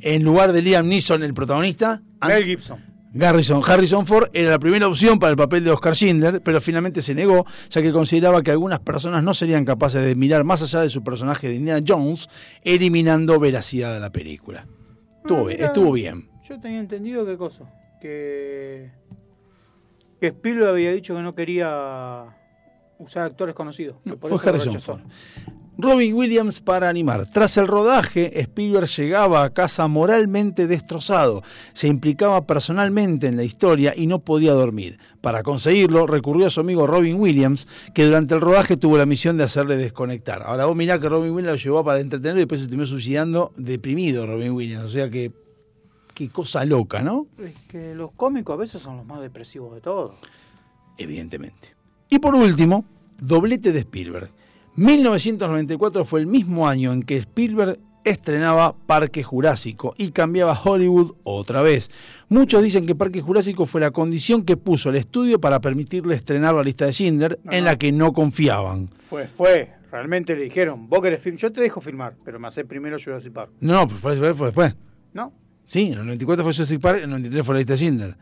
en 0.00 0.22
lugar 0.24 0.52
de 0.52 0.62
Liam 0.62 0.86
Neeson 0.88 1.22
el 1.22 1.34
protagonista? 1.34 2.02
Mel 2.26 2.44
Gibson. 2.44 2.92
Garrison, 3.14 3.60
Harrison 3.66 4.06
Ford 4.06 4.30
era 4.32 4.52
la 4.52 4.58
primera 4.58 4.88
opción 4.88 5.18
para 5.18 5.32
el 5.32 5.36
papel 5.36 5.62
de 5.64 5.70
Oscar 5.70 5.94
Schindler, 5.94 6.40
pero 6.42 6.62
finalmente 6.62 7.02
se 7.02 7.14
negó, 7.14 7.44
ya 7.68 7.82
que 7.82 7.92
consideraba 7.92 8.42
que 8.42 8.50
algunas 8.50 8.80
personas 8.80 9.22
no 9.22 9.34
serían 9.34 9.66
capaces 9.66 10.02
de 10.02 10.14
mirar 10.14 10.44
más 10.44 10.62
allá 10.62 10.80
de 10.80 10.88
su 10.88 11.04
personaje 11.04 11.46
de 11.48 11.56
Indiana 11.56 11.84
Jones, 11.86 12.30
eliminando 12.64 13.38
veracidad 13.38 13.92
de 13.92 14.00
la 14.00 14.10
película. 14.10 14.66
Estuvo, 15.18 15.44
bien, 15.44 15.56
mira. 15.58 15.66
estuvo 15.66 15.92
bien. 15.92 16.28
Yo 16.48 16.58
tenía 16.58 16.80
entendido 16.80 17.26
qué 17.26 17.36
cosa. 17.36 17.64
Que, 18.00 18.90
que 20.18 20.28
Spielberg 20.28 20.70
había 20.70 20.92
dicho 20.92 21.14
que 21.14 21.20
no 21.20 21.34
quería 21.34 22.24
usar 23.04 23.24
actores 23.24 23.54
conocidos. 23.54 23.96
por 24.20 24.30
Fue 24.30 24.36
eso 24.36 24.48
Harrison. 24.48 24.80
Ford. 24.80 25.00
Robin 25.78 26.14
Williams 26.14 26.60
para 26.60 26.88
animar. 26.88 27.26
Tras 27.26 27.56
el 27.56 27.66
rodaje, 27.66 28.38
Spielberg 28.40 28.86
llegaba 28.88 29.42
a 29.42 29.50
casa 29.50 29.88
moralmente 29.88 30.66
destrozado. 30.66 31.42
Se 31.72 31.88
implicaba 31.88 32.46
personalmente 32.46 33.26
en 33.26 33.36
la 33.36 33.42
historia 33.42 33.94
y 33.96 34.06
no 34.06 34.18
podía 34.18 34.52
dormir. 34.52 34.98
Para 35.22 35.42
conseguirlo, 35.42 36.06
recurrió 36.06 36.46
a 36.46 36.50
su 36.50 36.60
amigo 36.60 36.86
Robin 36.86 37.18
Williams, 37.18 37.66
que 37.94 38.04
durante 38.04 38.34
el 38.34 38.42
rodaje 38.42 38.76
tuvo 38.76 38.98
la 38.98 39.06
misión 39.06 39.38
de 39.38 39.44
hacerle 39.44 39.76
desconectar. 39.76 40.42
Ahora 40.42 40.66
vos 40.66 40.76
mirá 40.76 41.00
que 41.00 41.08
Robin 41.08 41.32
Williams 41.32 41.62
lo 41.62 41.64
llevó 41.64 41.84
para 41.84 42.00
entretener 42.00 42.36
y 42.36 42.40
después 42.40 42.60
se 42.60 42.66
terminó 42.66 42.86
suicidando 42.86 43.52
deprimido 43.56 44.26
Robin 44.26 44.52
Williams. 44.52 44.84
O 44.84 44.90
sea 44.90 45.08
que, 45.08 45.32
qué 46.14 46.28
cosa 46.28 46.64
loca, 46.66 47.00
¿no? 47.02 47.26
Es 47.38 47.54
que 47.68 47.94
los 47.94 48.12
cómicos 48.12 48.52
a 48.54 48.56
veces 48.58 48.82
son 48.82 48.98
los 48.98 49.06
más 49.06 49.20
depresivos 49.22 49.74
de 49.74 49.80
todos. 49.80 50.14
evidentemente. 50.98 51.74
Y 52.12 52.18
por 52.18 52.34
último, 52.34 52.84
doblete 53.18 53.72
de 53.72 53.78
Spielberg. 53.78 54.30
1994 54.76 56.04
fue 56.04 56.20
el 56.20 56.26
mismo 56.26 56.68
año 56.68 56.92
en 56.92 57.02
que 57.02 57.16
Spielberg 57.16 57.78
estrenaba 58.04 58.74
Parque 58.86 59.22
Jurásico 59.22 59.94
y 59.96 60.10
cambiaba 60.10 60.60
Hollywood 60.62 61.12
otra 61.24 61.62
vez. 61.62 61.90
Muchos 62.28 62.62
dicen 62.62 62.84
que 62.84 62.94
Parque 62.94 63.22
Jurásico 63.22 63.64
fue 63.64 63.80
la 63.80 63.92
condición 63.92 64.42
que 64.44 64.58
puso 64.58 64.90
el 64.90 64.96
estudio 64.96 65.40
para 65.40 65.58
permitirle 65.62 66.14
estrenar 66.14 66.54
la 66.54 66.62
lista 66.62 66.84
de 66.84 66.92
Schindler, 66.92 67.40
en 67.50 67.64
la 67.64 67.76
que 67.78 67.92
no 67.92 68.12
confiaban. 68.12 68.90
Fue, 69.08 69.26
fue. 69.28 69.72
Realmente 69.90 70.36
le 70.36 70.42
dijeron, 70.44 70.90
vos 70.90 71.00
querés 71.00 71.22
film, 71.22 71.36
yo 71.38 71.50
te 71.50 71.62
dejo 71.62 71.80
filmar, 71.80 72.14
pero 72.22 72.38
me 72.38 72.48
hace 72.48 72.66
primero 72.66 72.98
Jurassic 73.02 73.32
Park. 73.32 73.52
No, 73.60 73.88
pues 73.88 74.00
fue, 74.00 74.16
fue- 74.16 74.34
fue 74.34 74.46
después. 74.48 74.74
¿No? 75.14 75.32
Sí, 75.64 75.86
en 75.86 75.92
el 76.00 76.04
94 76.06 76.44
fue 76.44 76.52
Jurassic 76.52 76.78
Park, 76.80 76.98
en 76.98 77.04
el 77.04 77.10
93 77.10 77.46
fue 77.46 77.54
la 77.54 77.58
lista 77.60 77.72
de 77.72 77.78
Schindler. 77.78 78.16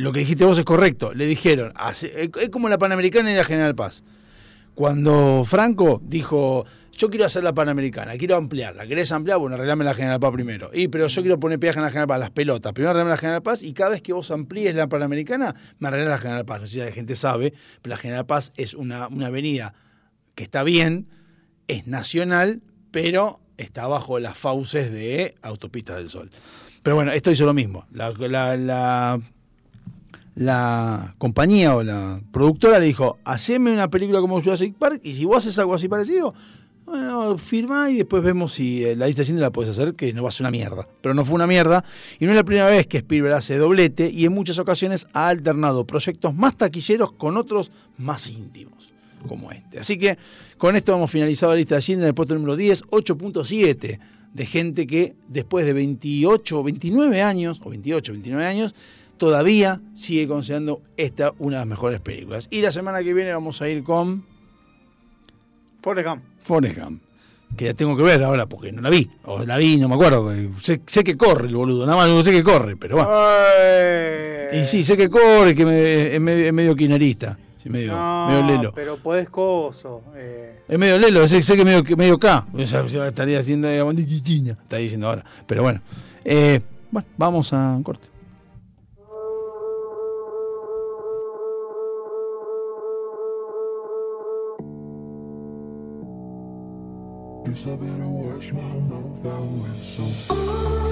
Lo 0.00 0.12
que 0.12 0.20
dijiste 0.20 0.44
vos 0.44 0.58
es 0.58 0.64
correcto. 0.64 1.12
Le 1.14 1.26
dijeron, 1.26 1.72
hace- 1.76 2.30
es 2.40 2.48
como 2.50 2.68
la 2.68 2.78
Panamericana 2.78 3.30
y 3.32 3.34
la 3.36 3.44
General 3.44 3.74
Paz. 3.74 4.02
Cuando 4.74 5.44
Franco 5.46 6.00
dijo, 6.04 6.64
yo 6.96 7.10
quiero 7.10 7.26
hacer 7.26 7.42
la 7.44 7.52
Panamericana, 7.52 8.16
quiero 8.16 8.36
ampliarla, 8.36 8.86
¿querés 8.86 9.12
ampliar? 9.12 9.38
Bueno, 9.38 9.56
arreglame 9.56 9.84
la 9.84 9.94
General 9.94 10.18
Paz 10.20 10.32
primero. 10.32 10.70
Y 10.72 10.88
pero 10.88 11.06
yo 11.06 11.22
quiero 11.22 11.38
poner 11.38 11.58
peaje 11.58 11.78
en 11.78 11.84
la 11.84 11.90
General 11.90 12.08
Paz, 12.08 12.20
las 12.20 12.30
pelotas. 12.30 12.72
Primero 12.72 12.90
arreglame 12.90 13.10
la 13.10 13.18
General 13.18 13.42
Paz 13.42 13.62
y 13.62 13.72
cada 13.74 13.90
vez 13.90 14.00
que 14.02 14.12
vos 14.12 14.30
amplíes 14.30 14.74
la 14.74 14.88
Panamericana, 14.88 15.54
me 15.78 15.88
arreglas 15.88 16.08
la 16.10 16.18
General 16.18 16.44
Paz. 16.44 16.60
No 16.60 16.66
sé 16.66 16.72
si 16.74 16.78
la 16.80 16.92
gente 16.92 17.14
sabe, 17.16 17.52
pero 17.82 17.90
la 17.94 17.96
General 17.98 18.26
Paz 18.26 18.52
es 18.56 18.74
una, 18.74 19.08
una 19.08 19.26
avenida 19.26 19.74
que 20.34 20.44
está 20.44 20.62
bien, 20.62 21.08
es 21.68 21.86
nacional, 21.86 22.62
pero 22.90 23.40
está 23.58 23.86
bajo 23.86 24.18
las 24.18 24.38
fauces 24.38 24.90
de 24.90 25.34
Autopistas 25.42 25.96
del 25.96 26.08
Sol. 26.08 26.30
Pero 26.82 26.96
bueno, 26.96 27.12
esto 27.12 27.30
hizo 27.30 27.44
lo 27.44 27.52
mismo. 27.52 27.86
La, 27.92 28.12
la- 28.12 28.56
la- 28.56 29.20
la 30.40 31.14
compañía 31.18 31.76
o 31.76 31.82
la 31.82 32.22
productora 32.32 32.78
le 32.78 32.86
dijo, 32.86 33.18
haceme 33.24 33.70
una 33.72 33.90
película 33.90 34.22
como 34.22 34.40
Jurassic 34.40 34.74
Park 34.74 35.02
y 35.04 35.12
si 35.12 35.26
vos 35.26 35.36
haces 35.36 35.58
algo 35.58 35.74
así 35.74 35.86
parecido, 35.86 36.32
bueno, 36.86 37.36
firma 37.36 37.90
y 37.90 37.98
después 37.98 38.22
vemos 38.22 38.54
si 38.54 38.82
eh, 38.82 38.96
la 38.96 39.06
lista 39.06 39.22
la 39.34 39.50
puedes 39.50 39.68
hacer, 39.68 39.94
que 39.94 40.14
no 40.14 40.22
va 40.22 40.30
a 40.30 40.32
ser 40.32 40.44
una 40.44 40.50
mierda. 40.50 40.88
Pero 41.02 41.12
no 41.12 41.26
fue 41.26 41.34
una 41.34 41.46
mierda 41.46 41.84
y 42.18 42.24
no 42.24 42.30
es 42.30 42.36
la 42.36 42.44
primera 42.44 42.70
vez 42.70 42.86
que 42.86 42.96
Spielberg 42.96 43.34
hace 43.34 43.58
doblete 43.58 44.10
y 44.10 44.24
en 44.24 44.32
muchas 44.32 44.58
ocasiones 44.58 45.06
ha 45.12 45.28
alternado 45.28 45.86
proyectos 45.86 46.34
más 46.34 46.56
taquilleros 46.56 47.12
con 47.12 47.36
otros 47.36 47.70
más 47.98 48.26
íntimos, 48.26 48.94
como 49.28 49.52
este. 49.52 49.80
Así 49.80 49.98
que 49.98 50.16
con 50.56 50.74
esto 50.74 50.94
hemos 50.94 51.10
finalizado 51.10 51.52
la 51.52 51.58
lista 51.58 51.74
de 51.74 51.82
cine 51.82 52.00
en 52.00 52.08
el 52.08 52.14
puesto 52.14 52.34
número 52.34 52.56
10, 52.56 52.84
8.7 52.84 53.98
de 54.32 54.46
gente 54.46 54.86
que 54.86 55.16
después 55.28 55.66
de 55.66 55.74
28 55.74 56.60
o 56.60 56.62
29 56.62 57.20
años, 57.20 57.60
o 57.62 57.68
28 57.68 58.12
29 58.12 58.46
años, 58.46 58.74
todavía 59.20 59.82
sigue 59.94 60.26
considerando 60.26 60.80
esta 60.96 61.32
una 61.38 61.56
de 61.56 61.60
las 61.60 61.66
mejores 61.68 62.00
películas. 62.00 62.48
Y 62.50 62.62
la 62.62 62.72
semana 62.72 63.02
que 63.02 63.12
viene 63.12 63.34
vamos 63.34 63.60
a 63.60 63.68
ir 63.68 63.84
con 63.84 64.24
Forrest 65.82 66.08
Gump. 66.08 66.22
Forrest 66.42 66.78
Gump, 66.78 67.02
que 67.54 67.66
ya 67.66 67.74
tengo 67.74 67.94
que 67.98 68.02
ver 68.02 68.22
ahora 68.24 68.46
porque 68.46 68.72
no 68.72 68.80
la 68.80 68.88
vi, 68.88 69.10
o 69.26 69.40
la 69.44 69.58
vi, 69.58 69.76
no 69.76 69.90
me 69.90 69.96
acuerdo. 69.96 70.32
Sé, 70.62 70.80
sé 70.86 71.04
que 71.04 71.18
corre 71.18 71.48
el 71.48 71.54
boludo, 71.54 71.84
nada 71.84 71.98
más 71.98 72.08
no 72.08 72.22
sé 72.22 72.32
que 72.32 72.42
corre, 72.42 72.76
pero 72.78 72.96
bueno. 72.96 73.10
Eh, 73.12 74.62
Y 74.62 74.64
sí, 74.64 74.82
sé 74.82 74.96
que 74.96 75.10
corre, 75.10 75.54
que 75.54 75.66
me- 75.66 76.14
es 76.14 76.20
medio, 76.20 76.46
es 76.46 76.52
medio 76.54 76.74
quinerista, 76.74 77.38
sí, 77.62 77.68
medio, 77.68 77.92
no, 77.92 78.26
medio 78.26 78.42
lelo. 78.56 78.72
pero 78.74 78.96
podés 78.96 79.28
coso. 79.28 80.02
eh, 80.16 80.60
Es 80.66 80.78
medio 80.78 80.96
lelo, 80.98 81.28
sé, 81.28 81.42
sé 81.42 81.56
que 81.58 81.64
medio, 81.66 81.84
medio 81.94 82.18
K. 82.18 82.46
Estaría 82.56 83.38
haciendo 83.40 83.68
está 83.68 84.76
diciendo 84.78 85.08
ahora. 85.08 85.24
Pero 85.46 85.62
bueno, 85.62 85.82
eh, 86.24 86.60
bueno, 86.90 87.06
vamos 87.18 87.52
a 87.52 87.74
un 87.76 87.82
corte. 87.82 88.09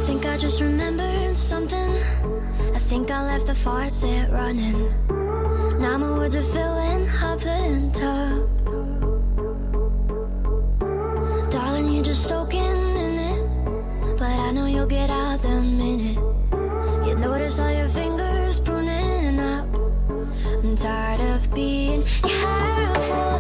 Think 0.06 0.24
I 0.24 0.36
just 0.38 0.60
remembered 0.62 1.36
something. 1.36 1.92
I 2.74 2.78
think 2.78 3.10
I 3.10 3.22
left 3.26 3.46
the 3.46 3.54
faucet 3.54 4.30
running. 4.30 4.88
Now 5.78 5.98
my 5.98 6.10
words 6.16 6.34
are 6.36 6.42
filling 6.42 7.08
up 7.22 7.40
the 7.40 7.90
tub. 7.92 8.48
Darling, 11.50 11.92
you're 11.92 12.04
just 12.04 12.26
soaking 12.26 12.60
in 12.62 13.18
it. 13.18 14.16
But 14.16 14.30
I 14.30 14.50
know 14.50 14.66
you'll 14.66 14.86
get 14.86 15.10
out 15.10 15.40
the 15.42 15.60
minute. 15.60 16.16
You 17.06 17.14
notice 17.16 17.60
all 17.60 17.70
your 17.70 17.88
fingers 17.88 18.58
pruning 18.58 19.38
up. 19.38 19.66
I'm 20.64 20.74
tired 20.76 21.20
of 21.20 21.52
being 21.54 22.02
careful, 22.22 23.38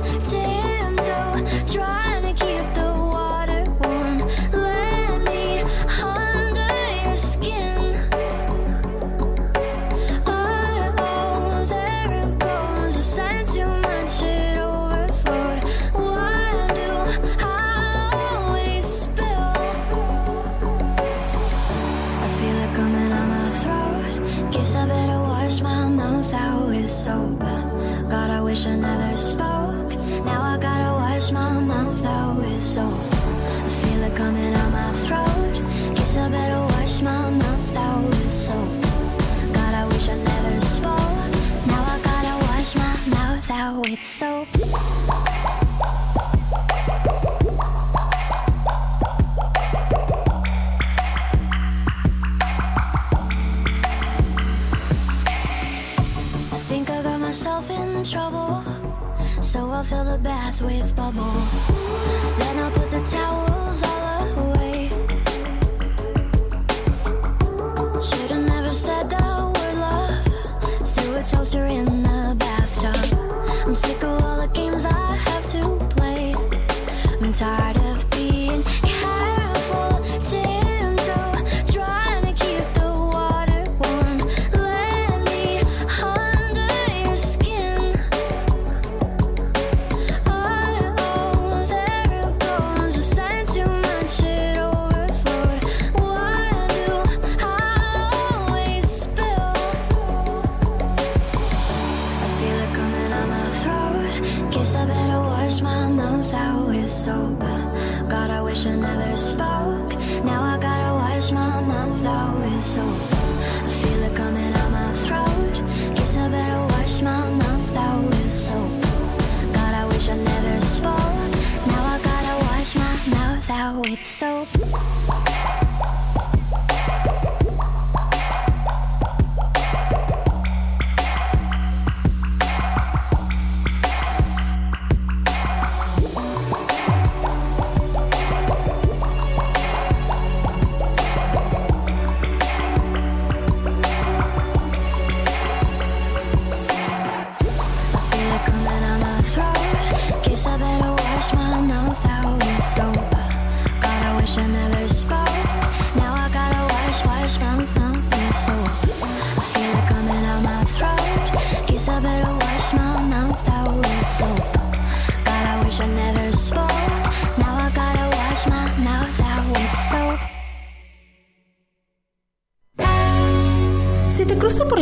so 44.04 44.46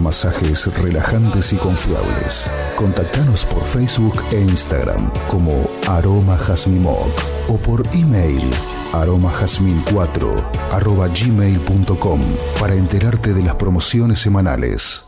masajes 0.00 0.66
relajantes 0.82 1.52
y 1.52 1.56
confiables. 1.56 2.50
Contactanos 2.76 3.44
por 3.44 3.64
Facebook 3.64 4.22
e 4.30 4.40
Instagram 4.40 5.10
como 5.28 5.64
Aroma 5.86 6.36
Jazmimoc 6.36 7.12
o 7.48 7.56
por 7.56 7.82
email 7.94 8.50
aromajazmin4 8.92 10.72
arroba 10.72 11.08
gmail.com 11.08 12.20
para 12.58 12.74
enterarte 12.74 13.34
de 13.34 13.42
las 13.42 13.54
promociones 13.56 14.18
semanales. 14.18 15.04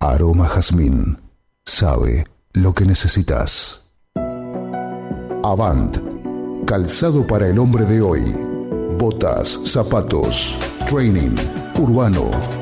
Aroma 0.00 0.48
Jazmín 0.48 1.20
sabe 1.64 2.26
lo 2.52 2.74
que 2.74 2.84
necesitas. 2.84 3.92
Avant, 5.44 5.96
calzado 6.66 7.26
para 7.26 7.48
el 7.48 7.58
hombre 7.58 7.84
de 7.84 8.00
hoy. 8.00 8.22
Botas, 8.98 9.60
zapatos, 9.64 10.56
training, 10.88 11.34
urbano. 11.78 12.61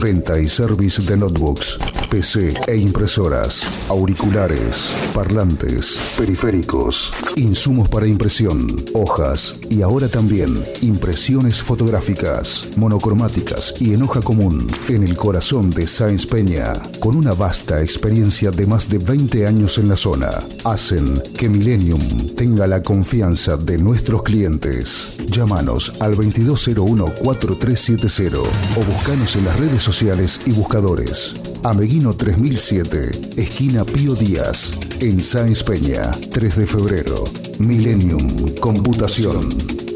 Venta 0.00 0.38
y 0.38 0.48
service 0.48 1.02
de 1.02 1.16
notebooks, 1.16 1.78
PC 2.14 2.54
e 2.68 2.76
impresoras, 2.76 3.66
auriculares, 3.88 4.94
parlantes, 5.12 5.98
periféricos, 6.16 7.12
insumos 7.34 7.88
para 7.88 8.06
impresión, 8.06 8.68
hojas 8.94 9.56
y 9.68 9.82
ahora 9.82 10.06
también 10.06 10.62
impresiones 10.80 11.60
fotográficas, 11.60 12.68
monocromáticas 12.76 13.74
y 13.80 13.94
en 13.94 14.02
hoja 14.02 14.20
común, 14.20 14.68
en 14.86 15.02
el 15.02 15.16
corazón 15.16 15.70
de 15.70 15.88
Sáenz 15.88 16.24
Peña, 16.24 16.74
con 17.00 17.16
una 17.16 17.34
vasta 17.34 17.82
experiencia 17.82 18.52
de 18.52 18.68
más 18.68 18.88
de 18.88 18.98
20 18.98 19.48
años 19.48 19.78
en 19.78 19.88
la 19.88 19.96
zona, 19.96 20.30
hacen 20.62 21.20
que 21.36 21.48
Millennium 21.48 22.28
tenga 22.36 22.68
la 22.68 22.80
confianza 22.80 23.56
de 23.56 23.76
nuestros 23.76 24.22
clientes. 24.22 25.16
Llámanos 25.26 25.92
al 25.98 26.16
2201-4370 26.16 28.38
o 28.38 28.84
buscanos 28.84 29.34
en 29.34 29.46
las 29.46 29.58
redes 29.58 29.82
sociales 29.82 30.40
y 30.46 30.52
buscadores. 30.52 31.34
Ameguino 31.64 32.14
3007, 32.14 33.40
esquina 33.40 33.86
Pío 33.86 34.14
Díaz, 34.14 34.78
en 35.00 35.18
Sáenz 35.18 35.62
Peña, 35.62 36.10
3 36.10 36.56
de 36.56 36.66
febrero. 36.66 37.24
Millennium 37.58 38.54
Computación. 38.60 39.48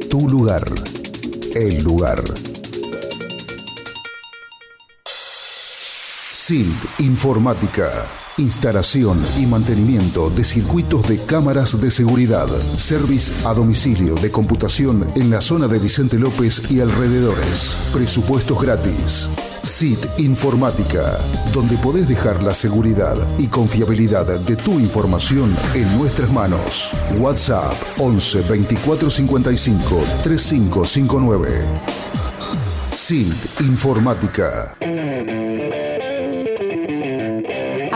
Tu 0.08 0.26
lugar. 0.30 0.64
El 1.54 1.84
lugar. 1.84 2.24
SILT 6.30 7.00
Informática. 7.00 7.90
Instalación 8.38 9.20
y 9.38 9.44
mantenimiento 9.44 10.30
de 10.30 10.44
circuitos 10.44 11.06
de 11.06 11.22
cámaras 11.26 11.78
de 11.78 11.90
seguridad. 11.90 12.48
Service 12.78 13.30
a 13.46 13.52
domicilio 13.52 14.14
de 14.14 14.30
computación 14.30 15.06
en 15.16 15.28
la 15.28 15.42
zona 15.42 15.68
de 15.68 15.78
Vicente 15.78 16.18
López 16.18 16.62
y 16.70 16.80
alrededores. 16.80 17.90
Presupuestos 17.92 18.58
gratis. 18.58 19.28
SIT 19.62 20.18
Informática, 20.18 21.18
donde 21.52 21.76
podés 21.78 22.08
dejar 22.08 22.42
la 22.42 22.54
seguridad 22.54 23.16
y 23.38 23.46
confiabilidad 23.48 24.40
de 24.40 24.56
tu 24.56 24.78
información 24.78 25.54
en 25.74 25.98
nuestras 25.98 26.32
manos. 26.32 26.92
WhatsApp 27.18 27.72
11 27.98 28.42
24 28.48 29.10
55 29.10 30.04
3559. 30.22 31.48
SIT 32.90 33.60
Informática. 33.60 34.76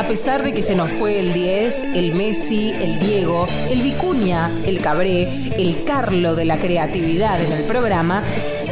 A 0.03 0.09
pesar 0.09 0.43
de 0.43 0.53
que 0.53 0.63
se 0.63 0.75
nos 0.75 0.91
fue 0.91 1.21
el 1.21 1.33
10, 1.33 1.95
el 1.95 2.15
Messi, 2.15 2.73
el 2.73 2.99
Diego, 2.99 3.47
el 3.71 3.83
Vicuña, 3.83 4.51
el 4.67 4.81
Cabré, 4.81 5.55
el 5.57 5.85
Carlo 5.85 6.35
de 6.35 6.45
la 6.45 6.59
creatividad 6.59 7.43
en 7.43 7.53
el 7.53 7.63
programa, 7.65 8.23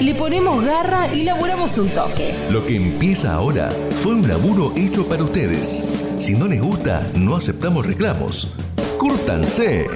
le 0.00 0.14
ponemos 0.14 0.64
garra 0.64 1.12
y 1.14 1.22
laburamos 1.24 1.76
un 1.78 1.88
toque. 1.90 2.32
Lo 2.50 2.64
que 2.64 2.76
empieza 2.76 3.34
ahora 3.34 3.68
fue 4.02 4.14
un 4.14 4.26
laburo 4.26 4.72
hecho 4.76 5.06
para 5.06 5.22
ustedes. 5.24 5.84
Si 6.18 6.32
no 6.34 6.46
les 6.46 6.60
gusta, 6.60 7.06
no 7.14 7.36
aceptamos 7.36 7.84
reclamos. 7.86 8.48
¡Cúrtanse! 8.98 9.86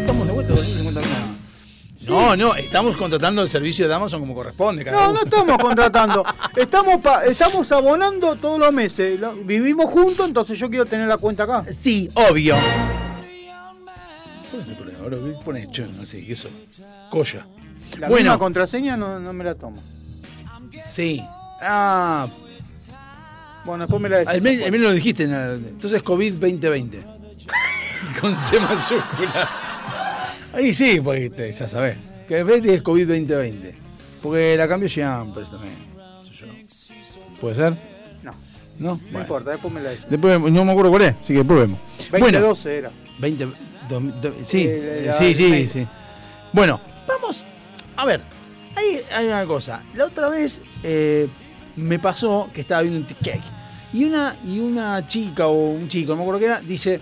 Estamos 0.00 0.26
de 0.26 0.32
vuelta, 0.32 0.52
250 0.54 1.00
No, 2.08 2.36
no, 2.36 2.54
estamos 2.54 2.96
contratando 2.96 3.42
el 3.42 3.48
servicio 3.48 3.86
de 3.88 3.94
Amazon 3.94 4.20
como 4.20 4.34
corresponde. 4.34 4.84
Cada 4.84 4.96
No, 5.04 5.10
uno. 5.10 5.20
no 5.20 5.24
estamos 5.24 5.58
contratando. 5.58 6.24
Estamos 6.56 7.00
pa- 7.00 7.24
estamos 7.24 7.70
abonando 7.72 8.36
todos 8.36 8.58
los 8.58 8.72
meses. 8.72 9.20
Vivimos 9.44 9.86
juntos, 9.90 10.26
entonces 10.26 10.58
yo 10.58 10.68
quiero 10.68 10.84
tener 10.86 11.08
la 11.08 11.16
cuenta 11.18 11.44
acá. 11.44 11.64
Sí, 11.80 12.08
obvio. 12.14 12.56
¿Cuál 14.76 14.90
es? 14.90 14.96
Ahora 15.00 15.16
pone 15.44 15.70
chon, 15.70 15.90
así, 16.00 16.26
eso. 16.30 16.48
Colla. 17.10 17.46
La 17.98 18.08
Bueno. 18.08 18.22
misma 18.32 18.38
contraseña 18.38 18.96
no, 18.96 19.18
no 19.18 19.32
me 19.32 19.44
la 19.44 19.54
tomo. 19.54 19.82
Sí. 20.84 21.22
Ah, 21.60 22.28
Bueno, 23.64 23.84
después 23.84 24.00
me 24.02 24.08
la 24.08 24.18
decís. 24.18 24.30
al 24.34 24.42
menos 24.42 24.64
al 24.66 24.72
menos 24.72 24.86
lo 24.88 24.92
dijiste. 24.92 25.26
nada. 25.26 25.54
Entonces 25.54 26.02
COVID 26.02 26.34
2020. 26.34 27.02
Con 28.20 28.36
C 28.38 28.58
mayúscula. 28.58 29.48
Ahí 30.52 30.74
sí, 30.74 31.00
porque 31.00 31.30
te- 31.30 31.52
ya 31.52 31.68
sabés. 31.68 31.96
Que 32.28 32.40
es 32.40 32.82
COVID 32.82 33.06
2020. 33.08 33.76
Porque 34.22 34.56
la 34.56 34.68
cambió 34.68 34.88
siempre 34.88 35.44
también. 35.44 35.74
qué 36.28 36.66
sé 36.68 36.94
yo. 37.14 37.40
¿Puede 37.40 37.54
ser? 37.54 37.72
No, 38.22 38.32
¿No? 38.78 38.94
no 38.94 38.96
Bueno. 39.04 39.20
importa, 39.20 39.50
después 39.50 39.72
me 39.74 39.80
la 39.82 39.90
decís. 39.90 40.06
Después 40.08 40.40
no 40.40 40.64
me 40.64 40.70
acuerdo 40.72 40.90
cuál 40.90 41.02
es, 41.02 41.14
así 41.16 41.32
que 41.32 41.38
después 41.40 41.60
vemos. 41.60 41.78
2012 42.10 42.78
era. 42.78 42.90
20. 43.18 43.48
Do- 43.88 44.00
do- 44.00 44.34
sí, 44.44 44.64
Eh, 44.68 45.04
la- 45.06 45.12
sí, 45.12 45.34
sí, 45.34 45.66
sí. 45.66 45.86
Bueno, 46.52 46.80
vamos. 47.06 47.44
A 47.96 48.04
ver, 48.04 48.22
hay, 48.76 49.00
hay 49.14 49.26
una 49.26 49.44
cosa. 49.46 49.82
La 49.94 50.06
otra 50.06 50.28
vez 50.28 50.60
eh, 50.82 51.28
me 51.76 51.98
pasó 51.98 52.48
que 52.52 52.62
estaba 52.62 52.82
viendo 52.82 53.00
un 53.00 53.06
TikTok 53.06 53.40
y 53.92 54.04
una, 54.04 54.36
y 54.44 54.58
una 54.58 55.06
chica 55.06 55.46
o 55.46 55.70
un 55.70 55.88
chico, 55.88 56.12
no 56.12 56.16
me 56.16 56.22
acuerdo 56.22 56.40
qué 56.40 56.46
era, 56.46 56.60
dice: 56.60 57.00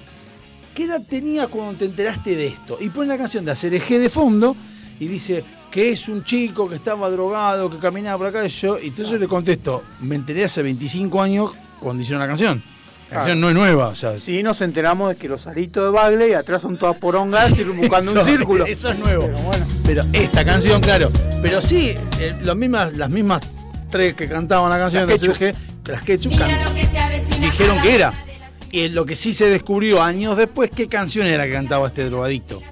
¿Qué 0.74 0.84
edad 0.84 1.02
tenías 1.08 1.48
cuando 1.48 1.74
te 1.78 1.84
enteraste 1.84 2.36
de 2.36 2.46
esto? 2.48 2.78
Y 2.80 2.88
pone 2.90 3.08
la 3.08 3.18
canción 3.18 3.44
de 3.44 3.52
Hacer 3.52 3.74
Eje 3.74 3.98
de 3.98 4.08
fondo 4.10 4.56
y 4.98 5.06
dice 5.06 5.44
que 5.70 5.90
es 5.92 6.08
un 6.08 6.24
chico 6.24 6.68
que 6.68 6.74
estaba 6.76 7.08
drogado, 7.10 7.70
que 7.70 7.78
caminaba 7.78 8.18
por 8.18 8.26
acá 8.28 8.44
y 8.44 8.48
yo. 8.48 8.78
Y 8.78 8.88
entonces 8.88 9.20
le 9.20 9.28
contesto: 9.28 9.82
Me 10.00 10.16
enteré 10.16 10.44
hace 10.44 10.62
25 10.62 11.22
años 11.22 11.52
cuando 11.80 12.02
hicieron 12.02 12.20
la 12.20 12.26
canción. 12.28 12.62
La 13.10 13.16
Claro. 13.16 13.20
canción 13.26 13.40
no 13.40 13.48
es 13.48 13.54
nueva, 13.56 13.88
o 13.88 13.94
sea, 13.96 14.18
Sí, 14.20 14.40
nos 14.42 14.60
enteramos 14.60 15.08
de 15.10 15.16
que 15.16 15.28
los 15.28 15.46
aritos 15.48 15.84
de 15.84 15.90
Bagley 15.90 16.32
atrás 16.32 16.62
son 16.62 16.76
todas 16.78 16.96
porongas 16.96 17.58
y 17.58 17.64
buscando 17.64 18.12
un 18.12 18.24
círculo. 18.24 18.64
Eso 18.66 18.88
es 18.90 18.98
nuevo. 19.00 19.24
Pero 19.26 19.38
bueno. 19.38 19.66
Pero 19.84 20.02
esta 20.12 20.44
canción, 20.44 20.80
claro. 20.80 21.10
Pero 21.42 21.60
sí, 21.60 21.94
eh, 22.20 22.36
las, 22.42 22.54
mismas, 22.54 22.96
las 22.96 23.10
mismas 23.10 23.40
tres 23.90 24.14
que 24.14 24.28
cantaban 24.28 24.70
la 24.70 24.78
canción 24.78 25.08
Las 25.08 25.20
de. 25.20 25.26
Sergio, 25.26 25.52
las 25.86 26.02
Ketchup 26.04 26.38
can- 26.38 26.50
dijeron 27.40 27.80
que 27.82 27.94
era. 27.96 28.12
Y 28.70 28.88
lo 28.90 29.04
que 29.04 29.16
sí 29.16 29.32
se 29.32 29.46
descubrió 29.50 30.00
años 30.00 30.36
después, 30.36 30.70
qué 30.74 30.86
canción 30.86 31.26
era 31.26 31.44
que 31.46 31.52
cantaba 31.52 31.88
este 31.88 32.04
drogadicto. 32.04 32.62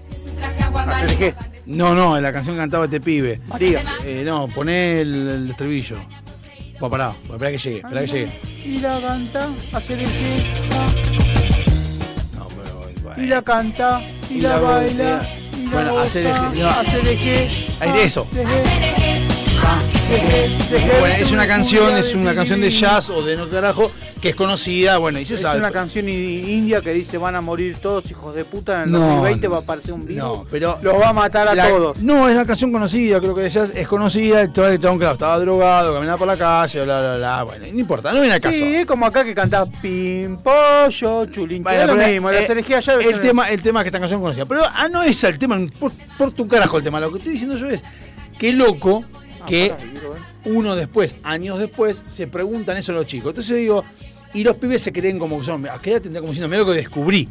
¿Hacer 0.87 1.19
qué? 1.19 1.35
No, 1.67 1.95
no, 1.95 2.19
la 2.21 2.33
canción 2.33 2.55
que 2.55 2.61
cantaba 2.61 2.85
este 2.85 3.01
pibe. 3.01 3.41
María. 3.49 3.83
Eh, 4.05 4.23
no, 4.25 4.47
poné 4.47 5.01
el, 5.01 5.29
el 5.29 5.51
estribillo. 5.51 5.97
Bueno, 6.81 6.91
pará, 6.91 7.15
espera 7.29 7.51
que 7.51 7.59
llegue, 7.59 7.77
espera 7.79 8.01
que 8.03 8.07
llegue. 8.07 8.41
Y 8.65 8.79
la 8.79 9.01
canta, 9.01 9.49
hacer 9.73 9.99
el 9.99 10.05
qué, 10.11 10.53
No, 12.37 12.49
pero 12.49 12.93
bueno. 13.03 13.23
y 13.23 13.27
la 13.27 13.43
canta, 13.43 14.01
y, 14.31 14.35
Y 14.35 14.41
la, 14.43 14.49
la 14.51 14.59
baila, 14.61 15.29
y 15.57 15.65
la 15.67 15.71
Bueno, 15.73 15.99
hacer 15.99 16.27
el- 16.27 16.33
no. 16.35 16.53
qué, 17.17 17.67
Ahí 17.81 17.93
de 17.93 18.05
eso. 18.05 18.27
de 18.33 18.45
de 18.45 18.45
de 18.45 18.63
qué, 18.63 19.98
Bueno, 20.09 21.15
es 21.19 21.33
una 21.33 21.47
canción, 21.47 21.97
es 21.99 22.15
una 22.15 22.35
canción 22.35 22.61
de 22.63 22.71
jazz 22.71 23.11
o 23.11 23.23
de 23.23 23.37
no 23.37 23.49
carajo, 23.51 23.91
que 24.23 24.31
es 24.31 24.35
conocida, 24.35 24.97
bueno, 24.97 25.19
y 25.19 25.25
se 25.27 25.35
Es 25.35 25.43
sabe. 25.43 25.59
una 25.59 25.71
canción 25.71 26.09
i- 26.09 26.41
india 26.51 26.81
que 26.81 26.93
dice 26.95 27.19
van 27.19 27.37
a 27.37 27.43
morir 27.43 27.77
todos 27.77 28.11
hijos 28.11 28.35
de 28.35 28.45
puta 28.47 28.77
en 28.77 28.83
el 28.85 28.93
No, 28.93 28.99
2020 29.01 29.47
no. 29.47 29.51
va 29.53 29.57
a 29.59 29.61
aparecer 29.61 29.93
un 29.93 30.07
virus. 30.07 30.17
No, 30.17 30.47
pero. 30.51 30.79
Los 30.83 30.95
va 30.95 31.11
a 31.11 31.13
matar 31.13 31.49
a 31.49 31.55
la- 31.55 31.69
todos. 31.69 31.99
No, 32.01 32.27
es 32.27 32.35
una 32.35 32.47
canción 32.47 32.73
conocida, 32.73 33.21
creo 33.21 33.35
que 33.35 33.43
de 33.43 33.51
jazz 33.51 33.71
es 33.75 33.87
conocida. 33.87 34.41
El 34.41 34.53
chaval, 34.53 34.79
chabón, 34.79 34.99
claro, 34.99 35.13
estaba 35.13 35.39
drogado, 35.41 35.93
caminaba 35.95 36.17
por 36.19 36.27
la 36.27 36.37
calle, 36.39 36.83
bla, 36.85 37.01
bla, 37.01 37.17
bla. 37.19 37.43
Bueno, 37.43 37.67
no 37.71 37.79
importa, 37.79 38.13
no 38.13 38.21
viene 38.21 38.35
al 38.35 38.41
caso. 38.41 38.57
Sí, 38.59 38.65
es 38.77 38.87
como 38.87 39.05
acá 39.05 39.25
que 39.25 39.35
cantás 39.35 39.69
pim, 39.83 40.39
pollo, 40.39 41.27
chulín. 41.27 41.63
Bueno, 41.63 41.81
es 41.83 41.87
lo 41.87 41.95
mismo, 41.97 42.31
eh, 42.31 42.47
las 42.49 42.85
ya 42.87 42.95
el 42.95 43.21
tema, 43.21 43.51
el 43.51 43.61
tema 43.61 43.81
es 43.81 43.85
que 43.85 43.89
esta 43.89 43.99
canción 44.01 44.21
es 44.21 44.23
conocida. 44.23 44.47
Pero 44.47 44.63
ah, 44.65 44.89
no 44.91 45.03
es 45.03 45.23
el 45.25 45.39
tema, 45.39 45.59
por, 45.79 45.93
por 46.17 46.31
tu 46.33 46.49
carajo 46.49 46.79
el 46.79 46.85
tema. 46.85 46.99
Lo 46.99 47.11
que 47.13 47.19
estoy 47.19 47.33
diciendo 47.33 47.57
yo 47.57 47.69
es 47.69 47.85
qué 48.39 48.53
loco 48.55 49.05
que 49.49 49.75
quiero 49.93 50.13
ver. 50.15 50.23
uno 50.45 50.77
después, 50.77 51.17
años 51.23 51.59
después, 51.59 52.03
se 52.09 52.27
preguntan 52.27 52.77
eso 52.77 52.93
a 52.93 52.97
los 52.97 53.07
chicos. 53.07 53.31
Entonces 53.31 53.57
digo, 53.57 53.85
y 54.35 54.45
los 54.45 54.57
pibes 54.57 54.83
se 54.83 54.93
creen 54.93 55.19
como 55.19 55.39
que 55.39 55.45
son, 55.45 55.67
¿a 55.69 55.79
qué 55.79 55.93
edad 55.93 56.03
tendría 56.03 56.21
como 56.21 56.33
diciendo, 56.33 56.49
mira 56.49 56.63
lo 56.63 56.67
que 56.71 56.77
descubrí? 56.79 57.29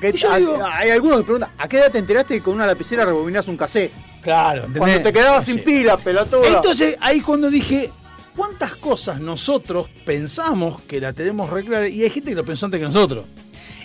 ¿Qué- 0.00 0.10
Y 0.10 0.16
yo 0.16 0.30
a- 0.32 0.36
digo- 0.38 0.58
hay 0.64 0.90
algunos 0.90 1.18
que 1.18 1.24
preguntan, 1.24 1.50
¿a 1.58 1.66
qué 1.68 1.78
edad 1.78 1.90
te 1.90 1.98
enteraste 1.98 2.34
que 2.34 2.40
con 2.42 2.54
una 2.54 2.66
lapicera 2.66 3.04
rebobinás 3.04 3.48
un 3.48 3.56
cassette? 3.56 3.92
Claro, 4.22 4.60
¿entendés? 4.66 4.80
Cuando 4.80 5.02
te 5.02 5.12
quedabas 5.12 5.44
Sí. 5.44 5.52
sin 5.54 5.62
pila, 5.64 5.96
pelotudo. 5.96 6.44
Entonces, 6.44 6.96
ahí 7.00 7.20
cuando 7.20 7.48
dije, 7.50 7.90
¿cuántas 8.36 8.76
cosas 8.76 9.20
nosotros 9.20 9.88
pensamos 10.04 10.82
que 10.82 11.00
la 11.00 11.12
tenemos 11.12 11.48
re 11.50 11.64
clara? 11.64 11.88
Y 11.88 12.02
hay 12.02 12.10
gente 12.10 12.30
que 12.30 12.36
lo 12.36 12.44
pensó 12.44 12.66
antes 12.66 12.78
que 12.80 12.86
nosotros. 12.86 13.24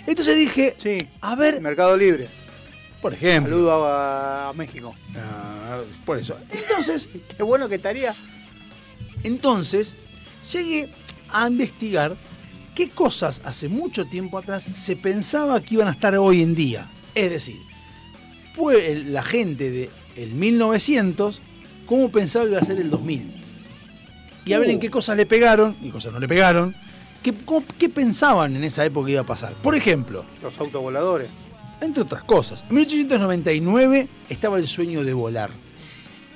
Entonces 0.06 0.36
dije, 0.36 0.76
Sí, 0.82 0.98
a 1.20 1.34
ver, 1.36 1.60
Mercado 1.60 1.96
Libre. 1.96 2.26
Por 3.02 3.12
ejemplo. 3.12 3.50
Saludo 3.54 3.84
a, 3.86 4.48
a 4.48 4.52
México. 4.54 4.94
ah, 5.16 5.80
por 6.06 6.18
eso. 6.18 6.38
Entonces, 6.50 7.08
Qué 7.36 7.42
bueno 7.42 7.68
que 7.68 7.74
estaría. 7.74 8.14
entonces, 9.24 9.94
llegué 10.50 10.88
a 11.30 11.48
investigar 11.48 12.16
qué 12.74 12.88
cosas 12.88 13.42
hace 13.44 13.68
mucho 13.68 14.04
tiempo 14.06 14.38
atrás 14.38 14.64
se 14.72 14.96
pensaba 14.96 15.60
que 15.60 15.74
iban 15.74 15.88
a 15.88 15.92
estar 15.92 16.14
hoy 16.16 16.42
en 16.42 16.54
día. 16.54 16.88
Es 17.14 17.30
decir, 17.30 17.58
pues 18.56 19.04
la 19.06 19.22
gente 19.22 19.70
de 19.70 19.90
el 20.16 20.32
1900, 20.32 21.40
¿cómo 21.86 22.10
pensaba 22.10 22.44
que 22.46 22.52
iba 22.52 22.60
a 22.60 22.64
ser 22.64 22.78
el 22.80 22.90
2000? 22.90 23.40
Y 24.44 24.52
a 24.54 24.58
ver 24.58 24.70
en 24.70 24.80
qué 24.80 24.90
cosas 24.90 25.16
le 25.16 25.24
pegaron 25.26 25.76
y 25.82 25.90
cosas 25.90 26.12
no 26.12 26.18
le 26.18 26.26
pegaron. 26.28 26.74
¿Qué, 27.22 27.32
cómo- 27.32 27.64
qué 27.78 27.88
pensaban 27.88 28.56
en 28.56 28.64
esa 28.64 28.84
época 28.84 29.06
que 29.06 29.12
iba 29.12 29.20
a 29.20 29.26
pasar? 29.26 29.54
Por 29.54 29.74
ejemplo, 29.76 30.24
Los 30.42 30.58
autovoladores. 30.58 31.30
Entre 31.84 32.02
otras 32.02 32.24
cosas, 32.24 32.64
en 32.68 32.76
1899 32.76 34.08
estaba 34.28 34.58
el 34.58 34.66
sueño 34.66 35.04
de 35.04 35.12
volar. 35.12 35.50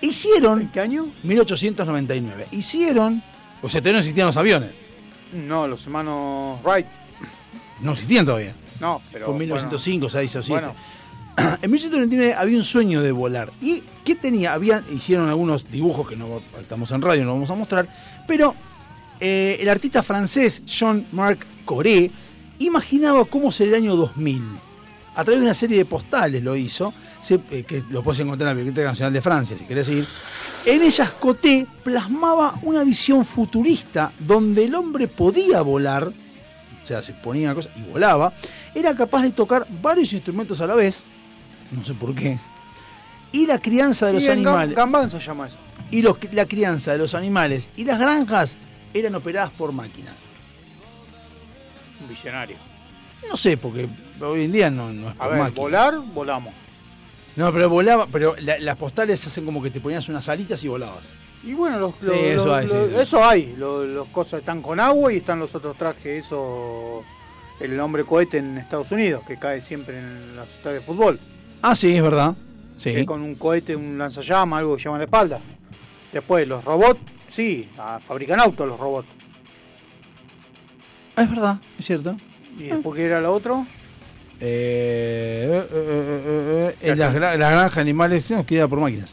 Hicieron, 0.00 0.62
¿En 0.62 0.68
qué 0.68 0.80
año? 0.80 1.10
1899, 1.22 2.48
hicieron, 2.52 3.22
o 3.62 3.68
sea, 3.68 3.80
todavía 3.80 3.92
no 3.94 3.98
existían 4.00 4.26
los 4.26 4.36
aviones, 4.36 4.70
No, 5.32 5.66
los 5.66 5.84
hermanos 5.84 6.60
Wright. 6.62 6.86
no 7.80 7.92
existían 7.92 8.26
todavía. 8.26 8.54
No, 8.80 9.00
pero. 9.10 9.26
Fue 9.26 9.34
en 9.34 9.38
1905, 9.38 10.08
6 10.10 10.36
o 10.36 10.42
7. 10.42 10.60
Bueno, 10.60 10.76
En 11.62 11.70
1899 11.70 12.34
había 12.34 12.56
un 12.56 12.64
sueño 12.64 13.02
de 13.02 13.12
volar. 13.12 13.50
¿Y 13.60 13.82
qué 14.04 14.14
tenía? 14.14 14.52
Habían, 14.54 14.84
hicieron 14.94 15.28
algunos 15.28 15.70
dibujos 15.70 16.08
que 16.08 16.16
no 16.16 16.40
estamos 16.58 16.90
en 16.92 17.02
radio, 17.02 17.24
no 17.24 17.32
vamos 17.34 17.50
a 17.50 17.54
mostrar. 17.54 17.88
Pero 18.26 18.54
eh, 19.20 19.58
el 19.60 19.68
artista 19.68 20.02
francés 20.02 20.62
Jean-Marc 20.66 21.44
Coré 21.64 22.10
imaginaba 22.58 23.24
cómo 23.26 23.50
sería 23.52 23.76
el 23.76 23.82
año 23.84 23.96
2000. 23.96 24.42
A 25.16 25.24
través 25.24 25.40
de 25.40 25.46
una 25.46 25.54
serie 25.54 25.78
de 25.78 25.84
postales 25.86 26.42
lo 26.42 26.54
hizo, 26.56 26.92
eh, 27.50 27.64
que 27.64 27.82
lo 27.90 28.02
puedes 28.02 28.20
encontrar 28.20 28.50
en 28.50 28.56
la 28.56 28.62
Biblioteca 28.62 28.88
Nacional 28.88 29.12
de 29.12 29.22
Francia, 29.22 29.56
si 29.56 29.64
querés 29.64 29.88
ir. 29.88 30.06
En 30.66 30.82
ellas 30.82 31.10
Coté 31.12 31.66
plasmaba 31.82 32.58
una 32.62 32.84
visión 32.84 33.24
futurista 33.24 34.12
donde 34.18 34.64
el 34.66 34.74
hombre 34.74 35.08
podía 35.08 35.62
volar, 35.62 36.04
o 36.06 36.86
sea, 36.86 37.02
se 37.02 37.14
ponía 37.14 37.46
una 37.48 37.54
cosa 37.54 37.70
y 37.76 37.82
volaba, 37.90 38.32
era 38.74 38.94
capaz 38.94 39.22
de 39.22 39.30
tocar 39.30 39.66
varios 39.82 40.12
instrumentos 40.12 40.60
a 40.60 40.66
la 40.66 40.74
vez, 40.74 41.02
no 41.72 41.82
sé 41.84 41.94
por 41.94 42.14
qué, 42.14 42.38
y 43.32 43.46
la 43.46 43.58
crianza 43.58 44.06
de 44.06 44.12
los 44.14 44.24
y 44.24 44.30
animales, 44.30 44.76
Gambán 44.76 45.10
se 45.10 45.18
llama 45.18 45.46
eso. 45.46 45.56
y 45.90 46.02
los- 46.02 46.16
la 46.32 46.44
crianza 46.46 46.92
de 46.92 46.98
los 46.98 47.14
animales 47.14 47.68
y 47.76 47.84
las 47.84 47.98
granjas 47.98 48.56
eran 48.92 49.14
operadas 49.14 49.50
por 49.50 49.72
máquinas. 49.72 50.14
Un 52.02 52.08
visionario. 52.08 52.56
No 53.28 53.36
sé, 53.36 53.56
porque 53.56 53.88
hoy 54.20 54.44
en 54.44 54.52
día 54.52 54.70
no, 54.70 54.92
no 54.92 55.08
es 55.10 55.14
A 55.14 55.18
por 55.18 55.28
ver, 55.30 55.38
máquinas. 55.38 55.54
volar, 55.56 55.98
volamos. 56.14 56.54
No, 57.34 57.52
pero 57.52 57.68
volaba, 57.68 58.06
pero 58.06 58.34
la- 58.40 58.58
las 58.58 58.76
postales 58.76 59.26
hacen 59.26 59.44
como 59.44 59.62
que 59.62 59.70
te 59.70 59.80
ponías 59.80 60.08
unas 60.08 60.28
alitas 60.28 60.62
y 60.64 60.68
volabas. 60.68 61.08
Y 61.44 61.52
bueno, 61.52 61.78
los, 61.78 61.94
Sí, 62.00 62.06
los- 62.06 62.16
eso 62.16 62.46
los- 62.46 62.56
hay, 62.56 62.66
sí, 62.68 62.74
los- 62.74 62.92
eso 63.02 63.24
hay. 63.24 63.54
Los, 63.56 63.86
los 63.88 64.08
cosas 64.08 64.40
están 64.40 64.62
con 64.62 64.80
agua 64.80 65.12
y 65.12 65.18
están 65.18 65.38
los 65.38 65.54
otros 65.54 65.76
trajes, 65.76 66.24
eso. 66.26 67.02
El 67.60 67.78
hombre 67.80 68.04
cohete 68.04 68.38
en 68.38 68.58
Estados 68.58 68.90
Unidos, 68.90 69.22
que 69.26 69.38
cae 69.38 69.62
siempre 69.62 69.98
en 69.98 70.36
las 70.36 70.48
estadios 70.48 70.82
de 70.82 70.86
fútbol. 70.86 71.18
Ah, 71.62 71.74
sí, 71.74 71.96
es 71.96 72.02
verdad. 72.02 72.34
Sí. 72.76 73.06
con 73.06 73.22
un 73.22 73.34
cohete, 73.36 73.74
un 73.74 73.96
lanzallamas, 73.96 74.58
algo 74.60 74.76
que 74.76 74.82
lleva 74.82 74.96
en 74.96 74.98
la 75.00 75.04
espalda. 75.06 75.40
Después, 76.12 76.46
los 76.46 76.62
robots, 76.62 77.00
sí, 77.34 77.68
ah, 77.78 77.98
fabrican 78.06 78.38
autos 78.38 78.68
los 78.68 78.78
robots. 78.78 79.08
Ah, 81.16 81.22
es 81.22 81.30
verdad, 81.30 81.56
es 81.78 81.86
cierto. 81.86 82.16
¿Y 82.58 82.64
después 82.64 82.96
qué 82.96 83.06
era 83.06 83.20
lo 83.20 83.32
otro? 83.32 83.66
Eh, 84.40 85.48
eh, 85.50 85.66
eh, 85.72 86.74
eh, 86.82 86.90
en 86.92 86.98
las, 86.98 87.14
gra- 87.14 87.36
las 87.36 87.50
granjas 87.52 87.74
de 87.76 87.80
animales 87.80 88.30
no, 88.30 88.44
queda 88.44 88.68
por 88.68 88.80
máquinas. 88.80 89.12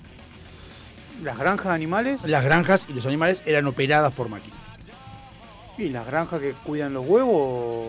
Las 1.24 1.38
granjas 1.38 1.68
de 1.68 1.74
animales 1.76 2.20
Las 2.26 2.44
granjas 2.44 2.86
y 2.90 2.94
los 2.94 3.06
animales 3.06 3.42
eran 3.46 3.66
operadas 3.68 4.12
por 4.14 4.28
máquinas. 4.28 4.60
y 5.78 5.88
las 5.90 6.06
granjas 6.06 6.42
que 6.42 6.52
cuidan 6.52 6.94
los 6.94 7.06
huevos 7.08 7.88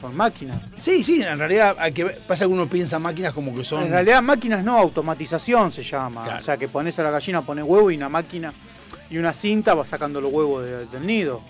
son 0.00 0.16
máquinas. 0.16 0.62
Sí, 0.80 1.02
sí, 1.02 1.20
en 1.22 1.38
realidad 1.38 1.74
hay 1.78 1.92
que 1.92 2.04
pasa 2.06 2.44
que 2.46 2.52
uno 2.52 2.66
piensa 2.68 2.98
máquinas 3.00 3.34
como 3.34 3.54
que 3.54 3.64
son. 3.64 3.82
En 3.84 3.90
realidad 3.90 4.22
máquinas 4.22 4.64
no, 4.64 4.78
automatización 4.78 5.72
se 5.72 5.82
llama. 5.82 6.22
Claro. 6.24 6.38
O 6.38 6.42
sea 6.42 6.56
que 6.56 6.68
pones 6.68 6.96
a 6.98 7.02
la 7.02 7.10
gallina, 7.10 7.42
pones 7.42 7.64
huevo 7.64 7.90
y 7.90 7.96
una 7.96 8.08
máquina 8.08 8.52
y 9.10 9.18
una 9.18 9.32
cinta 9.32 9.74
va 9.74 9.84
sacando 9.84 10.20
los 10.20 10.32
huevos 10.32 10.64
de- 10.64 10.86
del 10.86 11.04
nido. 11.06 11.40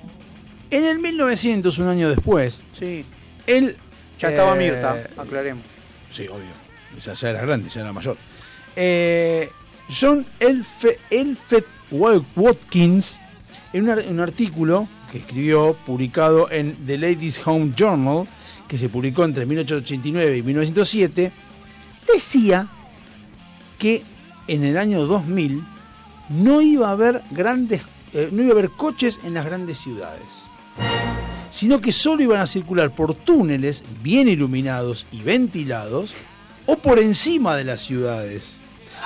En 0.70 0.85
el 0.85 0.99
1900, 0.99 1.78
un 1.78 1.89
año 1.89 2.09
después, 2.09 2.59
Sí, 2.77 3.05
él. 3.47 3.77
ya 4.18 4.31
estaba 4.31 4.55
eh, 4.55 4.59
Mirta, 4.59 5.05
aclaremos. 5.16 5.64
Sí, 6.10 6.27
obvio. 6.28 6.51
O 6.97 7.01
sea, 7.01 7.14
ya 7.14 7.31
era 7.31 7.43
grande, 7.43 7.68
ya 7.70 7.81
era 7.82 7.93
mayor. 7.93 8.16
Eh, 8.74 9.48
John 9.89 10.24
Elfe, 10.40 10.98
Elfet 11.10 11.64
Wa- 11.90 12.23
Watkins 12.35 13.20
en 13.73 13.89
un 13.90 14.20
artículo 14.20 14.89
que 15.12 15.18
escribió, 15.18 15.74
publicado 15.86 16.51
en 16.51 16.74
The 16.86 16.97
Ladies 16.98 17.40
Home 17.47 17.73
Journal, 17.77 18.27
que 18.66 18.77
se 18.78 18.89
publicó 18.89 19.24
entre 19.24 19.47
1889 19.47 20.39
y 20.39 20.43
1907, 20.43 21.32
decía 22.12 22.66
que 23.78 24.02
en 24.48 24.64
el 24.64 24.77
año 24.78 25.05
2000 25.06 25.62
no 26.31 26.60
iba 26.62 26.89
a 26.89 26.93
haber 26.93 27.23
grandes, 27.31 27.82
eh, 28.12 28.28
no 28.32 28.43
iba 28.43 28.51
a 28.51 28.59
haber 28.59 28.70
coches 28.70 29.20
en 29.24 29.35
las 29.35 29.44
grandes 29.44 29.78
ciudades, 29.78 30.27
sino 31.51 31.81
que 31.81 31.93
solo 31.93 32.23
iban 32.23 32.40
a 32.40 32.47
circular 32.47 32.90
por 32.94 33.14
túneles 33.14 33.82
bien 34.02 34.28
iluminados 34.28 35.06
y 35.12 35.23
ventilados 35.23 36.14
o 36.66 36.77
por 36.77 36.98
encima 36.98 37.56
de 37.56 37.64
las 37.64 37.81
ciudades. 37.82 38.56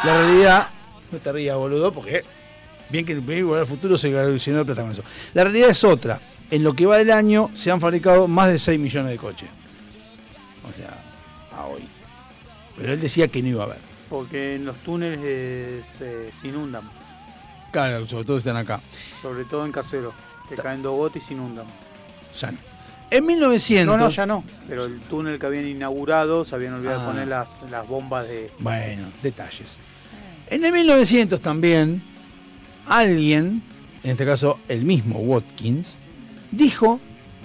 La 0.04 0.16
realidad, 0.18 0.68
no 1.12 1.18
te 1.18 1.32
rías 1.32 1.56
boludo, 1.56 1.92
porque 1.92 2.22
bien 2.88 3.04
que 3.04 3.14
bien 3.16 3.48
que 3.48 3.54
al 3.58 3.66
futuro 3.66 3.98
se 3.98 4.08
llenó 4.10 4.58
de 4.58 4.64
plata 4.64 4.82
con 4.82 4.92
eso. 4.92 5.02
La 5.34 5.44
realidad 5.44 5.70
es 5.70 5.84
otra. 5.84 6.20
En 6.50 6.64
lo 6.64 6.74
que 6.74 6.86
va 6.86 6.96
del 6.98 7.10
año 7.12 7.50
se 7.54 7.70
han 7.70 7.80
fabricado 7.80 8.26
más 8.26 8.48
de 8.50 8.58
6 8.58 8.80
millones 8.80 9.12
de 9.12 9.18
coches. 9.18 9.48
O 10.64 10.76
sea, 10.76 10.96
a 11.56 11.66
hoy. 11.66 11.82
Pero 12.76 12.92
él 12.94 13.00
decía 13.00 13.28
que 13.28 13.42
no 13.42 13.48
iba 13.48 13.62
a 13.62 13.66
haber. 13.66 13.78
Porque 14.08 14.56
en 14.56 14.64
los 14.64 14.76
túneles 14.78 15.20
eh, 15.22 15.82
se, 15.98 16.30
se 16.40 16.48
inundan, 16.48 16.82
Claro, 17.70 18.08
sobre 18.08 18.24
todo 18.24 18.36
están 18.38 18.56
acá. 18.56 18.80
sobre 19.22 19.44
todo 19.44 19.64
en 19.64 19.70
casero, 19.70 20.12
que 20.48 20.56
caen 20.56 20.82
dos 20.82 20.96
gotas 20.96 21.22
y 21.22 21.26
se 21.26 21.34
inundan. 21.34 21.66
Ya 22.38 22.52
no. 22.52 22.58
En 23.10 23.26
1900. 23.26 23.98
No, 23.98 24.04
no, 24.04 24.10
ya 24.10 24.24
no. 24.26 24.44
Pero 24.68 24.84
el 24.84 25.00
túnel 25.00 25.38
que 25.38 25.46
habían 25.46 25.66
inaugurado 25.66 26.44
se 26.44 26.54
habían 26.54 26.74
olvidado 26.74 27.00
Ah. 27.00 27.02
de 27.06 27.10
poner 27.12 27.28
las, 27.28 27.48
las 27.70 27.88
bombas 27.88 28.28
de. 28.28 28.50
Bueno, 28.60 29.06
detalles. 29.22 29.76
En 30.48 30.64
el 30.64 30.72
1900 30.72 31.40
también, 31.40 32.02
alguien, 32.86 33.62
en 34.02 34.10
este 34.10 34.24
caso 34.24 34.58
el 34.68 34.84
mismo 34.84 35.18
Watkins, 35.20 35.94
dijo, 36.50 37.00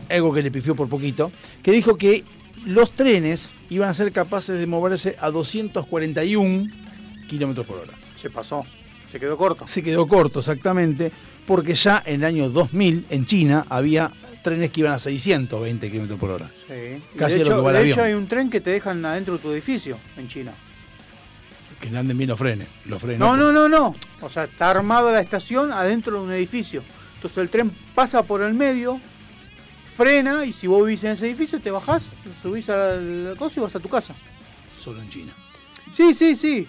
algo 0.09 0.33
que 0.33 0.41
le 0.41 0.51
pifió 0.51 0.75
por 0.75 0.87
poquito, 0.89 1.31
que 1.63 1.71
dijo 1.71 1.97
que 1.97 2.23
los 2.65 2.91
trenes 2.91 3.53
iban 3.69 3.89
a 3.89 3.93
ser 3.93 4.11
capaces 4.11 4.59
de 4.59 4.65
moverse 4.67 5.15
a 5.19 5.29
241 5.29 6.69
kilómetros 7.27 7.65
por 7.65 7.77
hora. 7.79 7.93
Se 8.21 8.29
pasó. 8.29 8.63
Se 9.11 9.19
quedó 9.19 9.37
corto. 9.37 9.67
Se 9.67 9.81
quedó 9.83 10.07
corto, 10.07 10.39
exactamente, 10.39 11.11
porque 11.45 11.73
ya 11.73 12.01
en 12.05 12.15
el 12.15 12.23
año 12.25 12.49
2000 12.49 13.05
en 13.09 13.25
China 13.25 13.65
había 13.69 14.11
trenes 14.45 14.71
que 14.71 14.81
iban 14.81 14.93
a 14.93 14.99
620 14.99 15.89
kilómetros 15.89 16.19
por 16.19 16.29
hora. 16.29 16.49
Sí. 16.67 17.01
Casi 17.17 17.35
de 17.35 17.41
a 17.41 17.45
lo 17.45 17.51
hecho, 17.51 17.55
que 17.57 17.61
va 17.63 17.69
el 17.71 17.73
de 17.73 17.79
avión. 17.79 17.93
hecho 17.93 18.03
hay 18.03 18.13
un 18.13 18.27
tren 18.27 18.49
que 18.49 18.61
te 18.61 18.69
dejan 18.69 19.03
adentro 19.03 19.33
de 19.33 19.39
tu 19.39 19.51
edificio 19.51 19.97
en 20.15 20.27
China. 20.29 20.53
Que 21.81 21.89
le 21.89 21.97
anden 21.97 22.15
bien 22.15 22.29
los 22.29 22.37
frenes. 22.37 22.67
Los 22.85 23.01
frenes 23.01 23.19
No, 23.19 23.35
no, 23.35 23.51
no, 23.51 23.67
no. 23.67 23.95
O 24.21 24.29
sea, 24.29 24.43
está 24.43 24.69
armada 24.69 25.11
la 25.11 25.21
estación 25.21 25.73
adentro 25.73 26.19
de 26.19 26.25
un 26.25 26.31
edificio. 26.31 26.83
Entonces 27.15 27.39
el 27.39 27.49
tren 27.49 27.71
pasa 27.95 28.21
por 28.21 28.43
el 28.43 28.53
medio, 28.53 29.01
frena 29.97 30.45
y 30.45 30.53
si 30.53 30.67
vos 30.67 30.85
vivís 30.85 31.03
en 31.03 31.11
ese 31.11 31.25
edificio 31.25 31.59
te 31.59 31.71
bajás, 31.71 32.03
subís 32.43 32.69
al 32.69 33.33
coso 33.39 33.59
y 33.59 33.63
vas 33.63 33.75
a 33.75 33.79
tu 33.79 33.89
casa. 33.89 34.13
Solo 34.79 35.01
en 35.01 35.09
China. 35.09 35.33
Sí, 35.91 36.13
sí, 36.13 36.35
sí. 36.35 36.67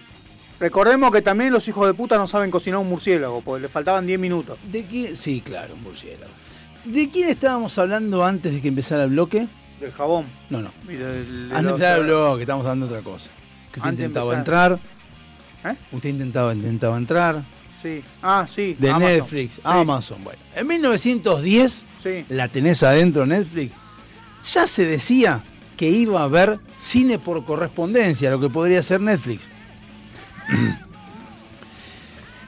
Recordemos 0.59 1.11
que 1.11 1.21
también 1.21 1.53
los 1.53 1.67
hijos 1.67 1.85
de 1.85 1.93
puta 1.93 2.17
no 2.17 2.25
saben 2.25 2.49
cocinar 2.49 2.79
un 2.79 2.89
murciélago, 2.89 3.41
porque 3.41 3.61
le 3.61 3.67
faltaban 3.69 4.07
10 4.07 4.19
minutos. 4.19 4.57
¿De 4.71 4.83
qué? 4.83 5.15
Sí, 5.15 5.41
claro, 5.41 5.75
un 5.75 5.83
murciélago. 5.83 6.31
¿De 6.87 7.09
quién 7.09 7.29
estábamos 7.29 7.77
hablando 7.77 8.23
antes 8.23 8.53
de 8.53 8.61
que 8.61 8.67
empezara 8.67 9.03
el 9.03 9.09
bloque? 9.11 9.47
Del 9.79 9.91
jabón. 9.91 10.25
No, 10.49 10.61
no. 10.61 10.69
Antes 10.81 10.99
de 10.99 11.57
empezar 11.59 11.99
el 11.99 12.05
bloque, 12.05 12.41
estábamos 12.43 12.65
hablando 12.65 12.87
de 12.87 12.93
otra 12.99 13.03
cosa. 13.11 13.29
Que 13.71 13.79
usted 13.79 13.89
Antes 13.89 14.05
intentaba 14.05 14.33
empezar. 14.35 14.71
entrar. 14.71 15.73
¿Eh? 15.73 15.77
Usted 15.91 16.09
intentaba, 16.09 16.53
intentaba 16.53 16.97
entrar. 16.97 17.43
Sí. 17.81 18.01
Ah, 18.23 18.47
sí. 18.53 18.75
De 18.79 18.89
Amazon. 18.89 19.11
Netflix, 19.17 19.53
Sí. 19.55 19.61
Amazon. 19.63 20.23
Bueno, 20.23 20.39
en 20.55 20.67
1910, 20.67 21.83
Sí. 22.03 22.25
la 22.29 22.47
tenés 22.47 22.81
adentro 22.83 23.25
Netflix, 23.25 23.71
ya 24.51 24.65
se 24.65 24.85
decía 24.85 25.43
que 25.75 25.89
iba 25.89 26.21
a 26.21 26.23
haber 26.23 26.59
cine 26.77 27.19
por 27.19 27.45
correspondencia, 27.45 28.31
lo 28.31 28.39
que 28.39 28.49
podría 28.49 28.81
ser 28.81 29.01
Netflix. 29.01 29.45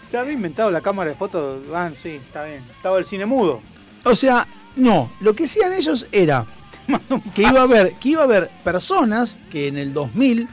Se 0.10 0.18
había 0.18 0.34
inventado 0.34 0.72
la 0.72 0.82
cámara 0.82 1.11
de 1.11 1.16
fotos. 1.16 1.61
Ah, 1.74 1.91
sí, 2.02 2.10
está 2.16 2.44
bien. 2.45 2.64
Estaba 2.76 2.98
el 2.98 3.06
cine 3.06 3.26
mudo. 3.28 3.61
O 4.10 4.15
sea, 4.15 4.48
no, 4.76 5.11
lo 5.22 5.34
que 5.36 5.44
decían 5.44 5.73
ellos 5.73 6.07
era 6.11 6.45
que 7.36 7.44
iba 7.44 7.60
a 7.61 7.64
haber, 7.64 7.94
que 7.95 8.10
iba 8.10 8.22
a 8.22 8.26
haber 8.26 8.49
personas 8.64 9.36
que 9.52 9.68
en 9.68 9.77
el 9.77 9.94
2000 9.94 10.48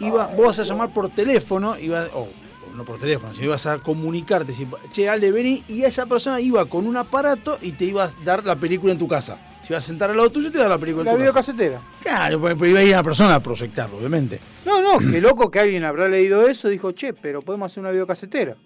iba, 0.00 0.26
vos 0.26 0.46
vas 0.46 0.58
a 0.60 0.62
llamar 0.62 0.92
por 0.92 1.10
teléfono, 1.10 1.78
iba, 1.78 2.06
o 2.14 2.28
o 2.72 2.76
no 2.76 2.84
por 2.84 2.98
teléfono, 2.98 3.32
sino 3.32 3.46
ibas 3.46 3.66
a 3.66 3.78
comunicarte, 3.78 4.52
decir, 4.52 4.68
che, 4.92 5.08
Ale, 5.08 5.32
vení, 5.32 5.64
y 5.68 5.82
esa 5.82 6.06
persona 6.06 6.40
iba 6.40 6.64
con 6.66 6.86
un 6.86 6.96
aparato 6.96 7.58
y 7.60 7.72
te 7.72 7.84
iba 7.86 8.04
a 8.04 8.12
dar 8.24 8.44
la 8.44 8.56
película 8.56 8.92
en 8.92 8.98
tu 8.98 9.08
casa. 9.08 9.36
Si 9.62 9.72
ibas 9.72 9.84
a 9.84 9.86
sentar 9.86 10.10
al 10.10 10.16
lado 10.16 10.30
tuyo, 10.30 10.50
te 10.50 10.58
iba 10.58 10.66
a 10.66 10.68
dar 10.68 10.78
la 10.78 10.80
película 10.80 11.04
La 11.04 11.10
en 11.10 11.16
tu 11.16 11.32
casa. 11.32 11.52
videocasetera. 11.52 11.80
Claro, 12.02 12.40
pues, 12.40 12.54
pues 12.56 12.70
iba 12.70 12.80
a 12.80 12.84
ir 12.84 12.92
una 12.92 13.02
persona 13.02 13.34
a 13.34 13.40
proyectarlo, 13.40 13.98
obviamente. 13.98 14.40
No, 14.64 14.80
no, 14.80 14.98
qué 14.98 15.20
loco 15.20 15.50
que 15.50 15.58
alguien 15.58 15.84
habrá 15.84 16.08
leído 16.08 16.46
eso 16.46 16.68
y 16.68 16.72
dijo, 16.72 16.92
che, 16.92 17.12
pero 17.12 17.42
podemos 17.42 17.70
hacer 17.70 17.80
una 17.80 17.90
videocasetera. 17.90 18.56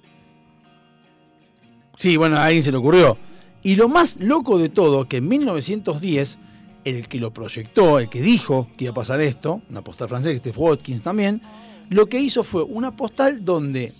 Sí, 1.97 2.16
bueno, 2.16 2.37
a 2.37 2.45
alguien 2.45 2.62
se 2.62 2.71
le 2.71 2.77
ocurrió. 2.79 3.16
Y 3.65 3.77
lo 3.77 3.89
más 3.89 4.19
loco 4.20 4.59
de 4.59 4.69
todo, 4.69 5.09
que 5.09 5.16
en 5.16 5.27
1910, 5.27 6.39
el 6.85 7.09
que 7.09 7.19
lo 7.19 7.32
proyectó, 7.32 7.99
el 7.99 8.11
que 8.11 8.20
dijo 8.20 8.69
que 8.77 8.85
iba 8.85 8.91
a 8.91 8.95
pasar 8.95 9.23
esto, 9.23 9.62
una 9.70 9.82
postal 9.82 10.27
este 10.27 10.53
fue 10.53 10.70
Watkins 10.70 11.03
también, 11.03 11.41
lo 11.89 12.07
que 12.07 12.20
hizo 12.20 12.45
fue 12.45 12.62
una 12.62 12.95
postal 12.95 13.43
donde 13.43 13.91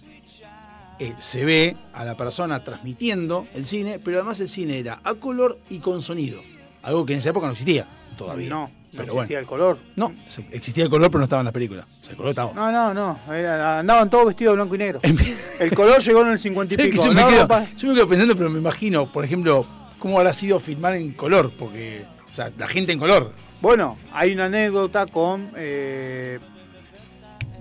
eh, 0.99 1.15
se 1.19 1.47
ve 1.47 1.77
a 1.95 2.05
la 2.05 2.15
persona 2.15 2.63
transmitiendo 2.63 3.47
el 3.55 3.65
cine, 3.65 3.99
pero 3.99 4.19
además 4.19 4.39
el 4.41 4.51
cine 4.51 4.79
era 4.79 5.01
a 5.03 5.15
color 5.15 5.59
y 5.71 5.79
con 5.79 6.03
sonido. 6.03 6.43
Algo 6.83 7.07
que 7.07 7.15
en 7.15 7.21
esa 7.21 7.31
época 7.31 7.47
no 7.47 7.53
existía 7.53 7.87
todavía. 8.19 8.51
No, 8.51 8.71
no 8.97 9.03
existía 9.03 9.15
bueno. 9.15 9.39
el 9.39 9.47
color. 9.47 9.79
No, 9.97 10.13
existía 10.53 10.85
el 10.85 10.91
color, 10.91 11.09
pero 11.11 11.19
no 11.19 11.25
estaba 11.25 11.41
en 11.41 11.47
la 11.47 11.53
película. 11.53 11.83
O 11.83 12.05
sea, 12.05 12.11
el 12.11 12.17
color 12.17 12.31
estaba. 12.31 12.53
No, 12.53 12.73
no, 12.73 12.95
no. 12.95 13.35
era- 13.35 13.79
andaban 13.81 14.09
todos 14.11 14.27
vestidos 14.27 14.53
de 14.53 14.57
blanco 14.57 14.75
y 14.75 14.79
negro. 14.79 15.01
El 15.61 15.75
color 15.75 16.01
llegó 16.03 16.23
en 16.23 16.29
el 16.29 16.39
50 16.39 16.75
y 16.75 16.77
¿Sabes 16.77 16.91
que 16.91 16.93
pico. 16.93 17.05
yo, 17.07 17.13
me 17.15 17.27
quedo, 17.33 17.49
yo 17.77 17.89
me 17.89 17.95
quedo 17.95 18.09
pensando, 18.09 18.37
pero 18.37 18.51
me 18.51 18.59
imagino, 18.59 19.11
por 19.13 19.25
ejemplo, 19.25 19.65
cómo 19.99 20.19
habrá 20.19 20.33
sido 20.33 20.59
filmar 20.59 20.95
en 20.95 21.13
color, 21.13 21.53
porque, 21.59 22.05
o 22.31 22.35
sea, 22.35 22.51
la 22.59 22.67
gente 22.67 22.93
en 22.93 22.99
color. 22.99 23.33
Bueno, 23.61 23.97
hay 24.13 24.33
una 24.33 24.47
anécdota 24.47 25.07
con. 25.07 25.51
eh, 25.57 26.39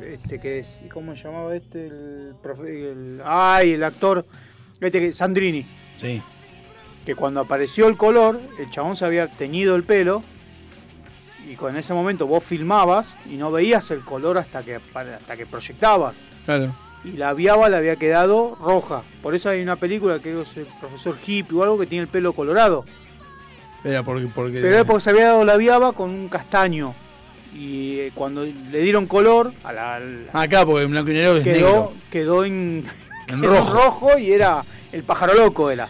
este 0.05 0.39
que 0.39 0.59
es. 0.59 0.79
¿Cómo 0.91 1.15
se 1.15 1.23
llamaba 1.23 1.55
este? 1.55 1.83
El, 1.83 2.33
profe- 2.43 2.67
el- 2.91 3.21
ay, 3.23 3.71
el 3.73 3.83
actor. 3.83 4.25
Este 4.81 4.99
que, 4.99 5.13
Sandrini. 5.13 5.65
Sí. 5.97 6.21
Que 7.05 7.15
cuando 7.15 7.39
apareció 7.41 7.87
el 7.87 7.95
color, 7.97 8.39
el 8.59 8.69
chabón 8.69 8.95
se 8.95 9.05
había 9.05 9.27
teñido 9.27 9.75
el 9.75 9.83
pelo. 9.83 10.23
Y 11.53 11.55
con 11.55 11.77
ese 11.77 11.93
momento 11.93 12.25
vos 12.25 12.43
filmabas 12.43 13.13
y 13.29 13.35
no 13.37 13.51
veías 13.51 13.91
el 13.91 13.99
color 13.99 14.39
hasta 14.39 14.63
que, 14.63 14.79
hasta 14.95 15.37
que 15.37 15.45
proyectabas. 15.45 16.15
Claro. 16.45 16.73
Y 17.03 17.11
la 17.11 17.31
viaba 17.35 17.69
le 17.69 17.77
había 17.77 17.95
quedado 17.95 18.57
roja. 18.59 19.03
Por 19.21 19.35
eso 19.35 19.49
hay 19.49 19.61
una 19.61 19.75
película 19.75 20.17
que 20.17 20.41
es 20.41 20.57
el 20.57 20.65
profesor 20.79 21.15
hippie 21.23 21.55
o 21.55 21.61
algo 21.61 21.77
que 21.77 21.85
tiene 21.85 22.01
el 22.03 22.07
pelo 22.07 22.33
colorado. 22.33 22.85
Era 23.83 24.01
porque. 24.01 24.27
porque 24.33 24.61
Pero 24.61 24.79
es 24.79 24.83
porque 24.83 25.01
se 25.01 25.11
había 25.11 25.27
dado 25.27 25.45
la 25.45 25.55
viaba 25.57 25.93
con 25.93 26.09
un 26.09 26.27
castaño. 26.27 26.95
Y 27.53 27.99
eh, 27.99 28.11
cuando 28.15 28.43
le 28.45 28.81
dieron 28.81 29.05
color, 29.05 29.53
a 29.63 29.71
la, 29.71 29.95
al- 29.97 30.29
Acá, 30.33 30.65
porque 30.65 30.85
en 30.85 30.89
blanco 30.91 31.11
y 31.11 31.13
negro 31.13 31.37
es 31.37 31.43
quedó, 31.43 31.53
negro. 31.53 31.93
quedó 32.09 32.45
en, 32.45 32.85
En 33.27 33.41
quedó 33.41 33.53
rojo. 33.57 33.73
rojo 33.75 34.17
y 34.17 34.31
era 34.31 34.63
el 34.91 35.03
pájaro 35.03 35.35
loco 35.35 35.69
era. 35.69 35.87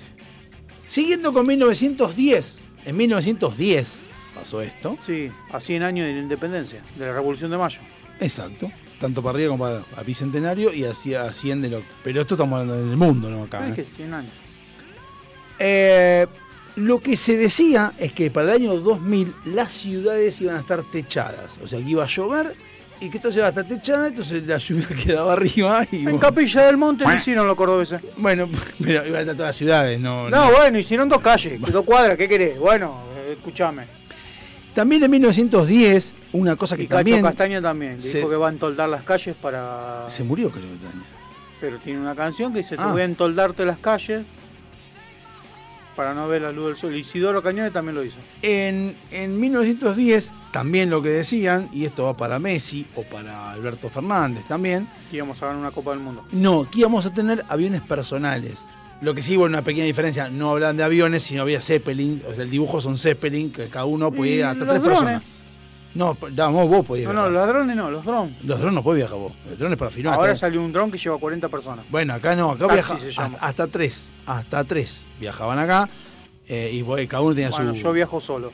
Siguiendo 0.86 1.32
con 1.32 1.48
1910. 1.48 2.58
En 2.86 2.98
1910 2.98 4.00
pasó 4.44 4.62
esto. 4.62 4.98
Sí, 5.06 5.32
a 5.52 5.60
100 5.60 5.84
años 5.84 6.08
de 6.08 6.14
la 6.14 6.20
independencia, 6.20 6.82
de 6.98 7.06
la 7.06 7.14
Revolución 7.14 7.50
de 7.50 7.58
Mayo. 7.58 7.80
Exacto. 8.20 8.72
Tanto 9.00 9.22
para 9.22 9.36
arriba 9.36 9.50
como 9.52 9.64
para 9.64 9.84
a 9.98 10.04
bicentenario 10.04 10.74
y 10.74 10.86
hacia 10.86 11.24
a 11.24 11.34
100 11.34 11.62
de 11.62 11.70
lo. 11.70 11.82
Pero 12.04 12.22
esto 12.22 12.36
estamos 12.36 12.60
hablando 12.60 12.86
del 12.88 12.98
mundo, 12.98 13.30
¿no? 13.30 13.44
Acá. 13.44 13.60
¿Sabes 13.60 13.80
¿eh? 13.80 13.86
qué? 13.90 13.96
100 13.98 14.14
años. 14.14 14.32
Eh, 15.60 16.28
lo 16.76 17.00
que 17.00 17.16
se 17.16 17.38
decía 17.38 17.94
es 17.98 18.14
que 18.14 18.32
para 18.32 18.54
el 18.56 18.62
año 18.62 18.76
2000 18.80 19.34
las 19.46 19.72
ciudades 19.72 20.40
iban 20.42 20.58
a 20.58 20.60
estar 20.60 20.84
techadas. 20.84 21.60
O 21.64 21.68
sea, 21.68 21.80
que 21.80 21.90
iba 21.90 22.04
a 22.04 22.08
llover 22.08 22.56
y 23.00 23.10
que 23.10 23.18
esto 23.18 23.32
se 23.32 23.40
iba 23.40 23.48
a 23.48 23.50
estar 23.50 23.68
techada, 23.68 24.08
entonces 24.08 24.48
la 24.48 24.58
lluvia 24.58 24.88
quedaba 25.04 25.34
arriba. 25.34 25.86
Y 25.92 25.98
En 25.98 26.04
bueno, 26.04 26.20
Capilla 26.20 26.66
del 26.66 26.78
Monte 26.78 27.04
lo 27.04 27.14
hicieron 27.14 27.48
los 27.48 27.56
cordobeses. 27.58 28.02
bueno, 28.18 28.50
pero 28.84 29.06
iban 29.06 29.16
a 29.16 29.20
estar 29.22 29.36
todas 29.36 29.50
las 29.50 29.56
ciudades, 29.56 30.00
no. 30.00 30.30
No, 30.30 30.46
no. 30.46 30.52
bueno, 30.58 30.80
hicieron 30.80 31.10
dos 31.10 31.22
calles, 31.22 31.60
dos 31.72 31.86
cuadras, 31.86 32.18
¿qué 32.18 32.28
querés? 32.30 32.58
Bueno, 32.58 33.02
eh, 33.18 33.34
escúchame. 33.34 34.03
También 34.74 35.04
en 35.04 35.12
1910, 35.12 36.14
una 36.34 36.56
cosa 36.56 36.76
que 36.76 36.84
Y 36.84 36.88
Cacho 36.88 36.98
también 36.98 37.22
Castaña 37.22 37.62
también, 37.62 38.02
se- 38.02 38.18
dijo 38.18 38.30
que 38.30 38.36
va 38.36 38.48
a 38.48 38.52
entoldar 38.52 38.90
las 38.90 39.04
calles 39.04 39.36
para... 39.42 40.10
se 40.10 40.24
murió, 40.24 40.50
creo 40.50 40.64
que 40.64 40.78
Tania. 40.78 41.06
Pero 41.62 41.78
tiene 41.78 42.00
una 42.02 42.16
canción 42.16 42.52
que 42.52 42.60
dice, 42.60 42.76
te 42.76 42.82
Ah. 42.82 42.92
voy 42.92 43.02
a 43.02 43.06
entoldarte 43.06 43.64
las 43.66 43.78
calles 43.78 44.26
para 45.96 46.14
no 46.16 46.28
ver 46.28 46.42
la 46.42 46.52
luz 46.52 46.66
del 46.68 46.76
sol. 46.78 46.96
Isidoro 46.96 47.44
Cañones 47.44 47.72
también 47.72 47.96
lo 47.96 48.04
hizo. 48.04 48.18
En, 48.42 48.96
en 49.12 49.40
1910, 49.40 50.32
también 50.52 50.90
lo 50.90 51.04
que 51.04 51.10
decían, 51.10 51.70
y 51.72 51.86
esto 51.86 52.06
va 52.06 52.18
para 52.18 52.40
Messi 52.40 52.86
o 52.96 53.04
para 53.04 53.52
Alberto 53.52 53.90
Fernández 53.90 54.44
también, 54.48 54.88
Que 55.12 55.18
íbamos 55.18 55.42
a 55.44 55.46
ganar 55.48 55.62
una 55.62 55.72
Copa 55.72 55.92
del 55.92 56.00
Mundo. 56.00 56.26
no, 56.32 56.68
que 56.70 56.80
íbamos 56.80 57.06
a 57.06 57.14
tener 57.14 57.46
aviones 57.48 57.82
personales. 57.82 58.54
Lo 59.04 59.14
que 59.14 59.22
sí 59.22 59.36
hubo 59.38 59.44
una 59.46 59.62
pequeña 59.62 59.86
diferencia, 59.86 60.30
no 60.30 60.52
hablaban 60.52 60.78
de 60.78 60.84
aviones, 60.84 61.24
sino 61.24 61.42
había 61.42 61.60
Zeppelin, 61.62 62.24
o 62.30 62.34
sea, 62.34 62.44
el 62.44 62.50
dibujo 62.50 62.80
son 62.82 62.98
Zeppelin, 62.98 63.52
que 63.52 63.68
cada 63.68 63.86
uno 63.86 64.12
podía 64.12 64.32
¿Y 64.32 64.38
ir 64.40 64.46
hasta 64.46 64.60
los 64.66 64.68
tres 64.74 64.84
drones? 64.84 65.00
personas. 65.02 65.24
No, 65.96 66.18
no, 66.32 66.68
vos, 66.68 66.86
podías 66.86 67.08
No, 67.08 67.14
no, 67.14 67.30
viajar. 67.30 67.32
los 67.34 67.48
drones 67.48 67.76
no, 67.76 67.92
los 67.92 68.04
drones. 68.06 68.44
Los 68.44 68.58
drones 68.60 68.76
no 68.76 68.84
podés 68.84 68.98
viajar 69.04 69.18
vos. 69.20 69.34
Los 69.48 69.60
drones 69.60 69.78
para 69.78 69.92
filmar. 69.92 70.14
Ahora 70.16 70.36
salió 70.36 70.62
un 70.64 70.72
dron 70.74 70.90
que 70.90 70.98
lleva 70.98 71.18
40 71.20 71.50
personas. 71.50 71.86
Bueno, 71.90 72.14
acá 72.14 72.36
no, 72.36 72.52
acá 72.52 72.66
Taxi 72.68 72.74
viaja 72.94 73.00
se 73.00 73.12
llama. 73.12 73.26
hasta, 73.36 73.46
hasta 73.48 73.68
tres. 73.68 74.12
Hasta 74.26 74.64
tres 74.64 75.06
viajaban 75.20 75.60
acá 75.60 75.88
eh, 76.48 76.72
y 76.74 76.82
vos- 76.82 77.00
cada 77.08 77.22
uno 77.22 77.36
tenía 77.36 77.50
Bueno, 77.52 77.76
su. 77.76 77.82
yo 77.82 77.92
viajo 77.92 78.20
solo. 78.22 78.52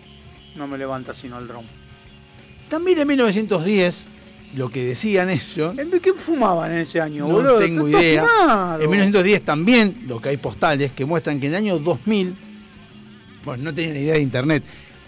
No 0.55 0.67
me 0.67 0.77
levanta 0.77 1.13
sino 1.15 1.38
el 1.39 1.47
dron. 1.47 1.63
También 2.69 2.99
en 2.99 3.07
1910, 3.07 4.05
lo 4.55 4.69
que 4.69 4.84
decían 4.85 5.30
ellos. 5.30 5.76
¿De 5.76 5.99
qué 5.99 6.13
fumaban 6.13 6.71
en 6.71 6.80
ese 6.80 6.99
año, 6.99 7.27
No 7.27 7.34
boludo? 7.35 7.57
tengo 7.59 7.88
idea. 7.88 8.26
fumado. 8.26 8.81
En 8.81 8.89
1910 8.89 9.45
también, 9.45 10.03
lo 10.07 10.19
que 10.21 10.30
hay 10.30 10.38
postales 10.38 10.91
que 10.91 11.05
muestran 11.05 11.39
que 11.39 11.47
en 11.47 11.53
el 11.53 11.57
año 11.57 11.80
2000, 11.80 12.35
bueno, 13.45 13.63
no 13.63 13.73
tenían 13.73 13.97
idea 13.97 14.13
de 14.15 14.21
internet, 14.21 14.63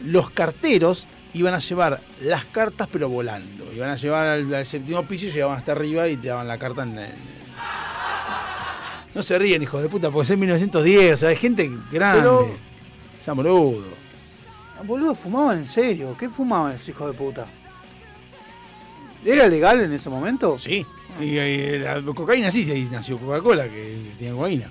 los 0.06 0.30
carteros 0.30 1.08
iban 1.34 1.54
a 1.54 1.60
llevar 1.60 2.02
las 2.22 2.46
cartas 2.46 2.88
pero 2.92 3.08
volando. 3.10 3.72
Iban 3.74 3.90
a 3.90 3.96
llevar 3.96 4.28
al, 4.28 4.54
al 4.54 4.66
séptimo 4.66 5.04
piso 5.04 5.26
y 5.28 5.32
llegaban 5.32 5.58
hasta 5.58 5.72
arriba 5.72 6.08
y 6.08 6.18
te 6.18 6.28
daban 6.28 6.48
la 6.48 6.58
carta 6.58 6.84
en... 6.84 6.98
en- 7.00 7.32
No 9.14 9.22
se 9.24 9.38
ríen, 9.38 9.62
hijos 9.62 9.82
de 9.82 9.90
puta, 9.90 10.10
porque 10.12 10.24
es 10.26 10.30
en 10.32 10.40
1910, 10.40 11.14
o 11.14 11.18
sea, 11.18 11.30
hay 11.30 11.36
gente 11.36 11.70
grande. 11.92 12.22
Pero- 12.22 12.50
Sean 13.24 13.38
boludo. 13.38 13.84
Boludo, 14.84 15.14
fumaban 15.14 15.60
en 15.60 15.68
serio. 15.68 16.16
¿Qué 16.18 16.28
fumaban 16.30 16.74
esos 16.74 16.90
hijos 16.90 17.12
de 17.12 17.18
puta? 17.18 17.46
¿Era 19.26 19.48
legal 19.48 19.82
en 19.82 19.94
ese 19.94 20.10
momento? 20.10 20.58
Sí. 20.58 20.86
Y, 21.20 21.38
y 21.38 21.80
la 21.80 22.02
cocaína 22.02 22.50
sí, 22.50 22.70
ahí 22.72 22.88
nació 22.92 23.18
Coca-Cola, 23.18 23.66
que 23.66 23.98
tenía 24.18 24.34
cocaína. 24.34 24.66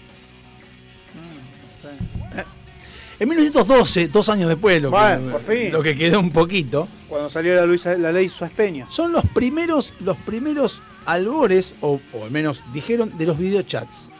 Eh, 2.34 2.44
En 3.20 3.28
1912, 3.28 4.08
dos 4.08 4.28
años 4.30 4.48
después, 4.48 4.80
lo, 4.80 4.90
Bueno, 4.90 5.38
que, 5.46 5.70
lo 5.70 5.82
quedó 5.82 6.20
un 6.20 6.30
poquito, 6.30 6.88
Cuando 7.08 7.28
salió 7.28 7.54
la, 7.54 7.66
Luisa- 7.66 7.96
la 7.98 8.10
ley 8.12 8.28
Suárez 8.30 8.56
Peña. 8.56 8.86
son 8.88 9.12
los 9.12 9.24
primeros, 9.26 9.92
los 10.00 10.16
primeros 10.18 10.80
albores, 11.04 11.74
o, 11.82 12.00
o 12.14 12.24
al 12.24 12.30
menos 12.30 12.64
dijeron, 12.72 13.16
de 13.18 13.26
los 13.26 13.38
videochats. 13.38 14.10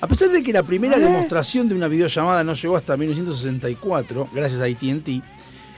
A 0.00 0.08
pesar 0.08 0.30
de 0.30 0.42
que 0.42 0.52
la 0.52 0.64
primera 0.64 0.96
¿Eh? 0.96 1.00
demostración 1.00 1.68
de 1.68 1.76
una 1.76 1.86
videollamada 1.86 2.42
no 2.42 2.54
llegó 2.54 2.76
hasta 2.76 2.96
1964, 2.96 4.28
gracias 4.32 4.60
a 4.60 4.64
ATT, 4.64 5.22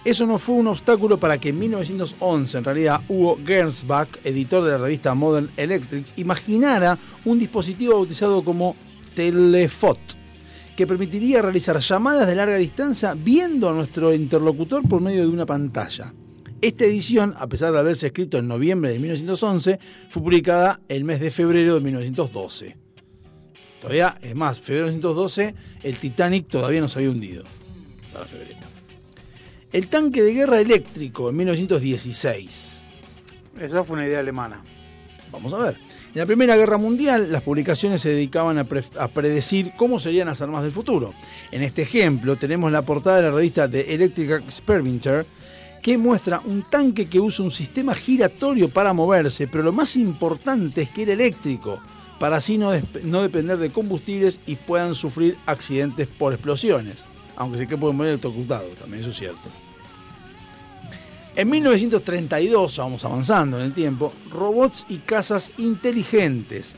eso 0.05 0.27
no 0.27 0.39
fue 0.39 0.57
un 0.57 0.67
obstáculo 0.67 1.19
para 1.19 1.39
que 1.39 1.49
en 1.49 1.59
1911, 1.59 2.59
en 2.59 2.65
realidad, 2.65 3.01
Hugo 3.09 3.39
Gernsback, 3.45 4.21
editor 4.25 4.63
de 4.63 4.73
la 4.73 4.79
revista 4.79 5.15
Modern 5.15 5.51
Electrics, 5.57 6.13
imaginara 6.19 6.99
un 7.25 7.39
dispositivo 7.39 7.95
bautizado 7.95 8.45
como 8.45 8.77
Telefot, 9.15 9.99
que 10.77 10.87
permitiría 10.87 11.41
realizar 11.41 11.79
llamadas 11.79 12.27
de 12.27 12.35
larga 12.35 12.57
distancia 12.57 13.15
viendo 13.15 13.71
a 13.71 13.73
nuestro 13.73 14.13
interlocutor 14.13 14.87
por 14.87 15.01
medio 15.01 15.23
de 15.23 15.29
una 15.29 15.47
pantalla. 15.47 16.13
Esta 16.61 16.85
edición, 16.85 17.35
a 17.39 17.47
pesar 17.47 17.73
de 17.73 17.79
haberse 17.79 18.09
escrito 18.09 18.37
en 18.37 18.47
noviembre 18.47 18.91
de 18.91 18.99
1911, 18.99 19.79
fue 20.11 20.23
publicada 20.23 20.81
el 20.89 21.05
mes 21.05 21.21
de 21.21 21.31
febrero 21.31 21.75
de 21.75 21.81
1912. 21.81 22.77
Todavía, 23.81 24.19
es 24.21 24.35
más, 24.35 24.61
febrero 24.61 24.87
de 24.87 24.93
1912, 24.93 25.55
el 25.83 25.97
Titanic 25.97 26.49
todavía 26.49 26.83
no 26.83 26.89
se 26.89 26.99
había 26.99 27.11
hundido. 27.11 27.45
Para 28.13 28.27
febrero. 28.27 28.64
El 29.75 29.89
tanque 29.89 30.23
de 30.23 30.33
guerra 30.33 30.61
eléctrico 30.61 31.29
en 31.31 31.37
1916. 31.37 32.81
Esa 33.61 33.83
fue 33.83 33.97
una 33.97 34.07
idea 34.07 34.21
alemana. 34.21 34.63
Vamos 35.33 35.53
a 35.53 35.59
ver. 35.59 35.77
En 36.15 36.21
la 36.21 36.27
Primera 36.27 36.57
Guerra 36.57 36.77
Mundial, 36.79 37.33
las 37.33 37.43
publicaciones 37.43 38.01
se 38.01 38.11
dedicaban 38.11 38.57
a, 38.59 38.63
pre- 38.63 38.85
a 38.97 39.09
predecir 39.09 39.73
cómo 39.77 39.99
serían 39.99 40.29
las 40.29 40.41
armas 40.41 40.63
del 40.63 40.71
futuro. 40.71 41.13
En 41.51 41.63
este 41.65 41.83
ejemplo, 41.83 42.37
tenemos 42.37 42.71
la 42.71 42.83
portada 42.83 43.17
de 43.17 43.23
la 43.25 43.31
revista 43.33 43.69
The 43.69 43.93
Electric 43.93 44.31
Experimenter, 44.31 45.27
que 45.83 45.99
muestra 45.99 46.41
un 46.45 46.63
tanque 46.71 47.09
que 47.09 47.19
usa 47.19 47.45
un 47.45 47.51
sistema 47.51 47.97
giratorio 47.97 48.69
para 48.69 48.93
moverse, 48.93 49.49
pero 49.49 49.65
lo 49.65 49.73
más 49.73 49.97
importante 49.97 50.83
es 50.83 50.91
que 50.91 51.03
era 51.03 51.15
eléctrico, 51.15 51.81
para 52.21 52.37
así 52.37 52.59
no, 52.59 52.71
depender 52.71 53.59
de 53.59 53.71
combustibles 53.71 54.39
y 54.47 54.55
puedan 54.55 54.95
sufrir 54.95 55.37
accidentes 55.47 56.07
por 56.07 56.33
explosiones. 56.33 57.05
Aunque 57.35 57.59
sé 57.59 57.67
que 57.67 57.77
pueden 57.77 57.97
morir 57.97 58.11
electrocutados, 58.11 58.73
también 58.77 59.01
eso 59.01 59.11
es 59.11 59.17
cierto. 59.17 59.51
En 61.37 61.51
1932, 61.51 62.77
ya 62.77 62.85
vamos 62.85 63.05
avanzando 63.05 63.59
en 63.59 63.65
el 63.65 63.75
tiempo, 63.75 64.13
robots 64.31 64.87
y 64.89 64.99
casas 64.99 65.51
inteligentes. 65.59 66.75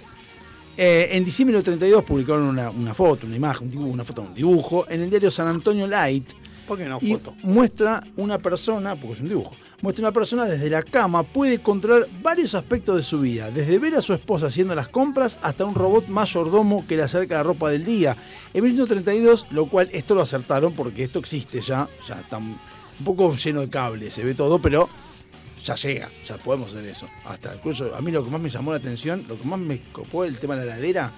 Eh, 0.79 1.09
en 1.13 1.27
diciembre 1.27 1.57
del 1.57 1.65
32 1.65 2.03
publicaron 2.03 2.45
una, 2.45 2.71
una 2.71 2.95
foto, 2.95 3.27
una 3.27 3.37
imagen, 3.37 3.65
un 3.65 3.71
dibujo, 3.71 3.91
una 3.91 4.05
foto, 4.05 4.23
un 4.23 4.35
dibujo 4.35 4.87
en 4.89 5.03
el 5.03 5.11
diario 5.11 5.31
San 5.31 5.49
Antonio 5.49 5.87
Light. 5.87 6.33
¿Por 6.67 6.79
qué 6.79 6.87
no 6.87 6.99
y 7.03 7.13
foto? 7.13 7.35
muestra 7.43 8.03
una 8.17 8.39
persona, 8.39 8.97
porque 8.97 9.13
es 9.13 9.21
un 9.21 9.29
dibujo, 9.29 9.55
muestra 9.83 10.05
una 10.05 10.13
persona 10.13 10.47
desde 10.47 10.71
la 10.71 10.83
cama 10.83 11.23
puede 11.23 11.59
controlar 11.59 12.09
varios 12.23 12.55
aspectos 12.55 12.97
de 12.97 13.03
su 13.03 13.21
vida, 13.21 13.51
desde 13.51 13.79
ver 13.79 13.95
a 13.95 14.01
su 14.01 14.15
esposa 14.15 14.47
haciendo 14.47 14.75
las 14.75 14.89
compras 14.89 15.39
hasta 15.43 15.67
un 15.67 15.75
robot 15.75 16.09
mayordomo 16.09 16.87
que 16.87 16.97
le 16.97 17.03
acerca 17.03 17.35
la 17.37 17.43
ropa 17.43 17.69
del 17.69 17.85
día. 17.85 18.17
En 18.55 18.65
1932, 18.65 19.49
lo 19.51 19.67
cual 19.67 19.91
esto 19.93 20.15
lo 20.15 20.23
acertaron 20.23 20.73
porque 20.73 21.05
esto 21.05 21.19
existe 21.19 21.61
ya, 21.61 21.89
ya 22.09 22.21
está 22.21 22.41
un 22.99 23.05
poco 23.05 23.35
lleno 23.37 23.61
de 23.61 23.69
cables, 23.69 24.15
se 24.15 24.25
ve 24.25 24.35
todo, 24.35 24.59
pero 24.59 24.89
ya 25.65 25.75
llega, 25.75 26.09
ya 26.27 26.37
podemos 26.37 26.69
hacer 26.69 26.85
eso. 26.85 27.09
Hasta 27.25 27.55
incluso 27.55 27.95
a 27.95 28.01
mí 28.01 28.11
lo 28.11 28.25
que 28.25 28.31
más 28.31 28.41
me 28.41 28.49
llamó 28.49 28.71
la 28.71 28.79
atención, 28.79 29.25
lo 29.29 29.39
que 29.39 29.45
más 29.47 29.59
me 29.59 29.81
copó 29.93 30.25
el 30.25 30.39
tema 30.39 30.57
de 30.57 30.67
la 30.67 30.75
heladera, 30.75 31.13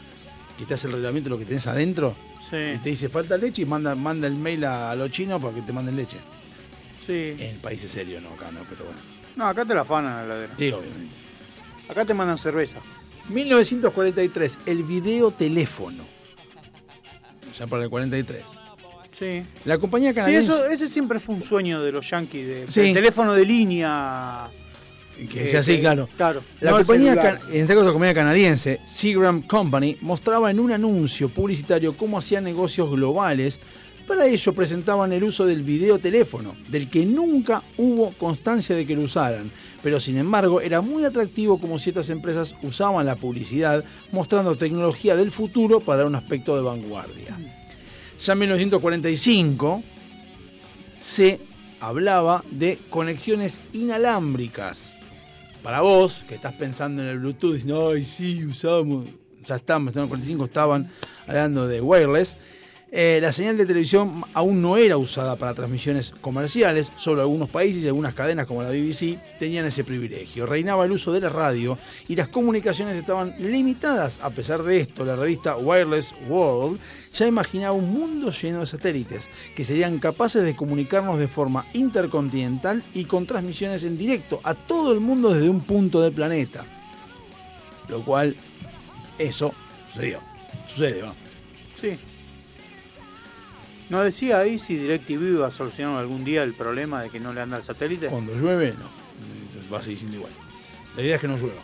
que 0.59 0.65
te 0.65 0.75
hace 0.75 0.87
el 0.87 0.95
reglamento 0.95 1.29
de 1.29 1.37
lo 1.37 1.39
que 1.39 1.45
tenés 1.45 1.67
adentro. 1.67 2.15
Sí. 2.51 2.57
Y 2.57 2.79
te 2.79 2.91
dice 2.91 3.09
falta 3.09 3.37
leche 3.37 3.63
y 3.63 3.67
manda, 3.67 3.95
manda 3.95 4.27
el 4.27 4.37
mail 4.37 4.65
a, 4.65 4.91
a 4.91 4.97
los 4.97 5.11
chinos 5.11 5.41
para 5.41 5.55
que 5.55 5.63
te 5.63 5.73
manden 5.73 5.97
leche. 5.97 6.17
Sí. 7.07 7.37
En 7.39 7.55
el 7.55 7.57
país 7.57 7.83
es 7.85 7.91
serio, 7.91 8.21
no 8.21 8.31
acá, 8.31 8.51
no, 8.51 8.61
pero 8.69 8.85
bueno. 8.85 9.01
No, 9.37 9.47
acá 9.47 9.65
te 9.65 9.75
la 9.75 9.83
afanan 9.83 10.17
la 10.17 10.25
heladera. 10.25 10.55
Sí, 10.59 10.73
obviamente. 10.73 11.15
Acá 11.89 12.05
te 12.05 12.15
mandan 12.15 12.39
cerveza. 12.39 12.79
1943, 13.29 14.59
el 14.67 14.83
videoteléfono. 14.83 16.05
Ya 17.59 17.67
para 17.67 17.85
el 17.85 17.91
43. 17.91 18.45
Sí. 19.19 19.43
La 19.65 19.79
compañía 19.79 20.11
Sí, 20.11 20.15
canadiense. 20.15 20.47
eso, 20.53 20.67
ese 20.67 20.89
siempre 20.89 21.19
fue 21.21 21.35
un 21.35 21.43
sueño 21.43 21.83
de 21.83 21.93
los 21.93 22.09
yankees. 22.09 22.47
De, 22.47 22.65
Sí. 22.69 22.81
El 22.89 22.95
teléfono 22.95 23.35
de 23.35 23.45
línea. 23.45 24.49
que 25.33 25.47
sea 25.49 25.61
así, 25.61 25.81
claro. 25.81 26.09
Claro. 26.17 26.43
La 26.61 26.71
no 26.71 26.77
compañía, 26.77 27.13
en 27.51 27.63
este 27.63 27.75
caso 27.75 27.87
la 27.87 27.93
compañía 27.93 28.15
canadiense, 28.15 28.79
Seagram 28.87 29.43
Company, 29.43 29.97
mostraba 30.01 30.51
en 30.51 30.61
un 30.61 30.71
anuncio 30.71 31.29
publicitario 31.29 31.97
cómo 31.97 32.19
hacía 32.19 32.41
negocios 32.41 32.89
globales. 32.91 33.59
Para 34.07 34.27
ello 34.27 34.53
presentaban 34.55 35.13
el 35.13 35.23
uso 35.25 35.45
del 35.45 35.63
videoteléfono, 35.65 36.55
del 36.71 36.89
que 36.89 37.05
nunca 37.05 37.63
hubo 37.77 38.13
constancia 38.13 38.75
de 38.77 38.87
que 38.87 38.95
lo 38.95 39.03
usaran. 39.03 39.51
Pero 39.83 39.99
sin 40.01 40.17
embargo 40.17 40.61
era 40.61 40.81
muy 40.81 41.05
atractivo 41.05 41.59
como 41.61 41.79
ciertas 41.79 42.09
empresas 42.11 42.55
usaban 42.63 43.05
la 43.05 43.17
publicidad 43.17 43.85
mostrando 44.13 44.55
tecnología 44.57 45.15
del 45.17 45.31
futuro 45.31 45.81
para 45.81 45.99
dar 45.99 46.07
un 46.07 46.15
aspecto 46.15 46.57
de 46.57 46.63
vanguardia. 46.63 47.37
Ya 48.25 48.33
en 48.33 48.39
1945 48.41 49.83
se 51.01 51.41
hablaba 51.81 52.45
de 52.51 52.79
conexiones 52.91 53.61
inalámbricas. 53.73 54.91
Para 55.63 55.83
vos, 55.83 56.25
que 56.29 56.35
estás 56.35 56.53
pensando 56.55 57.03
en 57.03 57.09
el 57.09 57.19
Bluetooth, 57.21 57.53
diciendo, 57.53 57.91
ay, 57.91 58.05
sí, 58.05 58.45
usamos, 58.45 59.07
ya 59.45 59.57
estamos, 59.57 59.95
en 59.95 60.03
el 60.03 60.09
45 60.09 60.45
estaban 60.47 60.91
hablando 61.27 61.69
de 61.69 61.81
wireless. 61.81 62.37
Eh, 62.91 63.19
la 63.21 63.33
señal 63.33 63.59
de 63.59 63.67
televisión 63.67 64.23
aún 64.33 64.63
no 64.63 64.79
era 64.79 64.97
usada 64.97 65.37
para 65.37 65.53
transmisiones 65.53 66.11
comerciales, 66.23 66.91
solo 66.97 67.21
algunos 67.21 67.51
países 67.51 67.83
y 67.83 67.87
algunas 67.87 68.15
cadenas 68.15 68.47
como 68.47 68.63
la 68.63 68.71
BBC 68.71 69.19
tenían 69.39 69.67
ese 69.67 69.85
privilegio. 69.85 70.47
Reinaba 70.47 70.87
el 70.87 70.93
uso 70.93 71.13
de 71.13 71.21
la 71.21 71.29
radio 71.29 71.79
y 72.09 72.17
las 72.17 72.29
comunicaciones 72.29 72.97
estaban 72.97 73.35
limitadas. 73.39 74.19
A 74.23 74.31
pesar 74.31 74.63
de 74.63 74.81
esto, 74.81 75.05
la 75.05 75.17
revista 75.17 75.57
Wireless 75.57 76.15
World 76.29 76.81
ya 77.19 77.27
imaginaba 77.27 77.73
un 77.73 77.93
mundo 77.93 78.31
lleno 78.31 78.61
de 78.61 78.67
satélites 78.67 79.29
que 79.57 79.65
serían 79.65 79.99
capaces 79.99 80.45
de 80.45 80.55
comunicarnos 80.55 81.19
de 81.19 81.27
forma 81.27 81.67
intercontinental 81.75 82.83
y 82.95 83.07
con 83.07 83.27
transmisiones 83.27 83.83
en 83.83 83.99
directo 83.99 84.41
a 84.45 84.55
todo 84.55 84.93
el 84.93 85.01
mundo 85.01 85.35
desde 85.35 85.49
un 85.49 85.61
punto 85.61 86.01
del 86.01 86.13
planeta. 86.13 86.65
Lo 87.89 88.05
cual, 88.05 88.37
eso 89.19 89.53
sucedió. 89.89 90.21
Sucede, 90.69 91.03
¿no? 91.03 91.15
Sí. 91.81 91.99
¿No 93.91 94.05
decía 94.05 94.39
ahí 94.39 94.59
si 94.59 94.77
DirecTV 94.77 95.23
iba 95.23 95.49
a 95.49 95.51
solucionar 95.51 95.99
algún 95.99 96.25
día 96.25 96.45
el 96.45 96.55
problema 96.55 97.03
de 97.03 97.11
que 97.11 97.19
no 97.19 97.33
le 97.33 97.41
anda 97.41 97.57
el 97.57 97.65
satélite? 97.65 98.09
Cuando 98.09 98.35
llueve, 98.35 98.75
no. 98.79 98.89
Va 99.73 99.79
a 99.79 99.83
seguir 99.83 99.99
siendo 99.99 100.19
igual. 100.19 100.33
La 100.95 101.03
idea 101.03 101.17
es 101.17 101.21
que 101.21 101.29
no 101.29 101.37
llueva. 101.37 101.63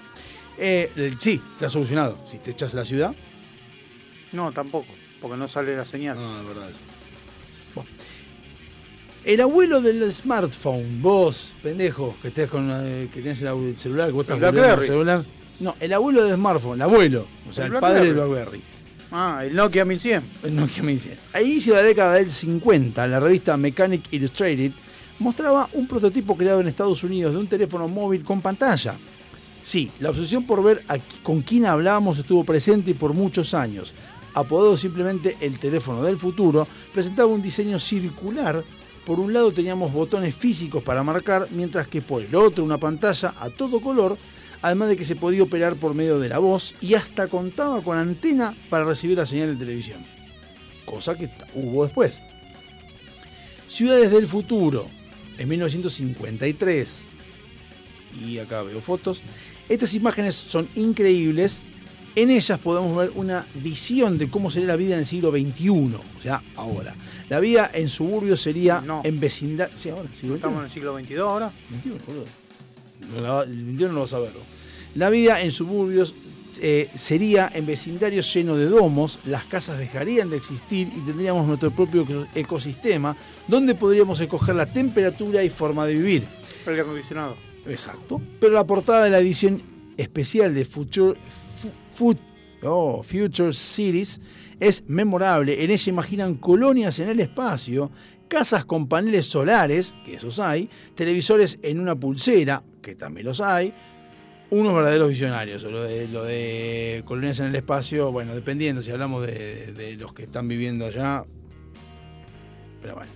Eh, 0.58 1.14
sí, 1.18 1.40
está 1.52 1.68
solucionado. 1.68 2.18
Si 2.26 2.38
te 2.38 2.50
echas 2.50 2.74
a 2.74 2.78
la 2.78 2.84
ciudad. 2.84 3.14
No, 4.32 4.50
tampoco, 4.52 4.88
porque 5.24 5.38
no 5.38 5.48
sale 5.48 5.74
la 5.74 5.86
señal. 5.86 6.18
No, 6.18 6.36
de 6.36 6.44
verdad. 6.46 6.68
Bueno. 7.74 7.88
El 9.24 9.40
abuelo 9.40 9.80
del 9.80 10.12
smartphone, 10.12 11.00
vos, 11.00 11.54
pendejo, 11.62 12.14
que 12.20 12.28
estés 12.28 12.50
con 12.50 12.68
eh, 12.70 13.08
que 13.10 13.22
tenés 13.22 13.40
el 13.40 13.78
celular, 13.78 14.08
que 14.08 14.12
vos 14.12 14.26
estás 14.28 14.38
con 14.38 14.58
el 14.58 14.82
celular. 14.82 15.24
No, 15.60 15.76
el 15.80 15.94
abuelo 15.94 16.24
del 16.24 16.34
smartphone, 16.34 16.74
el 16.74 16.82
abuelo, 16.82 17.26
o 17.48 17.52
sea, 17.54 17.64
El 17.64 17.72
el, 17.72 17.80
padre 17.80 18.04
del 18.04 18.12
Blackberry. 18.12 18.62
Ah, 19.12 19.40
el 19.46 19.56
Nokia 19.56 19.86
1100. 19.86 20.24
El 20.42 20.56
Nokia 20.56 20.82
1100. 20.82 21.18
A 21.32 21.40
inicio 21.40 21.74
de 21.74 21.80
la 21.80 21.88
década 21.88 22.14
del 22.16 22.28
50, 22.30 23.06
la 23.06 23.18
revista 23.18 23.56
Mechanic 23.56 24.02
Illustrated 24.10 24.72
mostraba 25.20 25.70
un 25.72 25.88
prototipo 25.88 26.36
creado 26.36 26.60
en 26.60 26.68
Estados 26.68 27.02
Unidos 27.02 27.32
de 27.32 27.38
un 27.38 27.46
teléfono 27.46 27.88
móvil 27.88 28.22
con 28.24 28.42
pantalla. 28.42 28.94
Sí, 29.62 29.90
la 30.00 30.10
obsesión 30.10 30.44
por 30.44 30.62
ver 30.62 30.84
a 30.86 30.98
con 31.22 31.40
quién 31.40 31.64
hablábamos 31.64 32.18
estuvo 32.18 32.44
presente 32.44 32.94
por 32.94 33.14
muchos 33.14 33.54
años. 33.54 33.94
Apodado 34.34 34.76
simplemente 34.76 35.36
el 35.40 35.58
teléfono 35.58 36.02
del 36.02 36.18
futuro, 36.18 36.66
presentaba 36.92 37.28
un 37.28 37.40
diseño 37.40 37.78
circular. 37.78 38.64
Por 39.06 39.20
un 39.20 39.32
lado 39.32 39.52
teníamos 39.52 39.92
botones 39.92 40.34
físicos 40.34 40.82
para 40.82 41.02
marcar, 41.02 41.48
mientras 41.50 41.86
que 41.86 42.02
por 42.02 42.22
el 42.22 42.34
otro 42.34 42.64
una 42.64 42.78
pantalla 42.78 43.34
a 43.38 43.50
todo 43.50 43.80
color, 43.80 44.18
además 44.62 44.88
de 44.88 44.96
que 44.96 45.04
se 45.04 45.14
podía 45.14 45.42
operar 45.42 45.76
por 45.76 45.94
medio 45.94 46.18
de 46.18 46.28
la 46.28 46.38
voz 46.38 46.74
y 46.80 46.94
hasta 46.94 47.28
contaba 47.28 47.82
con 47.82 47.96
antena 47.96 48.54
para 48.70 48.84
recibir 48.84 49.18
la 49.18 49.26
señal 49.26 49.52
de 49.52 49.64
televisión. 49.64 50.04
Cosa 50.84 51.14
que 51.14 51.30
hubo 51.54 51.84
después. 51.84 52.18
Ciudades 53.68 54.10
del 54.10 54.26
futuro, 54.26 54.86
en 55.38 55.48
1953. 55.48 56.98
Y 58.26 58.38
acá 58.38 58.62
veo 58.62 58.80
fotos. 58.80 59.22
Estas 59.68 59.94
imágenes 59.94 60.34
son 60.34 60.68
increíbles. 60.74 61.60
En 62.16 62.30
ellas 62.30 62.58
podemos 62.60 62.96
ver 62.96 63.10
una 63.16 63.44
visión 63.54 64.18
de 64.18 64.28
cómo 64.30 64.50
sería 64.50 64.68
la 64.68 64.76
vida 64.76 64.94
en 64.94 65.00
el 65.00 65.06
siglo 65.06 65.32
XXI, 65.32 65.68
o 65.70 66.00
sea, 66.22 66.42
ahora. 66.56 66.94
La 67.28 67.40
vida 67.40 67.70
en 67.74 67.88
suburbios 67.88 68.40
sería 68.40 68.80
en. 69.04 69.20
Sí, 69.78 69.88
ahora, 69.90 70.08
siglo 70.18 70.36
Estamos 70.36 70.58
en 70.60 70.64
el 70.66 70.70
siglo 70.70 70.96
XXII 70.98 71.18
ahora. 71.18 71.52
21, 71.70 71.98
boludo. 72.06 72.24
No 73.20 73.42
El 73.42 73.64
21 73.64 73.92
no 73.94 74.00
vas 74.00 74.12
a 74.12 74.18
verlo. 74.20 74.40
La 74.94 75.10
vida 75.10 75.40
en 75.42 75.50
suburbios 75.50 76.14
eh, 76.62 76.88
sería 76.94 77.50
en 77.52 77.66
vecindarios 77.66 78.32
llenos 78.32 78.58
de 78.58 78.66
domos, 78.66 79.18
las 79.26 79.44
casas 79.46 79.76
dejarían 79.76 80.30
de 80.30 80.36
existir 80.36 80.86
y 80.96 81.00
tendríamos 81.00 81.46
nuestro 81.48 81.72
propio 81.72 82.02
eco- 82.02 82.26
ecosistema 82.36 83.16
donde 83.48 83.74
podríamos 83.74 84.20
escoger 84.20 84.54
la 84.54 84.66
temperatura 84.66 85.42
y 85.42 85.50
forma 85.50 85.84
de 85.84 85.94
vivir. 85.94 86.22
Aire 86.66 86.82
acondicionado. 86.82 87.34
Exacto. 87.66 88.20
Pero 88.38 88.54
la 88.54 88.64
portada 88.64 89.02
de 89.04 89.10
la 89.10 89.18
edición 89.18 89.60
especial 89.96 90.54
de 90.54 90.64
Future, 90.64 91.18
Fu- 91.94 92.16
oh, 92.62 93.02
Future 93.02 93.52
Cities 93.52 94.20
es 94.60 94.84
memorable. 94.88 95.62
En 95.64 95.70
ella 95.70 95.90
imaginan 95.90 96.34
colonias 96.34 96.98
en 96.98 97.08
el 97.08 97.20
espacio, 97.20 97.90
casas 98.28 98.64
con 98.64 98.88
paneles 98.88 99.26
solares, 99.26 99.94
que 100.04 100.14
esos 100.16 100.38
hay, 100.40 100.68
televisores 100.94 101.58
en 101.62 101.80
una 101.80 101.94
pulsera, 101.94 102.62
que 102.82 102.94
también 102.94 103.26
los 103.26 103.40
hay, 103.40 103.72
unos 104.50 104.74
verdaderos 104.74 105.08
visionarios. 105.08 105.62
Lo 105.64 105.82
de, 105.82 106.08
lo 106.08 106.24
de 106.24 107.02
colonias 107.04 107.40
en 107.40 107.46
el 107.46 107.54
espacio, 107.56 108.12
bueno, 108.12 108.34
dependiendo 108.34 108.82
si 108.82 108.90
hablamos 108.90 109.26
de, 109.26 109.96
los 109.98 110.12
que 110.14 110.24
están 110.24 110.48
viviendo 110.48 110.86
allá. 110.86 111.24
Pero 112.82 112.96
bueno. 112.96 113.10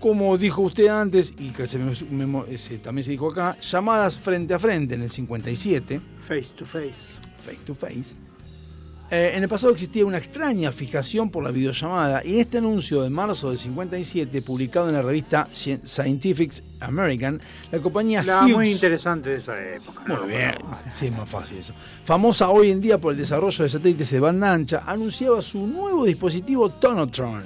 Como 0.00 0.36
dijo 0.36 0.60
usted 0.60 0.88
antes, 0.88 1.32
y 1.38 1.48
que 1.50 1.66
se 1.66 1.78
me- 1.78 1.94
también 2.82 3.04
se 3.04 3.10
dijo 3.10 3.30
acá, 3.30 3.56
llamadas 3.58 4.18
frente 4.18 4.52
a 4.52 4.58
frente 4.58 4.94
en 4.96 5.02
el 5.02 5.10
57. 5.10 5.98
Face 6.28 6.48
to 6.56 6.66
face. 6.66 6.92
Face 7.44 7.60
to 7.66 7.74
face. 7.74 8.14
Eh, 9.10 9.32
en 9.36 9.42
el 9.42 9.48
pasado 9.50 9.70
existía 9.72 10.04
una 10.06 10.16
extraña 10.16 10.72
fijación 10.72 11.28
por 11.30 11.44
la 11.44 11.50
videollamada 11.50 12.24
y 12.24 12.34
en 12.36 12.40
este 12.40 12.56
anuncio 12.58 13.02
de 13.02 13.10
marzo 13.10 13.50
del 13.50 13.58
57, 13.58 14.40
publicado 14.40 14.88
en 14.88 14.94
la 14.94 15.02
revista 15.02 15.46
Scien- 15.52 15.86
Scientific 15.86 16.62
American, 16.80 17.38
la 17.70 17.80
compañía 17.80 18.22
La 18.22 18.42
Hughes- 18.44 18.54
muy 18.54 18.70
interesante 18.70 19.28
de 19.28 19.36
esa 19.36 19.62
época. 19.74 20.02
muy 20.06 20.28
bien, 20.28 20.54
sí, 20.94 21.06
es 21.08 21.12
más 21.12 21.28
fácil 21.28 21.58
eso. 21.58 21.74
Famosa 22.04 22.48
hoy 22.48 22.70
en 22.70 22.80
día 22.80 22.96
por 22.98 23.12
el 23.12 23.18
desarrollo 23.18 23.62
de 23.62 23.68
satélites 23.68 24.10
de 24.10 24.20
banda 24.20 24.52
ancha, 24.52 24.82
anunciaba 24.86 25.42
su 25.42 25.66
nuevo 25.66 26.06
dispositivo 26.06 26.70
Tonotron, 26.70 27.42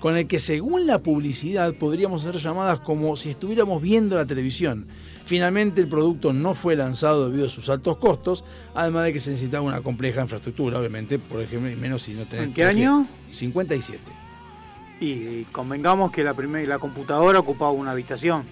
con 0.00 0.18
el 0.18 0.26
que 0.26 0.38
según 0.38 0.86
la 0.86 0.98
publicidad 0.98 1.72
podríamos 1.72 2.26
hacer 2.26 2.40
llamadas 2.42 2.80
como 2.80 3.16
si 3.16 3.30
estuviéramos 3.30 3.80
viendo 3.80 4.16
la 4.16 4.26
televisión. 4.26 4.86
Finalmente 5.26 5.80
el 5.80 5.88
producto 5.88 6.32
no 6.34 6.54
fue 6.54 6.76
lanzado 6.76 7.30
debido 7.30 7.46
a 7.46 7.50
sus 7.50 7.70
altos 7.70 7.96
costos, 7.96 8.44
además 8.74 9.04
de 9.04 9.12
que 9.14 9.20
se 9.20 9.30
necesitaba 9.30 9.62
una 9.62 9.80
compleja 9.80 10.20
infraestructura, 10.20 10.78
obviamente, 10.78 11.18
por 11.18 11.40
ejemplo, 11.40 11.70
y 11.70 11.76
menos 11.76 12.02
si 12.02 12.12
no 12.12 12.24
tenés... 12.26 12.46
¿En 12.46 12.54
qué 12.54 12.64
año? 12.64 13.06
57. 13.32 14.00
Y 15.00 15.44
convengamos 15.44 16.12
que 16.12 16.22
la, 16.22 16.34
primer, 16.34 16.68
la 16.68 16.78
computadora 16.78 17.38
ocupaba 17.38 17.70
una 17.70 17.92
habitación. 17.92 18.44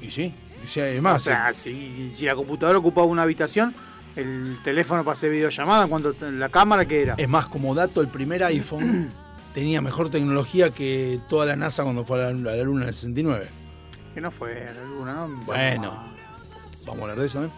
Y 0.00 0.12
sí, 0.12 0.32
y 0.62 0.66
sí, 0.66 0.80
además... 0.80 1.22
O 1.22 1.24
sea, 1.24 1.52
si, 1.52 2.12
si 2.14 2.24
la 2.24 2.36
computadora 2.36 2.78
ocupaba 2.78 3.08
una 3.08 3.22
habitación, 3.22 3.74
el 4.14 4.58
teléfono 4.62 5.02
para 5.02 5.14
hacer 5.14 5.30
videollamada, 5.30 5.88
cuando 5.88 6.14
la 6.20 6.48
cámara 6.50 6.84
que 6.84 7.02
era. 7.02 7.14
Es 7.16 7.28
más, 7.28 7.46
como 7.46 7.74
dato, 7.74 8.00
el 8.00 8.08
primer 8.08 8.44
iPhone 8.44 9.10
tenía 9.54 9.80
mejor 9.80 10.08
tecnología 10.08 10.70
que 10.70 11.18
toda 11.28 11.46
la 11.46 11.56
NASA 11.56 11.82
cuando 11.82 12.04
fue 12.04 12.24
a 12.24 12.30
la, 12.32 12.52
a 12.52 12.56
la 12.56 12.62
Luna 12.62 12.82
en 12.82 12.88
el 12.88 12.94
69. 12.94 13.59
Que 14.14 14.20
no 14.20 14.30
fue 14.30 14.54
la 14.74 14.84
luna, 14.84 15.14
¿no? 15.14 15.28
Bueno, 15.44 16.12
vamos 16.86 16.98
a 16.98 17.02
hablar 17.02 17.18
de 17.20 17.26
eso, 17.26 17.44
¿eh? 17.44 17.48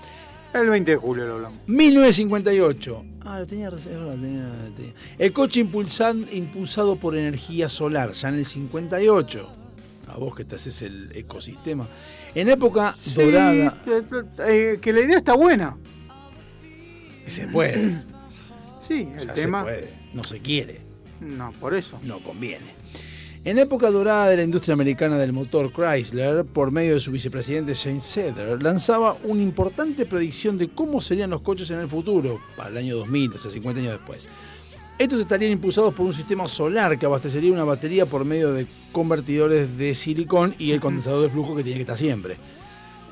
El 0.54 0.68
20 0.68 0.90
de 0.90 0.96
julio 0.98 1.26
lo 1.26 1.34
hablamos. 1.36 1.58
1958. 1.66 3.04
Ah, 3.24 3.38
lo 3.38 3.46
tenía 3.46 3.70
reservado. 3.70 4.14
lo 4.14 4.20
tenía- 4.20 4.48
lo 4.48 4.70
tenía. 4.76 4.92
El 5.18 5.32
coche 5.32 5.64
impulsan- 5.64 6.26
impulsado 6.30 6.96
por 6.96 7.16
energía 7.16 7.70
solar, 7.70 8.12
ya 8.12 8.28
en 8.28 8.34
el 8.34 8.44
58. 8.44 9.50
A 10.08 10.18
vos 10.18 10.34
que 10.34 10.44
te 10.44 10.56
haces 10.56 10.82
el 10.82 11.10
ecosistema. 11.16 11.86
En 12.34 12.50
época 12.50 12.94
dorada. 13.14 13.78
Sí, 13.84 13.90
eh, 14.46 14.78
que 14.80 14.92
la 14.92 15.00
idea 15.00 15.18
está 15.18 15.34
buena. 15.34 15.76
Se 17.26 17.46
puede. 17.48 18.02
Sí, 18.86 19.08
el 19.18 19.26
ya 19.28 19.34
tema. 19.34 19.60
se 19.60 19.64
puede. 19.64 19.92
No 20.12 20.24
se 20.24 20.40
quiere. 20.40 20.80
No, 21.20 21.52
por 21.52 21.72
eso. 21.74 21.98
No 22.02 22.18
conviene. 22.18 22.74
En 23.44 23.58
época 23.58 23.90
dorada 23.90 24.28
de 24.28 24.36
la 24.36 24.44
industria 24.44 24.74
americana 24.74 25.18
del 25.18 25.32
motor, 25.32 25.72
Chrysler, 25.72 26.44
por 26.44 26.70
medio 26.70 26.94
de 26.94 27.00
su 27.00 27.10
vicepresidente 27.10 27.74
James 27.74 28.04
Seder, 28.04 28.62
lanzaba 28.62 29.16
una 29.24 29.42
importante 29.42 30.06
predicción 30.06 30.56
de 30.58 30.68
cómo 30.68 31.00
serían 31.00 31.30
los 31.30 31.40
coches 31.40 31.68
en 31.72 31.80
el 31.80 31.88
futuro, 31.88 32.40
para 32.56 32.70
el 32.70 32.76
año 32.76 32.96
2000, 32.98 33.32
o 33.32 33.38
sea, 33.38 33.50
50 33.50 33.80
años 33.80 33.92
después. 33.94 34.28
Estos 34.96 35.18
estarían 35.18 35.50
impulsados 35.50 35.92
por 35.92 36.06
un 36.06 36.12
sistema 36.12 36.46
solar 36.46 36.96
que 36.96 37.04
abastecería 37.04 37.50
una 37.50 37.64
batería 37.64 38.06
por 38.06 38.24
medio 38.24 38.52
de 38.52 38.68
convertidores 38.92 39.76
de 39.76 39.96
silicón 39.96 40.54
y 40.56 40.70
el 40.70 40.80
condensador 40.80 41.22
de 41.22 41.28
flujo 41.28 41.56
que 41.56 41.64
tiene 41.64 41.78
que 41.78 41.82
estar 41.82 41.98
siempre. 41.98 42.36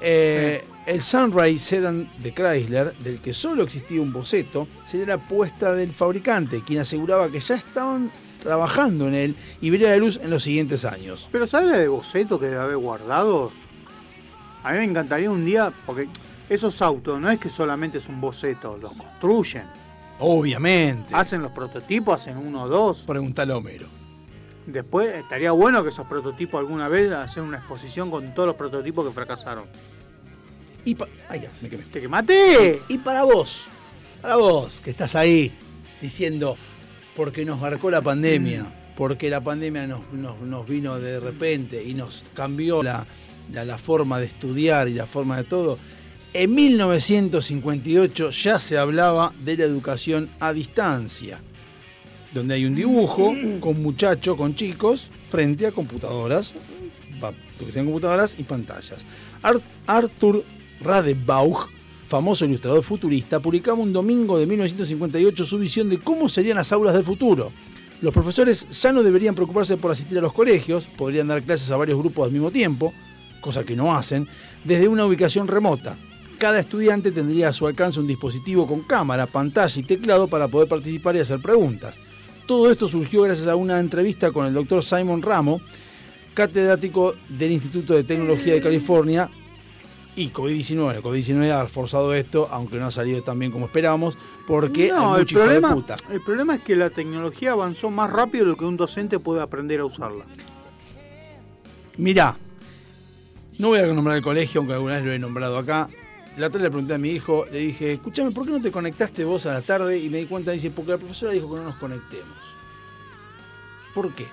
Eh, 0.01 0.62
el 0.86 1.02
Sunrise 1.02 1.59
Sedan 1.59 2.09
de 2.23 2.32
Chrysler, 2.32 2.94
del 2.98 3.20
que 3.20 3.35
solo 3.35 3.65
existía 3.65 4.01
un 4.01 4.12
boceto, 4.12 4.69
sería 4.86 5.07
la 5.07 5.15
apuesta 5.15 5.73
del 5.73 5.93
fabricante, 5.93 6.62
quien 6.65 6.78
aseguraba 6.78 7.28
que 7.28 7.40
ya 7.40 7.57
estaban 7.57 8.12
trabajando 8.43 9.09
en 9.09 9.15
él 9.15 9.37
y 9.61 9.71
vería 9.71 9.91
la 9.91 9.97
luz 9.97 10.19
en 10.23 10.31
los 10.31 10.43
siguientes 10.43 10.85
años. 10.85 11.29
Pero 11.31 11.47
¿sabes 11.47 11.71
la 11.71 11.79
de 11.79 11.89
boceto 11.89 12.39
que 12.41 12.47
debe 12.47 12.61
haber 12.61 12.77
guardado? 12.79 13.53
A 14.62 14.73
mí 14.73 14.79
me 14.79 14.85
encantaría 14.85 15.31
un 15.31 15.45
día, 15.45 15.73
porque 15.87 16.09
esos 16.49 16.83
autos 16.83 17.21
no 17.21 17.31
es 17.31 17.39
que 17.41 17.49
solamente 17.51 17.99
es 17.99 18.09
un 18.09 18.21
boceto, 18.21 18.77
los 18.77 18.93
construyen. 18.93 19.65
Obviamente. 20.19 21.15
Hacen 21.15 21.41
los 21.43 21.53
prototipos, 21.53 22.21
hacen 22.21 22.37
uno 22.37 22.65
o 22.65 22.69
dos. 22.69 22.99
Preguntale 23.07 23.53
a 23.53 23.57
Homero. 23.57 23.87
Después 24.67 25.17
estaría 25.17 25.51
bueno 25.53 25.83
que 25.83 25.89
esos 25.89 26.07
prototipos 26.07 26.61
alguna 26.61 26.89
vez 26.89 27.11
hacen 27.12 27.45
una 27.45 27.57
exposición 27.57 28.11
con 28.11 28.35
todos 28.35 28.49
los 28.49 28.57
prototipos 28.57 29.07
que 29.07 29.12
fracasaron. 29.12 29.65
Y 30.85 30.95
pa- 30.95 31.09
Ay, 31.29 31.41
ya, 31.41 31.51
me 31.62 31.69
quemé. 31.71 31.83
¡Te 31.85 32.01
quemaste! 32.01 32.83
Y 32.89 32.99
para 32.99 33.23
vos, 33.25 33.65
para 34.21 34.37
vos, 34.37 34.79
que 34.85 34.91
estás 34.91 35.15
ahí 35.17 35.51
diciendo, 36.03 36.57
porque 37.16 37.45
nos 37.45 37.61
marcó 37.61 37.91
la 37.91 38.01
pandemia, 38.01 38.73
porque 38.97 39.31
la 39.31 39.41
pandemia 39.41 39.87
nos, 39.87 40.66
vino 40.69 40.99
de 40.99 41.20
repente 41.20 41.82
y 41.85 41.95
nos 41.95 42.24
cambió 42.35 42.82
la, 42.82 43.07
la- 43.53 43.78
forma 43.78 44.19
de 44.20 44.27
estudiar 44.27 44.89
y 44.89 44.95
la 44.95 45.07
forma 45.07 45.37
de 45.39 45.45
todo. 45.45 45.78
En 46.32 46.55
1958 46.55 48.31
ya 48.31 48.59
se 48.59 48.78
hablaba 48.78 49.32
de 49.45 49.57
la 49.57 49.65
educación 49.65 50.28
a 50.39 50.53
distancia, 50.53 51.41
donde 52.32 52.55
hay 52.55 52.65
un 52.66 52.74
dibujo 52.77 53.35
con 53.61 53.82
muchachos, 53.82 54.37
con 54.37 54.55
chicos, 54.55 55.11
frente 55.28 55.66
a 55.66 55.73
computadoras, 55.73 56.53
que 57.59 57.73
sean 57.73 57.87
computadoras 57.87 58.37
y 58.39 58.45
pantallas. 58.45 59.05
Ar- 59.43 59.61
Arthur 59.87 60.45
Radebauch, 60.81 61.69
famoso 62.11 62.45
ilustrador 62.45 62.82
futurista, 62.82 63.39
publicaba 63.39 63.78
un 63.78 63.93
domingo 63.93 64.37
de 64.37 64.45
1958 64.45 65.45
su 65.45 65.59
visión 65.59 65.89
de 65.89 65.99
cómo 65.99 66.28
serían 66.28 66.57
las 66.57 66.73
aulas 66.73 66.93
del 66.93 67.05
futuro. 67.05 67.53
Los 68.03 68.12
profesores 68.12 68.66
ya 68.82 68.91
no 68.91 69.05
deberían 69.05 69.37
preocuparse 69.37 69.77
por 69.77 69.93
asistir 69.93 70.19
a 70.19 70.20
los 70.20 70.32
colegios, 70.32 70.89
podrían 70.99 71.28
dar 71.28 71.41
clases 71.45 71.70
a 71.70 71.77
varios 71.77 71.99
grupos 71.99 72.27
al 72.27 72.32
mismo 72.32 72.51
tiempo, 72.51 72.93
cosa 73.41 73.62
que 73.62 73.77
no 73.77 73.95
hacen, 73.97 74.27
desde 74.65 74.89
una 74.89 75.07
ubicación 75.07 75.47
remota. 75.47 75.97
Cada 76.37 76.59
estudiante 76.59 77.12
tendría 77.12 77.51
a 77.51 77.53
su 77.53 77.69
alcance 77.69 78.01
un 78.01 78.09
dispositivo 78.09 78.66
con 78.66 78.81
cámara, 78.81 79.27
pantalla 79.27 79.81
y 79.81 79.85
teclado 79.85 80.27
para 80.27 80.49
poder 80.49 80.69
participar 80.69 81.15
y 81.15 81.20
hacer 81.20 81.41
preguntas. 81.41 82.01
Todo 82.45 82.73
esto 82.73 82.89
surgió 82.89 83.23
gracias 83.23 83.47
a 83.47 83.55
una 83.55 83.78
entrevista 83.78 84.32
con 84.32 84.47
el 84.47 84.55
doctor 84.55 84.82
Simon 84.82 85.23
Ramo, 85.23 85.61
catedrático 86.35 87.15
del 87.28 87.53
Instituto 87.53 87.95
de 87.95 88.03
Tecnología 88.03 88.55
de 88.55 88.62
California, 88.62 89.31
Y 90.16 90.31
COVID-19, 90.31 90.97
el 90.97 91.03
COVID-19 91.03 91.51
ha 91.53 91.66
forzado 91.66 92.12
esto, 92.15 92.49
aunque 92.51 92.77
no 92.78 92.87
ha 92.87 92.91
salido 92.91 93.23
tan 93.23 93.39
bien 93.39 93.53
como 93.53 93.66
esperábamos, 93.66 94.19
porque 94.47 94.89
No, 94.89 95.15
hay 95.15 95.23
el 95.23 95.31
hijo 95.31 95.39
de 95.39 95.45
problema, 95.47 95.73
puta. 95.74 95.97
el 96.11 96.20
problema 96.20 96.57
es 96.57 96.62
que 96.62 96.74
la 96.77 96.91
tecnología 96.91 97.53
avanzó 97.53 97.91
más 97.91 98.11
rápido 98.11 98.45
de 98.45 98.51
lo 98.51 98.57
que 98.57 98.65
un 98.65 98.77
docente 98.77 99.19
puede 99.20 99.41
aprender 99.41 99.81
a 99.81 99.85
usarla. 99.85 100.24
Mirá, 101.97 102.37
no 103.59 103.69
voy 103.69 103.78
a 103.78 103.87
nombrar 103.87 104.16
el 104.16 104.23
colegio, 104.23 104.61
aunque 104.61 104.74
alguna 104.74 104.97
vez 104.97 105.05
lo 105.05 105.12
he 105.12 105.19
nombrado 105.19 105.57
acá. 105.59 105.89
La 106.37 106.47
otra 106.47 106.59
vez 106.59 106.65
le 106.65 106.70
pregunté 106.70 106.95
a 106.95 106.99
mi 106.99 107.11
hijo, 107.11 107.47
le 107.51 107.59
dije, 107.59 107.93
escúchame, 107.95 108.31
¿por 108.31 108.47
qué 108.47 108.53
no 108.53 108.61
te 108.61 108.70
conectaste 108.70 109.24
vos 109.24 109.47
a 109.47 109.53
la 109.53 109.62
tarde? 109.62 109.99
Y 109.99 110.09
me 110.11 110.19
di 110.19 110.27
cuenta, 110.27 110.51
dice, 110.53 110.70
porque 110.70 110.93
la 110.93 110.99
profesora 110.99 111.32
dijo 111.32 111.51
que 111.51 111.57
no 111.57 111.65
nos 111.65 111.77
conectemos. 111.77 112.37
¿Por 113.95 114.12
qué? 114.15 114.27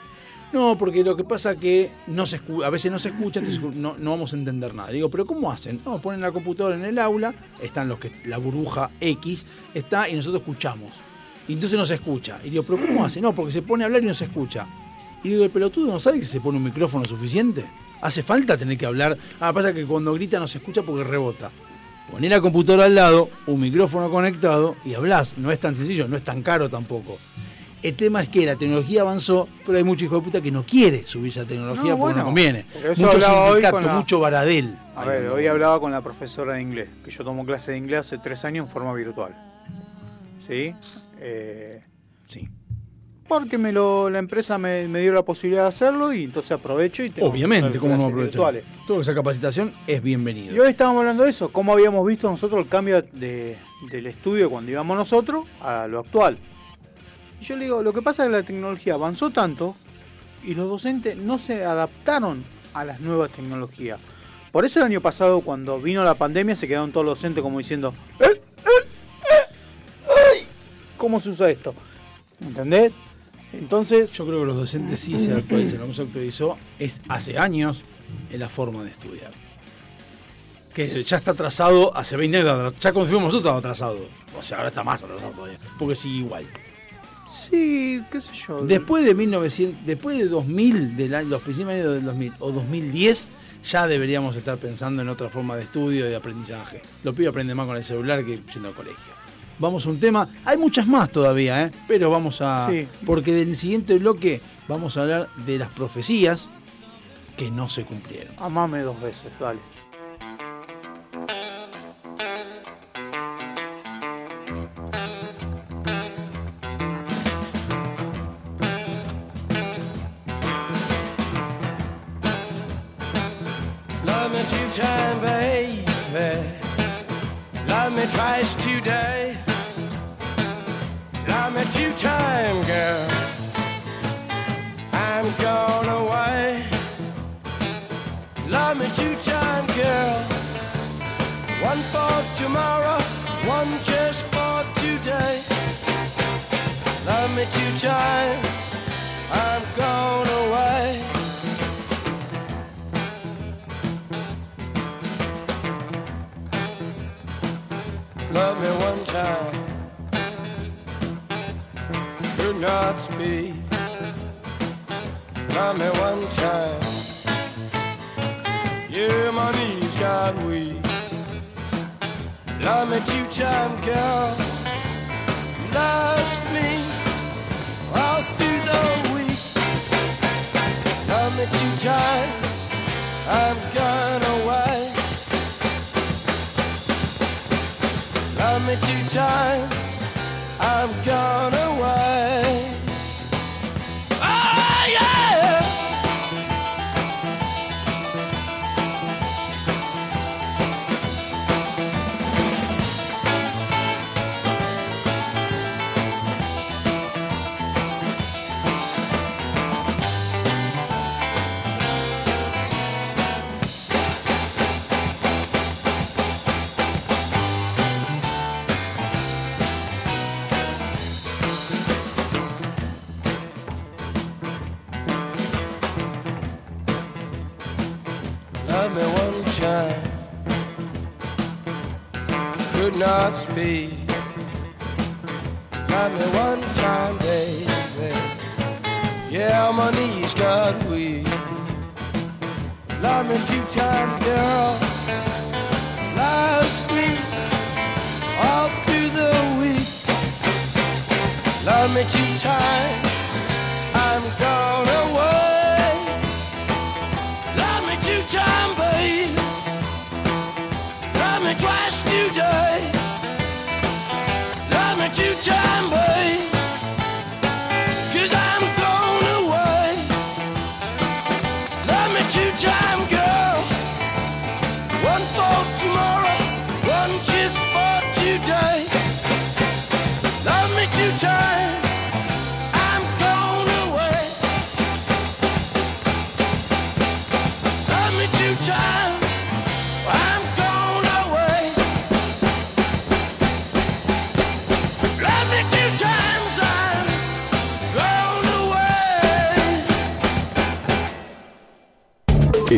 No, 0.53 0.77
porque 0.77 1.03
lo 1.03 1.17
que 1.17 1.25
pasa 1.25 1.55
que 1.55 1.91
no 2.07 2.25
se 2.25 2.39
a 2.63 2.69
veces 2.69 2.89
no 2.91 2.99
se 2.99 3.09
escucha, 3.09 3.39
entonces 3.39 3.61
no, 3.75 3.95
no 3.97 4.11
vamos 4.11 4.33
a 4.33 4.37
entender 4.37 4.73
nada. 4.73 4.91
Digo, 4.91 5.09
¿pero 5.09 5.25
cómo 5.25 5.51
hacen? 5.51 5.81
No, 5.85 5.99
ponen 5.99 6.21
la 6.21 6.31
computadora 6.31 6.75
en 6.75 6.85
el 6.85 6.97
aula, 6.99 7.33
están 7.61 7.89
los 7.89 7.99
que, 7.99 8.11
la 8.25 8.37
burbuja 8.37 8.89
X, 9.01 9.45
está 9.73 10.07
y 10.07 10.13
nosotros 10.13 10.41
escuchamos. 10.41 10.91
Y 11.47 11.53
entonces 11.53 11.77
no 11.77 11.85
se 11.85 11.95
escucha. 11.95 12.39
Y 12.43 12.49
digo, 12.49 12.63
¿pero 12.63 12.79
cómo 12.79 13.03
hace? 13.05 13.19
No, 13.19 13.35
porque 13.35 13.51
se 13.51 13.61
pone 13.61 13.83
a 13.83 13.87
hablar 13.87 14.03
y 14.03 14.07
no 14.07 14.13
se 14.13 14.25
escucha. 14.25 14.67
Y 15.23 15.29
digo, 15.29 15.43
¿el 15.43 15.49
pelotudo 15.49 15.91
no 15.91 15.99
sabe 15.99 16.19
que 16.19 16.25
se 16.25 16.39
pone 16.39 16.57
un 16.57 16.63
micrófono 16.63 17.05
suficiente? 17.05 17.65
¿Hace 18.01 18.23
falta 18.23 18.57
tener 18.57 18.77
que 18.77 18.85
hablar? 18.85 19.17
Ah, 19.39 19.51
pasa 19.51 19.73
que 19.73 19.85
cuando 19.85 20.13
grita 20.13 20.39
no 20.39 20.47
se 20.47 20.59
escucha 20.59 20.81
porque 20.81 21.03
rebota. 21.03 21.49
Poné 22.09 22.29
la 22.29 22.39
computadora 22.39 22.85
al 22.85 22.95
lado, 22.95 23.29
un 23.47 23.59
micrófono 23.59 24.09
conectado 24.09 24.77
y 24.85 24.93
hablas. 24.93 25.37
No 25.37 25.51
es 25.51 25.59
tan 25.59 25.75
sencillo, 25.75 26.07
no 26.07 26.15
es 26.15 26.23
tan 26.23 26.41
caro 26.41 26.69
tampoco. 26.69 27.17
El 27.83 27.93
tema 27.95 28.23
es 28.23 28.29
que 28.29 28.45
la 28.45 28.55
tecnología 28.55 29.01
avanzó, 29.01 29.47
pero 29.65 29.77
hay 29.77 29.83
mucho 29.83 30.05
hijo 30.05 30.15
de 30.15 30.21
puta 30.21 30.41
que 30.41 30.49
no 30.51 30.63
quiere 30.63 31.05
subirse 31.05 31.39
a 31.39 31.43
la 31.43 31.49
tecnología 31.49 31.91
No, 31.91 31.97
porque 31.97 32.01
bueno, 32.01 32.17
no 32.19 32.25
conviene. 32.25 32.65
pero 32.73 32.91
eso 32.91 33.01
Mucho 33.03 33.21
sindicato, 33.21 33.81
la- 33.81 33.93
mucho 33.95 34.19
baradel. 34.19 34.75
A 34.95 35.05
ver, 35.05 35.27
hoy 35.29 35.45
hablaba 35.45 35.79
con 35.79 35.91
la 35.91 36.01
profesora 36.01 36.53
de 36.55 36.61
inglés, 36.63 36.89
que 37.05 37.11
yo 37.11 37.23
tomo 37.23 37.45
clase 37.45 37.71
de 37.71 37.77
inglés 37.77 37.99
hace 37.99 38.17
tres 38.17 38.43
años 38.45 38.65
en 38.65 38.71
forma 38.73 38.93
virtual. 38.93 39.35
¿Sí? 40.47 40.73
Eh, 41.19 41.81
sí. 42.27 42.47
Porque 43.27 43.57
me 43.57 43.73
lo, 43.73 44.09
la 44.09 44.19
empresa 44.19 44.57
me, 44.57 44.87
me 44.87 45.01
dio 45.01 45.11
la 45.13 45.21
posibilidad 45.21 45.63
de 45.63 45.69
hacerlo 45.69 46.13
y 46.13 46.23
entonces 46.23 46.53
aprovecho 46.53 47.03
y 47.03 47.09
tengo 47.09 47.27
Obviamente, 47.27 47.77
¿cómo 47.77 47.97
no 47.97 48.05
aprovechar? 48.05 48.63
Todo 48.87 49.01
esa 49.01 49.13
capacitación 49.13 49.73
es 49.85 50.01
bienvenido. 50.01 50.55
Y 50.55 50.59
hoy 50.59 50.69
estábamos 50.69 51.01
hablando 51.01 51.23
de 51.23 51.29
eso, 51.31 51.49
cómo 51.51 51.73
habíamos 51.73 52.07
visto 52.07 52.29
nosotros 52.29 52.61
el 52.61 52.69
cambio 52.69 53.01
de- 53.01 53.57
del 53.91 54.07
estudio 54.07 54.49
cuando 54.49 54.71
íbamos 54.71 54.95
nosotros 54.97 55.45
a 55.61 55.85
lo 55.87 55.99
actual. 55.99 56.37
Y 57.41 57.45
yo 57.45 57.55
le 57.55 57.65
digo, 57.65 57.83
lo 57.83 57.93
que 57.93 58.01
pasa 58.01 58.23
es 58.23 58.29
que 58.29 58.31
la 58.33 58.43
tecnología 58.43 58.93
avanzó 58.95 59.29
tanto 59.29 59.75
y 60.43 60.53
los 60.53 60.69
docentes 60.69 61.17
no 61.17 61.37
se 61.37 61.63
adaptaron 61.63 62.43
a 62.73 62.83
las 62.83 62.99
nuevas 62.99 63.31
tecnologías. 63.31 63.99
Por 64.51 64.65
eso 64.65 64.79
el 64.79 64.85
año 64.85 65.01
pasado, 65.01 65.41
cuando 65.41 65.79
vino 65.79 66.03
la 66.03 66.15
pandemia, 66.15 66.55
se 66.55 66.67
quedaron 66.67 66.91
todos 66.91 67.05
los 67.05 67.17
docentes 67.17 67.43
como 67.43 67.59
diciendo, 67.59 67.93
"Eh, 68.19 68.25
eh, 68.25 68.87
eh, 70.05 70.47
¿cómo 70.97 71.19
se 71.19 71.29
usa 71.29 71.49
esto? 71.49 71.73
¿Entendés? 72.41 72.93
Entonces... 73.53 74.11
Yo 74.11 74.25
creo 74.25 74.39
que 74.41 74.45
los 74.45 74.55
docentes 74.55 74.99
sí 74.99 75.17
se 75.17 75.33
actualizan. 75.33 75.79
Lo 75.79 75.87
que 75.87 75.93
se 75.93 76.01
actualizó 76.03 76.57
es 76.79 77.01
hace 77.07 77.37
años 77.37 77.83
en 78.31 78.39
la 78.39 78.49
forma 78.49 78.83
de 78.83 78.91
estudiar. 78.91 79.31
Que 80.73 81.03
ya 81.03 81.17
está 81.17 81.31
atrasado 81.31 81.95
hace 81.95 82.17
20 82.17 82.37
años. 82.39 82.73
Ya 82.79 82.93
cuando 82.93 83.09
fuimos 83.09 83.25
nosotros 83.33 83.41
estaba 83.41 83.57
atrasado. 83.59 83.99
O 84.37 84.41
sea, 84.41 84.57
ahora 84.57 84.69
está 84.69 84.83
más 84.83 85.01
atrasado 85.01 85.31
todavía. 85.31 85.57
Porque 85.79 85.95
sigue 85.95 86.17
igual. 86.17 86.45
Sí, 87.49 88.01
qué 88.11 88.21
sé 88.21 88.29
yo. 88.47 88.61
Después 88.65 89.05
de 89.05 89.13
1900, 89.13 89.85
después 89.85 90.17
de 90.17 90.27
2000, 90.27 90.97
del 90.97 91.15
año- 91.15 91.29
los 91.29 91.41
principios 91.41 91.73
años 91.75 91.93
del 91.93 92.05
2000 92.05 92.33
o 92.39 92.51
2010, 92.51 93.27
ya 93.63 93.87
deberíamos 93.87 94.35
estar 94.35 94.57
pensando 94.57 95.01
en 95.01 95.09
otra 95.09 95.29
forma 95.29 95.55
de 95.55 95.63
estudio 95.63 96.05
y 96.05 96.09
de 96.09 96.15
aprendizaje. 96.15 96.81
Los 97.03 97.13
pibes 97.15 97.29
aprenden 97.29 97.57
más 97.57 97.67
con 97.67 97.77
el 97.77 97.83
celular 97.83 98.23
que 98.25 98.41
siendo 98.41 98.69
al 98.69 98.75
colegio. 98.75 99.17
Vamos 99.59 99.85
a 99.87 99.89
un 99.89 99.99
tema, 99.99 100.27
hay 100.45 100.55
muchas 100.57 100.85
más 100.87 101.11
todavía, 101.11 101.65
¿eh? 101.65 101.71
pero 101.87 102.09
vamos 102.11 102.41
a... 102.41 102.69
Sí. 102.69 102.87
Porque 103.05 103.33
del 103.33 103.55
siguiente 103.55 103.97
bloque 103.97 104.39
vamos 104.67 104.95
a 104.97 105.01
hablar 105.01 105.29
de 105.45 105.57
las 105.57 105.69
profecías 105.69 106.47
que 107.35 107.49
no 107.49 107.67
se 107.67 107.83
cumplieron. 107.83 108.33
Amame 108.37 108.81
dos 108.83 109.01
veces, 109.01 109.31
dale. 109.39 109.59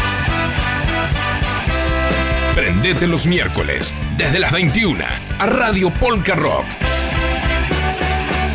Prendete 2.54 3.08
los 3.08 3.26
miércoles 3.26 3.92
desde 4.16 4.38
las 4.38 4.52
21 4.52 5.04
a 5.40 5.46
Radio 5.46 5.90
Polka 5.90 6.36
Rock. 6.36 6.66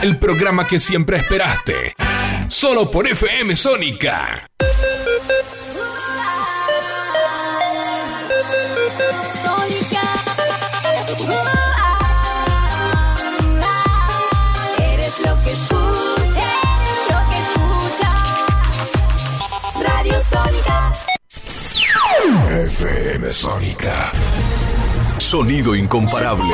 El 0.01 0.17
programa 0.17 0.67
que 0.67 0.79
siempre 0.79 1.17
esperaste. 1.17 1.95
Solo 2.47 2.91
por 2.91 3.07
FM 3.07 3.55
Sónica. 3.55 4.49
Sónica. 9.43 10.01
Eres 14.77 15.19
lo 15.25 15.43
que 15.43 15.51
escuchas, 15.51 16.55
lo 17.09 17.19
que 17.29 17.37
escuchas. 17.45 18.15
Radio 19.81 20.17
Sónica. 20.29 20.93
FM 22.49 23.31
Sónica. 23.31 24.11
Sonido 25.17 25.75
incomparable. 25.75 26.53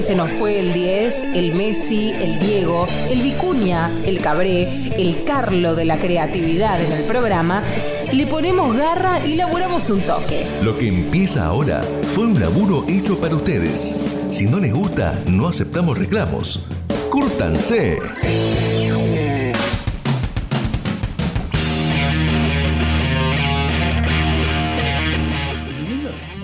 Que 0.00 0.06
se 0.06 0.14
nos 0.14 0.30
fue 0.30 0.58
el 0.58 0.72
10, 0.72 1.34
el 1.34 1.54
Messi, 1.54 2.12
el 2.12 2.38
Diego, 2.38 2.88
el 3.10 3.20
Vicuña, 3.20 3.90
el 4.06 4.18
Cabré, 4.20 4.94
el 4.96 5.24
Carlo 5.24 5.74
de 5.74 5.84
la 5.84 5.98
creatividad 5.98 6.82
en 6.82 6.90
el 6.90 7.04
programa, 7.04 7.62
le 8.10 8.26
ponemos 8.26 8.74
garra 8.74 9.20
y 9.26 9.34
laburamos 9.34 9.90
un 9.90 10.00
toque. 10.00 10.46
Lo 10.62 10.78
que 10.78 10.88
empieza 10.88 11.44
ahora 11.44 11.82
fue 12.14 12.24
un 12.24 12.40
laburo 12.40 12.86
hecho 12.88 13.20
para 13.20 13.34
ustedes. 13.34 13.94
Si 14.30 14.46
no 14.46 14.58
les 14.58 14.72
gusta, 14.72 15.18
no 15.26 15.48
aceptamos 15.48 15.98
reclamos. 15.98 16.64
¡Cúrtanse! 17.10 17.98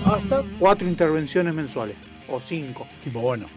Hasta 0.05 0.43
cuatro 0.59 0.87
intervenciones 0.87 1.55
mensuales. 1.55 1.95
O 2.29 2.39
cinco. 2.39 2.87
Tipo, 3.03 3.21
bueno. 3.21 3.47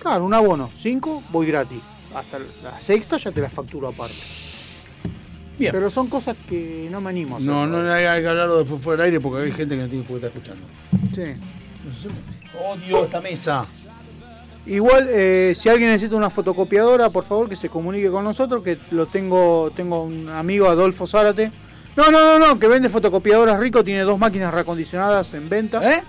Claro, 0.00 0.24
un 0.24 0.34
abono. 0.34 0.70
Cinco, 0.78 1.22
voy 1.30 1.46
gratis. 1.46 1.80
Hasta 2.14 2.38
la 2.62 2.80
sexta 2.80 3.18
ya 3.18 3.32
te 3.32 3.40
la 3.40 3.50
facturo 3.50 3.88
aparte. 3.88 4.16
Bien. 5.58 5.72
Pero 5.72 5.90
son 5.90 6.06
cosas 6.08 6.36
que 6.48 6.88
no 6.90 7.00
me 7.00 7.10
animo 7.10 7.34
a 7.34 7.38
hacer. 7.38 7.50
No, 7.50 7.66
no 7.66 7.92
hay 7.92 8.04
hay 8.04 8.22
que 8.22 8.28
hablarlo 8.28 8.58
después 8.58 8.80
fuera 8.80 9.02
del 9.02 9.12
aire 9.12 9.20
porque 9.20 9.44
hay 9.44 9.52
gente 9.52 9.74
que 9.74 9.82
no 9.82 9.88
tiene 9.88 10.04
que 10.04 10.14
estar 10.14 10.30
escuchando. 10.30 10.66
Sí. 11.14 11.34
Odio 12.56 13.04
esta 13.04 13.20
mesa. 13.20 13.66
Igual, 14.66 15.06
eh, 15.08 15.54
si 15.58 15.68
alguien 15.68 15.90
necesita 15.90 16.14
una 16.16 16.28
fotocopiadora, 16.28 17.08
por 17.08 17.24
favor 17.24 17.48
que 17.48 17.56
se 17.56 17.70
comunique 17.70 18.10
con 18.10 18.22
nosotros, 18.22 18.62
que 18.62 18.78
lo 18.90 19.06
tengo, 19.06 19.72
tengo 19.74 20.04
un 20.04 20.28
amigo 20.28 20.68
Adolfo 20.68 21.06
Zárate. 21.06 21.50
No, 21.96 22.10
no, 22.10 22.38
no, 22.38 22.38
no, 22.38 22.58
que 22.58 22.68
vende 22.68 22.88
fotocopiadoras 22.88 23.58
rico, 23.58 23.82
tiene 23.82 24.02
dos 24.02 24.18
máquinas 24.18 24.52
reacondicionadas 24.52 25.32
en 25.34 25.48
venta. 25.48 25.90
¿Eh? 25.90 26.02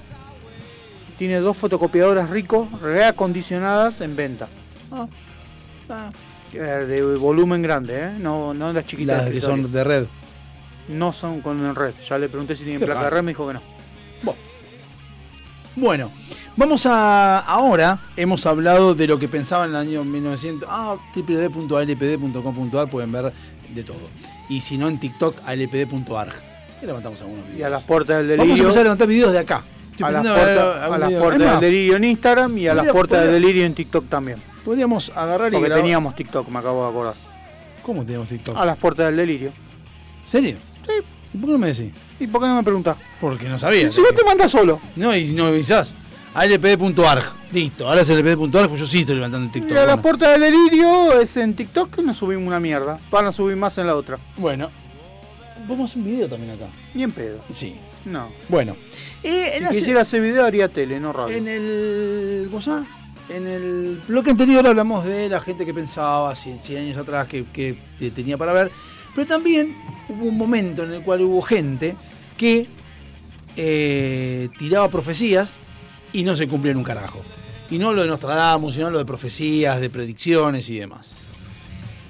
Tiene 1.19 1.41
dos 1.41 1.57
fotocopiadoras 1.57 2.29
rico 2.29 2.69
reacondicionadas 2.81 3.99
en 3.99 4.15
venta. 4.15 4.47
Ah. 4.89 6.11
Eh, 6.53 6.57
de 6.57 7.01
volumen 7.17 7.61
grande, 7.61 8.05
¿eh? 8.05 8.11
No, 8.17 8.53
no 8.53 8.71
las 8.71 8.85
chiquitas. 8.85 9.17
Las 9.17 9.25
de 9.25 9.33
que 9.33 9.41
son 9.41 9.69
de 9.69 9.83
red. 9.83 10.05
No 10.87 11.11
son 11.11 11.41
con 11.41 11.75
red. 11.75 11.93
Ya 12.07 12.17
le 12.17 12.29
pregunté 12.29 12.55
si 12.55 12.63
tienen 12.63 12.79
Qué 12.79 12.85
placa 12.85 13.03
de 13.03 13.09
red, 13.09 13.21
me 13.21 13.31
dijo 13.31 13.45
que 13.45 13.53
no. 13.53 13.61
Bueno, 15.75 16.09
vamos 16.55 16.85
a. 16.85 17.39
Ahora 17.39 17.99
hemos 18.15 18.45
hablado 18.45 18.95
de 18.95 19.05
lo 19.05 19.19
que 19.19 19.27
pensaba 19.27 19.65
en 19.65 19.71
el 19.71 19.75
año 19.75 20.05
1900. 20.05 20.69
Ah, 20.71 20.95
www.alpd.com.ar 21.13 22.89
pueden 22.89 23.11
ver 23.11 23.33
de 23.75 23.83
todo. 23.83 24.09
Y 24.47 24.61
si 24.61 24.77
no, 24.77 24.87
en 24.87 25.01
TikTok, 25.01 25.35
alpd.arg. 25.45 26.33
Y 26.81 26.85
levantamos 26.85 27.21
algunos 27.21 27.43
videos. 27.43 27.59
Y 27.59 27.63
a 27.63 27.69
las 27.69 27.83
puertas 27.83 28.19
del 28.19 28.27
delirio. 28.29 28.45
Vamos 28.45 28.59
a 28.59 28.63
empezar 28.63 28.79
a 28.79 28.83
levantar 28.83 29.07
videos 29.09 29.33
de 29.33 29.39
acá. 29.39 29.63
A 30.07 30.11
las 30.11 30.25
en 31.11 31.19
puertas, 31.19 31.51
del 31.51 31.59
delirio 31.59 31.95
en 31.95 32.03
Instagram 32.03 32.57
y 32.57 32.67
a 32.67 32.73
las 32.75 32.87
puertas 32.91 33.21
del 33.21 33.31
delirio 33.31 33.65
en 33.65 33.73
TikTok 33.73 34.07
también. 34.09 34.37
Podríamos 34.65 35.11
agarrar 35.15 35.49
y 35.49 35.53
Porque 35.53 35.67
grabar- 35.67 35.81
teníamos 35.83 36.15
TikTok, 36.15 36.47
me 36.49 36.59
acabo 36.59 36.83
de 36.83 36.89
acordar. 36.89 37.13
¿Cómo 37.83 38.03
teníamos 38.03 38.27
TikTok? 38.27 38.55
A 38.57 38.65
las 38.65 38.77
puertas 38.77 39.07
del 39.07 39.15
delirio. 39.17 39.51
¿Serio? 40.27 40.57
Sí. 40.85 40.93
¿Y 41.33 41.37
por 41.37 41.47
qué 41.47 41.51
no 41.53 41.57
me 41.59 41.67
decís? 41.67 41.91
¿Y 42.19 42.27
por 42.27 42.41
qué 42.41 42.47
no 42.47 42.55
me 42.55 42.63
preguntás? 42.63 42.97
Porque 43.21 43.47
no 43.49 43.57
sabía. 43.57 43.91
Si 43.91 44.01
no 44.01 44.09
te 44.09 44.23
mandas 44.23 44.51
solo. 44.51 44.79
No, 44.95 45.15
y 45.15 45.27
si 45.27 45.33
no 45.33 45.45
avisás. 45.47 45.95
alpd.arg. 46.33 47.23
Listo, 47.51 47.87
ahora 47.87 48.01
es 48.01 48.09
lpd.arg, 48.09 48.67
pues 48.69 48.79
yo 48.81 48.85
sí 48.85 48.99
estoy 49.01 49.15
levantando 49.15 49.45
el 49.47 49.51
TikTok. 49.51 49.71
Y 49.71 49.73
a 49.73 49.77
las 49.77 49.85
Bueno. 49.87 50.01
puertas 50.01 50.31
del 50.31 50.41
delirio 50.41 51.19
es 51.19 51.35
en 51.37 51.55
TikTok 51.55 51.95
que 51.95 52.01
no 52.03 52.13
subimos 52.13 52.47
una 52.47 52.59
mierda. 52.59 52.99
Van 53.11 53.25
a 53.25 53.31
subir 53.31 53.55
más 53.55 53.77
en 53.79 53.87
la 53.87 53.95
otra. 53.95 54.17
Bueno. 54.37 54.69
Vamos 55.67 55.89
a 55.89 55.91
hacer 55.91 56.03
un 56.03 56.09
video 56.09 56.27
también 56.29 56.51
acá. 56.51 56.65
Ni 56.93 57.03
en 57.03 57.11
pedo. 57.11 57.39
Sí. 57.51 57.75
No. 58.05 58.29
Bueno. 58.47 58.75
Eh, 59.23 59.51
en 59.55 59.57
Si 59.59 59.63
la 59.63 59.69
quisiera 59.71 60.01
hacer 60.01 60.21
video 60.21 60.45
haría 60.45 60.67
tele, 60.69 60.99
no 60.99 61.11
radio. 61.13 61.35
En 61.35 61.47
el. 61.47 62.47
¿Cómo 62.49 62.61
se 62.61 62.69
llama? 62.71 62.87
En 63.29 63.45
el 63.47 64.01
bloque 64.07 64.31
anterior 64.31 64.65
hablamos 64.65 65.05
de 65.05 65.29
la 65.29 65.39
gente 65.39 65.65
que 65.65 65.73
pensaba 65.73 66.35
100, 66.35 66.63
100 66.63 66.79
años 66.83 66.97
atrás 66.97 67.27
que, 67.27 67.45
que 67.53 67.77
te- 67.99 68.09
tenía 68.11 68.37
para 68.37 68.53
ver. 68.53 68.71
Pero 69.13 69.27
también 69.27 69.75
hubo 70.07 70.25
un 70.25 70.37
momento 70.37 70.83
en 70.83 70.93
el 70.93 71.01
cual 71.03 71.21
hubo 71.21 71.41
gente 71.41 71.95
que 72.37 72.67
eh, 73.57 74.49
tiraba 74.57 74.89
profecías 74.89 75.57
y 76.13 76.23
no 76.23 76.35
se 76.35 76.47
cumplían 76.47 76.77
un 76.77 76.83
carajo. 76.83 77.21
Y 77.69 77.77
no 77.77 77.93
lo 77.93 78.01
de 78.01 78.07
Nostradamus, 78.07 78.73
sino 78.75 78.89
lo 78.89 78.97
de 78.97 79.05
profecías, 79.05 79.79
de 79.79 79.89
predicciones 79.89 80.69
y 80.69 80.79
demás. 80.79 81.15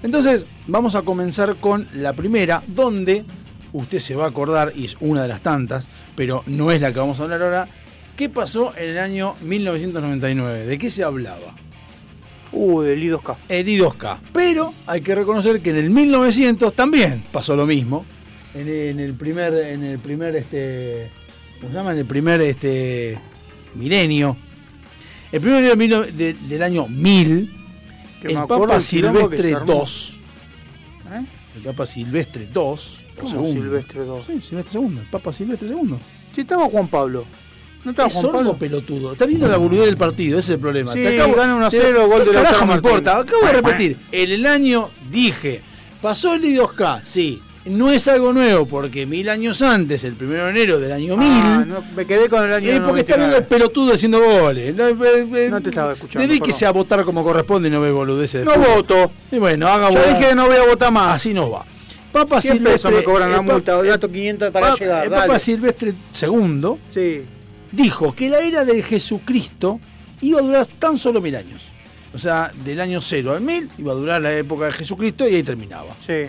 Entonces, 0.01 0.45
vamos 0.67 0.95
a 0.95 1.01
comenzar 1.01 1.57
con 1.57 1.87
la 1.95 2.13
primera, 2.13 2.63
donde 2.67 3.25
usted 3.73 3.99
se 3.99 4.15
va 4.15 4.25
a 4.25 4.29
acordar, 4.29 4.73
y 4.75 4.85
es 4.85 4.97
una 4.99 5.21
de 5.21 5.27
las 5.27 5.41
tantas, 5.41 5.87
pero 6.15 6.43
no 6.47 6.71
es 6.71 6.81
la 6.81 6.91
que 6.93 6.99
vamos 6.99 7.19
a 7.19 7.23
hablar 7.23 7.41
ahora. 7.41 7.67
¿Qué 8.15 8.27
pasó 8.29 8.73
en 8.75 8.89
el 8.89 8.97
año 8.99 9.35
1999? 9.41 10.65
¿De 10.65 10.77
qué 10.77 10.89
se 10.89 11.03
hablaba? 11.03 11.55
Uh, 12.51 12.81
del 12.81 13.01
I2K. 13.01 13.35
El 13.47 13.67
I2K. 13.67 14.17
Pero 14.33 14.73
hay 14.87 15.01
que 15.01 15.15
reconocer 15.15 15.61
que 15.61 15.69
en 15.69 15.77
el 15.77 15.89
1900 15.89 16.73
también 16.73 17.23
pasó 17.31 17.55
lo 17.55 17.65
mismo. 17.65 18.05
En 18.53 18.67
el, 18.67 18.69
en 18.69 18.99
el 18.99 19.13
primer, 19.13 19.53
en 19.53 19.83
el 19.83 19.99
primer, 19.99 20.35
este, 20.35 21.11
¿cómo 21.59 21.71
se 21.71 21.77
llama? 21.77 21.91
En 21.93 21.99
el 21.99 22.05
primer, 22.05 22.41
este, 22.41 23.19
milenio. 23.75 24.35
El 25.31 25.41
primer 25.41 25.77
milenio 25.77 26.11
de 26.11 26.33
del 26.33 26.63
año 26.63 26.87
1000, 26.87 27.53
Que 28.21 28.27
me 28.29 28.33
el 28.33 28.47
Papa 28.47 28.81
Silvestre. 28.81 29.51
II, 29.51 29.83
¿Eh? 31.13 31.25
el 31.57 31.61
Papa 31.63 31.85
Silvestre 31.85 32.49
II, 32.53 33.07
¿Cómo 33.19 33.31
segundo. 33.31 33.61
Silvestre 33.61 34.01
II? 34.05 34.13
Sí, 34.41 34.41
Silvestre 34.47 34.79
II, 34.79 34.97
el 34.99 35.05
Papa 35.09 35.31
Silvestre 35.33 35.67
II. 35.69 35.95
Si 36.35 36.41
estaba 36.41 36.65
Juan 36.65 36.87
Pablo. 36.87 37.25
¿No 37.85 37.91
estaba 37.91 38.07
Es 38.09 38.13
Juan 38.15 38.31
Pablo? 38.31 38.53
pelotudo. 38.57 39.13
Está 39.13 39.25
viendo 39.25 39.47
la 39.47 39.57
boludez 39.57 39.85
del 39.85 39.97
partido, 39.97 40.37
ese 40.39 40.51
es 40.51 40.55
el 40.55 40.59
problema. 40.61 40.93
Sí, 40.93 41.01
Te 41.01 41.15
acabo, 41.19 41.35
gana 41.35 41.55
1 41.55 41.65
a 41.65 41.69
te- 41.69 41.79
0, 41.81 42.07
gol 42.09 42.23
¿qué 42.23 42.29
de 42.29 42.35
carajo 42.35 42.65
me 42.65 42.73
importa? 42.75 43.17
Acabo 43.19 43.45
de 43.45 43.53
repetir. 43.53 43.97
En 44.11 44.31
el 44.31 44.45
año 44.45 44.89
dije, 45.09 45.61
pasó 46.01 46.33
el 46.33 46.43
I2K, 46.43 47.01
sí. 47.03 47.41
No 47.65 47.91
es 47.91 48.07
algo 48.07 48.31
nuevo, 48.33 48.65
porque 48.65 49.05
mil 49.05 49.29
años 49.29 49.61
antes, 49.61 50.03
el 50.05 50.13
primero 50.13 50.45
de 50.45 50.49
enero 50.51 50.79
del 50.79 50.91
año 50.93 51.15
1000, 51.17 51.27
Ah, 51.31 51.65
no, 51.67 51.83
me 51.95 52.05
quedé 52.05 52.27
con 52.29 52.41
el 52.43 52.53
año 52.53 52.69
eh, 52.69 52.81
porque 52.83 53.01
está 53.01 53.17
viendo 53.17 53.35
el 53.37 53.43
99. 53.43 53.45
pelotudo 53.47 53.93
haciendo 53.93 54.19
goles. 54.21 54.75
No, 54.75 54.87
eh, 54.87 55.27
eh, 55.35 55.47
No 55.51 55.61
te 55.61 55.69
estaba 55.69 55.93
escuchando, 55.93 56.25
Dedíquese 56.27 56.65
a 56.65 56.71
votar 56.71 57.03
como 57.03 57.23
corresponde 57.23 57.67
y 57.67 57.71
no 57.71 57.81
ve 57.81 57.91
boludeces 57.91 58.41
de 58.41 58.45
No 58.45 58.53
fútbol. 58.53 58.75
voto. 58.75 59.11
Y 59.31 59.37
bueno, 59.39 59.67
haga 59.67 59.91
Yo 59.91 59.99
dije 59.99 60.29
que 60.29 60.35
no 60.35 60.47
voy 60.47 60.55
a 60.55 60.65
votar 60.65 60.91
más. 60.91 61.15
Así 61.17 61.33
no 61.33 61.51
va. 61.51 61.65
Papa 62.11 62.41
100 62.41 62.64
pesos 62.64 62.81
Silvestre. 62.81 62.91
me 62.91 63.03
cobran 63.03 63.30
la 63.31 63.38
el 63.38 63.45
Papa- 63.45 63.53
multa, 63.81 64.07
500 64.07 64.52
para 64.52 64.65
Papa- 64.68 64.80
llegar. 64.80 65.03
el 65.06 65.10
dale. 65.11 65.27
Papa 65.27 65.40
Silvestre 65.40 65.94
II 66.22 66.76
Sí. 66.94 67.22
dijo 67.72 68.15
que 68.15 68.30
la 68.30 68.40
era 68.40 68.65
de 68.65 68.81
Jesucristo 68.81 69.80
iba 70.22 70.40
a 70.40 70.41
durar 70.41 70.65
tan 70.65 70.98
solo 70.98 71.22
mil 71.22 71.36
años. 71.36 71.64
O 72.14 72.18
sea, 72.18 72.52
del 72.65 72.81
año 72.81 73.02
0 73.02 73.34
al 73.34 73.41
1000 73.41 73.69
iba 73.77 73.91
a 73.91 73.95
durar 73.95 74.22
la 74.22 74.34
época 74.36 74.65
de 74.65 74.72
Jesucristo 74.72 75.27
y 75.27 75.36
ahí 75.36 75.44
terminaba. 75.44 75.95
Sí. 76.06 76.26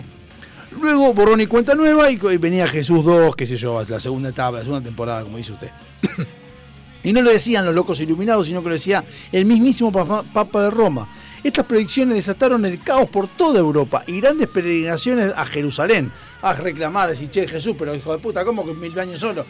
Luego 0.79 1.13
borrón 1.13 1.41
y 1.41 1.47
cuenta 1.47 1.73
nueva 1.75 2.09
y, 2.11 2.17
venía 2.37 2.67
Jesús 2.67 3.03
2, 3.03 3.35
qué 3.35 3.45
sé 3.45 3.57
yo, 3.57 3.83
la 3.89 3.99
segunda 3.99 4.29
etapa, 4.29 4.59
la 4.59 4.63
segunda 4.63 4.85
temporada, 4.85 5.23
como 5.23 5.37
dice 5.37 5.51
usted. 5.53 5.69
y 7.03 7.11
no 7.11 7.21
lo 7.21 7.31
decían 7.31 7.65
los 7.65 7.73
locos 7.73 7.99
iluminados, 7.99 8.45
sino 8.47 8.61
que 8.61 8.69
lo 8.69 8.75
decía 8.75 9.03
el 9.31 9.45
mismísimo 9.45 9.91
Papa, 9.91 10.23
Papa 10.31 10.63
de 10.63 10.69
Roma. 10.71 11.09
Estas 11.43 11.65
predicciones 11.65 12.15
desataron 12.15 12.65
el 12.65 12.81
caos 12.81 13.09
por 13.09 13.27
toda 13.27 13.59
Europa 13.59 14.03
y 14.05 14.21
grandes 14.21 14.47
peregrinaciones 14.47 15.33
a 15.35 15.45
Jerusalén 15.45 16.11
a 16.41 16.53
reclamar, 16.53 17.09
decir, 17.09 17.29
che, 17.29 17.47
Jesús, 17.47 17.75
pero 17.77 17.95
hijo 17.95 18.11
de 18.11 18.19
puta, 18.19 18.45
¿cómo 18.45 18.65
que 18.65 18.73
mil 18.73 18.97
años 18.99 19.19
solo? 19.19 19.45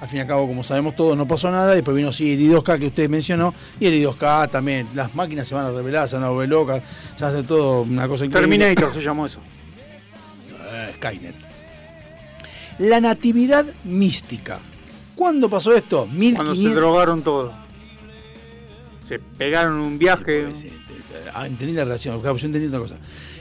Al 0.00 0.08
fin 0.08 0.18
y 0.18 0.20
al 0.20 0.26
cabo, 0.26 0.46
como 0.46 0.62
sabemos 0.62 0.94
todos, 0.96 1.16
no 1.16 1.26
pasó 1.26 1.50
nada. 1.50 1.74
Después 1.74 1.96
vino 1.96 2.12
sí, 2.12 2.34
el 2.34 2.40
I2K 2.40 2.78
que 2.78 2.86
usted 2.88 3.08
mencionó. 3.08 3.54
Y 3.80 3.86
el 3.86 3.94
I2K 3.94 4.50
también. 4.50 4.88
Las 4.94 5.14
máquinas 5.14 5.48
se 5.48 5.54
van 5.54 5.66
a 5.66 5.70
revelar, 5.70 6.08
se 6.08 6.16
van 6.16 6.24
a 6.24 6.28
volver 6.28 6.48
locas. 6.48 6.82
Se 7.16 7.24
hace 7.24 7.42
todo 7.42 7.82
una 7.82 8.06
cosa 8.06 8.26
increíble. 8.26 8.58
Terminator 8.58 8.92
se 8.92 9.00
llamó 9.00 9.24
eso. 9.24 9.38
Eh, 10.72 10.92
Skynet. 10.96 11.34
La 12.80 13.00
natividad 13.00 13.64
mística. 13.84 14.58
¿Cuándo 15.14 15.48
pasó 15.48 15.74
esto? 15.74 16.00
Cuando 16.00 16.18
1500. 16.18 16.58
se 16.58 16.74
drogaron 16.74 17.22
todos. 17.22 17.52
Se 19.08 19.18
pegaron 19.18 19.76
un 19.76 19.98
viaje. 19.98 20.48
Ah, 20.48 20.83
entendí 21.46 21.72
la 21.74 21.84
relación, 21.84 22.20
claro, 22.20 22.36
yo 22.36 22.46
entendí 22.46 22.68
otra 22.68 22.80
cosa. 22.80 22.96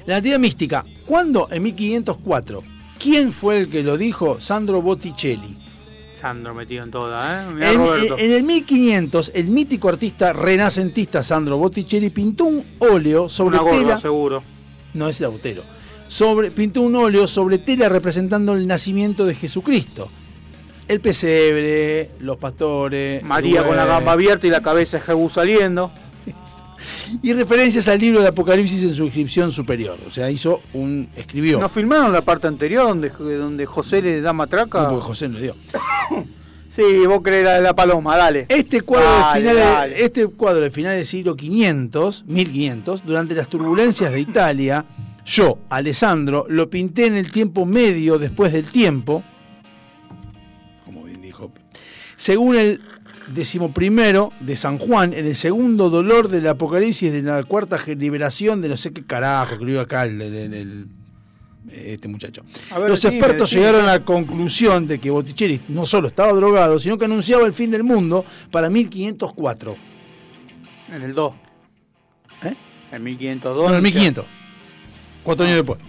La 0.06 0.16
natividad 0.16 0.40
mística. 0.40 0.86
¿Cuándo? 1.06 1.48
En 1.52 1.64
1504. 1.64 2.64
¿Quién 3.00 3.32
fue 3.32 3.60
el 3.60 3.70
que 3.70 3.84
lo 3.84 3.98
dijo? 3.98 4.40
Sandro 4.40 4.82
Botticelli. 4.82 5.58
Sandro 6.20 6.54
metido 6.54 6.84
en 6.84 6.91
toda, 6.91 7.44
¿eh? 7.44 7.54
Mirá 7.54 7.72
En, 7.72 7.78
Roberto. 7.80 8.18
en 8.18 8.32
el 8.32 8.44
1500, 8.44 9.32
el 9.36 9.48
mítico 9.48 9.90
artista 9.90 10.32
renacentista 10.32 11.22
Sandro 11.22 11.58
Botticelli 11.58 12.10
pintó 12.12 12.45
un 12.45 12.64
óleo 12.80 13.28
sobre 13.28 13.58
Una 13.58 13.64
gorda, 13.64 13.80
tela. 13.80 13.98
seguro. 14.00 14.44
No 14.94 15.10
es 15.10 15.20
el 15.20 15.26
autero. 15.26 15.64
Sobre, 16.08 16.52
pintó 16.52 16.82
un 16.82 16.95
óleo 16.95 17.28
sobre 17.28 17.58
tela 17.58 17.90
representando 17.90 18.54
el 18.54 18.68
nacimiento 18.68 19.26
de 19.26 19.36
Jesucristo. 19.36 20.10
El 20.88 21.02
pesebre, 21.02 22.12
los 22.20 22.38
pastores. 22.38 23.24
María 23.24 23.66
con 23.66 23.76
la 23.76 23.86
gamba 23.86 24.12
abierta 24.14 24.45
y 24.48 24.50
la 24.50 24.62
cabeza 24.62 24.98
de 24.98 25.04
Jebú 25.04 25.30
saliendo. 25.30 25.91
Y 27.22 27.34
referencias 27.34 27.88
al 27.88 27.99
libro 27.99 28.22
de 28.22 28.27
Apocalipsis 28.30 28.84
en 28.84 28.94
su 28.94 29.06
inscripción 29.06 29.52
superior. 29.52 29.98
O 30.07 30.11
sea, 30.11 30.30
hizo 30.31 30.61
un. 30.73 31.10
escribió. 31.15 31.60
¿No 31.60 31.69
filmaron 31.69 32.11
la 32.11 32.22
parte 32.22 32.48
anterior 32.48 32.88
donde, 32.88 33.10
donde 33.10 33.65
José 33.65 34.02
le 34.02 34.22
da 34.22 34.34
matraca? 34.34 34.84
No, 34.84 34.90
porque 34.90 35.06
José 35.06 35.30
no 35.30 35.35
le 35.35 35.41
dio. 35.44 35.56
Sí, 36.76 36.81
vos 37.06 37.22
crees 37.22 37.45
la 37.45 37.53
de 37.53 37.61
la 37.61 37.76
paloma, 37.76 38.18
dale. 38.18 38.48
Este 38.49 38.81
cuadro, 38.81 39.07
Dale, 39.07 39.44
de 39.44 39.49
finales, 39.52 39.64
dale. 39.76 40.03
este 40.06 40.26
cuadro 40.26 40.60
de 40.61 40.72
finales 40.72 40.98
del 40.98 41.06
siglo 41.06 41.35
500, 41.35 42.23
1500, 42.26 43.06
durante 43.06 43.35
las 43.35 43.48
turbulencias 43.48 44.11
de 44.11 44.19
Italia, 44.19 44.84
yo, 45.23 45.60
Alessandro, 45.69 46.48
lo 46.49 46.72
pinté 46.72 47.06
en 47.06 47.15
el 47.15 47.31
tiempo 47.31 47.68
medio 47.68 48.18
después 48.18 48.52
del 48.53 48.65
tiempo, 48.72 49.23
como 50.84 51.03
bien 51.03 51.22
dijo, 51.22 51.52
según 52.15 52.56
el 52.56 52.81
decimoprimero 53.34 54.32
de 54.40 54.56
San 54.56 54.78
Juan, 54.78 55.14
en 55.14 55.26
el 55.26 55.36
segundo 55.36 55.90
dolor 55.90 56.28
del 56.30 56.48
apocalipsis 56.48 57.12
de 57.12 57.22
la 57.22 57.44
cuarta 57.44 57.78
liberación 57.98 58.62
de 58.62 58.70
no 58.70 58.78
sé 58.78 58.92
qué 58.94 59.04
carajo, 59.06 59.58
que 59.58 59.66
lo 59.66 59.72
iba 59.72 59.82
acá 59.82 60.04
el, 60.06 60.22
el- 60.22 60.54
el- 60.54 60.88
este 61.72 62.08
muchacho. 62.10 62.44
Ver, 62.72 62.90
Los 62.90 63.02
decime, 63.02 63.18
expertos 63.18 63.50
decime. 63.50 63.62
llegaron 63.66 63.86
a 63.90 63.94
la 63.94 64.00
conclusión 64.04 64.86
de 64.86 65.00
que 65.00 65.10
Botticelli 65.10 65.62
no 65.70 65.86
solo 65.86 66.10
estaba 66.10 66.34
drogado, 66.34 66.78
sino 66.78 66.98
que 66.98 67.06
anunciaba 67.06 67.46
el 67.46 67.54
fin 67.54 67.72
del 67.72 67.84
mundo 67.84 68.26
para 68.52 68.70
1504. 68.70 69.76
En 70.94 71.02
el 71.02 71.14
2. 71.14 71.34
¿Eh? 72.44 72.54
En 72.92 73.04
1502. 73.04 73.64
No, 73.64 73.70
en 73.70 73.76
el 73.78 73.82
1500. 73.82 74.26
Cuatro 75.24 75.46
años 75.46 75.56
después. 75.58 75.80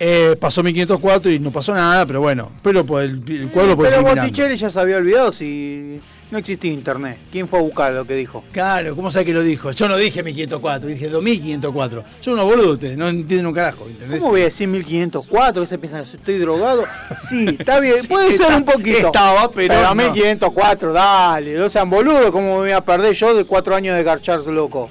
Eh, 0.00 0.36
pasó 0.38 0.62
1504 0.64 1.30
y 1.32 1.38
no 1.38 1.50
pasó 1.52 1.72
nada, 1.74 2.04
pero 2.04 2.20
bueno. 2.20 2.50
Pero 2.62 2.84
pues, 2.84 3.08
el, 3.08 3.22
el 3.30 3.48
cuadro 3.50 3.76
puede 3.76 3.90
Pero. 3.92 4.02
Botticelli 4.02 4.56
ya 4.56 4.68
se 4.68 4.80
había 4.80 4.96
olvidado 4.96 5.30
si 5.32 6.00
no 6.30 6.38
existía 6.38 6.72
internet. 6.72 7.18
¿Quién 7.32 7.48
fue 7.48 7.58
a 7.58 7.62
buscar 7.62 7.92
lo 7.92 8.04
que 8.06 8.14
dijo? 8.14 8.44
Claro, 8.52 8.94
¿cómo 8.94 9.10
sabe 9.10 9.24
que 9.26 9.32
lo 9.32 9.42
dijo? 9.42 9.70
Yo 9.72 9.88
no 9.88 9.96
dije 9.96 10.22
1504, 10.22 10.88
dije 10.88 11.08
2504. 11.08 12.04
Son 12.20 12.34
unos 12.34 12.44
boludos 12.44 12.72
ustedes, 12.74 12.98
no 12.98 13.08
entienden 13.08 13.46
un 13.46 13.54
carajo, 13.54 13.86
¿entendés? 13.88 14.18
¿Cómo 14.20 14.32
voy 14.32 14.42
a 14.42 14.44
decir 14.44 14.68
1504? 14.68 15.62
¿Qué 15.62 15.66
se 15.68 15.78
piensan? 15.78 16.00
¿Estoy 16.02 16.38
drogado? 16.38 16.84
Sí, 17.28 17.46
está 17.58 17.80
bien. 17.80 17.96
Sí, 18.02 18.08
Puede 18.08 18.28
está- 18.28 18.46
ser 18.48 18.56
un 18.56 18.64
poquito. 18.64 19.06
estaba, 19.06 19.50
pero 19.50 19.74
no. 19.82 19.94
1504, 19.94 20.92
dale. 20.92 21.54
No 21.54 21.68
sean 21.70 21.88
boludos. 21.88 22.30
¿Cómo 22.30 22.54
me 22.54 22.58
voy 22.58 22.72
a 22.72 22.80
perder 22.82 23.14
yo 23.14 23.34
de 23.34 23.44
cuatro 23.44 23.74
años 23.74 23.96
de 23.96 24.02
garcharse 24.02 24.52
loco? 24.52 24.90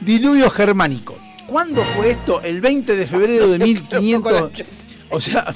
Diluvio 0.00 0.48
germánico. 0.50 1.16
¿Cuándo 1.46 1.82
fue 1.82 2.12
esto? 2.12 2.40
El 2.42 2.60
20 2.60 2.96
de 2.96 3.06
febrero 3.06 3.48
de 3.48 3.58
1500. 3.64 4.50
O 5.10 5.20
sea, 5.20 5.54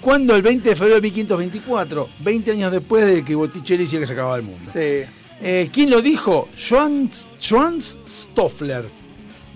¿cuándo 0.00 0.34
el 0.34 0.42
20 0.42 0.68
de 0.70 0.76
febrero 0.76 0.96
de 0.96 1.02
1524? 1.02 2.08
20 2.20 2.50
años 2.52 2.72
después 2.72 3.04
de 3.06 3.24
que 3.24 3.34
Botticelli 3.34 3.84
decía 3.84 4.00
que 4.00 4.06
se 4.06 4.12
acababa 4.12 4.36
el 4.36 4.42
mundo. 4.42 4.70
Sí. 4.72 5.02
Eh, 5.42 5.68
¿Quién 5.72 5.90
lo 5.90 6.00
dijo? 6.00 6.48
Johann, 6.68 7.10
Johann 7.46 7.80
Stoffler. 7.82 8.88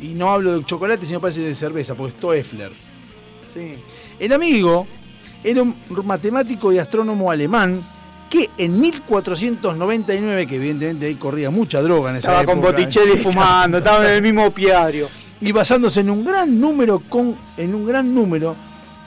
Y 0.00 0.08
no 0.08 0.30
hablo 0.30 0.56
de 0.58 0.64
chocolate, 0.64 1.06
sino 1.06 1.20
parece 1.20 1.40
de 1.40 1.54
cerveza, 1.54 1.94
porque 1.94 2.10
es 2.12 2.18
Stoeffler. 2.18 2.70
Sí. 3.54 3.74
El 4.18 4.32
amigo 4.32 4.86
era 5.42 5.62
un 5.62 5.74
matemático 6.04 6.72
y 6.72 6.78
astrónomo 6.78 7.30
alemán 7.30 7.82
que 8.28 8.50
en 8.58 8.78
1499, 8.80 10.46
que 10.46 10.56
evidentemente 10.56 11.06
ahí 11.06 11.14
corría 11.14 11.50
mucha 11.50 11.80
droga 11.80 12.10
en 12.10 12.16
esa 12.16 12.28
Estaba 12.28 12.42
época. 12.42 12.54
con 12.54 12.62
Botticelli 12.64 13.16
fumando, 13.16 13.78
estaba 13.78 14.06
en 14.08 14.14
el 14.16 14.22
mismo 14.22 14.50
piario. 14.50 15.08
y 15.40 15.52
basándose 15.52 16.00
en 16.00 16.10
un 16.10 16.24
gran 16.24 16.60
número 16.60 17.00
con 17.08 17.34
en 17.56 17.74
un 17.74 17.86
gran 17.86 18.12
número 18.14 18.54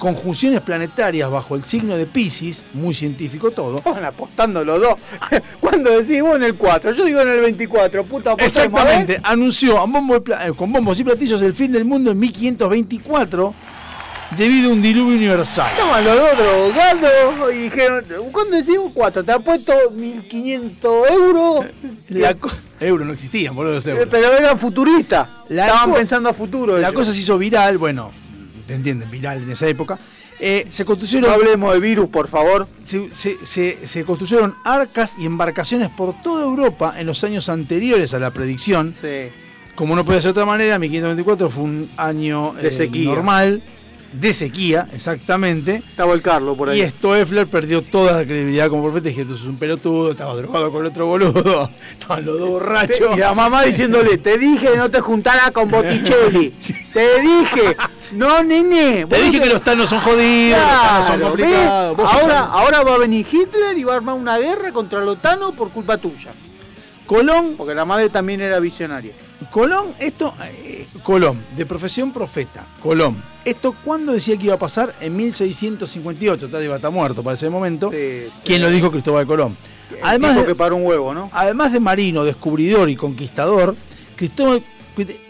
conjunciones 0.02 0.61
planetarias 0.61 1.30
bajo 1.30 1.53
el 1.56 1.64
signo 1.64 1.95
de 1.95 2.07
Pisces, 2.07 2.64
muy 2.73 2.95
científico 2.95 3.52
todo. 3.52 3.78
Estaban 3.78 4.03
apostando 4.03 4.64
los 4.65 4.82
dos. 4.82 4.95
Cuando 5.61 5.91
decís 5.91 6.23
vos 6.23 6.36
en 6.38 6.44
el 6.44 6.56
4, 6.56 6.91
yo 6.94 7.06
digo 7.06 7.22
en 7.22 7.28
el 7.30 7.40
24, 7.40 8.03
puta. 8.06 8.34
Exactamente, 8.40 9.19
anunció 9.23 9.78
a 9.80 9.86
bombo 9.86 10.15
y 10.15 10.19
pla- 10.22 10.48
eh, 10.48 10.53
con 10.53 10.73
bombos 10.73 10.99
y 10.99 11.03
platillos 11.03 11.40
el 11.44 11.53
fin 11.53 11.72
del 11.72 11.86
mundo 11.86 12.10
en 12.10 12.18
1524 12.19 13.53
debido 14.38 14.72
a 14.72 14.73
un 14.73 14.82
diluvio 14.82 15.15
universal. 15.18 15.69
Estaban 15.72 16.03
los 16.03 16.15
dos 16.15 16.30
drogados 16.38 17.53
y 17.53 17.57
dijeron, 17.57 18.03
¿cuándo 18.32 18.57
decimos 18.57 18.91
4? 18.95 19.23
¿Te 19.23 19.32
ha 19.34 19.40
puesto 19.40 19.73
1500 19.94 21.10
euros? 21.11 21.65
La 22.10 22.34
co- 22.34 22.49
euros 22.80 23.06
no 23.06 23.14
existían, 23.14 23.56
boludo, 23.56 23.76
los 23.76 23.86
Eh, 23.86 23.91
euros. 23.91 24.07
Pero 24.10 24.32
eran 24.36 24.57
futuristas. 24.57 25.28
La 25.49 25.68
Estaban 25.68 25.91
co- 25.91 25.95
pensando 25.98 26.30
a 26.30 26.34
futuro. 26.34 26.73
La 26.80 26.88
ellos. 26.88 26.94
cosa 27.02 27.14
se 27.14 27.19
hizo 27.19 27.38
viral, 27.38 27.78
bueno, 27.78 28.10
te 28.62 28.74
entienden, 28.76 29.10
viral 29.12 29.44
en 29.44 29.52
esa 29.52 29.68
época. 29.68 29.98
Eh, 30.40 30.66
se 30.70 30.86
construyeron. 30.86 31.30
No 31.30 31.36
hablemos 31.36 31.74
de 31.74 31.80
virus, 31.80 32.10
por 32.10 32.28
favor. 32.28 32.68
Se, 32.84 33.14
se- 33.14 33.46
se- 33.46 33.86
se 33.88 34.04
construyeron 34.04 34.56
arcas 34.64 35.16
y 35.20 35.26
embarcaciones 35.26 35.90
por 35.90 36.20
toda 36.24 36.44
Europa 36.44 36.96
en 36.98 37.06
los 37.06 37.24
años 37.24 37.48
anteriores 37.50 38.14
a 38.16 38.20
la 38.20 38.32
predicción. 38.32 38.96
Sí. 39.00 39.30
Como 39.76 39.96
no 39.96 40.04
puede 40.04 40.20
ser 40.20 40.30
de 40.34 40.40
otra 40.42 40.46
manera, 40.46 40.78
1524 40.80 41.50
fue 41.50 41.64
un 41.64 41.92
año 41.98 42.54
eh, 42.60 42.90
normal, 43.06 43.62
de 44.12 44.34
sequía, 44.34 44.88
exactamente. 44.94 45.84
Estaba 45.90 46.14
el 46.14 46.22
Carlos 46.22 46.58
por 46.58 46.70
ahí. 46.70 46.82
Y 46.82 46.88
Stoeffler 46.88 47.48
perdió 47.48 47.82
toda 47.82 48.14
la 48.14 48.26
credibilidad 48.26 48.70
como 48.70 48.84
profeta. 48.84 49.10
Dije, 49.10 49.26
tú 49.26 49.36
sos 49.36 49.48
un 49.48 49.58
pelotudo, 49.58 50.12
estaba 50.12 50.36
drogado 50.36 50.72
con 50.72 50.82
el 50.82 50.88
otro 50.88 51.06
boludo. 51.06 51.70
Estaban 51.92 52.26
los 52.26 52.40
dos 52.40 52.50
borrachos. 52.50 53.16
Y 53.16 53.20
la 53.20 53.34
mamá 53.34 53.64
diciéndole, 53.64 54.18
te 54.18 54.38
dije 54.38 54.76
no 54.76 54.90
te 54.90 55.02
juntaras 55.02 55.52
con 55.52 55.70
Botticelli. 55.70 56.50
te 56.94 57.22
dije, 57.22 57.78
no 58.14 58.44
nene. 58.44 59.06
Te 59.06 59.22
dije 59.22 59.42
que 59.42 59.50
los 59.50 59.62
tanos 59.62 59.90
son 59.90 60.00
jodidos, 60.02 60.60
los 60.60 60.70
tanos 60.70 61.06
son 61.06 61.22
complicados. 61.22 62.00
Ahora, 62.00 62.40
ahora 62.46 62.84
va 62.84 62.96
a 62.96 62.98
venir 62.98 63.26
Hitler 63.32 63.78
y 63.78 63.84
va 63.84 63.94
a 63.94 63.98
armar 63.98 64.16
una 64.16 64.38
guerra 64.38 64.72
contra 64.72 65.00
los 65.00 65.22
tanos 65.22 65.56
por 65.56 65.70
culpa 65.70 65.98
tuya. 65.98 66.32
Colón, 67.06 67.56
Porque 67.58 67.76
la 67.76 67.84
madre 67.84 68.10
también 68.10 68.40
era 68.40 68.60
visionaria. 68.60 69.12
Colón, 69.52 69.88
esto, 69.99 70.34
eh, 70.45 70.88
Colón, 71.03 71.44
de 71.57 71.65
profesión 71.65 72.14
profeta, 72.14 72.65
Colón. 72.82 73.22
¿Esto 73.44 73.76
cuándo 73.84 74.14
decía 74.14 74.38
que 74.38 74.45
iba 74.45 74.56
a 74.56 74.60
pasar? 74.60 74.95
En 75.02 75.15
1658, 75.18 76.45
está, 76.45 76.64
iba 76.64 76.76
a 76.76 76.78
estar 76.78 76.91
muerto 76.91 77.22
para 77.22 77.34
ese 77.34 77.49
momento. 77.49 77.91
¿Quién 78.45 78.61
lo 78.61 78.69
dijo? 78.69 78.90
Cristóbal 78.90 79.28
Colón. 79.28 79.57
Además 80.02 80.38
de, 80.38 80.45
que 80.45 80.56
para 80.56 80.73
un 80.73 80.86
huevo, 80.86 81.14
¿no? 81.14 81.30
además 81.34 81.73
de 81.73 81.82
marino, 81.82 82.23
descubridor 82.23 82.90
y 82.90 82.95
conquistador, 82.95 83.76
Cristóbal, 84.15 84.64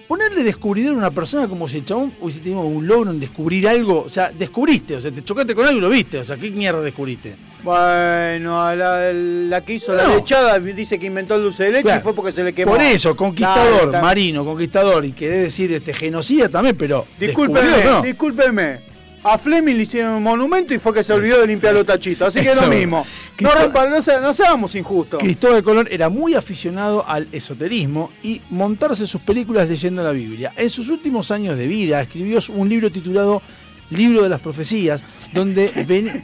ponerle 0.07 0.43
descubridor 0.43 0.93
a 0.93 0.97
una 0.97 1.11
persona 1.11 1.47
como 1.47 1.67
si 1.67 1.77
el 1.77 1.85
chabón 1.85 2.13
hubiese 2.21 2.41
tenido 2.41 2.61
un 2.61 2.85
logro 2.85 3.09
en 3.09 3.19
descubrir 3.19 3.67
algo, 3.67 4.03
o 4.03 4.09
sea, 4.09 4.29
descubriste, 4.31 4.97
o 4.97 5.01
sea, 5.01 5.11
te 5.11 5.23
chocaste 5.23 5.55
con 5.55 5.65
algo 5.65 5.79
y 5.79 5.81
lo 5.81 5.89
viste, 5.89 6.19
o 6.19 6.23
sea, 6.23 6.37
¿qué 6.37 6.51
mierda 6.51 6.81
descubriste? 6.81 7.35
Bueno, 7.63 8.61
a 8.61 8.75
la, 8.75 9.13
la 9.13 9.61
que 9.61 9.73
hizo 9.75 9.93
la 9.93 10.07
lechada 10.15 10.57
dice 10.59 10.97
que 10.97 11.05
inventó 11.05 11.35
el 11.35 11.43
dulce 11.43 11.65
de 11.65 11.71
leche 11.71 11.83
Claro. 11.83 11.99
y 11.99 12.03
fue 12.03 12.13
porque 12.15 12.31
se 12.31 12.43
le 12.43 12.53
quemó. 12.53 12.71
Por 12.71 12.81
eso, 12.81 13.15
conquistador, 13.15 13.89
Claro, 13.89 14.03
marino, 14.05 14.43
conquistador, 14.43 15.05
y 15.05 15.11
que 15.11 15.29
debe 15.29 15.43
decir 15.43 15.71
este 15.71 15.93
genocida 15.93 16.49
también, 16.49 16.75
pero 16.75 17.05
Discúlpeme, 17.19 17.83
no. 17.85 18.01
discúlpeme. 18.01 18.91
A 19.23 19.37
Fleming 19.37 19.75
le 19.75 19.83
hicieron 19.83 20.13
un 20.13 20.23
monumento 20.23 20.73
y 20.73 20.79
fue 20.79 20.95
que 20.95 21.03
se 21.03 21.13
olvidó 21.13 21.39
de 21.41 21.45
limpiar 21.45 21.75
los 21.75 21.85
tachitos. 21.85 22.29
Así 22.29 22.43
que 22.43 22.51
es 22.53 22.59
lo 22.59 22.67
mismo. 22.67 23.05
No, 23.39 23.51
rompa- 23.51 23.87
no, 23.87 24.01
se- 24.01 24.19
no 24.19 24.33
seamos 24.33 24.73
injustos. 24.73 25.19
Cristóbal 25.19 25.61
Colón 25.61 25.87
era 25.91 26.09
muy 26.09 26.33
aficionado 26.33 27.07
al 27.07 27.27
esoterismo 27.31 28.09
y 28.23 28.41
montarse 28.49 29.05
sus 29.05 29.21
películas 29.21 29.69
leyendo 29.69 30.03
la 30.03 30.09
Biblia. 30.09 30.53
En 30.57 30.71
sus 30.71 30.89
últimos 30.89 31.29
años 31.29 31.55
de 31.55 31.67
vida 31.67 32.01
escribió 32.01 32.39
un 32.55 32.67
libro 32.67 32.89
titulado 32.91 33.43
Libro 33.91 34.23
de 34.23 34.29
las 34.29 34.39
Profecías, 34.39 35.03
donde, 35.33 35.69
ven- 35.87 36.23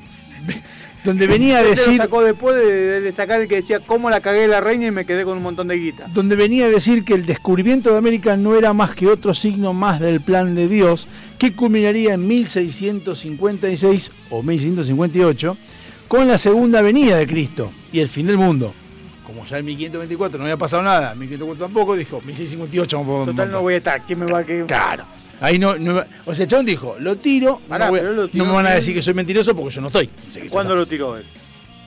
donde 1.07 1.25
venía 1.27 1.59
a 1.59 1.63
decir 1.63 1.93
lo 1.93 2.03
sacó 2.03 2.21
después 2.21 2.55
de, 2.55 3.01
de 3.01 3.11
sacar 3.11 3.41
el 3.41 3.47
que 3.47 3.55
decía 3.55 3.79
cómo 3.79 4.09
la 4.09 4.19
cagué 4.21 4.47
la 4.47 4.59
reina 4.61 4.87
y 4.87 4.91
me 4.91 5.05
quedé 5.05 5.23
con 5.23 5.37
un 5.37 5.43
montón 5.43 5.67
de 5.67 5.75
guita. 5.77 6.07
donde 6.13 6.35
venía 6.35 6.65
a 6.65 6.69
decir 6.69 7.03
que 7.05 7.13
el 7.13 7.25
descubrimiento 7.25 7.91
de 7.91 7.97
América 7.97 8.35
no 8.37 8.55
era 8.55 8.73
más 8.73 8.93
que 8.93 9.07
otro 9.07 9.33
signo 9.33 9.73
más 9.73 9.99
del 9.99 10.21
plan 10.21 10.53
de 10.53 10.67
Dios, 10.67 11.07
que 11.39 11.53
culminaría 11.53 12.13
en 12.13 12.27
1656 12.27 14.11
o 14.29 14.43
1658 14.43 15.57
con 16.07 16.27
la 16.27 16.37
segunda 16.37 16.81
venida 16.81 17.17
de 17.17 17.27
Cristo 17.27 17.71
y 17.91 17.99
el 17.99 18.09
fin 18.09 18.27
del 18.27 18.37
mundo. 18.37 18.73
Como 19.25 19.45
ya 19.45 19.57
en 19.57 19.65
1524 19.65 20.37
no 20.37 20.45
había 20.45 20.57
pasado 20.57 20.83
nada, 20.83 21.11
en 21.13 21.19
1524 21.19 21.65
tampoco, 21.65 21.95
dijo 21.95 22.21
1658 22.21 22.97
vamos 22.97 23.23
a 23.27 23.31
Total 23.31 23.51
no 23.51 23.61
voy 23.61 23.73
a 23.73 23.77
estar. 23.77 24.01
¿Quién 24.05 24.19
me 24.19 24.25
va 24.25 24.39
a 24.39 24.43
quedar? 24.43 24.67
Claro. 24.67 25.03
Ahí 25.39 25.59
no, 25.59 25.77
no- 25.77 26.03
o 26.25 26.33
sea, 26.33 26.43
el 26.43 26.49
chabón 26.49 26.65
dijo, 26.65 26.95
lo 26.99 27.15
tiro, 27.17 27.59
Pará, 27.67 27.85
no, 27.85 27.91
voy- 27.91 28.01
lo 28.01 28.27
tiró 28.27 28.43
no 28.43 28.49
me 28.49 28.55
van 28.55 28.67
a 28.67 28.71
decir 28.71 28.93
que 28.93 29.01
soy 29.01 29.13
mentiroso 29.13 29.55
porque 29.55 29.75
yo 29.75 29.81
no 29.81 29.87
estoy. 29.87 30.09
¿Cuándo 30.49 30.75
lo 30.75 30.85
tiró 30.85 31.15
él? 31.17 31.25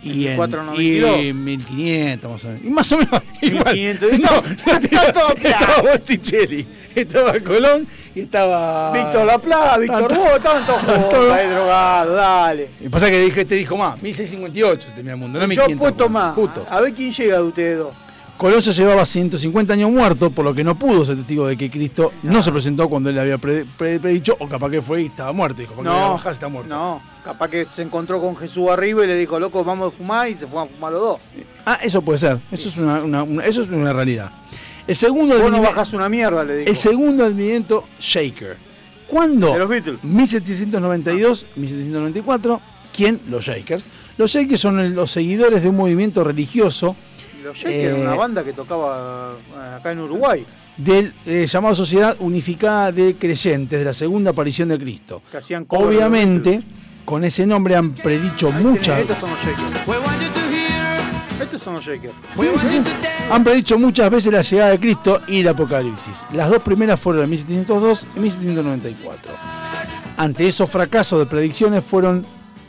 Y 0.02 0.28
en, 0.28 0.36
492. 0.36 1.20
y 1.20 1.32
1500 1.35 2.31
más 2.31 2.44
o 2.44 2.48
menos. 2.48 2.62
Y 2.64 2.70
más 2.70 2.93
o 2.93 2.97
menos 2.98 3.22
igual. 3.43 3.74
1500. 3.74 4.18
No, 4.18 4.31
no, 4.31 4.78
Está 4.81 5.12
todo 5.12 5.35
estaba 5.35 5.82
Botticelli, 5.82 6.66
estaba 6.94 7.40
Colón 7.40 7.86
y 8.14 8.20
estaba... 8.20 8.93
Víctor 8.94 9.27
Laplace, 9.27 9.81
Víctor 9.81 10.12
Hugo, 10.12 10.36
estaban 10.36 10.66
todos 10.66 10.81
Tanto- 10.86 11.01
juntos 11.02 11.32
ahí 11.32 11.48
drogados, 11.51 12.16
dale. 12.16 12.70
Que 12.81 12.89
pasa 12.89 13.10
que 13.10 13.20
dije, 13.20 13.44
te 13.44 13.56
dijo 13.56 13.77
más, 13.77 14.01
1658 14.01 14.89
se 14.89 14.94
termina 14.94 15.14
el 15.14 15.20
mundo, 15.20 15.39
no 15.39 15.44
Yo 15.44 15.48
1500. 15.48 15.77
apuesto 15.77 16.09
más. 16.09 16.35
Justo. 16.35 16.66
A 16.70 16.81
ver 16.81 16.94
quién 16.94 17.12
llega 17.12 17.36
de 17.36 17.43
ustedes 17.43 17.78
dos. 17.78 17.94
Colón 18.41 18.61
ya 18.61 18.73
llevaba 18.73 19.05
150 19.05 19.75
años 19.75 19.91
muerto, 19.91 20.31
por 20.31 20.47
lo 20.47 20.55
que 20.55 20.65
no 20.65 20.75
pudo 20.79 21.05
ser 21.05 21.17
testigo 21.17 21.47
de 21.47 21.59
que 21.59 21.71
Cristo 21.71 22.11
no 22.23 22.41
se 22.41 22.51
presentó 22.51 22.89
cuando 22.89 23.11
él 23.11 23.17
le 23.17 23.21
había 23.21 23.37
pre- 23.37 23.67
pre- 23.77 24.01
predicho, 24.01 24.35
o 24.39 24.49
capaz 24.49 24.71
que 24.71 24.81
fue 24.81 25.03
y 25.03 25.07
estaba 25.07 25.31
muerto. 25.33 25.61
Dijo, 25.61 25.75
¿para 25.75 25.83
qué 25.85 25.89
voy 25.91 25.99
a 25.99 26.07
No, 26.07 26.12
bajar 26.15 26.33
si 26.33 26.37
está 26.37 26.49
muerto? 26.49 26.69
no, 26.75 27.03
capaz 27.23 27.51
que 27.51 27.67
se 27.77 27.83
encontró 27.83 28.19
con 28.19 28.35
Jesús 28.35 28.71
arriba 28.71 29.05
y 29.05 29.09
le 29.09 29.17
dijo, 29.19 29.39
loco, 29.39 29.62
vamos 29.62 29.93
a 29.93 29.97
fumar 29.99 30.31
y 30.31 30.35
se 30.37 30.47
fueron 30.47 30.69
a 30.69 30.71
fumar 30.75 30.93
los 30.93 31.01
dos. 31.03 31.21
Ah, 31.67 31.79
eso 31.83 32.01
puede 32.01 32.17
ser, 32.19 32.39
eso 32.51 32.71
es 32.71 32.79
una, 32.79 33.03
una- 33.03 33.23
una- 33.25 33.45
eso 33.45 33.61
es 33.61 33.69
una 33.69 33.93
realidad. 33.93 34.33
El 34.87 34.97
segundo, 34.97 35.39
Vos 35.39 35.51
no 35.51 35.61
bajás 35.61 35.93
una 35.93 36.09
mierda, 36.09 36.43
le 36.43 36.57
dijo. 36.57 36.71
el 36.71 36.77
segundo 36.77 37.25
advenimiento, 37.27 37.85
Shaker. 38.01 38.57
¿Cuándo? 39.07 39.53
De 39.53 39.59
los 39.59 39.69
Beatles. 39.69 40.03
1792, 40.03 41.47
1794. 41.57 42.59
¿Quién? 42.97 43.21
Los 43.29 43.45
Shakers. 43.45 43.89
Los 44.19 44.33
Shakers 44.33 44.61
son 44.61 44.95
los 44.95 45.11
seguidores 45.11 45.62
de 45.62 45.69
un 45.69 45.77
movimiento 45.77 46.25
religioso 46.25 46.97
Los 47.43 47.57
Shakers 47.57 47.75
era 47.75 47.97
Eh, 47.97 48.03
una 48.03 48.15
banda 48.15 48.45
que 48.45 48.53
tocaba 48.53 49.33
eh, 49.33 49.77
acá 49.79 49.93
en 49.93 50.01
Uruguay, 50.01 50.45
del 50.77 51.12
eh, 51.27 51.47
llamado 51.47 51.75
Sociedad 51.75 52.17
Unificada 52.21 52.93
de 52.93 53.15
Creyentes 53.17 53.79
de 53.79 53.85
la 53.85 53.95
Segunda 53.95 54.31
Aparición 54.31 54.69
de 54.69 54.79
Cristo. 54.79 55.23
que 55.31 55.39
hacían 55.39 55.65
Obviamente, 55.69 56.62
con 57.05 57.25
ese 57.25 57.47
nombre 57.47 57.77
han 57.77 57.93
predicho 57.93 58.51
muchas. 58.53 59.01
Estos 59.01 59.19
son 59.19 59.31
los 59.31 59.39
Shakers. 59.41 59.87
Estos 61.41 61.62
son 61.62 61.75
los 61.75 61.85
Shakers. 61.85 62.12
Sí, 62.37 62.47
sí, 62.61 62.69
sí. 62.69 62.83
Han 63.31 63.43
predicho 63.45 63.79
muchas 63.79 64.11
veces 64.11 64.33
la 64.33 64.43
llegada 64.43 64.71
de 64.73 64.79
Cristo 64.79 65.21
y 65.27 65.41
el 65.41 65.49
Apocalipsis. 65.49 66.25
Las 66.35 66.51
dos 66.51 66.62
primeras 66.62 67.01
fueron 67.01 67.25
en 67.25 67.31
1702 67.31 68.07
y 68.17 68.21
1794. 68.21 69.33
Ante 70.19 70.47
esos 70.47 70.69
fracasos 70.69 71.19
de 71.19 71.27
predicciones 71.27 71.83
fueron 71.83 72.27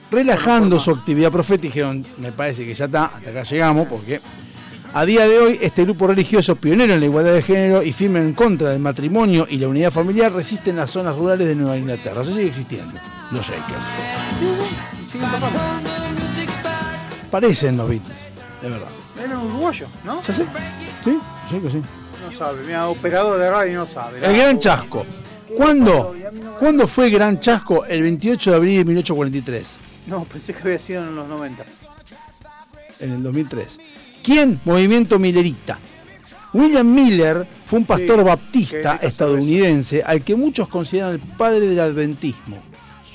relajando 0.10 0.80
su 0.80 0.92
actividad 0.92 1.32
profética 1.32 1.66
y 1.66 1.70
dijeron, 1.70 2.06
me 2.18 2.32
parece 2.32 2.66
que 2.66 2.74
ya 2.74 2.86
está, 2.86 3.06
hasta 3.08 3.30
acá 3.30 3.44
llegamos, 3.44 3.88
porque 3.90 4.22
a 4.94 5.06
día 5.06 5.28
de 5.28 5.40
hoy 5.40 5.60
este 5.62 5.84
grupo 5.84 6.08
religioso 6.08 6.56
pionero 6.56 6.94
en 6.94 7.00
la 7.00 7.06
igualdad 7.06 7.34
de 7.34 7.42
género 7.42 7.82
y 7.84 7.94
firme 7.94 8.20
en 8.20 8.34
contra 8.34 8.72
del 8.72 8.80
matrimonio 8.80 9.48
y 9.50 9.58
la 9.58 9.68
unidad 9.68 9.92
familiar 9.92 10.32
resiste 10.34 10.70
en 10.72 10.78
las 10.78 10.92
zonas 10.92 11.16
rurales 11.16 11.48
de 11.48 11.56
Nueva 11.56 11.78
Inglaterra. 11.78 12.24
Se 12.24 12.34
sigue 12.34 12.48
existiendo, 12.48 13.00
los 13.32 13.46
Shakers. 13.46 13.86
Parecen 17.30 17.78
los 17.78 17.88
Beatles, 17.90 18.28
de 18.62 18.70
verdad. 18.70 18.90
Era 19.24 19.38
un 19.38 19.52
uruguayo, 19.52 19.88
¿no? 20.04 20.22
¿Ya 20.22 20.34
sé? 20.34 20.46
Sí, 21.04 21.18
yo 21.52 21.62
que 21.62 21.70
sí. 21.70 21.82
No 22.30 22.38
sabe, 22.38 22.64
mira, 22.64 22.88
operador 22.88 23.40
de 23.40 23.50
radio 23.50 23.80
no 23.80 23.86
sabe. 23.86 24.20
El 24.26 24.36
Gran 24.38 24.60
Chasco. 24.60 25.06
¿Cuándo? 25.56 26.16
¿Cuándo 26.60 26.88
fue 26.88 27.06
el 27.08 27.12
Gran 27.14 27.40
Chasco? 27.40 27.86
El 27.86 28.02
28 28.04 28.52
de 28.52 28.58
abril 28.58 28.78
de 28.80 28.86
1843, 28.86 29.76
No, 30.08 30.24
pensé 30.26 30.54
que 30.54 30.62
había 30.62 30.80
sido 30.80 31.04
en 31.04 31.16
los 31.16 31.28
90. 31.28 31.64
en 33.00 33.12
el 33.14 33.24
2003. 33.24 33.80
¿Quién? 34.24 34.60
Movimiento 34.66 35.20
Millerita. 35.20 35.80
William 36.54 36.94
Miller 36.94 37.48
fue 37.66 37.80
un 37.80 37.86
pastor 37.86 38.20
Sí, 38.20 38.26
baptista 38.26 39.00
estadounidense 39.02 40.04
al 40.04 40.24
que 40.24 40.36
muchos 40.36 40.68
consideran 40.68 41.14
el 41.14 41.20
padre 41.20 41.62
del 41.62 41.80
adventismo. 41.80 42.62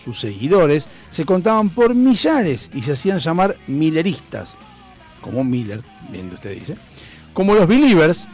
Sus 0.05 0.21
seguidores 0.21 0.89
se 1.11 1.25
contaban 1.25 1.69
por 1.69 1.95
millares 1.95 2.71
y 2.73 2.83
se 2.83 2.93
hacían 2.93 3.19
llamar 3.19 3.57
milleristas, 3.67 4.55
como 5.21 5.45
Miller, 5.45 5.81
bien 6.11 6.31
usted 6.33 6.55
dice, 6.55 6.77
como 7.35 7.55
los 7.55 7.67
believers. 7.67 8.27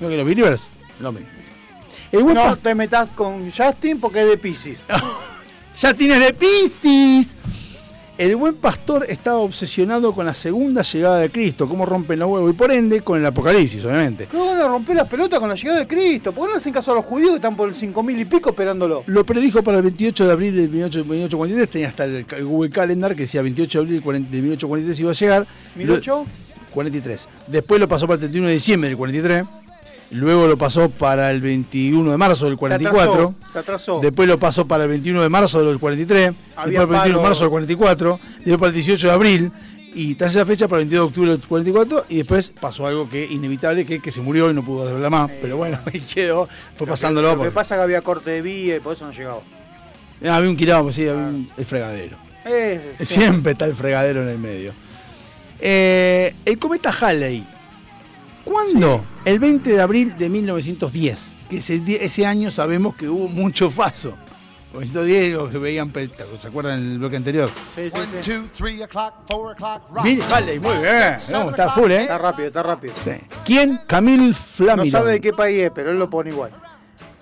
No 0.00 0.08
que 0.08 0.16
los 0.16 0.26
believers, 0.26 0.66
no 0.98 1.12
me. 1.12 1.20
No 2.12 2.56
te 2.56 2.74
metas 2.74 3.08
con 3.10 3.50
Justin 3.52 4.00
porque 4.00 4.22
es 4.22 4.28
de 4.28 4.36
Pisces. 4.36 4.78
Ya 5.80 5.94
tienes 5.94 6.20
de 6.20 6.34
Piscis. 6.34 7.31
El 8.22 8.36
buen 8.36 8.54
pastor 8.54 9.04
estaba 9.08 9.38
obsesionado 9.38 10.14
con 10.14 10.24
la 10.24 10.32
segunda 10.32 10.82
llegada 10.82 11.18
de 11.18 11.28
Cristo, 11.28 11.68
cómo 11.68 11.84
rompen 11.84 12.20
los 12.20 12.28
huevos 12.30 12.50
y 12.52 12.54
por 12.54 12.70
ende 12.70 13.00
con 13.00 13.18
el 13.18 13.26
apocalipsis, 13.26 13.84
obviamente. 13.84 14.26
¿Cómo 14.30 14.46
van 14.46 14.60
a 14.60 14.68
romper 14.68 14.94
las 14.94 15.08
pelotas 15.08 15.40
con 15.40 15.48
la 15.48 15.56
llegada 15.56 15.80
de 15.80 15.88
Cristo? 15.88 16.30
¿Por 16.30 16.46
qué 16.46 16.52
no 16.52 16.58
hacen 16.58 16.72
caso 16.72 16.92
a 16.92 16.94
los 16.94 17.04
judíos 17.04 17.30
que 17.30 17.36
están 17.36 17.56
por 17.56 17.68
el 17.68 17.74
5000 17.74 18.20
y 18.20 18.24
pico 18.24 18.50
esperándolo? 18.50 19.02
Lo 19.06 19.24
predijo 19.24 19.60
para 19.64 19.78
el 19.78 19.82
28 19.82 20.24
de 20.26 20.32
abril 20.32 20.54
18 20.70 21.04
1843, 21.04 21.68
tenía 21.68 21.88
hasta 21.88 22.04
el 22.04 22.24
Google 22.44 22.70
Calendar 22.70 23.16
que 23.16 23.22
decía 23.22 23.42
28 23.42 23.78
de 23.78 23.82
abril 23.82 23.94
del 23.96 24.04
40 24.04 24.30
de 24.30 24.36
1843 24.36 25.00
iba 25.00 25.10
a 25.10 25.14
llegar. 25.14 25.46
Lo- 25.76 25.96
¿1008? 25.98 26.24
43. 26.72 27.28
Después 27.48 27.80
lo 27.80 27.88
pasó 27.88 28.06
para 28.06 28.14
el 28.14 28.20
31 28.20 28.46
de 28.46 28.54
diciembre 28.54 28.88
del 28.88 28.96
43. 28.98 29.44
Luego 30.12 30.46
lo 30.46 30.58
pasó 30.58 30.90
para 30.90 31.30
el 31.30 31.40
21 31.40 32.10
de 32.10 32.16
marzo 32.18 32.46
del 32.46 32.56
44. 32.56 33.34
Se 33.52 33.58
atrasó. 33.58 34.00
Después 34.00 34.28
lo 34.28 34.38
pasó 34.38 34.66
para 34.66 34.84
el 34.84 34.90
21 34.90 35.22
de 35.22 35.28
marzo 35.28 35.64
del 35.64 35.78
43. 35.78 36.32
Había 36.56 36.80
después 36.80 36.86
para 36.86 37.06
el 37.06 37.12
21 37.12 37.18
de 37.18 37.22
marzo 37.28 37.40
del 37.44 37.50
44. 37.50 38.20
Después 38.38 38.58
para 38.58 38.68
el 38.68 38.74
18 38.74 39.06
de 39.08 39.12
abril. 39.12 39.52
Y 39.94 40.14
tras 40.14 40.34
esa 40.34 40.46
fecha 40.46 40.68
para 40.68 40.80
el 40.82 40.88
22 40.88 41.04
de 41.04 41.08
octubre 41.08 41.30
del 41.30 41.40
44. 41.40 42.06
Y 42.10 42.16
después 42.18 42.52
pasó 42.60 42.86
algo 42.86 43.08
que 43.08 43.24
inevitable, 43.24 43.84
que, 43.86 44.00
que 44.00 44.10
se 44.10 44.20
murió 44.20 44.50
y 44.50 44.54
no 44.54 44.64
pudo 44.64 44.88
hablar 44.88 45.10
más. 45.10 45.30
Pero 45.40 45.56
bueno, 45.56 45.78
ahí 45.92 46.00
quedó. 46.00 46.48
Fue 46.76 46.86
pasándolo. 46.86 47.34
Lo 47.34 47.42
que 47.42 47.50
pasa 47.50 47.74
es 47.74 47.78
que 47.78 47.82
había 47.84 48.02
corte 48.02 48.30
de 48.30 48.42
vía 48.42 48.76
y 48.76 48.80
por 48.80 48.92
eso 48.94 49.06
no 49.06 49.12
llegaba. 49.12 49.40
Ah, 50.24 50.36
había 50.36 50.50
un 50.50 50.56
quilombo, 50.56 50.92
sí, 50.92 51.08
había 51.08 51.22
un- 51.22 51.50
el 51.56 51.64
fregadero. 51.64 52.16
Eh. 52.44 52.96
Siempre 53.00 53.52
está 53.52 53.64
el 53.64 53.74
fregadero 53.74 54.22
en 54.22 54.28
el 54.28 54.38
medio. 54.38 54.72
Eh, 55.58 56.34
el 56.44 56.58
cometa 56.58 56.90
Halley. 56.90 57.44
¿Cuándo? 58.44 59.02
El 59.24 59.38
20 59.38 59.70
de 59.70 59.80
abril 59.80 60.14
de 60.18 60.28
1910. 60.28 61.32
Que 61.48 61.58
ese, 61.58 62.26
año 62.26 62.50
sabemos 62.50 62.96
que 62.96 63.08
hubo 63.08 63.28
mucho 63.28 63.70
faso. 63.70 64.14
1910 64.72 65.32
los 65.34 65.50
que 65.50 65.58
veían, 65.58 65.92
¿se 66.38 66.48
acuerdan 66.48 66.78
en 66.78 66.92
el 66.92 66.98
bloque 66.98 67.16
anterior? 67.16 67.50
Sí, 67.74 67.90
sí, 67.92 68.00
sí. 68.22 68.32
Bill 70.02 70.22
Halley, 70.22 70.58
muy 70.58 70.76
bien. 70.78 71.16
No, 71.30 71.50
está 71.50 71.68
full, 71.70 71.90
¿eh? 71.90 72.02
Está 72.02 72.16
rápido, 72.16 72.48
está 72.48 72.62
rápido. 72.62 72.94
Sí. 73.04 73.10
¿Quién? 73.44 73.80
Camille 73.86 74.28
No 74.28 74.34
Flamirón. 74.34 74.90
sabe 74.90 75.12
de 75.12 75.20
qué 75.20 75.32
país 75.34 75.64
es, 75.64 75.72
pero 75.74 75.90
él 75.90 75.98
lo 75.98 76.08
pone 76.08 76.30
igual. 76.30 76.52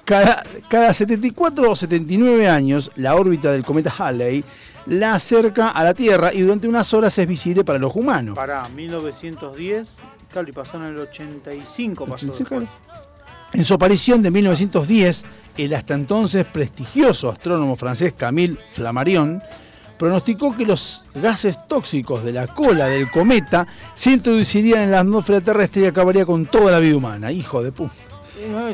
Cada, 0.04 0.44
cada 0.68 0.94
74 0.94 1.70
o 1.70 1.76
79 1.76 2.48
años, 2.48 2.92
la 2.94 3.16
órbita 3.16 3.50
del 3.50 3.64
cometa 3.64 3.92
Halley 3.98 4.44
la 4.86 5.14
acerca 5.14 5.68
a 5.68 5.84
la 5.84 5.94
Tierra 5.94 6.32
y 6.32 6.40
durante 6.40 6.68
unas 6.68 6.92
horas 6.94 7.16
es 7.18 7.26
visible 7.26 7.64
para 7.64 7.78
los 7.78 7.94
humanos. 7.94 8.34
Para 8.36 8.68
1910, 8.68 9.88
claro, 10.30 10.48
y 10.48 10.52
pasó 10.52 10.76
en 10.76 10.84
el 10.84 10.98
85, 10.98 12.06
pasó. 12.06 12.26
85, 12.26 12.60
después. 12.60 12.70
En 13.52 13.64
su 13.64 13.74
aparición 13.74 14.22
de 14.22 14.30
1910, 14.30 15.24
el 15.56 15.74
hasta 15.74 15.94
entonces 15.94 16.46
prestigioso 16.46 17.30
astrónomo 17.30 17.76
francés 17.76 18.14
Camille 18.16 18.56
Flammarion 18.72 19.42
pronosticó 19.98 20.56
que 20.56 20.64
los 20.64 21.02
gases 21.14 21.58
tóxicos 21.68 22.24
de 22.24 22.32
la 22.32 22.46
cola 22.46 22.86
del 22.86 23.10
cometa 23.10 23.66
se 23.94 24.12
introducirían 24.12 24.80
en 24.84 24.92
la 24.92 25.00
atmósfera 25.00 25.40
terrestre 25.40 25.82
y 25.82 25.86
acabaría 25.86 26.24
con 26.24 26.46
toda 26.46 26.72
la 26.72 26.78
vida 26.78 26.96
humana. 26.96 27.30
Hijo 27.32 27.62
de 27.62 27.72
puta. 27.72 28.09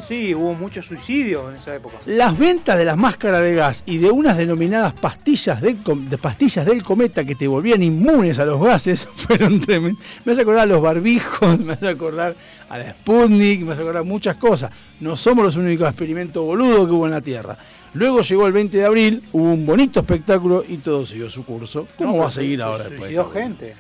Sí, 0.07 0.35
hubo 0.35 0.55
muchos 0.55 0.87
suicidios 0.87 1.51
en 1.51 1.57
esa 1.59 1.75
época. 1.75 1.97
Las 2.07 2.39
ventas 2.39 2.79
de 2.79 2.85
las 2.85 2.97
máscaras 2.97 3.43
de 3.43 3.55
gas 3.55 3.83
y 3.87 3.99
de 3.99 4.11
unas 4.11 4.37
denominadas 4.37 4.93
pastillas 4.93 5.61
de 5.61 5.75
pastillas 6.21 6.65
del 6.67 6.83
cometa 6.83 7.25
que 7.25 7.35
te 7.35 7.49
volvían 7.49 7.83
inmunes 7.83 8.39
a 8.39 8.45
los 8.45 8.61
gases 8.63 9.09
fueron 9.17 9.61
tremendas. 9.61 10.05
Me 10.25 10.33
hace 10.33 10.43
acordar 10.43 10.63
a 10.63 10.67
los 10.67 10.81
barbijos, 10.81 11.59
me 11.65 11.73
hace 11.73 11.89
acordar 11.89 12.37
a 12.69 12.79
la 12.79 12.91
Sputnik, 12.91 13.63
me 13.63 13.73
hace 13.73 13.83
acordar 13.83 14.05
muchas 14.05 14.37
cosas. 14.37 14.71
No 15.01 15.17
somos 15.17 15.45
los 15.45 15.57
únicos 15.57 15.89
experimentos 15.89 16.45
boludos 16.45 16.87
que 16.87 16.93
hubo 16.93 17.07
en 17.07 17.13
la 17.13 17.21
Tierra. 17.21 17.57
Luego 17.95 18.21
llegó 18.21 18.47
el 18.47 18.53
20 18.53 18.77
de 18.77 18.85
abril, 18.85 19.23
hubo 19.33 19.53
un 19.53 19.65
bonito 19.65 20.01
espectáculo 20.01 20.63
y 20.69 20.77
todo 20.79 21.07
siguió 21.07 21.31
su 21.31 21.45
curso. 21.45 21.89
¿Cómo 21.97 22.13
No, 22.13 22.19
va 22.19 22.29
a 22.29 22.31
seguir 22.31 22.59
se 22.59 22.63
ahora 22.63 22.85
después? 22.85 23.11
de 23.11 23.17
Suicidó 23.17 23.31
gente. 23.31 23.75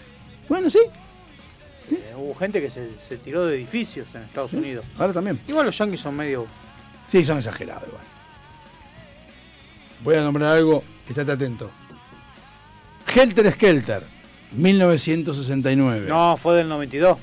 Bueno, 0.48 0.70
sí, 0.70 0.78
Eh, 1.90 2.14
hubo 2.16 2.34
gente 2.34 2.60
que 2.60 2.68
se, 2.70 2.90
se 3.08 3.16
tiró 3.18 3.46
de 3.46 3.56
edificios 3.56 4.06
en 4.14 4.22
Estados 4.22 4.52
Unidos. 4.52 4.84
ahora 4.98 5.12
también. 5.12 5.38
Igual 5.46 5.66
los 5.66 5.78
yankees 5.78 6.00
son 6.00 6.16
medio. 6.16 6.46
Sí, 7.06 7.22
son 7.22 7.38
exagerados 7.38 7.84
igual. 7.88 8.02
Voy 10.02 10.14
a 10.16 10.22
nombrar 10.22 10.56
algo, 10.56 10.82
estate 11.08 11.32
atento. 11.32 11.70
Helter 13.14 13.52
Skelter, 13.52 14.02
1969. 14.52 16.06
No, 16.08 16.36
fue 16.36 16.56
del 16.56 16.68
92. 16.68 17.18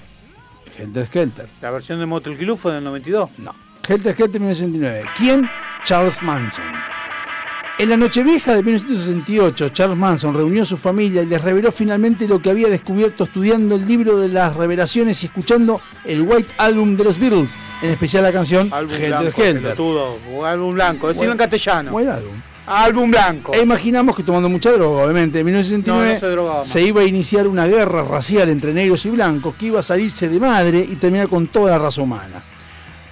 Helter 0.77 1.07
Skelter. 1.07 1.47
La 1.61 1.71
versión 1.71 1.99
de 1.99 2.05
Motel 2.05 2.37
Club 2.37 2.57
fue 2.57 2.73
del 2.73 2.83
92. 2.83 3.29
No. 3.39 3.53
Helter 3.87 4.13
Skelter 4.13 4.39
1969. 4.41 5.09
¿Quién? 5.17 5.49
Charles 5.83 6.21
Manson. 6.23 6.63
En 7.79 7.89
la 7.89 7.97
Nochevieja 7.97 8.53
de 8.53 8.61
1968, 8.61 9.69
Charles 9.69 9.97
Manson 9.97 10.35
reunió 10.35 10.61
a 10.61 10.65
su 10.65 10.77
familia 10.77 11.23
y 11.23 11.25
les 11.25 11.41
reveló 11.41 11.71
finalmente 11.71 12.27
lo 12.27 12.39
que 12.39 12.51
había 12.51 12.69
descubierto 12.69 13.23
estudiando 13.23 13.75
el 13.75 13.87
libro 13.87 14.19
de 14.19 14.27
las 14.27 14.55
revelaciones 14.55 15.23
y 15.23 15.25
escuchando 15.25 15.81
el 16.05 16.21
White 16.21 16.53
Album 16.59 16.95
de 16.95 17.03
los 17.03 17.17
Beatles, 17.17 17.55
en 17.81 17.89
especial 17.89 18.23
la 18.23 18.31
canción 18.31 18.69
Álbum 18.71 18.93
Helter 18.95 19.75
o 19.81 20.45
álbum 20.45 20.75
blanco, 20.75 21.07
decirlo 21.07 21.31
en 21.31 21.37
castellano. 21.37 21.91
Buen 21.91 22.09
álbum. 22.09 22.33
Álbum 22.67 23.09
blanco. 23.09 23.53
E 23.53 23.63
imaginamos 23.63 24.15
que 24.15 24.21
tomando 24.21 24.49
mucha 24.49 24.71
droga, 24.71 25.05
obviamente, 25.05 25.39
en 25.39 25.45
1969 25.45 26.07
No, 26.07 26.13
no 26.13 26.19
se 26.19 26.27
drogaba 26.27 26.65
se 26.65 26.81
iba 26.83 27.01
a 27.01 27.05
iniciar 27.05 27.47
una 27.47 27.65
guerra 27.65 28.03
racial 28.03 28.49
entre 28.49 28.71
negros 28.71 29.03
y 29.07 29.09
blancos 29.09 29.55
que 29.55 29.65
iba 29.65 29.79
a 29.79 29.83
salirse 29.83 30.29
de 30.29 30.39
madre 30.39 30.87
y 30.87 30.95
terminar 30.95 31.27
con 31.27 31.47
toda 31.47 31.71
la 31.71 31.79
raza 31.79 32.03
humana. 32.03 32.43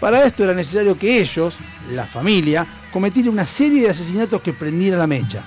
Para 0.01 0.25
esto 0.25 0.43
era 0.43 0.53
necesario 0.53 0.97
que 0.97 1.21
ellos, 1.21 1.57
la 1.91 2.05
familia, 2.05 2.65
cometieran 2.91 3.31
una 3.31 3.45
serie 3.47 3.83
de 3.83 3.89
asesinatos 3.91 4.41
que 4.41 4.51
prendieran 4.51 4.99
la 4.99 5.07
mecha. 5.07 5.45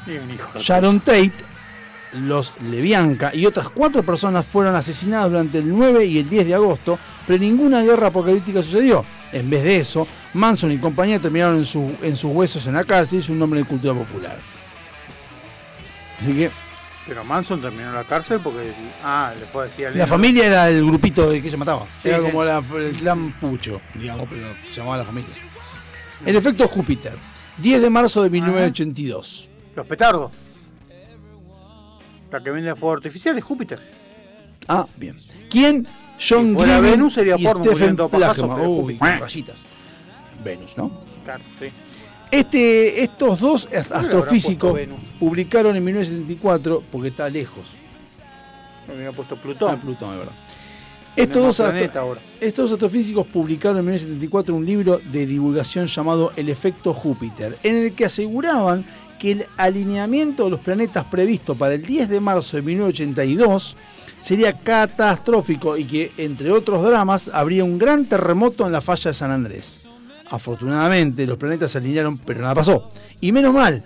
Sharon 0.60 1.00
Tate, 1.00 1.32
los 2.12 2.54
Levianca 2.70 3.32
y 3.34 3.44
otras 3.46 3.68
cuatro 3.68 4.02
personas 4.04 4.46
fueron 4.46 4.76
asesinadas 4.76 5.28
durante 5.30 5.58
el 5.58 5.68
9 5.68 6.04
y 6.06 6.18
el 6.20 6.30
10 6.30 6.46
de 6.46 6.54
agosto, 6.54 6.98
pero 7.26 7.38
ninguna 7.40 7.82
guerra 7.82 8.06
apocalíptica 8.06 8.62
sucedió. 8.62 9.04
En 9.32 9.50
vez 9.50 9.64
de 9.64 9.76
eso, 9.78 10.06
Manson 10.34 10.70
y 10.70 10.78
compañía 10.78 11.18
terminaron 11.18 11.56
en, 11.56 11.64
su- 11.64 11.96
en 12.00 12.14
sus 12.14 12.30
huesos 12.32 12.64
en 12.68 12.74
la 12.74 12.84
cárcel 12.84 13.18
y 13.18 13.22
es 13.22 13.28
un 13.28 13.38
nombre 13.40 13.58
de 13.58 13.66
cultura 13.66 13.92
popular. 13.92 14.38
Así 16.22 16.32
que 16.32 16.50
Pero 17.06 17.24
Manson 17.24 17.60
terminó 17.60 17.88
en 17.88 17.94
la 17.94 18.04
cárcel 18.04 18.40
porque. 18.42 18.72
Ah, 19.02 19.32
a 19.60 19.64
decir 19.64 19.86
al 19.86 19.98
la 19.98 20.06
familia 20.06 20.46
era 20.46 20.68
el 20.70 20.84
grupito 20.86 21.28
de 21.30 21.42
que 21.42 21.50
se 21.50 21.56
mataba. 21.56 21.84
Sí, 22.02 22.08
era 22.08 22.20
como 22.20 22.42
la- 22.44 22.62
el 22.76 22.92
clan 22.96 23.32
Pucho, 23.40 23.80
digamos, 23.94 24.26
pero 24.28 24.46
se 24.70 24.76
llamaba 24.80 24.98
la 24.98 25.04
familia. 25.04 25.28
El 26.24 26.36
efecto 26.36 26.66
Júpiter. 26.66 27.16
10 27.58 27.80
de 27.82 27.90
marzo 27.90 28.22
de 28.22 28.30
1982. 28.30 29.48
Los 29.76 29.86
petardos. 29.86 30.32
La 32.30 32.42
que 32.42 32.50
vende 32.50 32.70
fuego 32.74 32.94
artificial 32.94 33.36
es 33.38 33.44
Júpiter. 33.44 33.80
Ah, 34.66 34.86
bien. 34.96 35.16
¿Quién? 35.50 35.86
John 36.18 36.54
Green 36.54 36.82
Venus 36.82 37.14
sería 37.14 37.36
y 37.38 37.44
porno, 37.44 37.64
Stephen 37.64 38.00
a 38.00 38.08
pero 38.08 38.70
Uy, 38.70 38.98
rayitas. 39.20 39.62
Venus, 40.42 40.76
¿no? 40.76 40.90
Claro, 41.24 41.42
sí. 41.60 41.66
Este, 42.38 43.02
estos 43.04 43.40
dos 43.40 43.68
astrofísicos 43.90 44.78
publicaron 45.20 45.76
en 45.76 45.84
1974, 45.84 46.82
porque 46.90 47.08
está 47.08 47.28
lejos. 47.28 47.66
Me 48.88 48.94
había 48.94 49.12
puesto 49.12 49.36
Plutón. 49.36 49.70
Ah, 49.70 49.80
Plutón, 49.80 50.12
es 50.12 50.18
verdad. 50.18 50.32
Dos, 51.46 51.60
astro- 51.60 51.78
estos 52.40 52.64
dos 52.70 52.72
astrofísicos 52.72 53.26
publicaron 53.28 53.78
en 53.78 53.84
1974 53.84 54.54
un 54.54 54.66
libro 54.66 55.00
de 55.12 55.26
divulgación 55.26 55.86
llamado 55.86 56.32
El 56.36 56.48
efecto 56.48 56.92
Júpiter, 56.92 57.56
en 57.62 57.76
el 57.76 57.92
que 57.94 58.06
aseguraban 58.06 58.84
que 59.20 59.30
el 59.32 59.46
alineamiento 59.56 60.44
de 60.44 60.50
los 60.50 60.60
planetas 60.60 61.04
previsto 61.04 61.54
para 61.54 61.74
el 61.74 61.82
10 61.86 62.08
de 62.08 62.18
marzo 62.20 62.56
de 62.56 62.62
1982 62.62 63.76
sería 64.20 64.54
catastrófico 64.54 65.76
y 65.76 65.84
que, 65.84 66.12
entre 66.18 66.50
otros 66.50 66.82
dramas, 66.82 67.30
habría 67.32 67.62
un 67.62 67.78
gran 67.78 68.06
terremoto 68.06 68.66
en 68.66 68.72
la 68.72 68.80
falla 68.80 69.10
de 69.10 69.14
San 69.14 69.30
Andrés. 69.30 69.83
Afortunadamente, 70.30 71.26
los 71.26 71.38
planetas 71.38 71.72
se 71.72 71.78
alinearon, 71.78 72.18
pero 72.18 72.40
nada 72.40 72.54
pasó. 72.54 72.88
Y 73.20 73.32
menos 73.32 73.52
mal 73.52 73.84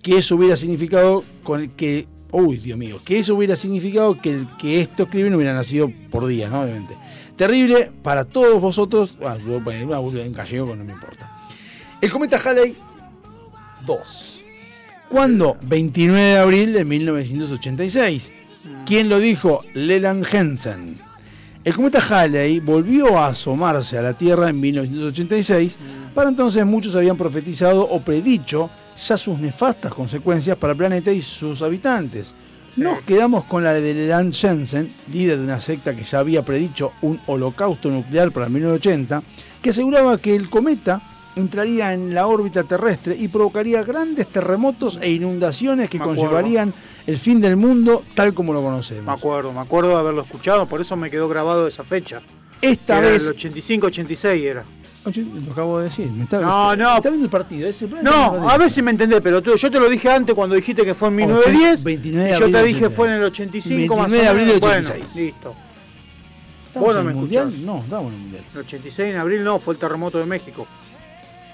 que 0.00 0.18
eso 0.18 0.36
hubiera 0.36 0.56
significado 0.56 1.24
con 1.42 1.60
el 1.60 1.70
que. 1.70 2.06
Uy, 2.30 2.56
Dios 2.56 2.78
mío, 2.78 2.96
que 3.04 3.18
eso 3.18 3.34
hubiera 3.34 3.56
significado 3.56 4.18
que 4.18 4.30
el 4.30 4.48
que 4.56 4.80
esto 4.80 5.02
escribe 5.02 5.28
no 5.28 5.36
hubiera 5.36 5.52
nacido 5.52 5.92
por 6.10 6.26
día, 6.26 6.48
¿no? 6.48 6.62
Obviamente. 6.62 6.96
Terrible 7.36 7.90
para 8.02 8.24
todos 8.24 8.60
vosotros. 8.60 9.18
Ah, 9.22 9.36
yo 9.36 9.60
boluda 9.60 10.24
en 10.24 10.32
gallego, 10.32 10.74
no 10.74 10.84
me 10.84 10.92
importa. 10.92 11.30
El 12.00 12.10
cometa 12.10 12.38
Halley 12.38 12.76
2. 13.86 14.44
¿Cuándo? 15.08 15.58
29 15.62 16.20
de 16.20 16.38
abril 16.38 16.72
de 16.72 16.84
1986. 16.84 18.30
¿Quién 18.86 19.08
lo 19.08 19.18
dijo? 19.18 19.60
Leland 19.74 20.26
Hansen. 20.34 20.96
El 21.64 21.76
cometa 21.76 22.00
Halley 22.00 22.58
volvió 22.58 23.16
a 23.16 23.28
asomarse 23.28 23.96
a 23.96 24.02
la 24.02 24.14
Tierra 24.14 24.50
en 24.50 24.58
1986. 24.58 25.78
Para 26.12 26.28
entonces 26.28 26.66
muchos 26.66 26.96
habían 26.96 27.16
profetizado 27.16 27.88
o 27.88 28.00
predicho 28.00 28.68
ya 29.06 29.16
sus 29.16 29.38
nefastas 29.38 29.94
consecuencias 29.94 30.56
para 30.56 30.72
el 30.72 30.76
planeta 30.76 31.12
y 31.12 31.22
sus 31.22 31.62
habitantes. 31.62 32.34
Nos 32.74 33.02
quedamos 33.02 33.44
con 33.44 33.62
la 33.62 33.74
de 33.74 33.94
Leland 33.94 34.34
Jensen, 34.34 34.92
líder 35.12 35.38
de 35.38 35.44
una 35.44 35.60
secta 35.60 35.94
que 35.94 36.02
ya 36.02 36.18
había 36.18 36.44
predicho 36.44 36.94
un 37.00 37.20
holocausto 37.26 37.90
nuclear 37.90 38.32
para 38.32 38.48
1980, 38.48 39.22
que 39.62 39.70
aseguraba 39.70 40.18
que 40.18 40.34
el 40.34 40.50
cometa 40.50 41.00
entraría 41.36 41.94
en 41.94 42.12
la 42.12 42.26
órbita 42.26 42.64
terrestre 42.64 43.16
y 43.16 43.28
provocaría 43.28 43.84
grandes 43.84 44.26
terremotos 44.26 44.98
e 45.00 45.12
inundaciones 45.12 45.88
que 45.88 46.00
conllevarían 46.00 46.74
el 47.06 47.18
fin 47.18 47.40
del 47.40 47.56
mundo 47.56 48.02
tal 48.14 48.32
como 48.34 48.52
lo 48.52 48.62
conocemos. 48.62 49.04
Me 49.04 49.12
acuerdo, 49.12 49.52
me 49.52 49.60
acuerdo 49.60 49.90
de 49.90 49.96
haberlo 49.96 50.22
escuchado, 50.22 50.66
por 50.66 50.80
eso 50.80 50.96
me 50.96 51.10
quedó 51.10 51.28
grabado 51.28 51.66
esa 51.66 51.84
fecha. 51.84 52.20
Esta 52.60 52.98
Era 52.98 53.08
vez- 53.08 53.22
El 53.26 53.34
85-86 53.36 54.42
era. 54.44 54.64
Lo 55.04 55.52
acabo 55.52 55.78
de 55.78 55.84
decir. 55.84 56.08
Me 56.12 56.22
está, 56.24 56.38
No, 56.40 56.76
no. 56.76 56.96
Está 56.96 57.08
viendo 57.08 57.24
el 57.24 57.30
partido. 57.30 57.68
ese- 57.68 57.88
No, 58.02 58.48
a 58.48 58.56
ver 58.56 58.70
si 58.70 58.82
me 58.82 58.92
entendés, 58.92 59.20
pero 59.20 59.42
tú- 59.42 59.56
yo 59.56 59.68
te 59.70 59.80
lo 59.80 59.88
dije 59.88 60.08
antes 60.08 60.32
cuando 60.32 60.54
dijiste 60.54 60.84
que 60.84 60.94
fue 60.94 61.08
en 61.08 61.16
1910. 61.16 61.82
29 61.82 62.22
de 62.24 62.28
y 62.28 62.30
yo 62.30 62.36
abril 62.36 62.52
te 62.54 62.62
dije 62.62 62.76
86. 62.86 62.96
fue 62.96 63.08
en 63.08 63.14
el 63.14 63.24
85 63.24 63.96
más 63.96 64.06
o 64.06 64.10
29 64.10 64.22
de 64.22 64.28
abril 64.30 64.46
del 64.46 64.60
menos. 64.60 64.90
86. 64.90 65.12
Bueno, 65.12 65.26
listo. 65.26 65.54
¿Estamos 66.68 66.96
en 66.96 67.08
el 67.08 67.14
mundial? 67.14 67.48
escuchás. 67.48 67.66
No, 67.66 67.78
estamos 67.80 68.06
en 68.06 68.12
el 68.14 68.20
mundial. 68.20 68.44
El 68.54 68.60
86 68.60 69.10
en 69.10 69.16
abril 69.16 69.44
no, 69.44 69.58
fue 69.58 69.74
el 69.74 69.80
terremoto 69.80 70.18
de 70.18 70.24
México. 70.26 70.66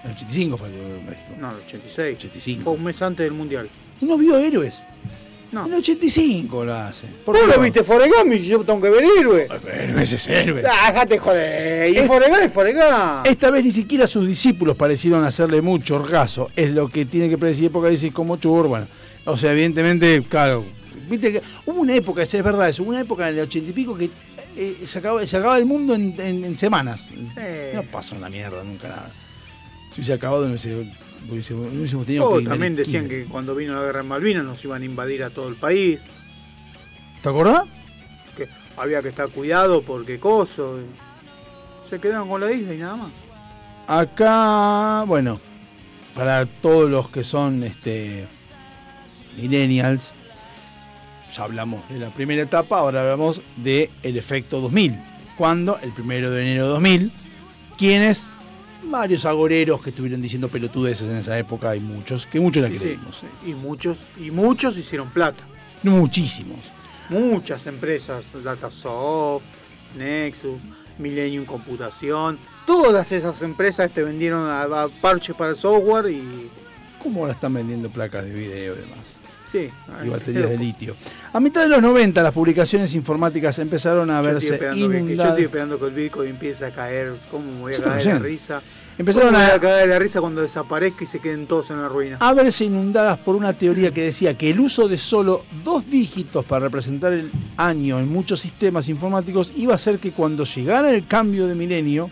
El 0.05 0.10
85 0.12 0.57
fue 0.59 0.68
el 0.68 0.75
de 0.75 1.02
México. 1.10 1.33
No, 1.41 1.49
el 1.51 1.57
86. 1.67 2.17
85. 2.18 2.65
Fue 2.65 2.73
un 2.75 2.85
mes 2.85 3.01
antes 3.02 3.25
del 3.25 3.33
mundial. 3.33 3.68
¿No 4.02 4.17
vio 4.18 4.36
héroes? 4.36 4.83
No. 5.51 5.65
En 5.67 5.73
el 5.73 5.78
85 5.78 6.65
lo 6.65 6.75
hace. 6.75 7.07
¿Por 7.25 7.35
¿Vos 7.39 7.49
lo 7.57 7.60
viste 7.62 7.81
y 8.36 8.47
yo 8.47 8.60
tengo 8.65 8.81
que 8.83 8.91
ver 8.91 9.05
héroe? 9.18 9.49
Pero 9.65 9.99
ese 9.99 10.17
es 10.17 10.28
héroe. 10.28 10.62
Ah, 10.70 10.93
Déjate 10.93 11.18
joder. 11.18 11.91
Y 11.91 11.97
Es- 11.97 12.07
Forrest 12.07 12.31
Gump 12.31 12.43
es 12.44 12.52
Forrest 12.52 12.77
Gump. 12.77 13.27
Esta 13.27 13.51
vez 13.51 13.65
ni 13.65 13.70
siquiera 13.70 14.07
sus 14.07 14.27
discípulos 14.28 14.77
parecieron 14.77 15.25
hacerle 15.25 15.62
mucho 15.62 16.02
caso. 16.05 16.51
Es 16.55 16.70
lo 16.73 16.89
que 16.89 17.07
tiene 17.07 17.31
que 17.31 17.39
predecir 17.39 17.68
Apocalipsis 17.70 18.12
como 18.12 18.36
chur. 18.36 18.68
Bueno, 18.68 18.86
o 19.25 19.36
sea, 19.36 19.52
evidentemente, 19.52 20.23
claro. 20.28 20.65
Viste 21.09 21.33
que 21.33 21.43
hubo 21.65 21.81
una 21.81 21.94
época, 21.94 22.23
es 22.23 22.33
verdad 22.43 22.68
eso, 22.68 22.83
hubo 22.83 22.91
una 22.91 23.01
época 23.01 23.28
en 23.31 23.36
el 23.39 23.44
ochenta 23.44 23.70
y 23.70 23.73
pico 23.73 23.97
que 23.97 24.10
eh, 24.55 24.83
se, 24.85 24.99
acaba, 24.99 25.25
se 25.27 25.36
acababa 25.39 25.57
el 25.59 25.65
mundo 25.65 25.94
en, 25.94 26.15
en- 26.20 26.44
en 26.44 26.59
semanas. 26.59 27.09
No 27.75 27.83
pasó 27.85 28.17
una 28.17 28.28
mierda, 28.28 28.62
nunca 28.65 28.89
nada. 28.89 29.10
Si 29.94 30.01
hubiese 30.01 30.12
acabado, 30.12 30.44
no 30.47 30.51
hubiese- 30.55 30.93
no 31.26 31.32
hubiésemos 31.32 32.06
tenido 32.06 32.28
Oh, 32.28 32.38
que 32.38 32.44
también 32.44 32.76
decían 32.76 33.08
que 33.08 33.24
cuando 33.24 33.55
vino 33.55 33.74
la 33.74 33.82
guerra 33.82 34.00
en 34.00 34.08
Malvinas 34.08 34.44
nos 34.44 34.64
iban 34.64 34.82
a 34.82 34.84
invadir 34.84 35.24
a 35.24 35.30
todo 35.30 35.48
el 35.48 35.56
país. 35.56 36.00
¿Te 37.22 37.28
acordás? 37.28 37.64
Que 38.36 38.48
había 38.76 39.02
que 39.02 39.08
estar 39.08 39.28
cuidado 39.28 39.82
porque 39.82 40.18
coso. 40.18 40.78
y 40.80 41.90
Se 41.90 41.98
quedaron 41.98 42.28
con 42.28 42.40
la 42.40 42.52
isla 42.52 42.74
y 42.74 42.78
nada 42.78 42.97
más. 42.97 43.12
Acá, 43.86 45.05
bueno, 45.06 45.40
para 46.14 46.44
todos 46.47 46.90
los 46.90 47.08
que 47.08 47.24
son 47.24 47.62
este 47.62 48.28
millennials, 49.36 50.12
ya 51.34 51.44
hablamos 51.44 51.88
de 51.88 51.98
la 51.98 52.10
primera 52.10 52.42
etapa, 52.42 52.78
ahora 52.78 53.00
hablamos 53.00 53.40
de 53.56 53.90
el 54.02 54.16
efecto 54.16 54.60
2000. 54.60 54.98
Cuando, 55.36 55.78
el 55.82 55.92
primero 55.92 56.30
de 56.30 56.42
enero 56.42 56.64
de 56.64 56.70
2000, 56.70 57.12
quienes, 57.78 58.28
varios 58.91 59.25
agoreros 59.25 59.81
que 59.83 59.91
estuvieron 59.91 60.20
diciendo 60.23 60.49
pelotudeces 60.49 61.08
en 61.08 61.17
esa 61.17 61.39
época, 61.39 61.70
hay 61.70 61.81
muchos, 61.81 62.26
que 62.26 62.41
muchos 62.41 62.62
la 62.62 62.68
Sí, 62.68 62.75
sí, 62.75 62.81
creímos. 62.81 63.23
Y 63.47 63.55
muchos, 63.55 63.99
y 64.18 64.31
muchos 64.31 64.76
hicieron 64.76 65.10
plata. 65.10 65.42
Muchísimos. 65.83 66.58
Muchas 67.08 67.67
empresas, 67.67 68.25
Datasoft, 68.44 69.42
Nexus, 69.97 70.58
Millennium 70.99 71.44
Computación, 71.44 72.39
todas 72.67 73.10
esas 73.12 73.41
empresas 73.42 73.91
te 73.91 74.02
vendieron 74.02 74.49
a, 74.49 74.62
a 74.65 74.89
parches 75.00 75.34
para 75.36 75.50
el 75.50 75.57
software 75.57 76.10
y 76.10 76.50
¿Cómo 77.02 77.20
ahora 77.20 77.33
están 77.33 77.55
vendiendo 77.55 77.89
placas 77.89 78.25
de 78.25 78.33
video 78.33 78.75
y 78.75 78.78
demás? 78.78 78.99
sí. 79.52 79.70
y 80.05 80.08
baterías 80.08 80.50
de 80.50 80.58
litio. 80.58 80.97
A 81.33 81.41
mitad 81.41 81.62
de 81.62 81.68
los 81.68 81.81
90 81.81 82.23
las 82.23 82.34
publicaciones 82.34 82.92
informáticas 82.94 83.58
empezaron 83.60 84.10
a 84.10 84.20
Yo 84.20 84.26
verse 84.28 84.58
que 84.58 84.78
yo 84.78 84.92
inundadas. 84.92 85.31
estoy 85.31 85.44
esperando 85.44 85.78
que 85.78 85.86
el 85.86 85.92
Bitcoin 85.92 86.31
empiece 86.31 86.67
a 86.67 86.70
caer. 86.73 87.15
¿Cómo 87.31 87.50
me 87.52 87.60
voy 87.60 87.75
a 87.75 87.81
caer 87.81 88.05
de 88.05 88.18
risa? 88.18 88.60
Empezaron 88.99 89.28
¿Cómo 89.33 89.39
me 89.39 89.44
a- 89.52 89.55
a 89.55 89.60
caer 89.60 89.81
de 89.83 89.86
la 89.94 89.99
risa 90.01 90.20
cuando 90.20 90.43
desaparezca 90.43 91.05
y 91.05 91.07
se 91.07 91.20
queden 91.20 91.47
todos 91.47 91.70
en 91.70 91.81
la 91.81 91.89
ruina. 91.89 92.17
a 92.20 92.35
verse 92.35 92.65
inundadas 92.65 93.17
por 93.18 93.36
una 93.36 93.52
teoría 93.52 93.93
que 93.93 94.02
decía 94.02 94.36
que 94.36 94.51
el 94.51 94.59
uso 94.59 94.89
de 94.89 94.99
solo 94.99 95.44
dos 95.62 95.89
dígitos 95.89 96.44
para 96.44 96.65
representar 96.67 97.12
el 97.12 97.31
año 97.57 98.01
en 98.01 98.09
muchos 98.09 98.41
sistemas 98.41 98.89
informáticos 98.89 99.52
iba 99.57 99.73
a 99.73 99.77
hacer 99.77 100.01
que 100.01 100.10
cuando 100.10 100.43
llegara 100.44 100.91
el 100.91 101.07
cambio 101.07 101.47
de 101.47 101.55
milenio, 101.55 102.10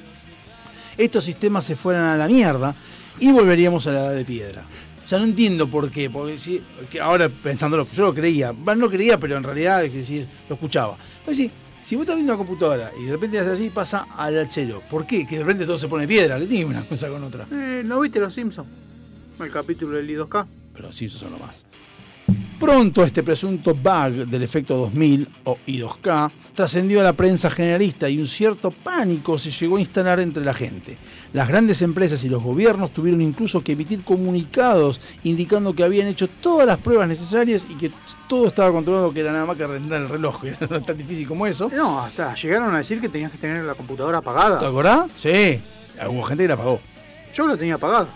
estos 0.96 1.24
sistemas 1.24 1.64
se 1.64 1.74
fueran 1.74 2.04
a 2.04 2.16
la 2.16 2.28
mierda 2.28 2.72
y 3.18 3.32
volveríamos 3.32 3.86
a 3.88 3.92
la 3.92 4.00
edad 4.06 4.14
de 4.14 4.24
piedra. 4.24 4.62
O 5.04 5.08
sea, 5.08 5.18
no 5.18 5.24
entiendo 5.24 5.68
por 5.68 5.90
qué, 5.90 6.08
porque 6.10 6.38
si, 6.38 6.62
ahora 7.02 7.28
pensándolo, 7.28 7.86
yo 7.92 8.04
lo 8.06 8.14
creía, 8.14 8.52
no 8.52 8.88
creía, 8.88 9.18
pero 9.18 9.36
en 9.36 9.42
realidad 9.42 9.82
lo 10.48 10.54
escuchaba. 10.54 10.96
Pues 11.24 11.36
sí, 11.36 11.50
si 11.86 11.94
vos 11.94 12.02
estás 12.02 12.16
viendo 12.16 12.32
una 12.32 12.38
computadora 12.44 12.90
y 13.00 13.04
de 13.04 13.12
repente 13.12 13.38
haces 13.38 13.52
así, 13.52 13.70
pasa 13.70 14.08
al 14.16 14.50
cero. 14.50 14.82
¿Por 14.90 15.06
qué? 15.06 15.24
Que 15.24 15.36
de 15.36 15.44
repente 15.44 15.66
todo 15.66 15.76
se 15.76 15.86
pone 15.86 16.08
piedra, 16.08 16.36
que 16.36 16.46
tiene 16.46 16.64
una 16.64 16.84
cosa 16.84 17.08
con 17.08 17.22
otra. 17.22 17.46
Eh, 17.52 17.82
¿No 17.84 18.00
viste 18.00 18.18
Los 18.18 18.34
Simpsons? 18.34 18.66
El 19.38 19.52
capítulo 19.52 19.96
del 19.96 20.08
I2K. 20.10 20.46
pero 20.74 20.92
sí, 20.92 21.04
eso 21.04 21.18
son 21.20 21.30
lo 21.32 21.38
más. 21.38 21.64
Pronto 22.58 23.04
este 23.04 23.22
presunto 23.22 23.74
bug 23.74 24.26
del 24.26 24.42
efecto 24.42 24.76
2000 24.76 25.28
o 25.44 25.58
I2K 25.66 26.30
trascendió 26.54 27.00
a 27.00 27.04
la 27.04 27.12
prensa 27.12 27.50
generalista 27.50 28.08
y 28.08 28.18
un 28.18 28.26
cierto 28.26 28.70
pánico 28.70 29.36
se 29.36 29.50
llegó 29.50 29.76
a 29.76 29.80
instalar 29.80 30.20
entre 30.20 30.42
la 30.42 30.54
gente. 30.54 30.96
Las 31.34 31.48
grandes 31.48 31.82
empresas 31.82 32.24
y 32.24 32.30
los 32.30 32.42
gobiernos 32.42 32.92
tuvieron 32.92 33.20
incluso 33.20 33.62
que 33.62 33.72
emitir 33.72 34.02
comunicados 34.02 35.02
indicando 35.22 35.74
que 35.74 35.84
habían 35.84 36.08
hecho 36.08 36.28
todas 36.28 36.66
las 36.66 36.78
pruebas 36.78 37.08
necesarias 37.08 37.66
y 37.68 37.74
que 37.74 37.90
todo 38.26 38.46
estaba 38.46 38.72
controlado, 38.72 39.12
que 39.12 39.20
era 39.20 39.32
nada 39.32 39.44
más 39.44 39.56
que 39.58 39.64
arrendar 39.64 40.00
el 40.00 40.08
reloj, 40.08 40.40
que 40.40 40.56
era 40.58 40.80
tan 40.80 40.96
difícil 40.96 41.28
como 41.28 41.46
eso. 41.46 41.70
No, 41.74 42.00
hasta 42.00 42.34
llegaron 42.34 42.74
a 42.74 42.78
decir 42.78 43.02
que 43.02 43.10
tenías 43.10 43.32
que 43.32 43.38
tener 43.38 43.62
la 43.64 43.74
computadora 43.74 44.18
apagada. 44.18 44.58
¿Te 44.58 44.66
acordás? 44.66 45.10
Sí, 45.16 45.60
hubo 46.08 46.22
gente 46.22 46.44
que 46.44 46.48
la 46.48 46.56
pagó. 46.56 46.80
Yo 47.34 47.46
la 47.46 47.56
tenía 47.58 47.74
apagada. 47.74 48.08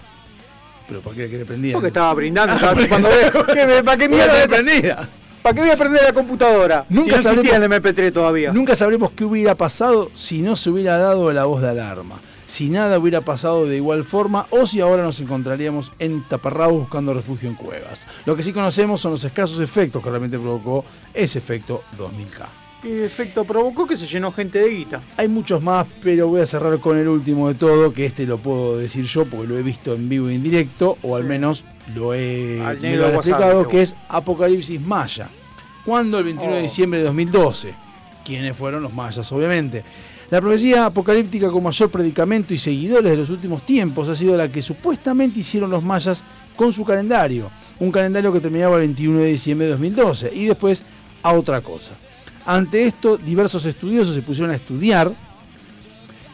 Pero 0.90 1.00
¿para 1.00 1.16
qué 1.16 1.28
le 1.28 1.44
prendían? 1.46 1.72
Porque 1.72 1.88
estaba 1.88 2.12
brindando, 2.12 2.52
Ah, 2.52 2.56
estaba 2.56 2.72
porque 2.74 2.84
chupando 2.88 3.08
se- 3.10 3.16
dedo. 3.16 3.46
¿Qué 3.54 3.66
me- 3.66 3.82
¿Para 3.82 3.96
qué 3.96 4.08
mierda? 4.08 4.46
prendida. 4.48 5.08
¿Para 5.42 5.54
qué 5.54 5.60
voy 5.62 5.70
a 5.70 5.76
prender 5.76 6.02
la 6.02 6.12
computadora? 6.12 6.84
Nunca 6.90 7.16
si 7.16 7.24
no 7.24 7.30
sabremos- 7.42 7.54
el 7.54 7.62
MP3 7.64 8.12
todavía. 8.12 8.52
Nunca 8.52 8.74
sabremos 8.76 9.12
qué 9.12 9.24
hubiera 9.24 9.54
pasado 9.54 10.10
si 10.14 10.42
no 10.42 10.54
se 10.56 10.68
hubiera 10.68 10.98
dado 10.98 11.32
la 11.32 11.46
voz 11.46 11.62
de 11.62 11.70
alarma. 11.70 12.16
Si 12.46 12.68
nada 12.68 12.98
hubiera 12.98 13.20
pasado 13.20 13.64
de 13.64 13.76
igual 13.76 14.04
forma 14.04 14.46
o 14.50 14.66
si 14.66 14.80
ahora 14.80 15.02
nos 15.04 15.20
encontraríamos 15.20 15.92
en 16.00 16.24
taparrabos 16.28 16.80
buscando 16.80 17.14
refugio 17.14 17.48
en 17.48 17.54
cuevas. 17.54 18.00
Lo 18.26 18.34
que 18.36 18.42
sí 18.42 18.52
conocemos 18.52 19.00
son 19.00 19.12
los 19.12 19.22
escasos 19.24 19.60
efectos 19.60 20.02
que 20.02 20.10
realmente 20.10 20.36
provocó 20.38 20.84
ese 21.14 21.38
efecto 21.38 21.84
2000K. 21.96 22.46
¿Qué 22.82 23.04
efecto 23.04 23.44
provocó 23.44 23.86
que 23.86 23.96
se 23.96 24.06
llenó 24.06 24.32
gente 24.32 24.58
de 24.58 24.70
guita? 24.70 25.02
Hay 25.18 25.28
muchos 25.28 25.62
más, 25.62 25.86
pero 26.02 26.28
voy 26.28 26.40
a 26.40 26.46
cerrar 26.46 26.78
con 26.78 26.96
el 26.96 27.08
último 27.08 27.48
de 27.48 27.54
todo, 27.54 27.92
que 27.92 28.06
este 28.06 28.26
lo 28.26 28.38
puedo 28.38 28.78
decir 28.78 29.04
yo 29.04 29.26
porque 29.26 29.46
lo 29.46 29.58
he 29.58 29.62
visto 29.62 29.94
en 29.94 30.08
vivo 30.08 30.30
e 30.30 30.34
indirecto, 30.34 30.96
o 31.02 31.14
al 31.14 31.24
menos 31.24 31.64
lo 31.94 32.14
he, 32.14 32.62
Al 32.64 32.76
me 32.80 32.88
negro 32.90 33.02
lo 33.02 33.06
han 33.08 33.16
WhatsApp, 33.16 33.30
explicado, 33.32 33.68
que 33.68 33.82
es 33.82 33.94
Apocalipsis 34.08 34.80
Maya. 34.80 35.28
¿Cuándo? 35.84 36.18
El 36.18 36.24
21 36.24 36.52
de 36.54 36.58
Oh. 36.58 36.62
diciembre 36.62 37.00
de 37.00 37.04
2012. 37.06 37.74
¿Quiénes 38.24 38.56
fueron 38.56 38.82
los 38.82 38.92
mayas? 38.94 39.30
Obviamente. 39.32 39.84
La 40.30 40.40
profecía 40.40 40.86
apocalíptica 40.86 41.50
con 41.50 41.62
mayor 41.64 41.90
predicamento 41.90 42.54
y 42.54 42.58
seguidores 42.58 43.10
de 43.10 43.16
los 43.16 43.30
últimos 43.30 43.62
tiempos 43.66 44.08
ha 44.08 44.14
sido 44.14 44.36
la 44.36 44.48
que 44.50 44.62
supuestamente 44.62 45.40
hicieron 45.40 45.70
los 45.70 45.82
mayas 45.82 46.22
con 46.54 46.72
su 46.72 46.84
calendario. 46.84 47.50
Un 47.80 47.90
calendario 47.90 48.32
que 48.32 48.38
terminaba 48.40 48.76
el 48.76 48.82
21 48.82 49.18
de 49.18 49.26
diciembre 49.26 49.66
de 49.66 49.72
2012 49.72 50.30
y 50.32 50.46
después 50.46 50.82
a 51.22 51.32
otra 51.32 51.60
cosa. 51.62 51.92
Ante 52.46 52.84
esto, 52.86 53.16
diversos 53.16 53.64
estudiosos 53.66 54.14
se 54.14 54.22
pusieron 54.22 54.50
a 54.50 54.56
estudiar 54.56 55.12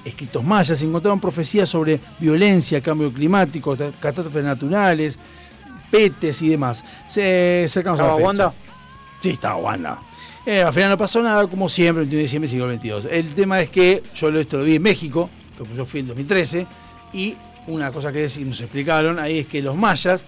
escritos 0.04 0.44
mayas 0.44 0.80
encontraron 0.82 1.20
profecías 1.20 1.68
sobre 1.68 1.98
violencia, 2.20 2.80
cambio 2.80 3.12
climático, 3.12 3.76
catástrofes 3.76 4.44
naturales, 4.44 5.18
petes 5.90 6.40
y 6.42 6.48
demás. 6.48 6.84
Se 7.08 7.66
cercanos 7.68 7.98
a 8.00 8.04
la 8.04 8.08
¿Estaba. 8.10 8.24
Wanda? 8.26 8.52
Sí, 9.20 9.30
estaba 9.30 9.56
Wanda. 9.56 9.98
Eh, 10.44 10.62
al 10.62 10.72
final 10.72 10.90
no 10.90 10.96
pasó 10.98 11.20
nada, 11.22 11.44
como 11.48 11.68
siempre, 11.68 12.04
el 12.04 12.08
21 12.08 12.18
de 12.18 12.22
diciembre 12.22 12.48
siglo 12.48 12.72
XXII. 13.02 13.18
El 13.18 13.34
tema 13.34 13.60
es 13.60 13.68
que 13.70 14.02
yo 14.14 14.30
lo- 14.30 14.38
esto 14.38 14.58
lo 14.58 14.62
vi 14.64 14.76
en 14.76 14.82
México, 14.82 15.28
porque 15.58 15.74
yo 15.74 15.84
fui 15.84 16.00
en 16.00 16.06
2013, 16.06 16.66
y 17.12 17.34
una 17.66 17.90
cosa 17.90 18.12
que 18.12 18.30
nos 18.44 18.60
explicaron 18.60 19.18
ahí 19.18 19.38
es 19.40 19.46
que 19.48 19.60
los 19.60 19.74
mayas, 19.74 20.24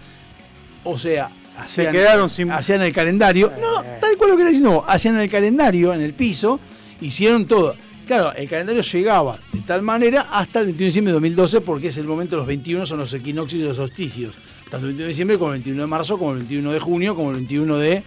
o 0.82 0.98
sea, 0.98 1.30
hacían, 1.58 1.92
quedaron 1.92 2.28
sin- 2.30 2.50
hacían 2.50 2.82
el 2.82 2.92
calendario, 2.92 3.52
no, 3.60 3.82
tal 4.00 4.16
cual 4.16 4.30
lo 4.30 4.36
que 4.36 4.42
era 4.42 4.50
diciendo, 4.50 4.84
hacían 4.86 5.16
el 5.18 5.30
calendario 5.30 5.92
en 5.94 6.00
el 6.00 6.14
piso, 6.14 6.58
hicieron 7.00 7.46
todo. 7.46 7.74
Claro, 8.06 8.32
el 8.34 8.48
calendario 8.48 8.80
llegaba 8.82 9.38
de 9.52 9.60
tal 9.60 9.82
manera 9.82 10.28
hasta 10.32 10.60
el 10.60 10.66
21 10.66 10.78
de 10.78 10.84
diciembre 10.86 11.10
de 11.10 11.14
2012, 11.14 11.60
porque 11.60 11.88
es 11.88 11.98
el 11.98 12.04
momento, 12.06 12.36
los 12.36 12.46
21 12.46 12.86
son 12.86 12.98
los 13.00 13.12
equinoccios 13.12 13.62
y 13.62 13.64
los 13.66 13.76
solsticios. 13.76 14.34
Tanto 14.70 14.78
el 14.86 14.92
21 14.92 15.02
de 15.04 15.08
diciembre 15.08 15.38
como 15.38 15.52
el 15.52 15.58
21 15.58 15.80
de 15.82 15.86
marzo, 15.86 16.18
como 16.18 16.30
el 16.32 16.38
21 16.38 16.72
de 16.72 16.80
junio, 16.80 17.14
como 17.14 17.30
el 17.30 17.36
21 17.36 17.76
de 17.76 18.02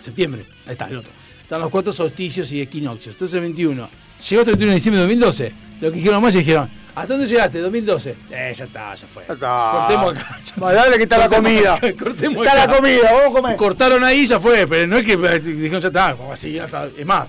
septiembre. 0.00 0.44
Ahí 0.66 0.72
está, 0.72 0.86
el 0.88 0.96
otro. 0.96 1.10
Están 1.42 1.60
los 1.60 1.70
cuatro 1.70 1.92
solsticios 1.92 2.50
y 2.52 2.60
equinoccios. 2.60 3.14
Entonces 3.14 3.34
el 3.36 3.40
21. 3.42 3.88
Llegó 4.28 4.40
hasta 4.40 4.50
el 4.50 4.56
21 4.56 4.70
de 4.70 4.74
diciembre 4.74 5.00
de 5.00 5.06
2012. 5.06 5.52
Lo 5.80 5.90
que 5.90 5.96
dijeron 5.96 6.14
los 6.14 6.22
mayas 6.22 6.38
dijeron, 6.44 6.68
¿hasta 7.00 7.14
dónde 7.14 7.26
llegaste? 7.26 7.58
2012. 7.60 8.16
Eh, 8.30 8.52
ya 8.56 8.64
está, 8.64 8.94
ya 8.94 9.06
fue. 9.06 9.24
Cortemos 9.24 10.16
acá. 10.16 10.38
Dale 10.74 10.96
que 10.96 11.02
está 11.04 11.18
la 11.18 11.28
comida. 11.28 11.74
acá, 11.74 11.92
cortemos 11.98 12.46
Está 12.46 12.62
acá. 12.62 12.66
la 12.72 12.76
comida, 12.76 13.12
vamos 13.12 13.28
a 13.38 13.40
comer. 13.40 13.56
Cortaron 13.56 14.04
ahí 14.04 14.20
y 14.20 14.26
ya 14.26 14.38
fue, 14.40 14.66
pero 14.66 14.86
no 14.86 14.96
es 14.98 15.04
que 15.06 15.12
eh, 15.12 15.38
dijeron 15.40 15.80
ya 15.80 15.88
está, 15.88 16.16
así, 16.32 16.52
ya 16.52 16.64
está. 16.66 16.86
Es 16.96 17.06
más, 17.06 17.28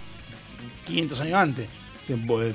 500 0.85 1.19
años 1.21 1.33
antes. 1.35 1.67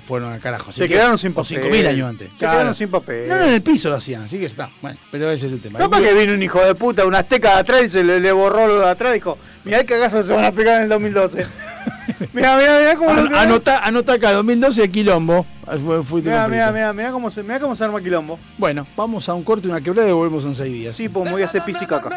Fueron 0.04 0.32
al 0.32 0.40
carajo. 0.40 0.70
Así 0.70 0.80
Se 0.80 0.88
que- 0.88 0.94
quedaron 0.94 1.16
sin 1.16 1.30
o 1.30 1.34
papel. 1.36 1.62
5.000 1.62 1.86
años 1.86 2.08
antes. 2.08 2.28
Se 2.30 2.38
quedaron 2.40 2.74
sin 2.74 2.88
papel. 2.88 3.28
No, 3.28 3.36
no, 3.38 3.44
en 3.44 3.54
el 3.54 3.62
piso 3.62 3.88
lo 3.88 3.94
hacían, 3.94 4.22
así 4.22 4.36
que 4.36 4.46
está. 4.46 4.68
Bueno, 4.82 4.98
pero 5.12 5.30
ese 5.30 5.46
es 5.46 5.52
el 5.52 5.60
tema. 5.60 5.78
Capaz 5.78 6.00
que 6.00 6.12
vino 6.12 6.32
un 6.34 6.42
hijo 6.42 6.60
de 6.60 6.74
puta, 6.74 7.06
un 7.06 7.14
azteca 7.14 7.54
de 7.54 7.60
atrás 7.60 7.82
y 7.84 7.88
se 7.88 8.02
le, 8.02 8.18
le 8.18 8.32
borró 8.32 8.66
lo 8.66 8.80
de 8.80 8.88
atrás 8.90 9.12
y 9.12 9.14
dijo, 9.14 9.38
mirá 9.62 9.78
el 9.78 9.86
cagazo 9.86 10.16
que 10.18 10.24
se 10.24 10.32
van 10.32 10.44
a 10.46 10.50
pegar 10.50 10.78
en 10.78 10.82
el 10.84 10.88
2012. 10.88 11.46
mirá, 12.32 12.56
mirá, 12.56 12.78
mirá 12.80 12.96
cómo 12.96 13.10
An- 13.10 13.30
lo 13.30 13.38
anota, 13.38 13.78
anota 13.84 14.12
acá, 14.14 14.32
2012 14.32 14.90
quilombo. 14.90 15.46
Completo. 15.64 16.48
mirá, 16.48 16.70
mirá, 16.72 16.92
mirá 16.92 17.10
cómo 17.10 17.30
se, 17.30 17.42
mirá 17.42 17.58
cómo 17.60 17.74
se 17.76 17.84
arma 17.84 18.00
quilombo. 18.00 18.38
Bueno, 18.58 18.86
vamos 18.96 19.28
a 19.28 19.34
un 19.34 19.42
corte 19.44 19.66
y 19.68 19.70
una 19.70 19.80
quebrada 19.80 20.08
y 20.08 20.12
volvemos 20.12 20.44
en 20.44 20.54
seis 20.54 20.72
días. 20.72 20.96
Sí, 20.96 21.08
pues 21.08 21.24
me 21.24 21.32
voy 21.32 21.42
a 21.42 21.46
hacer 21.46 21.62
pis 21.62 21.80
y 21.80 21.86
caca. 21.86 22.10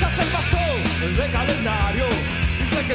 Ya 0.00 0.10
se 0.10 0.22
pasó 0.24 0.58
el 1.04 1.16
de 1.16 1.26
calendario. 1.28 2.04
Dice 2.60 2.84
que 2.86 2.94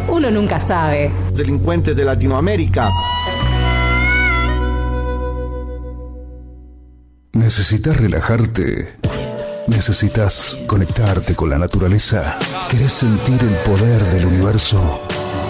Uno 0.11 0.29
nunca 0.29 0.59
sabe. 0.59 1.09
Delincuentes 1.33 1.95
de 1.95 2.03
Latinoamérica. 2.03 2.89
¿Necesitas 7.31 7.95
relajarte? 7.95 8.93
¿Necesitas 9.67 10.59
conectarte 10.67 11.33
con 11.33 11.49
la 11.49 11.57
naturaleza? 11.57 12.37
¿Querés 12.69 12.91
sentir 12.91 13.41
el 13.41 13.55
poder 13.63 14.03
del 14.11 14.25
universo? 14.25 15.01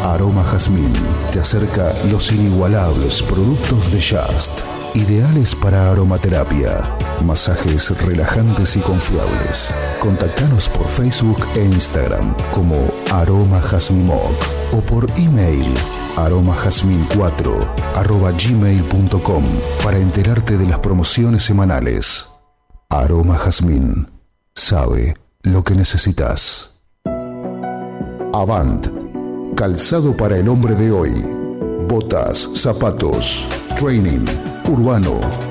Aroma 0.03 0.43
Jazmín 0.43 0.93
te 1.33 1.39
acerca 1.39 1.91
los 2.11 2.31
inigualables 2.31 3.23
productos 3.23 3.91
de 3.91 3.99
Just. 3.99 4.61
ideales 4.95 5.55
para 5.55 5.91
aromaterapia. 5.91 6.81
Masajes 7.23 7.91
relajantes 8.05 8.75
y 8.77 8.79
confiables. 8.79 9.73
Contactanos 9.99 10.67
por 10.69 10.87
Facebook 10.87 11.47
e 11.55 11.65
Instagram 11.65 12.35
como 12.51 12.87
Aroma 13.11 13.61
o 14.71 14.81
por 14.81 15.07
email 15.17 15.73
aromajasmin4 16.15 17.95
arroba 17.95 18.31
gmail.com 18.31 19.43
para 19.83 19.97
enterarte 19.97 20.57
de 20.57 20.65
las 20.65 20.79
promociones 20.79 21.43
semanales. 21.43 22.27
Aroma 22.89 23.37
Jazmín 23.37 24.09
sabe 24.53 25.15
lo 25.43 25.63
que 25.63 25.75
necesitas. 25.75 26.81
Avant, 28.33 28.87
calzado 29.55 30.15
para 30.15 30.37
el 30.37 30.49
hombre 30.49 30.75
de 30.75 30.91
hoy. 30.91 31.11
Botas, 31.87 32.49
zapatos, 32.53 33.47
training, 33.77 34.25
urbano. 34.69 35.50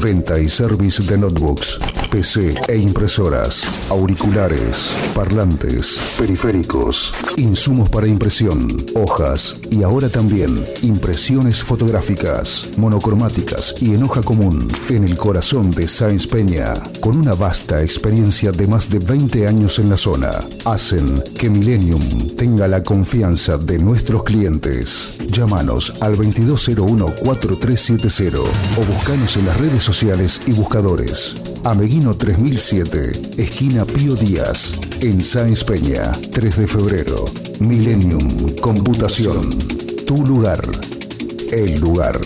Venta 0.00 0.38
y 0.38 0.48
service 0.48 1.02
de 1.04 1.16
notebooks, 1.16 1.80
PC 2.14 2.54
e 2.68 2.76
impresoras, 2.76 3.66
auriculares, 3.90 4.94
parlantes, 5.16 6.00
periféricos, 6.16 7.12
insumos 7.36 7.88
para 7.88 8.06
impresión, 8.06 8.68
hojas 8.94 9.56
y 9.72 9.82
ahora 9.82 10.08
también 10.08 10.64
impresiones 10.82 11.64
fotográficas, 11.64 12.70
monocromáticas 12.76 13.74
y 13.80 13.94
en 13.94 14.04
hoja 14.04 14.22
común 14.22 14.68
en 14.90 15.02
el 15.02 15.16
corazón 15.16 15.72
de 15.72 15.88
Sáenz 15.88 16.28
Peña, 16.28 16.74
con 17.00 17.18
una 17.18 17.34
vasta 17.34 17.82
experiencia 17.82 18.52
de 18.52 18.68
más 18.68 18.88
de 18.88 19.00
20 19.00 19.48
años 19.48 19.80
en 19.80 19.90
la 19.90 19.96
zona, 19.96 20.30
hacen 20.66 21.20
que 21.36 21.50
Millennium 21.50 22.36
tenga 22.36 22.68
la 22.68 22.84
confianza 22.84 23.58
de 23.58 23.80
nuestros 23.80 24.22
clientes. 24.22 25.16
Llámanos 25.26 25.92
al 26.00 26.16
2201-4370 26.16 28.38
o 28.38 28.84
buscanos 28.84 29.36
en 29.36 29.46
las 29.46 29.56
redes 29.56 29.82
sociales 29.82 30.40
y 30.46 30.52
buscadores. 30.52 31.53
Ameguino 31.64 32.14
3007, 32.14 33.38
esquina 33.38 33.86
Pío 33.86 34.14
Díaz, 34.14 34.78
en 35.00 35.24
Sáenz 35.24 35.64
Peña, 35.64 36.12
3 36.12 36.58
de 36.58 36.66
febrero. 36.66 37.24
Millennium 37.58 38.54
Computación. 38.60 39.48
Tu 40.06 40.26
lugar. 40.26 40.60
El 41.50 41.80
lugar. 41.80 42.20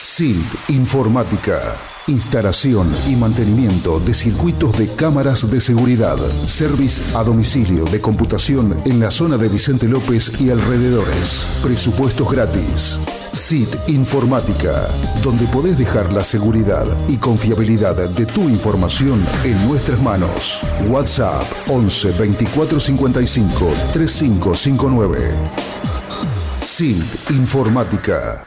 SILT 0.00 0.70
Informática. 0.70 1.60
Instalación 2.06 2.90
y 3.06 3.16
mantenimiento 3.16 4.00
de 4.00 4.14
circuitos 4.14 4.78
de 4.78 4.88
cámaras 4.94 5.50
de 5.50 5.60
seguridad. 5.60 6.16
Service 6.46 7.02
a 7.14 7.22
domicilio 7.22 7.84
de 7.84 8.00
computación 8.00 8.74
en 8.86 9.00
la 9.00 9.10
zona 9.10 9.36
de 9.36 9.50
Vicente 9.50 9.86
López 9.86 10.32
y 10.40 10.48
alrededores. 10.48 11.58
Presupuestos 11.62 12.30
gratis. 12.30 12.98
SIT 13.36 13.88
Informática, 13.88 14.88
donde 15.22 15.46
podés 15.48 15.76
dejar 15.76 16.10
la 16.10 16.24
seguridad 16.24 16.86
y 17.06 17.18
confiabilidad 17.18 18.08
de 18.08 18.24
tu 18.24 18.48
información 18.48 19.22
en 19.44 19.68
nuestras 19.68 20.00
manos. 20.02 20.62
WhatsApp 20.88 21.42
11 21.68 22.12
24 22.12 22.80
55 22.80 23.72
3559. 23.92 25.34
SIT 26.60 27.30
Informática. 27.30 28.46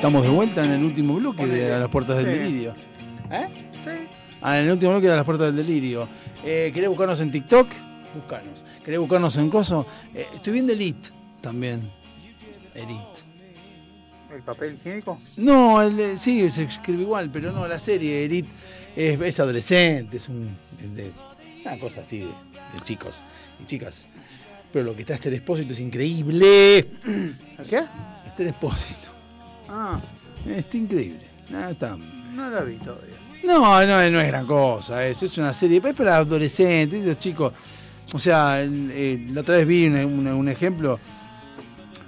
Estamos 0.00 0.22
de 0.22 0.28
vuelta 0.30 0.64
en 0.64 0.70
el 0.72 0.84
último 0.84 1.14
bloque 1.16 1.46
de 1.46 1.74
A 1.74 1.78
las 1.78 1.88
Puertas 1.88 2.16
del 2.16 2.26
Sí. 2.26 2.32
Delirio. 2.38 2.74
¿Eh? 3.30 3.48
Ah, 4.40 4.56
en 4.58 4.64
el 4.64 4.72
último 4.72 4.92
bloque 4.92 5.06
de 5.08 5.12
A 5.12 5.16
las 5.16 5.24
Puertas 5.26 5.48
del 5.48 5.56
Delirio. 5.56 6.08
Eh, 6.42 6.70
¿Querés 6.72 6.88
buscarnos 6.88 7.20
en 7.20 7.30
TikTok? 7.30 7.68
Buscanos. 8.14 8.64
¿Querés 8.82 8.98
buscarnos 8.98 9.36
en 9.36 9.50
Coso? 9.50 9.86
Eh, 10.14 10.26
estoy 10.34 10.54
viendo 10.54 10.72
Elite 10.72 11.10
también. 11.42 11.90
Elite. 12.74 13.04
¿El 14.34 14.42
papel 14.42 14.74
higiénico? 14.76 15.18
No, 15.36 15.82
el, 15.82 16.00
eh, 16.00 16.16
sí, 16.16 16.50
se 16.50 16.62
escribe 16.62 17.02
igual, 17.02 17.28
pero 17.30 17.52
no, 17.52 17.68
la 17.68 17.78
serie 17.78 18.24
Elite 18.24 18.48
es, 18.96 19.20
es 19.20 19.40
adolescente, 19.40 20.16
es 20.16 20.28
un, 20.30 20.56
es 20.82 20.94
de- 20.94 21.12
una 21.62 21.78
cosa 21.78 22.00
así 22.00 22.20
de, 22.20 22.26
de 22.26 22.80
chicos 22.84 23.22
y 23.62 23.66
chicas. 23.66 24.06
Pero 24.72 24.84
lo 24.86 24.94
que 24.96 25.02
está 25.02 25.14
este 25.14 25.30
depósito 25.30 25.72
es 25.74 25.80
increíble. 25.80 26.88
¿Qué? 27.68 27.82
Este 28.26 28.44
depósito. 28.44 29.08
Ah, 29.70 30.00
Está 30.46 30.76
increíble. 30.76 31.20
Nada 31.48 31.74
tan. 31.74 32.34
no 32.36 32.48
la 32.50 32.60
vi 32.62 32.76
todavía. 32.76 33.14
No, 33.44 33.80
no, 33.86 34.10
no 34.10 34.20
es 34.20 34.26
gran 34.28 34.46
cosa. 34.46 35.06
Es, 35.06 35.22
es 35.22 35.36
una 35.38 35.52
serie. 35.52 35.80
Es 35.84 35.94
para 35.94 36.16
adolescentes, 36.16 37.04
los 37.04 37.18
chicos. 37.18 37.52
O 38.12 38.18
sea, 38.18 38.62
la 38.64 39.40
otra 39.40 39.56
vez 39.56 39.66
vi 39.66 39.86
un, 39.86 39.96
un- 39.96 40.26
un 40.28 40.48
ejemplo. 40.48 40.98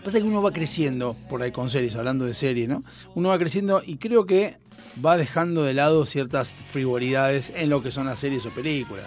Pasa 0.04 0.18
que 0.18 0.24
uno 0.24 0.42
va 0.42 0.50
creciendo 0.50 1.14
por 1.28 1.42
ahí 1.42 1.52
con 1.52 1.70
series, 1.70 1.94
hablando 1.94 2.24
de 2.24 2.34
series, 2.34 2.68
¿no? 2.68 2.82
Uno 3.14 3.28
va 3.28 3.38
creciendo 3.38 3.80
y 3.86 3.96
creo 3.98 4.26
que 4.26 4.56
va 5.04 5.16
dejando 5.16 5.62
de 5.62 5.74
lado 5.74 6.04
ciertas 6.06 6.54
frivolidades 6.70 7.52
en 7.54 7.70
lo 7.70 7.82
que 7.84 7.92
son 7.92 8.06
las 8.06 8.18
series 8.18 8.44
o 8.46 8.50
películas. 8.50 9.04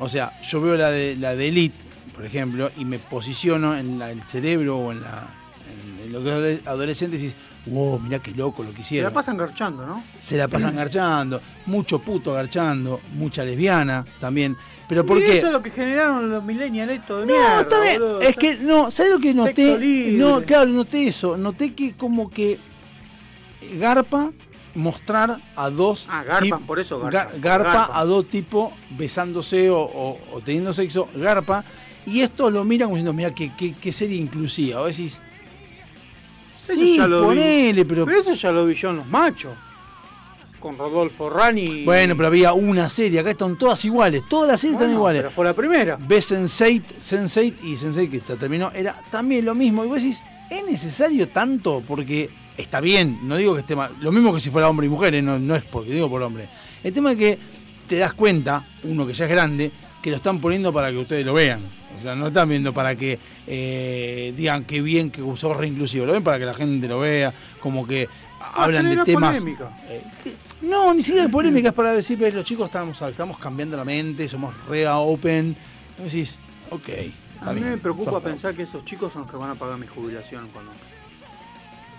O 0.00 0.08
sea, 0.08 0.32
yo 0.42 0.60
veo 0.62 0.76
la 0.76 0.90
de 0.90 1.16
la 1.16 1.34
de 1.36 1.48
Elite, 1.48 1.76
por 2.14 2.24
ejemplo, 2.24 2.70
y 2.78 2.86
me 2.86 2.98
posiciono 2.98 3.76
en 3.76 3.98
la- 3.98 4.10
el 4.10 4.22
cerebro 4.22 4.78
o 4.78 4.90
en 4.92 5.02
la 5.02 5.22
en, 6.00 6.06
en 6.06 6.12
lo 6.12 6.22
que 6.24 6.54
es 6.54 6.66
adolescente 6.66 7.16
y 7.18 7.20
dices, 7.20 7.36
wow, 7.66 7.98
mirá 8.00 8.18
qué 8.18 8.32
loco 8.32 8.62
lo 8.62 8.70
que 8.70 8.76
Se 8.76 8.80
hicieron 8.82 9.10
la 9.12 9.14
pasan 9.14 9.36
garchando, 9.36 9.86
¿no? 9.86 10.02
se 10.20 10.36
la 10.36 10.48
pasan 10.48 10.74
garchando, 10.76 11.40
mucho 11.66 11.98
puto 12.00 12.32
garchando, 12.32 13.00
mucha 13.14 13.44
lesbiana 13.44 14.04
también. 14.20 14.56
Pero 14.88 15.06
¿por 15.06 15.18
Y 15.18 15.22
qué? 15.22 15.38
Eso 15.38 15.46
es 15.46 15.52
lo 15.52 15.62
que 15.62 15.70
generaron 15.70 16.28
los 16.30 16.42
millennials 16.44 16.90
estos 16.90 17.20
de 17.20 17.26
No, 17.32 17.38
mierda. 17.38 17.60
está 17.62 17.80
bien. 17.80 17.98
boludo. 18.00 18.20
Es 18.20 18.36
que 18.36 18.54
no, 18.56 18.90
¿sabes 18.90 19.12
lo 19.12 19.18
que 19.20 19.32
noté? 19.32 19.78
libre. 19.78 20.12
No, 20.18 20.42
claro, 20.42 20.66
noté 20.70 21.06
eso. 21.06 21.36
Noté 21.38 21.72
que 21.72 21.92
como 21.94 22.28
que 22.28 22.58
garpa 23.78 24.32
mostrar 24.74 25.36
a 25.56 25.70
dos 25.70 26.06
Ah, 26.10 26.24
garpan, 26.24 26.60
tip- 26.60 26.66
por 26.66 26.80
eso 26.80 26.98
garpa, 27.00 27.32
garpan. 27.38 27.86
a 27.92 28.04
dos 28.04 28.26
tipos 28.28 28.72
besándose 28.90 29.70
o, 29.70 29.80
o- 29.80 30.18
o 30.32 30.40
teniendo 30.40 30.72
sexo, 30.72 31.08
garpa. 31.14 31.64
Y 32.06 32.20
esto 32.20 32.50
lo 32.50 32.64
miran 32.64 32.88
como 32.88 32.96
diciendo, 32.96 33.12
mira, 33.12 33.32
qué, 33.34 33.52
qué, 33.56 33.74
qué 33.74 33.92
serie 33.92 34.16
inclusiva. 34.18 34.84
Decís, 34.86 35.12
Eso 35.14 35.20
sí, 36.66 36.98
ponele, 36.98 37.84
pero... 37.84 38.04
Pero 38.04 38.20
eso 38.20 38.32
ya 38.32 38.52
lo 38.52 38.64
vi 38.64 38.74
yo 38.74 38.90
en 38.90 38.96
Los 38.96 39.06
Machos. 39.06 39.52
Con 40.60 40.78
Rodolfo 40.78 41.28
Rani. 41.28 41.84
Bueno, 41.84 42.16
pero 42.16 42.28
había 42.28 42.52
una 42.52 42.88
serie, 42.88 43.18
acá 43.18 43.30
están 43.30 43.58
todas 43.58 43.84
iguales, 43.84 44.22
todas 44.28 44.48
las 44.48 44.60
series 44.60 44.80
están 44.80 44.94
iguales. 44.94 45.22
Pero 45.22 45.32
fue 45.32 45.44
la 45.44 45.54
primera. 45.54 45.96
ves 45.98 46.30
Sense8, 46.30 46.82
Sense8 47.02 47.54
y 47.64 47.74
Sense8 47.74 48.10
que 48.10 48.20
ya 48.20 48.36
terminó, 48.36 48.70
era 48.70 48.96
también 49.10 49.44
lo 49.44 49.56
mismo. 49.56 49.84
Y 49.84 49.88
vos 49.88 50.00
decís, 50.00 50.20
¿es 50.48 50.64
necesario 50.64 51.28
tanto? 51.28 51.82
Porque 51.86 52.30
está 52.56 52.80
bien, 52.80 53.18
no 53.24 53.36
digo 53.36 53.54
que 53.54 53.60
esté 53.60 53.74
mal. 53.74 53.92
Lo 54.00 54.12
mismo 54.12 54.32
que 54.32 54.38
si 54.38 54.50
fuera 54.50 54.68
hombre 54.68 54.86
y 54.86 54.90
mujer, 54.90 55.16
¿eh? 55.16 55.22
no, 55.22 55.38
no 55.38 55.56
es 55.56 55.64
porque 55.64 55.90
digo 55.90 56.08
por 56.08 56.22
hombre. 56.22 56.48
El 56.84 56.92
tema 56.92 57.12
es 57.12 57.18
que 57.18 57.38
te 57.88 57.96
das 57.96 58.12
cuenta, 58.14 58.64
uno 58.84 59.04
que 59.06 59.12
ya 59.12 59.24
es 59.24 59.30
grande, 59.30 59.72
que 60.00 60.10
lo 60.10 60.16
están 60.16 60.40
poniendo 60.40 60.72
para 60.72 60.90
que 60.90 60.98
ustedes 60.98 61.26
lo 61.26 61.34
vean. 61.34 61.60
O 62.02 62.04
sea, 62.04 62.14
no 62.16 62.26
están 62.28 62.48
viendo 62.48 62.72
para 62.74 62.94
que 62.96 63.18
eh, 63.46 64.34
digan 64.36 64.64
qué 64.64 64.80
bien 64.82 65.10
que 65.10 65.22
usó 65.22 65.54
reinclusivo. 65.54 66.04
Lo 66.06 66.12
ven 66.12 66.22
para 66.24 66.38
que 66.38 66.44
la 66.46 66.54
gente 66.54 66.88
lo 66.88 66.98
vea, 67.00 67.32
como 67.60 67.86
que 67.86 68.08
hablan 68.54 68.88
de 68.90 69.04
temas. 69.04 69.38
polémica. 69.38 69.70
eh, 69.88 70.02
no, 70.62 70.92
ni 70.94 71.02
siquiera 71.02 71.26
de 71.26 71.32
polémica, 71.32 71.68
es 71.68 71.74
para 71.74 71.92
decir, 71.92 72.18
ves, 72.18 72.34
los 72.34 72.44
chicos 72.44 72.66
estamos, 72.66 73.00
estamos 73.02 73.38
cambiando 73.38 73.76
la 73.76 73.84
mente, 73.84 74.28
somos 74.28 74.54
re 74.68 74.86
open. 74.88 75.56
Vos 75.98 76.12
decís, 76.12 76.38
Ok. 76.70 76.88
A 77.42 77.52
mí 77.52 77.56
bien. 77.60 77.70
me 77.72 77.76
preocupa 77.78 78.20
pensar 78.20 78.54
que 78.54 78.62
esos 78.62 78.84
chicos 78.84 79.12
son 79.12 79.22
los 79.22 79.30
que 79.30 79.36
van 79.36 79.50
a 79.50 79.54
pagar 79.54 79.76
mi 79.76 79.86
jubilación 79.86 80.46
cuando. 80.48 80.70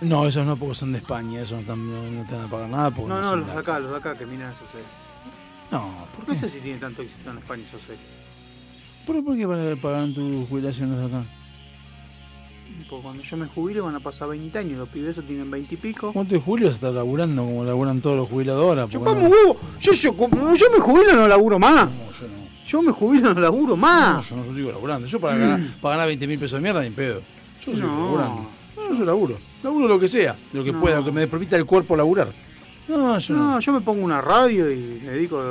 No, 0.00 0.26
esos 0.26 0.44
no, 0.44 0.56
porque 0.56 0.74
son 0.74 0.92
de 0.92 0.98
España. 0.98 1.40
Esos 1.42 1.56
no, 1.56 1.60
están- 1.60 1.86
no, 1.90 2.10
no 2.22 2.26
te 2.28 2.34
van 2.34 2.44
a 2.46 2.48
pagar 2.48 2.68
nada. 2.68 2.90
Porque 2.90 3.08
No, 3.10 3.20
no, 3.22 3.36
los 3.36 3.52
de 3.54 3.58
acá, 3.60 3.78
los 3.78 3.90
de 3.90 3.96
acá 3.98 4.14
que 4.16 4.26
miran 4.26 4.52
serie. 4.70 4.86
No, 5.70 6.06
¿por 6.16 6.28
No 6.28 6.34
qué? 6.34 6.40
sé 6.40 6.48
si 6.54 6.60
tiene 6.60 6.78
tanto 6.78 7.02
éxito 7.02 7.30
en 7.30 7.38
España 7.38 7.62
esa 7.68 7.78
serie. 7.86 8.02
¿Por, 9.06 9.24
por 9.24 9.36
qué 9.36 9.46
para- 9.46 9.76
pagan 9.76 10.14
tus 10.14 10.48
jubilaciones 10.48 10.98
acá? 11.06 11.24
Porque 12.88 13.02
cuando 13.02 13.22
yo 13.22 13.36
me 13.36 13.46
jubile 13.46 13.80
van 13.80 13.94
a 13.94 14.00
pasar 14.00 14.28
20 14.28 14.58
años, 14.58 14.78
los 14.78 14.88
pibes 14.88 15.16
tienen 15.26 15.50
20 15.50 15.74
y 15.74 15.78
pico. 15.78 16.12
¿Cuánto 16.12 16.34
de 16.34 16.40
julio 16.40 16.68
se 16.68 16.74
está 16.76 16.90
laburando 16.90 17.42
como 17.44 17.64
laburan 17.64 18.00
todos 18.00 18.16
los? 18.16 18.28
Porque 18.28 18.88
¡Chupamos 18.92 19.22
no- 19.22 19.28
huevo! 19.30 19.56
Yo, 19.80 19.92
yo, 19.92 20.14
yo 20.54 20.70
me 20.70 20.80
jubilo 20.80 21.12
no 21.14 21.28
laburo 21.28 21.58
más. 21.58 21.86
No, 21.90 22.10
yo 22.10 22.26
no. 22.28 22.44
Yo 22.66 22.82
me 22.82 22.92
jubilo 22.92 23.34
no 23.34 23.40
laburo 23.40 23.68
No, 23.70 23.76
más. 23.76 24.28
yo 24.28 24.36
no, 24.36 24.44
yo 24.46 24.52
sigo 24.54 24.70
laburando. 24.70 25.06
Yo 25.06 25.20
para 25.20 25.36
ganar, 25.36 25.60
para 25.80 25.96
ganar 25.96 26.06
20 26.08 26.26
mil 26.26 26.38
pesos 26.38 26.58
de 26.58 26.62
mierda, 26.62 26.82
ni 26.82 26.90
pedo. 26.90 27.22
Yo 27.64 27.74
sigo 27.74 27.88
No. 27.88 28.04
laburando. 28.04 28.46
No, 28.76 28.94
yo 28.98 29.04
laburo. 29.04 29.38
Laburo 29.62 29.88
lo 29.88 30.00
que 30.00 30.08
sea, 30.08 30.36
lo 30.52 30.64
que 30.64 30.72
No. 30.72 30.80
pueda, 30.80 30.96
lo 30.96 31.04
que 31.04 31.12
me 31.12 31.26
permita 31.26 31.56
el 31.56 31.64
cuerpo 31.66 31.96
laburar. 31.96 32.32
No, 32.88 33.18
yo 33.18 33.34
no. 33.34 33.52
No, 33.52 33.60
yo 33.60 33.72
me 33.72 33.80
pongo 33.80 34.04
una 34.04 34.20
radio 34.20 34.70
y 34.70 35.00
le 35.00 35.10
dedico 35.12 35.42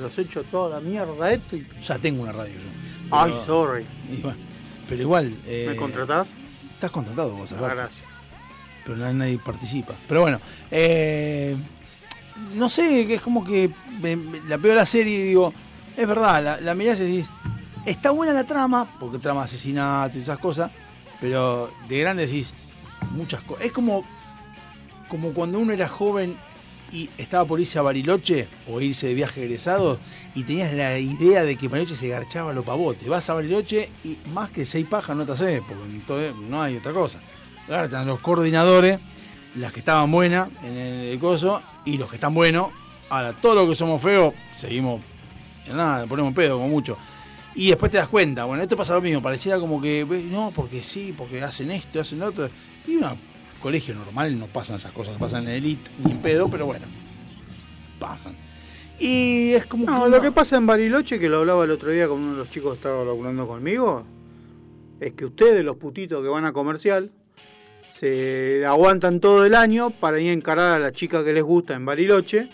los 0.00 0.18
hechos 0.18 0.44
toda 0.50 0.80
la 0.80 0.86
mierda 0.86 1.24
a 1.24 1.32
esto 1.32 1.56
y. 1.56 1.66
Ya 1.82 1.98
tengo 1.98 2.22
una 2.22 2.32
radio 2.32 2.52
yo. 2.54 2.60
Ay, 3.10 3.32
sorry. 3.46 3.84
y 4.10 4.20
bueno, 4.22 4.38
pero 4.88 5.02
igual. 5.02 5.34
eh, 5.46 5.66
¿Me 5.70 5.76
contratás? 5.76 6.28
Estás 6.74 6.90
contratado 6.90 7.30
vos, 7.36 7.52
Ah, 7.52 7.56
aparte. 7.56 7.76
gracias. 7.76 8.06
pero 8.84 8.96
na- 8.98 9.12
nadie 9.14 9.38
participa. 9.38 9.94
Pero 10.06 10.20
bueno, 10.20 10.38
eh, 10.70 11.56
no 12.54 12.68
sé, 12.68 13.06
que 13.06 13.14
es 13.14 13.20
como 13.22 13.42
que 13.44 13.70
me- 14.02 14.16
me- 14.16 14.40
la 14.42 14.56
veo 14.58 14.74
la 14.74 14.84
serie 14.84 15.24
digo, 15.24 15.52
es 15.96 16.06
verdad, 16.06 16.42
la, 16.44 16.60
la 16.60 16.74
mirás 16.74 17.00
y 17.00 17.04
decís, 17.04 17.26
está 17.86 18.10
buena 18.10 18.32
la 18.34 18.44
trama, 18.44 18.86
porque 19.00 19.18
trama 19.18 19.44
asesinato 19.44 20.18
y 20.18 20.22
esas 20.22 20.38
cosas, 20.38 20.70
pero 21.20 21.70
de 21.88 21.98
grande 21.98 22.26
decís 22.26 22.52
muchas 23.12 23.40
cosas. 23.44 23.64
Es 23.64 23.72
como, 23.72 24.04
como 25.08 25.32
cuando 25.32 25.58
uno 25.60 25.72
era 25.72 25.88
joven 25.88 26.36
y 26.92 27.08
estaba 27.16 27.46
por 27.46 27.60
irse 27.60 27.78
a 27.78 27.82
Bariloche 27.82 28.48
o 28.70 28.80
irse 28.82 29.06
de 29.06 29.14
viaje 29.14 29.44
egresado 29.44 29.98
y 30.34 30.42
tenías 30.42 30.72
la 30.72 30.98
idea 30.98 31.44
de 31.44 31.56
que 31.56 31.68
Bariloche 31.68 31.96
se 31.96 32.08
garchaba 32.08 32.52
los 32.52 32.64
pavotes. 32.64 33.08
Vas 33.08 33.30
a 33.30 33.34
Bariloche 33.34 33.88
y 34.02 34.16
más 34.32 34.50
que 34.50 34.64
seis 34.64 34.86
pajas 34.86 35.16
no 35.16 35.24
te 35.24 35.32
haces, 35.32 35.62
porque 35.66 35.84
entonces 35.84 36.34
no 36.34 36.62
hay 36.62 36.76
otra 36.76 36.92
cosa. 36.92 37.20
Garchan 37.68 38.06
los 38.06 38.20
coordinadores, 38.20 38.98
las 39.54 39.72
que 39.72 39.80
estaban 39.80 40.10
buenas 40.10 40.48
en 40.62 40.76
el 40.76 41.18
coso 41.18 41.62
y 41.84 41.98
los 41.98 42.08
que 42.10 42.16
están 42.16 42.34
buenos. 42.34 42.68
Ahora, 43.10 43.32
todos 43.32 43.54
los 43.54 43.68
que 43.68 43.74
somos 43.76 44.02
feos, 44.02 44.34
seguimos 44.56 45.00
en 45.66 45.76
nada, 45.76 46.06
ponemos 46.06 46.34
pedo 46.34 46.56
como 46.56 46.68
mucho. 46.68 46.98
Y 47.54 47.68
después 47.68 47.92
te 47.92 47.98
das 47.98 48.08
cuenta, 48.08 48.44
bueno, 48.44 48.64
esto 48.64 48.76
pasa 48.76 48.94
lo 48.94 49.00
mismo, 49.00 49.22
pareciera 49.22 49.60
como 49.60 49.80
que, 49.80 50.04
no, 50.28 50.52
porque 50.54 50.82
sí, 50.82 51.14
porque 51.16 51.40
hacen 51.40 51.70
esto, 51.70 52.00
hacen 52.00 52.18
lo 52.18 52.26
otro. 52.26 52.50
Y 52.88 52.96
un 52.96 53.06
colegio 53.60 53.94
normal 53.94 54.36
no 54.36 54.46
pasan 54.46 54.76
esas 54.76 54.90
cosas, 54.90 55.16
pasan 55.16 55.44
en 55.44 55.50
elite 55.50 55.90
ni 56.04 56.10
en 56.10 56.18
pedo, 56.18 56.48
pero 56.48 56.66
bueno, 56.66 56.86
pasan. 58.00 58.34
Y 58.98 59.52
es 59.52 59.66
como 59.66 59.86
No, 59.86 60.04
que 60.04 60.10
lo 60.10 60.20
que 60.20 60.32
pasa 60.32 60.56
en 60.56 60.66
Bariloche, 60.66 61.18
que 61.18 61.28
lo 61.28 61.38
hablaba 61.38 61.64
el 61.64 61.70
otro 61.70 61.90
día 61.90 62.06
con 62.06 62.20
uno 62.20 62.32
de 62.32 62.38
los 62.38 62.50
chicos 62.50 62.72
que 62.72 62.76
estaba 62.76 63.04
laburando 63.04 63.46
conmigo, 63.46 64.04
es 65.00 65.12
que 65.14 65.24
ustedes, 65.24 65.64
los 65.64 65.76
putitos 65.76 66.22
que 66.22 66.28
van 66.28 66.44
a 66.44 66.52
comercial, 66.52 67.10
se 67.92 68.64
aguantan 68.66 69.20
todo 69.20 69.44
el 69.44 69.54
año 69.54 69.90
para 69.90 70.20
ir 70.20 70.30
a 70.30 70.32
encarar 70.32 70.72
a 70.72 70.78
la 70.78 70.92
chica 70.92 71.24
que 71.24 71.32
les 71.32 71.42
gusta 71.42 71.74
en 71.74 71.84
Bariloche, 71.84 72.48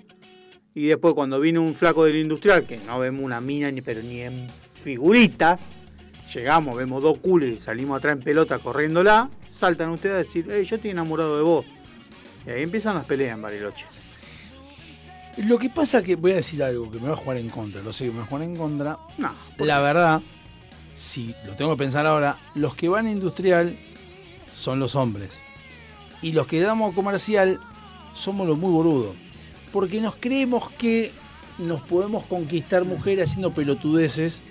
y 0.75 0.87
después 0.87 1.15
cuando 1.15 1.41
viene 1.41 1.59
un 1.59 1.75
flaco 1.75 2.05
del 2.05 2.17
industrial, 2.17 2.65
que 2.67 2.79
no 2.79 2.99
vemos 2.99 3.25
una 3.25 3.41
mina 3.41 3.71
ni 3.71 3.83
pero 3.83 4.03
ni 4.03 4.21
en 4.21 4.47
figuritas, 4.83 5.61
llegamos, 6.33 6.77
vemos 6.77 7.03
dos 7.03 7.19
culos 7.19 7.49
y 7.49 7.57
salimos 7.57 7.99
atrás 7.99 8.15
en 8.15 8.21
pelota 8.23 8.59
corriéndola, 8.59 9.31
saltan 9.59 9.91
ustedes 9.91 10.15
a 10.15 10.19
decir, 10.19 10.47
hey, 10.51 10.65
yo 10.65 10.77
estoy 10.77 10.93
enamorado 10.93 11.37
de 11.37 11.43
vos. 11.43 11.67
Y 12.47 12.51
ahí 12.51 12.63
empiezan 12.63 12.95
las 12.95 13.05
peleas 13.05 13.35
en 13.35 13.43
Bariloche. 13.43 13.85
Lo 15.37 15.59
que 15.59 15.71
pasa 15.71 16.03
que 16.03 16.17
voy 16.17 16.33
a 16.33 16.37
decir 16.37 16.63
algo 16.63 16.91
que 16.91 16.99
me 16.99 17.09
va 17.09 17.15
a 17.15 17.17
jugar 17.17 17.37
en 17.37 17.49
contra, 17.49 17.83
lo 17.83 17.93
sé 17.93 18.07
que 18.07 18.11
me 18.11 18.19
va 18.19 18.25
a 18.25 18.27
jugar 18.27 18.43
en 18.43 18.57
contra. 18.57 18.99
No, 19.17 19.33
La 19.59 19.79
verdad, 19.79 20.21
si 20.95 21.35
lo 21.47 21.55
tengo 21.55 21.73
que 21.73 21.79
pensar 21.79 22.05
ahora, 22.07 22.37
los 22.55 22.75
que 22.75 22.89
van 22.89 23.07
a 23.07 23.11
industrial 23.11 23.77
son 24.55 24.81
los 24.81 24.97
hombres. 24.97 25.31
Y 26.21 26.33
los 26.33 26.47
que 26.47 26.61
damos 26.61 26.95
comercial 26.95 27.59
somos 28.13 28.47
los 28.47 28.59
muy 28.59 28.71
boludos. 28.71 29.17
Porque 29.73 30.01
nos 30.01 30.17
creemos 30.17 30.71
que 30.73 31.13
nos 31.59 31.81
podemos 31.83 32.27
conquistar 32.27 32.85
mujeres 32.85 33.31
haciendo 33.31 33.53
pelotudeces. 33.55 34.43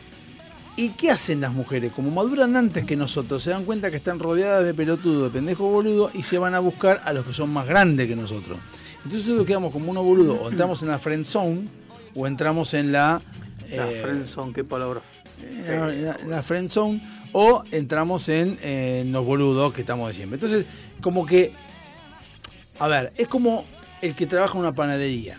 ¿Y 0.75 0.89
qué 0.91 1.11
hacen 1.11 1.41
las 1.41 1.51
mujeres? 1.51 1.91
Como 1.91 2.09
maduran 2.09 2.55
antes 2.55 2.85
que 2.85 2.95
nosotros, 2.95 3.43
se 3.43 3.49
dan 3.49 3.65
cuenta 3.65 3.91
que 3.91 3.97
están 3.97 4.17
rodeadas 4.17 4.65
de 4.65 4.73
pelotudos, 4.73 5.23
de 5.23 5.37
pendejos 5.37 5.69
boludos, 5.69 6.15
y 6.15 6.23
se 6.23 6.37
van 6.37 6.55
a 6.55 6.59
buscar 6.59 7.01
a 7.03 7.11
los 7.11 7.25
que 7.25 7.33
son 7.33 7.51
más 7.51 7.67
grandes 7.67 8.07
que 8.07 8.15
nosotros. 8.15 8.57
Entonces 9.03 9.27
nosotros 9.27 9.47
quedamos 9.47 9.71
como 9.71 9.91
unos 9.91 10.03
boludos, 10.03 10.37
o 10.41 10.49
entramos 10.49 10.81
en 10.83 10.89
la 10.89 10.99
friend 10.99 11.25
zone, 11.25 11.65
o 12.15 12.27
entramos 12.27 12.73
en 12.73 12.91
la... 12.91 13.21
La 13.69 13.87
eh, 13.91 14.01
friendzone, 14.01 14.51
qué 14.53 14.63
palabra. 14.63 15.01
la, 15.67 15.87
la- 15.87 16.17
la 16.27 16.43
friend 16.43 16.69
zone 16.69 17.01
o 17.33 17.63
entramos 17.71 18.27
en, 18.29 18.57
eh, 18.63 19.03
los 19.07 19.23
boludos 19.23 19.71
que 19.73 19.81
estamos 19.81 20.07
de 20.07 20.13
siempre. 20.15 20.35
Entonces, 20.37 20.65
como 21.01 21.25
que, 21.25 21.51
a 22.79 22.87
ver, 22.87 23.11
es 23.15 23.27
como 23.27 23.65
el 24.01 24.15
que 24.15 24.25
trabaja 24.25 24.53
en 24.55 24.61
una 24.61 24.73
panadería. 24.73 25.37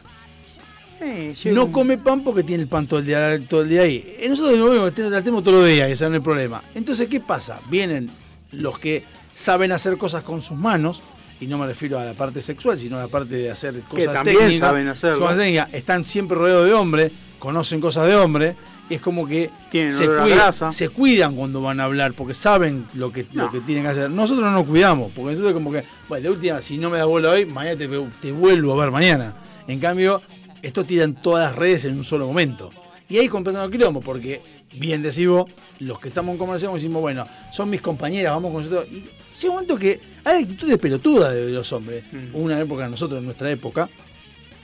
Eh, 1.01 1.35
No 1.53 1.73
come 1.73 1.99
pan 1.99 2.23
porque 2.23 2.45
tiene 2.45 2.63
el 2.63 2.69
pan 2.69 2.87
todo 2.87 3.01
el 3.01 3.07
día, 3.07 3.39
todo 3.49 3.63
el 3.63 3.69
día 3.69 3.83
ahí. 3.83 4.15
Eh, 4.19 4.29
Nosotros 4.29 4.57
lo 4.59 4.71
vemos, 4.71 4.97
la 4.97 5.21
tenemos 5.21 5.43
todos 5.43 5.59
los 5.63 5.67
días, 5.69 5.91
ese 5.91 6.05
no 6.05 6.11
es 6.11 6.17
el 6.17 6.23
problema. 6.23 6.63
Entonces, 6.75 7.09
¿qué 7.09 7.19
pasa? 7.21 7.59
Vienen 7.69 8.11
los 8.53 8.79
que 8.79 9.03
saben 9.35 9.73
hacer 9.73 9.97
cosas 9.97 10.23
con 10.23 10.41
sus 10.43 10.57
manos, 10.57 11.03
y 11.41 11.47
no 11.47 11.59
me 11.59 11.67
refiero 11.67 11.99
a 11.99 12.05
la 12.05 12.15
parte 12.15 12.41
sexual, 12.43 12.79
sino 12.79 12.97
a 12.97 13.01
la 13.01 13.09
parte 13.09 13.35
de 13.35 13.51
hacer 13.51 13.81
cosas 13.81 14.13
también 14.13 14.39
técnicas. 14.39 14.69
saben 14.69 14.89
hacerlo. 14.89 15.21
cosas 15.21 15.39
técnicas. 15.39 15.73
Están 15.75 16.05
siempre 16.05 16.37
rodeados 16.37 16.67
de 16.67 16.75
hombres, 16.75 17.13
conocen 17.39 17.81
cosas 17.81 18.07
de 18.07 18.17
hombres, 18.17 18.57
y 18.91 18.95
es 18.95 19.01
como 19.01 19.27
que 19.27 19.51
Tienen 19.71 19.95
se, 19.95 20.07
cuidan, 20.07 20.29
grasa. 20.29 20.73
se 20.73 20.89
cuidan 20.89 21.37
cuando 21.37 21.63
van 21.63 21.81
a 21.81 21.85
hablar, 21.85 22.13
porque 22.13 22.35
saben 22.35 22.87
lo 22.95 23.13
que, 23.13 23.25
lo 23.33 23.51
que 23.51 23.61
tienen 23.61 23.85
que 23.85 23.91
hacer. 23.91 24.11
Nosotros 24.11 24.45
no 24.45 24.53
nos 24.53 24.67
cuidamos, 24.67 25.13
porque 25.15 25.31
nosotros 25.31 25.55
como 25.55 25.73
que, 25.73 25.85
bueno, 26.09 26.25
de 26.25 26.31
última, 26.31 26.61
si 26.61 26.77
no 26.77 26.91
me 26.91 26.99
das 26.99 27.07
bola 27.07 27.31
hoy, 27.31 27.47
mañana 27.47 27.79
te, 27.79 27.89
te 28.21 28.33
vuelvo 28.33 28.75
a 28.75 28.85
ver 28.85 28.91
mañana. 28.91 29.35
En 29.67 29.79
cambio, 29.79 30.21
esto 30.61 30.85
tiran 30.85 31.15
todas 31.15 31.47
las 31.51 31.57
redes 31.57 31.85
en 31.85 31.97
un 31.97 32.05
solo 32.05 32.27
momento. 32.27 32.71
Y 33.09 33.19
ahí 33.19 33.29
comprendo 33.29 33.65
el 33.65 33.71
quilombo, 33.71 34.01
porque, 34.01 34.43
bien 34.79 35.03
decís 35.03 35.27
vos, 35.27 35.51
los 35.79 35.99
que 35.99 36.09
estamos 36.09 36.33
en 36.33 36.39
comercial 36.39 36.75
decimos, 36.75 37.01
bueno, 37.01 37.25
son 37.53 37.71
mis 37.71 37.81
compañeras, 37.81 38.33
vamos 38.33 38.53
con 38.53 38.63
nosotros. 38.63 38.87
Y 38.91 39.05
llega 39.41 39.49
un 39.49 39.55
momento 39.55 39.77
que 39.77 40.01
hay 40.25 40.43
actitudes 40.43 40.79
pelotudas 40.79 41.35
de 41.35 41.51
los 41.51 41.73
hombres. 41.73 42.05
Mm. 42.13 42.35
Hubo 42.35 42.45
Una 42.45 42.61
época, 42.61 42.89
nosotros 42.89 43.19
en 43.19 43.25
nuestra 43.25 43.51
época, 43.51 43.89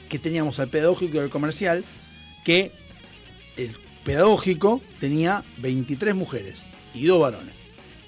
que 0.09 0.18
teníamos 0.18 0.59
al 0.60 0.68
pedagógico 0.68 1.17
y 1.17 1.20
al 1.20 1.31
comercial, 1.31 1.85
que 2.44 2.70
el 3.57 3.76
pedagógico 4.05 4.81
tenía 5.01 5.44
23 5.59 6.15
mujeres 6.15 6.65
y 6.94 7.07
dos 7.07 7.20
varones. 7.20 7.55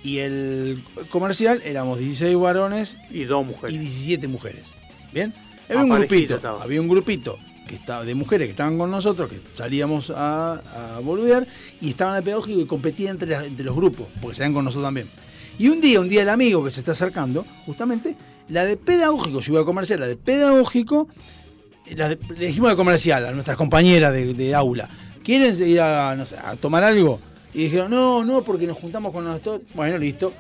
Y 0.05 0.19
el 0.19 0.83
comercial 1.11 1.61
éramos 1.65 1.99
16 1.99 2.37
varones 2.37 2.97
y 3.11 3.25
dos 3.25 3.45
mujeres. 3.45 3.75
Y 3.75 3.79
17 3.79 4.29
mujeres. 4.29 4.63
¿Bien? 5.13 5.35
Había 5.69 5.83
un 5.83 5.91
grupito, 5.91 6.37
estaba. 6.37 6.63
había 6.63 6.81
un 6.81 6.89
grupito 6.89 7.39
que 7.67 7.75
estaba 7.75 8.05
de 8.05 8.15
mujeres 8.15 8.47
que 8.47 8.53
estaban 8.53 8.79
con 8.79 8.91
nosotros, 8.91 9.29
que 9.29 9.41
salíamos 9.53 10.11
a, 10.11 10.97
a 10.97 11.01
boludear, 11.01 11.47
y 11.81 11.91
estaban 11.91 12.17
el 12.17 12.23
pedagógico 12.23 12.61
y 12.61 12.67
competían 12.67 13.13
entre, 13.13 13.35
entre 13.35 13.65
los 13.65 13.75
grupos, 13.75 14.07
porque 14.23 14.37
salían 14.37 14.55
con 14.55 14.65
nosotros 14.65 14.87
también. 14.87 15.09
Y 15.59 15.69
un 15.69 15.81
día, 15.81 16.01
un 16.01 16.09
día 16.09 16.23
el 16.23 16.29
amigo 16.29 16.63
que 16.65 16.71
se 16.71 16.81
está 16.81 16.93
acercando, 16.93 17.45
justamente, 17.67 18.15
la 18.49 18.65
de 18.65 18.77
pedagógico, 18.77 19.41
yo 19.41 19.53
iba 19.55 19.63
a 19.63 19.65
comercial, 19.65 20.01
la 20.01 20.07
de 20.07 20.17
pedagógico, 20.17 21.09
le 21.87 22.47
dijimos 22.47 22.71
de 22.71 22.77
comercial 22.77 23.27
a 23.27 23.33
nuestras 23.33 23.57
compañeras 23.57 24.13
de, 24.13 24.55
aula, 24.55 24.89
¿quieren 25.25 25.57
ir 25.69 25.81
a, 25.81 26.15
no 26.15 26.27
sé, 26.27 26.37
a 26.37 26.55
tomar 26.57 26.85
algo? 26.85 27.19
Y 27.55 27.65
dijeron, 27.65 27.91
no, 27.91 28.25
no, 28.25 28.43
porque 28.45 28.67
nos 28.67 28.77
juntamos 28.77 29.13
con 29.13 29.25
nosotros. 29.25 29.63
Bueno, 29.75 29.97
listo, 29.99 30.33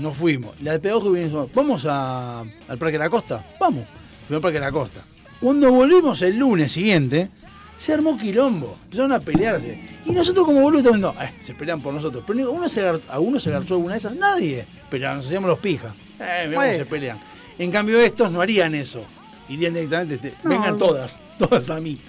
nos 0.00 0.16
fuimos. 0.16 0.60
La 0.62 0.72
de 0.72 0.80
pedagógico 0.80 1.16
y 1.16 1.24
dijo, 1.24 1.48
¿vamos 1.54 1.86
a- 1.88 2.40
al 2.40 2.78
Parque 2.78 2.92
de 2.92 2.98
la 3.04 3.10
Costa? 3.10 3.44
Vamos, 3.60 3.84
fuimos 4.26 4.38
al 4.38 4.40
Parque 4.40 4.58
de 4.58 4.64
la 4.64 4.72
Costa. 4.72 5.00
Cuando 5.40 5.70
volvimos 5.70 6.22
el 6.22 6.38
lunes 6.38 6.72
siguiente, 6.72 7.28
se 7.76 7.92
armó 7.92 8.16
quilombo, 8.18 8.76
empezaron 8.84 9.12
a 9.12 9.20
pelearse. 9.20 9.78
Y 10.04 10.12
nosotros 10.12 10.46
como 10.46 10.60
boludos 10.62 10.84
estamos 10.86 11.14
viendo, 11.16 11.24
eh, 11.24 11.32
se 11.42 11.54
pelean 11.54 11.80
por 11.80 11.92
nosotros. 11.92 12.24
Pero 12.26 12.50
uno 12.50 12.68
se 12.68 12.86
¿a 13.08 13.18
uno 13.18 13.38
se 13.40 13.50
agarchó 13.50 13.74
alguna 13.74 13.94
de 13.94 13.98
esas? 13.98 14.14
Nadie. 14.16 14.66
Pero 14.90 15.14
nos 15.14 15.26
hacíamos 15.26 15.48
los 15.50 15.58
pijas. 15.58 15.94
Eh, 16.20 16.50
Bueno. 16.54 16.76
se 16.76 16.86
pelean. 16.86 17.18
En 17.58 17.70
cambio 17.70 17.98
estos 18.00 18.30
no 18.30 18.40
harían 18.40 18.74
eso. 18.74 19.04
Irían 19.48 19.74
directamente, 19.74 20.14
este, 20.16 20.34
No, 20.42 20.50
vengan 20.50 20.72
no. 20.72 20.76
todas, 20.78 21.20
todas 21.38 21.70
a 21.70 21.80
mí. 21.80 22.00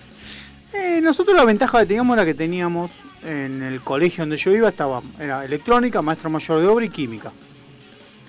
Eh, 0.74 1.00
nosotros 1.02 1.36
la 1.36 1.46
ventaja 1.46 1.80
que 1.80 1.86
teníamos 1.86 2.16
era 2.18 2.26
que 2.26 2.34
teníamos 2.34 2.92
en 3.24 3.64
el 3.64 3.82
colegio 3.82 4.24
donde 4.24 4.38
yo 4.38 4.52
iba 4.52 4.70
estaba 4.70 5.02
era 5.20 5.44
electrónica, 5.46 6.02
maestro 6.02 6.30
mayor 6.30 6.62
de 6.62 6.68
obra 6.68 6.86
y 6.86 6.90
química. 6.90 7.32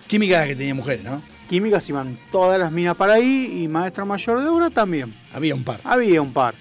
Química 0.06 0.34
era 0.36 0.42
la 0.42 0.48
que 0.48 0.56
tenía 0.56 0.74
mujeres, 0.74 1.04
¿no? 1.04 1.20
Química 1.48 1.80
se 1.80 1.92
iban 1.92 2.18
todas 2.30 2.58
las 2.58 2.70
minas 2.72 2.96
para 2.96 3.14
ahí 3.14 3.62
y 3.64 3.68
maestro 3.68 4.06
mayor 4.06 4.40
de 4.42 4.48
obra 4.48 4.70
también. 4.70 5.14
Había 5.32 5.54
un 5.54 5.64
par. 5.64 5.80
Había 5.84 6.22
un 6.22 6.32
par. 6.32 6.54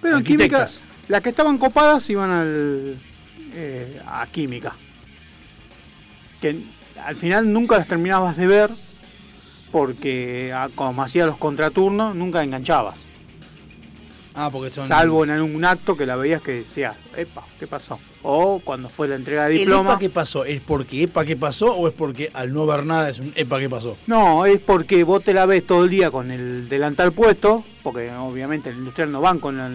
Pero 0.00 0.18
en 0.18 0.24
química, 0.24 0.66
las 1.08 1.22
que 1.22 1.28
estaban 1.30 1.58
copadas 1.58 2.08
iban 2.10 2.30
al, 2.30 2.96
eh, 3.52 4.00
a 4.06 4.26
química. 4.26 4.74
que 6.40 6.62
al 7.04 7.16
final 7.16 7.52
nunca 7.52 7.78
las 7.78 7.88
terminabas 7.88 8.36
de 8.36 8.46
ver 8.46 8.70
porque 9.70 10.52
ah, 10.54 10.68
como 10.74 11.02
hacías 11.02 11.26
los 11.26 11.36
contraturnos 11.36 12.14
nunca 12.14 12.42
enganchabas. 12.42 12.96
Ah, 14.38 14.50
porque 14.52 14.72
son. 14.72 14.86
Salvo 14.86 15.24
en 15.24 15.30
algún 15.30 15.64
acto 15.64 15.96
que 15.96 16.04
la 16.04 16.14
veías 16.14 16.42
que 16.42 16.52
decías, 16.52 16.94
epa, 17.16 17.42
¿qué 17.58 17.66
pasó? 17.66 17.98
O 18.22 18.60
cuando 18.62 18.90
fue 18.90 19.08
la 19.08 19.14
entrega 19.14 19.46
de 19.46 19.54
¿El 19.54 19.58
diploma. 19.60 19.92
EPA 19.92 19.98
qué 19.98 20.10
pasó? 20.10 20.44
¿Es 20.44 20.60
porque 20.60 21.04
EPA 21.04 21.24
qué 21.24 21.36
pasó 21.36 21.72
o 21.74 21.88
es 21.88 21.94
porque 21.94 22.30
al 22.34 22.52
no 22.52 22.66
ver 22.66 22.84
nada 22.84 23.08
es 23.08 23.18
un 23.18 23.32
EPA 23.34 23.58
qué 23.60 23.70
pasó? 23.70 23.96
No, 24.06 24.44
es 24.44 24.60
porque 24.60 25.04
vos 25.04 25.24
te 25.24 25.32
la 25.32 25.46
ves 25.46 25.66
todo 25.66 25.84
el 25.84 25.90
día 25.90 26.10
con 26.10 26.30
el 26.30 26.68
delantal 26.68 27.12
puesto, 27.12 27.64
porque 27.82 28.12
obviamente 28.12 28.68
el 28.68 28.76
industrial 28.76 29.10
no 29.10 29.22
van 29.22 29.38
con 29.38 29.56
la, 29.56 29.70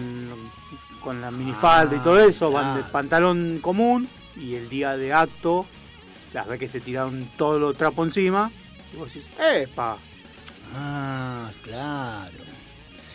con 1.02 1.20
la 1.20 1.32
minifalda 1.32 1.96
y 1.96 1.98
todo 2.00 2.20
eso, 2.20 2.52
van 2.52 2.76
de 2.76 2.82
pantalón 2.84 3.58
común 3.60 4.08
y 4.36 4.54
el 4.54 4.68
día 4.68 4.96
de 4.96 5.12
acto 5.12 5.66
las 6.32 6.46
ves 6.46 6.60
que 6.60 6.68
se 6.68 6.80
tiraron 6.80 7.28
todo 7.36 7.58
lo 7.58 7.74
trapo 7.74 8.04
encima 8.04 8.50
y 8.94 8.96
vos 8.96 9.12
decís, 9.12 9.28
¡epa! 9.40 9.96
Ah, 10.74 11.50
claro. 11.64 12.51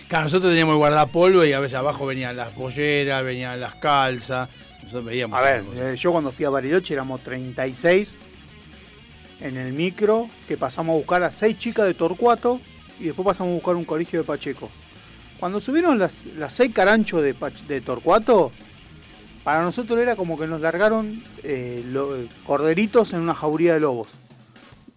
Claro, 0.08 0.26
nosotros 0.26 0.52
teníamos 0.52 0.74
el 0.74 0.78
guardapolvo 0.78 1.44
y 1.44 1.52
a 1.54 1.60
veces 1.60 1.76
abajo 1.76 2.06
venían 2.06 2.36
las 2.38 2.50
polleras, 2.54 3.24
venían 3.24 3.60
las 3.60 3.76
calzas. 3.76 4.48
Nosotros 4.84 5.04
veíamos. 5.06 5.38
A 5.38 5.42
ver, 5.42 5.64
eh, 5.76 5.96
yo 5.98 6.12
cuando 6.14 6.32
fui 6.32 6.46
a 6.46 6.50
Bariloche 6.50 6.94
éramos 6.94 7.22
36 7.22 8.08
en 9.42 9.58
el 9.58 9.74
micro, 9.74 10.30
que 10.48 10.56
pasamos 10.58 10.94
a 10.94 10.98
buscar 10.98 11.24
a 11.24 11.32
seis 11.32 11.60
chicas 11.60 11.86
de 11.86 11.94
Torcuato 11.94 12.62
y 13.00 13.06
después 13.06 13.26
pasamos 13.26 13.52
a 13.52 13.56
buscar 13.56 13.76
un 13.76 13.84
colegio 13.86 14.20
de 14.20 14.26
Pacheco. 14.26 14.70
Cuando 15.40 15.60
subieron 15.60 16.00
las, 16.00 16.14
las 16.38 16.54
seis 16.54 16.74
caranchos 16.74 17.22
de, 17.22 17.36
de 17.68 17.82
Torcuato, 17.82 18.52
para 19.44 19.62
nosotros 19.62 20.00
era 20.00 20.16
como 20.16 20.40
que 20.40 20.48
nos 20.48 20.62
largaron 20.62 21.22
eh, 21.44 21.84
lo- 21.92 22.18
corderitos 22.46 23.12
en 23.14 23.20
una 23.20 23.34
jauría 23.36 23.74
de 23.74 23.82
lobos. 23.82 24.08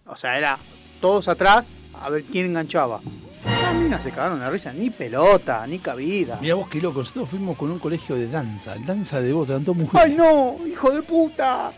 O 0.07 0.15
sea, 0.15 0.37
era 0.37 0.57
todos 1.01 1.27
atrás 1.27 1.67
a 2.01 2.09
ver 2.09 2.23
quién 2.23 2.47
enganchaba. 2.47 3.01
Las 3.45 3.75
minas 3.75 4.03
se 4.03 4.11
cagaron 4.11 4.39
de 4.39 4.49
risa, 4.49 4.71
ni 4.73 4.89
pelota, 4.89 5.65
ni 5.65 5.79
cabida. 5.79 6.37
Mira 6.41 6.55
vos 6.55 6.69
qué 6.69 6.81
loco, 6.81 6.99
nosotros 6.99 7.29
fuimos 7.29 7.57
con 7.57 7.71
un 7.71 7.79
colegio 7.79 8.15
de 8.15 8.27
danza, 8.27 8.75
danza 8.85 9.19
de 9.21 9.31
eran 9.31 9.63
todas 9.63 9.81
mujeres. 9.81 10.05
¡Ay 10.05 10.15
no! 10.15 10.57
¡Hijo 10.67 10.91
de 10.91 11.01
puta! 11.01 11.71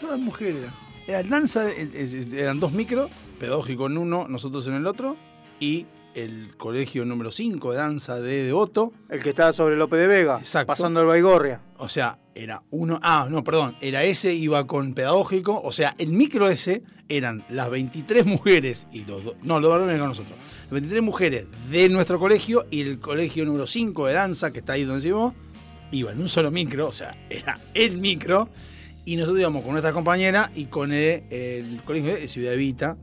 Todas 0.00 0.18
mujeres. 0.20 0.62
Era 1.06 1.22
danza, 1.22 1.68
eran 1.70 2.60
dos 2.60 2.72
micros, 2.72 3.10
pedagógico 3.40 3.86
en 3.86 3.98
uno, 3.98 4.26
nosotros 4.28 4.66
en 4.68 4.74
el 4.74 4.86
otro, 4.86 5.16
y 5.58 5.86
el 6.14 6.56
colegio 6.56 7.04
número 7.04 7.30
5 7.30 7.72
de 7.72 7.76
danza 7.76 8.20
de 8.20 8.44
Devoto. 8.44 8.92
El 9.08 9.22
que 9.22 9.30
estaba 9.30 9.52
sobre 9.52 9.76
Lope 9.76 9.96
de 9.96 10.06
Vega, 10.06 10.38
Exacto. 10.38 10.66
pasando 10.66 11.00
el 11.00 11.06
Baigorria. 11.06 11.60
O 11.78 11.88
sea, 11.88 12.18
era 12.34 12.62
uno. 12.70 12.98
Ah, 13.02 13.26
no, 13.30 13.42
perdón. 13.44 13.76
Era 13.80 14.04
ese, 14.04 14.32
iba 14.34 14.66
con 14.66 14.94
pedagógico. 14.94 15.60
O 15.62 15.72
sea, 15.72 15.94
el 15.98 16.08
micro 16.08 16.48
ese 16.48 16.82
eran 17.08 17.44
las 17.48 17.70
23 17.70 18.26
mujeres 18.26 18.86
y 18.92 19.04
los 19.04 19.24
dos. 19.24 19.34
No, 19.42 19.60
los 19.60 19.70
varones 19.70 19.98
con 19.98 20.08
nosotros. 20.08 20.36
Las 20.62 20.70
23 20.70 21.02
mujeres 21.02 21.46
de 21.70 21.88
nuestro 21.88 22.18
colegio 22.18 22.66
y 22.70 22.82
el 22.82 23.00
colegio 23.00 23.44
número 23.44 23.66
5 23.66 24.06
de 24.06 24.12
danza, 24.14 24.52
que 24.52 24.60
está 24.60 24.74
ahí 24.74 24.84
donde 24.84 25.02
decimos, 25.02 25.34
iba 25.90 26.12
en 26.12 26.20
un 26.20 26.28
solo 26.28 26.50
micro. 26.50 26.88
O 26.88 26.92
sea, 26.92 27.16
era 27.28 27.58
el 27.74 27.98
micro. 27.98 28.48
Y 29.04 29.16
nosotros 29.16 29.40
íbamos 29.40 29.62
con 29.62 29.72
nuestra 29.72 29.92
compañera 29.92 30.52
y 30.54 30.66
con 30.66 30.92
el, 30.92 31.24
el 31.30 31.82
colegio 31.84 32.14
de 32.14 32.28
Ciudad 32.28 32.54
Evita. 32.54 32.96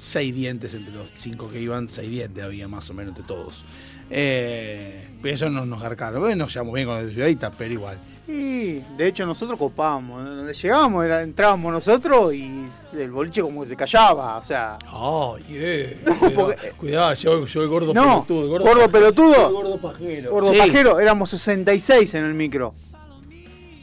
Seis 0.00 0.34
dientes 0.34 0.74
entre 0.74 0.94
los 0.94 1.10
cinco 1.16 1.50
que 1.50 1.60
iban, 1.60 1.88
seis 1.88 2.08
dientes 2.10 2.42
había 2.44 2.68
más 2.68 2.88
o 2.90 2.94
menos 2.94 3.14
de 3.16 3.22
todos. 3.22 3.64
Eh, 4.10 5.06
pero 5.20 5.34
eso 5.34 5.50
no 5.50 5.66
nos 5.66 5.80
garcaron. 5.82 6.20
Bueno, 6.20 6.36
nos 6.36 6.54
llevamos 6.54 6.74
bien 6.74 6.86
con 6.86 6.96
los 6.96 7.06
de 7.06 7.12
Ciudad 7.12 7.28
Evita, 7.28 7.50
pero 7.50 7.74
igual. 7.74 7.98
Sí, 8.24 8.82
de 8.96 9.06
hecho 9.08 9.26
nosotros 9.26 9.58
copábamos. 9.58 10.24
Donde 10.24 10.54
llegábamos, 10.54 11.04
era- 11.04 11.22
entrábamos 11.22 11.72
nosotros 11.72 12.32
y 12.34 12.66
el 12.96 13.10
boliche 13.10 13.42
como 13.42 13.62
que 13.62 13.68
se 13.70 13.76
callaba. 13.76 14.38
O 14.38 14.42
sea, 14.44 14.78
Oh, 14.92 15.36
yeah. 15.48 15.90
Cuidado, 16.18 16.54
cuidado, 16.78 17.14
yo, 17.14 17.46
yo 17.46 17.62
el 17.62 17.68
gordo 17.68 17.92
No, 17.92 18.24
pelotudo. 18.26 18.42
el 18.44 18.48
gordo 18.48 18.64
pajero, 18.64 18.90
pelotudo. 18.92 19.46
el 19.48 19.52
gordo 19.54 19.78
pajero. 19.78 20.30
gordo 20.30 20.52
Sí. 20.52 20.58
pajero, 20.58 21.00
éramos 21.00 21.30
66 21.30 22.14
en 22.14 22.24
el 22.24 22.34
micro. 22.34 22.72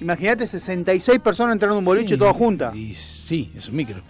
Imagínate 0.01 0.45
66 0.47 1.19
personas 1.21 1.53
entrando 1.53 1.75
en 1.75 1.79
un 1.79 1.85
boliche 1.85 2.15
Sí. 2.15 2.17
todas 2.19 2.35
juntas. 2.35 2.75
Y 2.75 2.93
sí, 2.95 3.51
es 3.55 3.69
un 3.69 3.75
micro. 3.75 4.01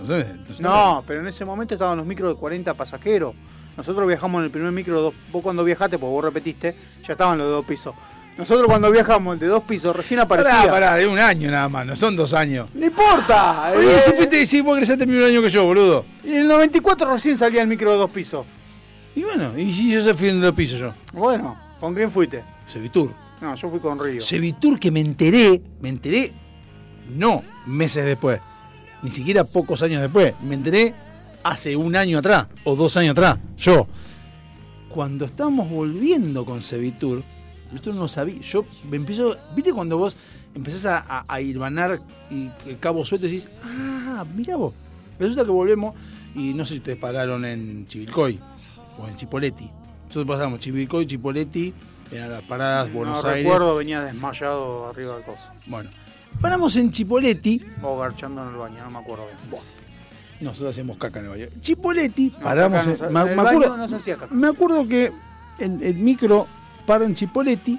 Entonces, 0.00 0.60
No, 0.60 1.02
pero 1.06 1.20
en 1.20 1.26
ese 1.26 1.44
momento 1.44 1.74
estaban 1.74 1.98
los 1.98 2.06
micros 2.06 2.34
de 2.34 2.40
40 2.40 2.74
pasajeros. 2.74 3.34
Nosotros 3.76 4.06
viajamos 4.08 4.40
en 4.40 4.44
el 4.46 4.50
primer 4.50 4.72
micro, 4.72 4.96
de 4.96 5.02
dos, 5.02 5.14
vos 5.30 5.42
cuando 5.42 5.62
viajaste, 5.62 5.98
pues 5.98 6.10
vos 6.10 6.24
repetiste, 6.24 6.74
ya 7.06 7.12
estaban 7.12 7.38
los 7.38 7.46
de 7.46 7.52
dos 7.52 7.64
pisos. 7.64 7.94
Nosotros 8.36 8.68
cuando 8.68 8.90
viajamos 8.90 9.34
el 9.34 9.40
de 9.40 9.46
dos 9.46 9.64
pisos 9.64 9.94
recién 9.94 10.20
aparecía. 10.20 10.60
Pará, 10.60 10.70
pará, 10.70 10.94
de 10.96 11.06
un 11.06 11.18
año 11.18 11.50
nada 11.50 11.68
más, 11.68 11.86
no 11.86 11.96
son 11.96 12.14
dos 12.14 12.34
años. 12.34 12.68
No 12.72 12.86
importa. 12.86 13.72
Oye, 13.76 13.96
eh, 13.96 14.00
si 14.00 14.12
fuiste 14.12 14.62
vos 14.62 14.76
creciste 14.76 15.04
el 15.04 15.10
mismo 15.10 15.26
año 15.26 15.42
que 15.42 15.48
yo, 15.48 15.64
boludo. 15.64 16.04
Y 16.24 16.30
en 16.30 16.42
el 16.42 16.48
94 16.48 17.12
recién 17.12 17.36
salía 17.36 17.62
el 17.62 17.68
micro 17.68 17.90
de 17.90 17.98
dos 17.98 18.10
pisos. 18.10 18.46
Y 19.16 19.24
bueno, 19.24 19.58
y 19.58 19.72
si 19.72 19.90
yo 19.90 20.02
se 20.02 20.14
fui 20.14 20.28
en 20.28 20.36
el 20.36 20.42
dos 20.42 20.54
pisos 20.54 20.78
yo. 20.78 20.94
Bueno, 21.12 21.56
¿con 21.80 21.94
quién 21.94 22.12
fuiste? 22.12 22.44
Sevitur. 22.66 23.10
No, 23.40 23.54
yo 23.54 23.70
fui 23.70 23.80
con 23.80 23.98
Río. 23.98 24.20
Sevitur 24.20 24.78
que 24.78 24.90
me 24.90 25.00
enteré, 25.00 25.60
me 25.80 25.88
enteré, 25.88 26.32
no 27.08 27.42
meses 27.66 28.04
después, 28.04 28.40
ni 29.02 29.10
siquiera 29.10 29.44
pocos 29.44 29.82
años 29.82 30.00
después, 30.02 30.34
me 30.42 30.54
enteré 30.54 30.94
hace 31.42 31.76
un 31.76 31.94
año 31.96 32.18
atrás, 32.18 32.48
o 32.64 32.76
dos 32.76 32.96
años 32.96 33.12
atrás, 33.12 33.38
yo. 33.56 33.86
Cuando 34.88 35.26
estábamos 35.26 35.68
volviendo 35.70 36.44
con 36.44 36.62
Sevitur, 36.62 37.22
esto 37.74 37.92
no 37.92 38.08
sabía, 38.08 38.40
yo 38.40 38.64
me 38.90 38.96
empiezo, 38.96 39.36
viste 39.54 39.72
cuando 39.72 39.98
vos 39.98 40.16
empezás 40.54 40.86
a, 40.86 40.98
a, 40.98 41.24
a 41.28 41.40
hilvanar 41.40 42.00
y 42.30 42.48
el 42.66 42.78
cabo 42.78 43.04
suelto 43.04 43.26
y 43.26 43.30
decís, 43.30 43.48
ah, 43.64 44.24
mira 44.34 44.56
vos. 44.56 44.72
Resulta 45.18 45.44
que 45.44 45.50
volvemos 45.50 45.94
y 46.34 46.54
no 46.54 46.64
sé 46.64 46.74
si 46.74 46.78
ustedes 46.78 46.98
pararon 46.98 47.44
en 47.44 47.86
Chivilcoy 47.86 48.38
o 48.98 49.06
en 49.06 49.16
Chipoleti. 49.16 49.70
Nosotros 50.06 50.36
pasamos 50.38 50.60
Chivilcoy, 50.60 51.06
Chipoleti, 51.06 51.74
eran 52.10 52.32
las 52.32 52.42
paradas 52.44 52.92
Buenos 52.92 53.22
no 53.22 53.28
Aires. 53.28 53.44
recuerdo, 53.44 53.76
venía 53.76 54.00
desmayado 54.00 54.88
arriba 54.88 55.14
del 55.16 55.24
coso. 55.24 55.42
Bueno, 55.66 55.90
paramos 56.40 56.76
en 56.76 56.90
Chipoleti. 56.90 57.62
O 57.82 57.98
garchando 57.98 58.42
en 58.42 58.48
el 58.50 58.56
baño, 58.56 58.84
no 58.84 58.90
me 58.90 58.98
acuerdo 58.98 59.24
bien. 59.26 59.62
Nosotros 60.40 60.70
hacemos 60.74 60.96
caca 60.98 61.18
en 61.18 61.24
el 61.26 61.30
baño. 61.32 61.46
Chipoleti, 61.60 62.30
No, 62.38 62.44
paramos. 62.44 62.86
no 62.86 62.92
en- 62.92 63.12
me, 63.12 63.34
me 63.34 63.42
acuerdo, 63.42 63.76
no 63.76 63.88
caca. 64.16 64.34
me 64.34 64.46
acuerdo 64.48 64.86
que 64.86 65.12
el, 65.58 65.82
el 65.82 65.94
micro 65.94 66.46
para 66.86 67.04
en 67.04 67.14
Chipoleti. 67.14 67.78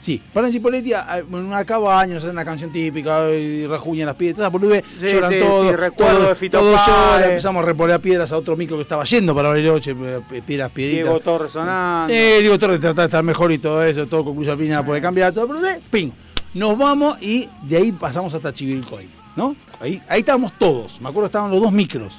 Sí, 0.00 0.20
para 0.34 0.48
en 0.48 0.52
a- 0.94 1.18
en 1.18 1.34
una 1.34 1.64
cabaña, 1.64 2.12
nos 2.14 2.22
hacen 2.24 2.32
una 2.32 2.44
canción 2.44 2.70
típica 2.70 3.30
y 3.30 3.66
rajuñan 3.66 4.04
las 4.06 4.16
piedras, 4.16 4.52
bolude, 4.52 4.84
Sí, 5.00 5.06
lloran 5.06 5.32
sí, 5.32 5.38
todos. 5.38 5.66
sí, 5.70 5.76
recuerdo 5.76 6.14
todos- 6.16 6.28
de 6.28 6.34
Fito 6.34 6.58
todos 6.60 6.74
Páez. 6.80 6.88
lloran, 6.88 7.24
empezamos 7.30 7.62
a 7.62 7.66
reponer 7.66 8.00
piedras 8.00 8.30
a 8.32 8.36
otro 8.36 8.54
micro 8.54 8.76
que 8.76 8.82
estaba 8.82 9.04
yendo 9.04 9.34
para 9.34 9.48
Bariloche, 9.48 9.92
eh, 9.98 10.42
piedras, 10.46 10.70
piedritas. 10.72 11.04
Diego 11.04 11.20
Torres 11.20 11.52
sonando. 11.52 12.12
Eh, 12.12 12.38
Diego 12.40 12.58
Torres 12.58 12.80
trata 12.82 13.00
de 13.02 13.06
estar 13.06 13.22
mejor 13.24 13.50
y 13.52 13.56
todo 13.58 13.82
eso, 13.82 14.06
todo 14.06 14.24
concluye 14.26 14.50
al 14.50 14.58
final, 14.58 14.84
puede 14.84 15.00
cambiar, 15.00 15.32
todo, 15.32 15.46
pero 15.48 15.60
de, 15.62 15.80
ping. 15.90 16.10
Nos 16.54 16.78
vamos 16.78 17.20
y 17.20 17.48
de 17.62 17.76
ahí 17.76 17.92
pasamos 17.92 18.32
hasta 18.34 18.52
Chivilcoy, 18.52 19.08
¿no? 19.36 19.56
Ahí, 19.80 20.00
ahí 20.08 20.20
estábamos 20.20 20.52
todos, 20.58 21.00
me 21.00 21.08
acuerdo 21.08 21.26
estaban 21.26 21.50
los 21.50 21.60
dos 21.60 21.72
micros. 21.72 22.16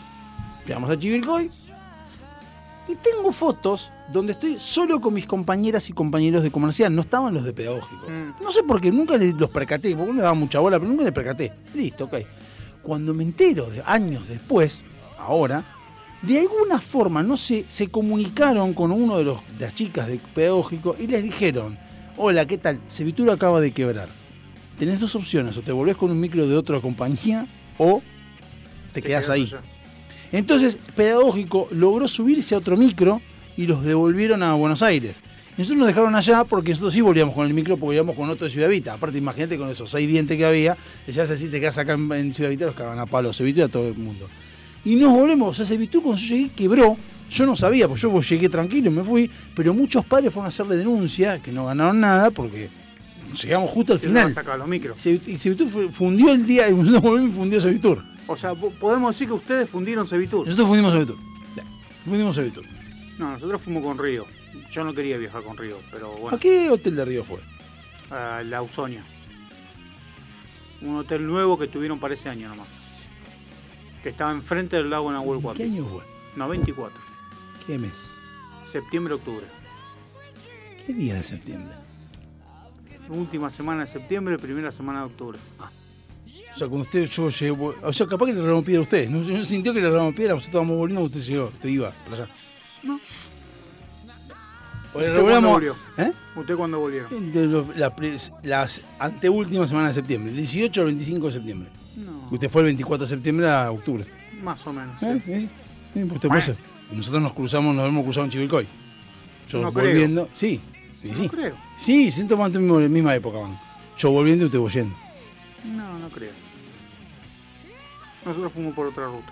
Llegamos 0.66 0.90
a 0.90 1.00
Chivilcoy 1.00 1.50
y 2.88 2.96
tengo 2.96 3.32
fotos 3.32 3.92
donde 4.12 4.34
estoy 4.34 4.58
solo 4.60 5.00
con 5.00 5.14
mis 5.14 5.26
compañeras 5.26 5.90
y 5.90 5.94
compañeros 5.94 6.44
de 6.44 6.52
comercial, 6.52 6.94
no 6.94 7.02
estaban 7.02 7.34
los 7.34 7.44
de 7.46 7.54
pedagógico. 7.54 8.08
No 8.42 8.52
sé 8.52 8.64
por 8.64 8.82
qué, 8.82 8.92
nunca 8.92 9.18
le- 9.18 9.34
los 9.34 9.50
percaté, 9.50 9.96
porque 9.96 10.08
no 10.08 10.14
me 10.14 10.22
daba 10.22 10.34
mucha 10.36 10.60
bola, 10.60 10.78
pero 10.80 10.90
nunca 10.92 11.04
les 11.04 11.14
percaté. 11.14 11.52
Listo, 11.74 12.06
ok. 12.06 12.16
Cuando 12.84 13.14
me 13.14 13.24
entero, 13.24 13.70
de 13.70 13.82
años 13.86 14.28
después, 14.28 14.82
ahora, 15.18 15.64
de 16.22 16.40
alguna 16.40 16.80
forma, 16.82 17.24
no 17.24 17.38
sé, 17.38 17.66
se 17.68 17.88
comunicaron 17.88 18.74
con 18.74 18.92
uno 18.92 19.18
de, 19.18 19.24
los, 19.24 19.40
de 19.58 19.66
las 19.66 19.74
chicas 19.74 20.08
de 20.08 20.20
pedagógico 20.36 20.96
y 21.00 21.08
les 21.08 21.24
dijeron, 21.24 21.78
hola, 22.18 22.46
¿qué 22.46 22.58
tal? 22.60 22.80
Sevitur 22.88 23.32
acaba 23.32 23.60
de 23.62 23.72
quebrar. 23.72 24.10
Tenés 24.80 25.00
dos 25.00 25.16
opciones, 25.16 25.58
o 25.58 25.62
te 25.62 25.72
volvés 25.72 25.96
con 25.96 26.12
un 26.12 26.20
micro 26.20 26.48
de 26.48 26.56
otra 26.56 26.80
compañía 26.82 27.48
o 27.78 28.02
te, 28.94 29.02
quedás 29.02 29.30
ahí. 29.30 29.52
Entonces, 30.32 30.78
Pedagógico 30.96 31.68
logró 31.72 32.08
subirse 32.08 32.56
a 32.56 32.58
otro 32.58 32.76
micro 32.78 33.22
y 33.56 33.68
los 33.68 33.84
devolvieron 33.84 34.44
a 34.44 34.54
Buenos 34.54 34.84
Aires. 34.84 35.16
Y 35.58 35.62
nosotros 35.62 35.78
nos 35.78 35.88
dejaron 35.88 36.16
allá 36.16 36.44
porque 36.44 36.72
nosotros 36.72 36.94
sí 36.94 37.00
volvíamos 37.00 37.34
con 37.34 37.48
el 37.48 37.54
micro 37.54 37.78
porque 37.78 37.96
íbamos 37.96 38.16
con 38.16 38.30
otro 38.30 38.46
de 38.46 38.52
Ciudad 38.52 38.68
Vita. 38.68 38.94
Aparte, 38.94 39.18
imagínate 39.18 39.58
con 39.58 39.70
esos 39.70 39.90
seis 39.90 40.08
dientes 40.08 40.38
que 40.38 40.46
había, 40.46 40.76
ya 41.08 41.24
así 41.24 41.50
te 41.50 41.60
quedas 41.62 41.78
acá 41.78 41.94
en, 41.94 42.12
en 42.12 42.34
Ciudad 42.34 42.50
Vita, 42.50 42.66
los 42.66 42.76
cagan 42.76 43.00
a 43.00 43.06
palos, 43.06 43.40
y 43.40 43.62
a 43.62 43.68
todo 43.70 43.88
el 43.88 43.96
mundo. 43.96 44.28
Y 44.84 44.96
nos 44.96 45.14
volvemos, 45.14 45.50
o 45.50 45.54
sea, 45.54 45.66
Sevitur 45.66 46.04
cuando 46.04 46.22
yo 46.22 46.36
llegué 46.36 46.50
quebró. 46.50 46.98
Yo 47.30 47.46
no 47.48 47.56
sabía, 47.56 47.88
pues 47.88 48.02
yo 48.02 48.22
llegué 48.22 48.50
tranquilo 48.50 48.92
y 48.92 48.94
me 48.94 49.04
fui, 49.04 49.32
pero 49.56 49.74
muchos 49.74 50.06
padres 50.06 50.32
fueron 50.32 50.46
a 50.46 50.50
hacerle 50.50 50.78
denuncia, 50.78 51.42
que 51.42 51.52
no 51.52 51.66
ganaron 51.66 52.00
nada 52.00 52.30
porque 52.30 52.70
llegamos 53.34 53.70
justo 53.72 53.94
al 53.94 54.00
final. 54.00 54.34
saca 54.34 54.58
los 54.58 54.68
micros. 54.68 54.98
Sevitur- 55.06 55.28
Y 55.28 55.38
Sevitur 55.38 55.92
fundió 55.92 56.32
el 56.32 56.46
día, 56.46 56.70
y 56.70 56.74
fundió 56.76 57.60
Sevitur. 57.62 58.04
O 58.28 58.36
sea, 58.36 58.56
po- 58.56 58.72
podemos 58.72 59.14
decir 59.16 59.28
que 59.28 59.34
ustedes 59.34 59.70
fundieron 59.70 60.08
Sevitur. 60.08 60.46
Nosotros 60.46 60.68
fundimos 60.68 60.94
Sevitur. 60.94 61.18
Fundimos 62.06 62.36
Sevitur. 62.36 62.64
No, 63.18 63.32
nosotros 63.32 63.62
fuimos 63.62 63.84
con 63.84 63.98
Río. 63.98 64.26
Yo 64.72 64.84
no 64.84 64.94
quería 64.94 65.18
viajar 65.18 65.44
con 65.44 65.58
Río, 65.58 65.78
pero 65.92 66.12
bueno. 66.14 66.36
¿A 66.36 66.40
qué 66.40 66.70
hotel 66.70 66.96
de 66.96 67.06
Río 67.06 67.24
fue? 67.24 67.40
A 68.10 68.44
la 68.44 68.58
Ausonia. 68.60 69.04
Un 70.82 70.98
hotel 70.98 71.26
nuevo 71.26 71.58
que 71.58 71.68
tuvieron 71.68 72.00
para 72.00 72.14
ese 72.14 72.30
año 72.30 72.48
nomás. 72.50 72.68
Que 74.04 74.10
estaba 74.10 74.32
enfrente 74.32 74.76
del 74.76 74.90
lago 74.90 75.12
Nahuel 75.12 75.40
Huapi. 75.44 75.58
¿Qué 75.58 75.64
año 75.64 75.86
fue? 75.86 76.04
94. 76.36 77.00
¿Qué 77.66 77.80
mes? 77.80 78.12
Septiembre, 78.72 79.14
octubre. 79.16 79.46
¿Qué 80.86 80.94
día 80.94 81.16
de 81.16 81.24
septiembre? 81.24 81.74
Última 83.10 83.50
semana 83.50 83.82
de 83.82 83.88
septiembre, 83.88 84.38
primera 84.38 84.72
semana 84.72 85.00
de 85.00 85.06
octubre. 85.06 85.38
O 85.60 86.58
sea, 86.58 86.68
cuando 86.68 86.84
usted, 86.86 87.06
yo 87.06 87.30
llevo, 87.30 87.76
o 87.84 87.94
sea, 87.94 88.08
capaz 88.08 88.28
que 88.28 88.34
le 88.34 88.42
robamos 88.42 88.64
piedra 88.66 88.80
a 88.80 88.84
usted. 88.84 89.10
No, 89.10 89.22
yo 89.24 89.44
sintió 89.44 89.74
que 89.74 89.82
le 89.82 89.90
robamos 89.90 90.16
piedra, 90.16 90.34
nosotros 90.34 90.48
estábamos 90.48 90.78
volviendo, 90.78 91.04
usted 91.04 91.20
llegó, 91.22 91.46
usted 91.46 91.70
iba 91.70 91.92
para 92.10 92.24
allá. 92.24 92.34
No. 92.84 93.00
O 94.94 95.00
le 95.02 95.10
¿Usted 95.10 95.22
cuándo 95.24 95.50
volvió? 95.50 95.76
¿Eh? 95.98 96.12
¿Usted 96.38 96.56
cuándo 96.56 96.80
volvieron? 96.80 97.32
De 97.34 97.46
los- 97.46 97.76
la 97.76 97.94
las 98.44 98.82
anteúltimas 98.98 99.68
semanas 99.70 99.90
de 99.96 100.02
septiembre, 100.02 100.32
el 100.32 100.38
18 100.38 100.82
al 100.82 100.88
25 100.88 101.28
de 101.28 101.34
septiembre. 101.34 101.70
No. 101.98 102.28
Usted 102.32 102.50
fue 102.50 102.62
el 102.62 102.66
24 102.68 103.06
de 103.06 103.10
septiembre 103.16 103.50
a 103.52 103.70
octubre. 103.72 104.06
Más 104.42 104.66
o 104.66 104.72
menos. 104.74 105.02
¿Eh? 105.04 105.22
sí. 105.94 106.06
Pues 106.06 106.24
usted. 106.24 106.58
Y 106.92 106.96
Nosotros 106.96 107.22
nos 107.22 107.34
cruzamos, 107.34 107.76
nos 107.76 107.88
hemos 107.90 108.04
cruzado 108.06 108.26
en 108.26 108.32
Chivilcoy. 108.32 108.68
Yo 109.50 109.62
No 109.62 109.72
volviendo. 109.72 110.30
Sí, 110.34 110.62
sí. 111.02 111.12
No 111.24 111.30
creo. 111.30 111.56
Sí, 111.78 112.12
siento 112.12 112.38
más 112.38 112.54
en 112.56 112.68
la 112.68 112.90
misma 112.90 113.16
época, 113.16 113.40
van. 113.40 113.60
Yo 113.98 114.12
volviendo 114.12 114.44
y 114.44 114.48
usted 114.48 114.60
volviendo. 114.60 114.96
No, 115.66 115.98
no 116.00 116.10
creo. 116.10 116.32
Nosotros 118.26 118.52
fuimos 118.52 118.74
por 118.76 118.88
otra 118.88 119.06
ruta. 119.06 119.32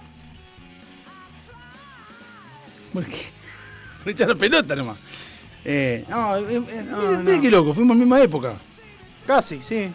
¿Por 2.93 3.06
qué? 3.06 3.22
Por 4.03 4.11
echar 4.11 4.27
la 4.27 4.35
pelota 4.35 4.75
nomás. 4.75 4.98
Eh, 5.66 6.06
no, 6.09 6.38
eh, 6.38 6.61
eh, 6.69 6.83
No, 6.90 7.11
no. 7.24 7.42
qué 7.42 7.50
loco, 7.50 7.74
fuimos 7.74 7.93
en 7.95 8.00
la 8.00 8.06
misma 8.06 8.22
época. 8.22 8.53
Casi, 9.25 9.61
sí. 9.64 9.90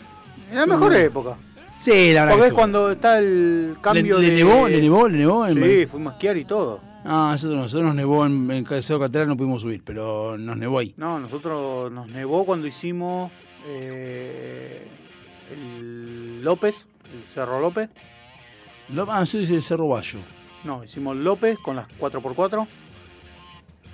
En 0.50 0.56
la 0.56 0.66
mejor 0.66 0.94
época. 0.94 1.36
Sí, 1.80 2.12
la 2.12 2.22
verdad. 2.22 2.34
Porque 2.34 2.40
que 2.40 2.46
es 2.48 2.52
cuando 2.54 2.90
está 2.90 3.18
el 3.18 3.76
cambio 3.80 4.18
¿Le, 4.18 4.26
de... 4.26 4.32
le 4.32 4.36
nevó? 4.44 4.68
¿Le 4.68 4.80
nevó? 4.80 5.08
¿Le 5.08 5.18
nevó? 5.18 5.46
en 5.46 5.62
Sí, 5.62 5.86
fuimos 5.86 6.12
a 6.12 6.16
esquiar 6.16 6.36
y 6.36 6.44
todo. 6.44 6.80
Ah, 7.10 7.30
nosotros, 7.32 7.56
nosotros 7.58 7.86
nos 7.86 7.94
nevó 7.94 8.26
en, 8.26 8.50
en 8.50 8.82
Cerro 8.82 9.00
Catedral, 9.00 9.28
no 9.28 9.36
pudimos 9.36 9.62
subir, 9.62 9.82
pero 9.82 10.36
nos 10.36 10.58
nevó 10.58 10.78
ahí. 10.78 10.92
No, 10.98 11.18
nosotros 11.18 11.90
nos 11.90 12.06
nevó 12.08 12.44
cuando 12.44 12.66
hicimos 12.66 13.32
eh, 13.66 14.86
el 15.50 16.44
López, 16.44 16.84
el 17.10 17.24
Cerro 17.32 17.60
López. 17.60 17.88
Lo, 18.90 19.10
ah, 19.10 19.22
eso 19.22 19.38
dice 19.38 19.54
el 19.54 19.62
Cerro 19.62 19.88
Bayo. 19.88 20.18
No, 20.64 20.84
hicimos 20.84 21.16
López 21.16 21.58
con 21.60 21.76
las 21.76 21.88
4x4. 21.98 22.66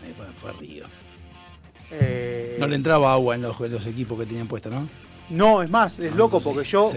Ahí 0.03 0.13
fue, 0.17 0.27
fue 0.41 0.51
arriba. 0.51 0.87
Eh, 1.93 2.57
No 2.59 2.67
le 2.67 2.75
entraba 2.75 3.13
agua 3.13 3.37
en 3.37 3.43
los, 3.43 3.61
en 3.61 3.73
los 3.73 3.87
equipos 3.87 4.19
que 4.19 4.27
tenían 4.27 4.49
puestos, 4.49 4.73
¿no? 4.73 4.89
No, 5.31 5.63
es 5.63 5.71
más, 5.71 5.99
es 6.01 6.13
Ah, 6.13 6.17
loco 6.17 6.41
porque 6.41 6.65
yo, 6.65 6.91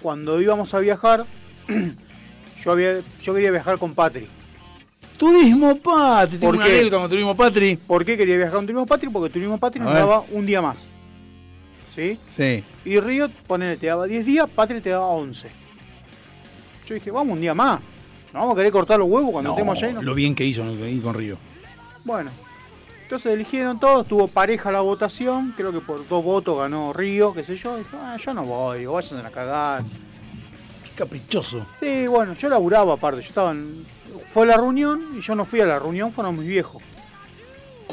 cuando 0.00 0.40
íbamos 0.40 0.72
a 0.72 0.78
viajar, 0.78 1.24
yo, 2.64 2.70
había, 2.72 3.00
yo 3.22 3.34
quería 3.34 3.50
viajar 3.50 3.78
con 3.78 3.92
Patri. 3.94 4.28
Turismo 5.18 5.76
Patri, 5.76 6.38
tengo 6.38 6.46
¿Por 6.52 6.56
una 6.56 6.64
anécdota 6.64 6.98
con 6.98 7.08
Turismo 7.10 7.36
Patri. 7.36 7.76
¿Por 7.76 8.04
qué 8.04 8.16
quería 8.16 8.36
viajar 8.36 8.54
con 8.54 8.66
Turismo 8.66 8.86
Patri? 8.86 9.08
Porque 9.10 9.32
Turismo 9.32 9.58
Patri 9.58 9.80
nos 9.80 9.94
daba 9.94 10.24
un 10.32 10.44
día 10.44 10.60
más. 10.60 10.78
¿Sí? 11.94 12.18
Sí. 12.30 12.64
Y 12.84 12.98
Río, 12.98 13.30
ponele, 13.46 13.76
te 13.76 13.86
daba 13.86 14.06
10 14.06 14.26
días, 14.26 14.48
Patri 14.52 14.80
te 14.80 14.90
daba 14.90 15.06
11. 15.06 15.48
Yo 16.88 16.94
dije, 16.94 17.10
vamos 17.12 17.34
un 17.34 17.40
día 17.40 17.54
más. 17.54 17.80
¿Nos 18.32 18.40
vamos 18.42 18.54
a 18.54 18.56
querer 18.56 18.72
cortar 18.72 18.98
los 18.98 19.08
huevos 19.08 19.30
cuando 19.30 19.50
No, 19.50 19.56
estemos 19.56 19.80
no- 19.94 20.02
lo 20.02 20.14
bien 20.14 20.34
que 20.34 20.44
hizo 20.44 20.64
¿no? 20.64 20.72
con 21.02 21.14
Río. 21.14 21.36
Bueno, 22.04 22.30
entonces 23.04 23.32
eligieron 23.32 23.78
todos, 23.78 24.08
tuvo 24.08 24.26
pareja 24.26 24.72
la 24.72 24.80
votación, 24.80 25.54
creo 25.56 25.70
que 25.70 25.78
por 25.80 26.06
dos 26.08 26.24
votos 26.24 26.58
ganó 26.58 26.92
Río, 26.92 27.32
qué 27.32 27.44
sé 27.44 27.54
yo. 27.56 27.76
Dije, 27.76 27.90
ah, 27.94 28.16
yo 28.22 28.34
no 28.34 28.42
voy, 28.44 28.80
digo, 28.80 28.94
vayan 28.94 29.24
a 29.24 29.30
cagar. 29.30 29.84
Qué 30.82 30.90
caprichoso. 30.96 31.64
Sí, 31.78 32.08
bueno, 32.08 32.34
yo 32.34 32.48
laburaba 32.48 32.94
aparte, 32.94 33.22
yo 33.22 33.28
estaba 33.28 33.52
en... 33.52 33.86
Fue 34.32 34.46
la 34.46 34.56
reunión 34.56 35.02
y 35.16 35.20
yo 35.20 35.34
no 35.34 35.44
fui 35.44 35.60
a 35.60 35.66
la 35.66 35.78
reunión, 35.78 36.12
fueron 36.12 36.36
mis 36.38 36.46
viejos. 36.46 36.82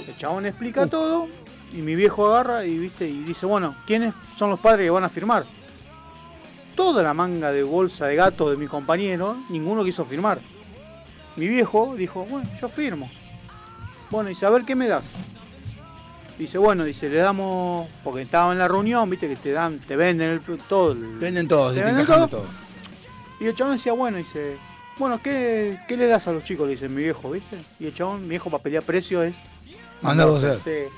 El 0.07 0.17
chabón 0.17 0.45
explica 0.45 0.87
todo 0.87 1.27
y 1.73 1.77
mi 1.77 1.95
viejo 1.95 2.27
agarra 2.27 2.65
y 2.65 2.77
viste 2.77 3.07
y 3.07 3.23
dice, 3.23 3.45
bueno, 3.45 3.75
¿quiénes 3.85 4.13
son 4.37 4.49
los 4.49 4.59
padres 4.59 4.85
que 4.85 4.89
van 4.89 5.03
a 5.03 5.09
firmar? 5.09 5.45
Toda 6.75 7.03
la 7.03 7.13
manga 7.13 7.51
de 7.51 7.63
bolsa 7.63 8.07
de 8.07 8.15
gato 8.15 8.49
de 8.49 8.57
mi 8.57 8.65
compañero, 8.67 9.37
ninguno 9.49 9.83
quiso 9.83 10.05
firmar. 10.05 10.39
Mi 11.35 11.47
viejo 11.47 11.95
dijo, 11.97 12.25
bueno, 12.25 12.49
yo 12.59 12.69
firmo. 12.69 13.09
Bueno, 14.09 14.29
dice, 14.29 14.45
a 14.45 14.49
ver 14.49 14.63
qué 14.65 14.75
me 14.75 14.87
das. 14.87 15.03
Dice, 16.37 16.57
bueno, 16.57 16.83
dice, 16.83 17.07
le 17.07 17.17
damos, 17.17 17.87
porque 18.03 18.21
estaba 18.23 18.51
en 18.51 18.57
la 18.59 18.67
reunión, 18.67 19.09
viste 19.09 19.27
que 19.27 19.35
te 19.35 19.51
dan, 19.51 19.79
te 19.79 19.95
venden 19.95 20.29
el, 20.31 20.41
todo. 20.41 20.93
el- 20.93 21.17
Venden 21.17 21.47
todo, 21.47 21.69
te 21.69 21.75
se 21.75 21.79
te 21.81 21.85
venden 21.85 22.05
todo. 22.05 22.27
todo. 22.27 22.45
y 23.39 23.45
el 23.45 23.55
chabón 23.55 23.73
decía, 23.73 23.93
bueno, 23.93 24.17
dice, 24.17 24.57
bueno, 25.01 25.19
¿qué, 25.21 25.79
qué 25.87 25.97
le 25.97 26.05
das 26.05 26.27
a 26.27 26.31
los 26.31 26.43
chicos? 26.43 26.67
Le 26.67 26.75
dice 26.75 26.87
mi 26.87 27.01
viejo, 27.01 27.31
¿viste? 27.31 27.57
Y 27.79 27.87
el 27.87 27.93
chabón, 27.93 28.21
mi 28.21 28.29
viejo 28.29 28.51
para 28.51 28.61
pelear 28.61 28.83
precio 28.83 29.23
es... 29.23 29.35
Mandado 30.01 30.35
a 30.35 30.37
hacer. 30.37 30.89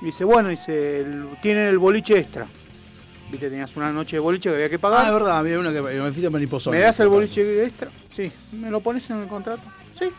Dice, 0.00 0.22
bueno, 0.22 0.50
dice, 0.50 1.04
tienen 1.42 1.66
el 1.66 1.78
boliche 1.78 2.16
extra. 2.16 2.46
Viste, 3.28 3.50
tenías 3.50 3.76
una 3.76 3.92
noche 3.92 4.14
de 4.14 4.20
boliche 4.20 4.48
que 4.48 4.54
había 4.54 4.70
que 4.70 4.78
pagar. 4.78 5.04
Ah, 5.04 5.08
es 5.08 5.12
verdad, 5.12 5.38
había 5.38 5.58
una 5.58 5.72
que 5.72 5.82
me 5.82 6.12
fui 6.12 6.24
a 6.24 6.30
Mariposa. 6.30 6.70
¿Me 6.70 6.78
das 6.78 7.00
el 7.00 7.08
boliche 7.08 7.64
extra? 7.64 7.90
Sí. 8.14 8.30
¿Me 8.52 8.70
lo 8.70 8.80
pones 8.80 9.10
en 9.10 9.18
el 9.18 9.26
contrato? 9.26 9.62
Sí. 9.98 10.10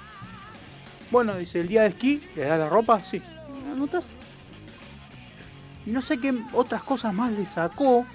Bueno, 1.09 1.35
dice, 1.37 1.61
el 1.61 1.69
día 1.69 1.83
de 1.83 1.87
esquí, 1.87 2.21
¿le 2.35 2.43
das 2.43 2.59
la 2.59 2.67
ropa? 2.67 2.99
Sí. 2.99 3.21
¿Me 3.65 3.71
anotas? 3.71 4.03
Y 5.85 5.91
no 5.91 6.01
sé 6.01 6.19
qué 6.19 6.33
otras 6.51 6.83
cosas 6.83 7.13
más 7.13 7.31
le 7.31 7.45
sacó. 7.45 8.05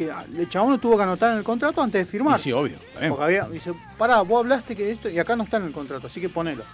Que 0.00 0.10
el 0.38 0.48
chabón 0.48 0.72
lo 0.72 0.78
tuvo 0.78 0.96
que 0.96 1.02
anotar 1.02 1.32
en 1.32 1.38
el 1.38 1.44
contrato 1.44 1.82
antes 1.82 2.06
de 2.06 2.10
firmar. 2.10 2.38
Sí, 2.38 2.44
sí, 2.44 2.52
obvio. 2.52 2.76
Porque 3.10 3.22
había, 3.22 3.44
dice, 3.44 3.74
pará, 3.98 4.22
vos 4.22 4.40
hablaste 4.40 4.74
que 4.74 4.92
esto 4.92 5.10
y 5.10 5.18
acá 5.18 5.36
no 5.36 5.44
está 5.44 5.58
en 5.58 5.64
el 5.64 5.72
contrato, 5.72 6.06
así 6.06 6.22
que 6.22 6.30
ponelo. 6.30 6.64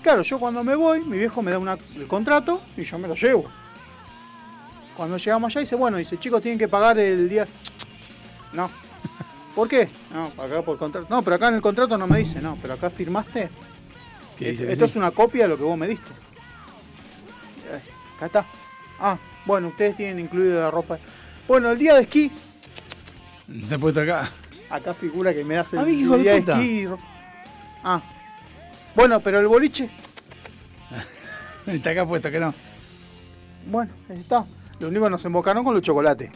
Claro, 0.00 0.22
yo 0.22 0.38
cuando 0.38 0.62
me 0.62 0.76
voy, 0.76 1.00
mi 1.00 1.18
viejo 1.18 1.42
me 1.42 1.50
da 1.50 1.58
una- 1.58 1.76
el 1.96 2.06
contrato 2.06 2.60
y 2.76 2.84
yo 2.84 2.98
me 3.00 3.08
lo 3.08 3.14
llevo. 3.16 3.46
Cuando 4.96 5.16
llegamos 5.16 5.50
allá 5.50 5.60
dice, 5.62 5.74
bueno, 5.74 5.96
dice, 5.96 6.16
chicos, 6.18 6.40
tienen 6.40 6.56
que 6.56 6.68
pagar 6.68 7.00
el 7.00 7.28
día... 7.28 7.48
No. 8.52 8.70
¿Por 9.56 9.66
qué? 9.68 9.88
No, 10.14 10.26
acá 10.40 10.62
por 10.62 10.78
contrato. 10.78 11.08
No, 11.10 11.22
pero 11.22 11.34
acá 11.34 11.48
en 11.48 11.54
el 11.54 11.60
contrato 11.62 11.98
no 11.98 12.06
me 12.06 12.18
dice, 12.20 12.40
no, 12.40 12.56
pero 12.62 12.74
acá 12.74 12.90
firmaste. 12.90 13.48
¿Qué 14.38 14.50
dice 14.52 14.70
Esto 14.70 14.86
sí? 14.86 14.90
es 14.92 14.96
una 14.96 15.10
copia 15.10 15.42
de 15.42 15.48
lo 15.48 15.56
que 15.56 15.64
vos 15.64 15.76
me 15.76 15.88
diste. 15.88 16.12
Eh, 17.72 17.80
Acá 18.18 18.26
está. 18.26 18.46
Ah, 19.00 19.18
bueno, 19.44 19.66
ustedes 19.68 19.96
tienen 19.96 20.20
incluido 20.20 20.60
la 20.60 20.70
ropa. 20.70 20.98
Bueno, 21.48 21.70
el 21.72 21.78
día 21.78 21.94
de 21.94 22.02
esquí, 22.02 22.30
Te 23.68 23.78
puesto 23.78 24.00
acá. 24.00 24.30
Acá 24.68 24.92
figura 24.94 25.32
que 25.32 25.44
me 25.44 25.54
das 25.54 25.72
el 25.72 25.78
Ah, 25.78 25.88
hijo 25.88 26.16
de 26.16 26.22
día 26.22 26.32
de 26.34 26.40
puta. 26.40 26.52
esquí 26.60 26.86
Ah. 27.84 28.02
Bueno, 28.96 29.20
pero 29.20 29.38
el 29.38 29.46
boliche, 29.46 29.88
Está 31.66 31.90
acá 31.90 32.04
puesto, 32.06 32.30
que 32.30 32.40
no. 32.40 32.52
bueno, 33.70 33.92
está. 34.08 34.44
Lo 34.80 34.88
único 34.88 35.04
que 35.04 35.10
nos 35.10 35.24
embocaron 35.24 35.62
con 35.64 35.74
los 35.74 35.82
chocolates. 35.82 36.30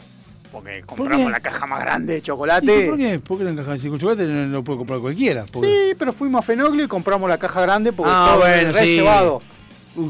Porque 0.51 0.81
compramos 0.85 1.31
la 1.31 1.39
caja 1.39 1.65
más 1.65 1.79
grande 1.79 2.13
de 2.13 2.19
¿Y 2.19 2.21
chocolate. 2.21 2.87
¿Por 2.87 2.97
qué? 2.97 3.19
¿Por 3.19 3.37
qué 3.37 3.43
la 3.45 3.73
así 3.73 3.87
con 3.89 3.97
chocolate? 3.99 4.25
No 4.25 4.47
lo 4.47 4.63
puede 4.63 4.79
comprar 4.79 4.99
cualquiera. 4.99 5.45
porque- 5.51 5.67
Sí, 5.91 5.95
pero 5.97 6.11
fuimos 6.11 6.39
a 6.39 6.41
Fenoglio 6.41 6.85
y 6.85 6.87
compramos 6.89 7.29
la 7.29 7.37
caja 7.37 7.61
grande 7.61 7.93
porque 7.93 8.11
Ah, 8.13 8.27
todo 8.31 8.39
bueno, 8.39 8.71
re 8.73 8.83
sí. 8.85 9.01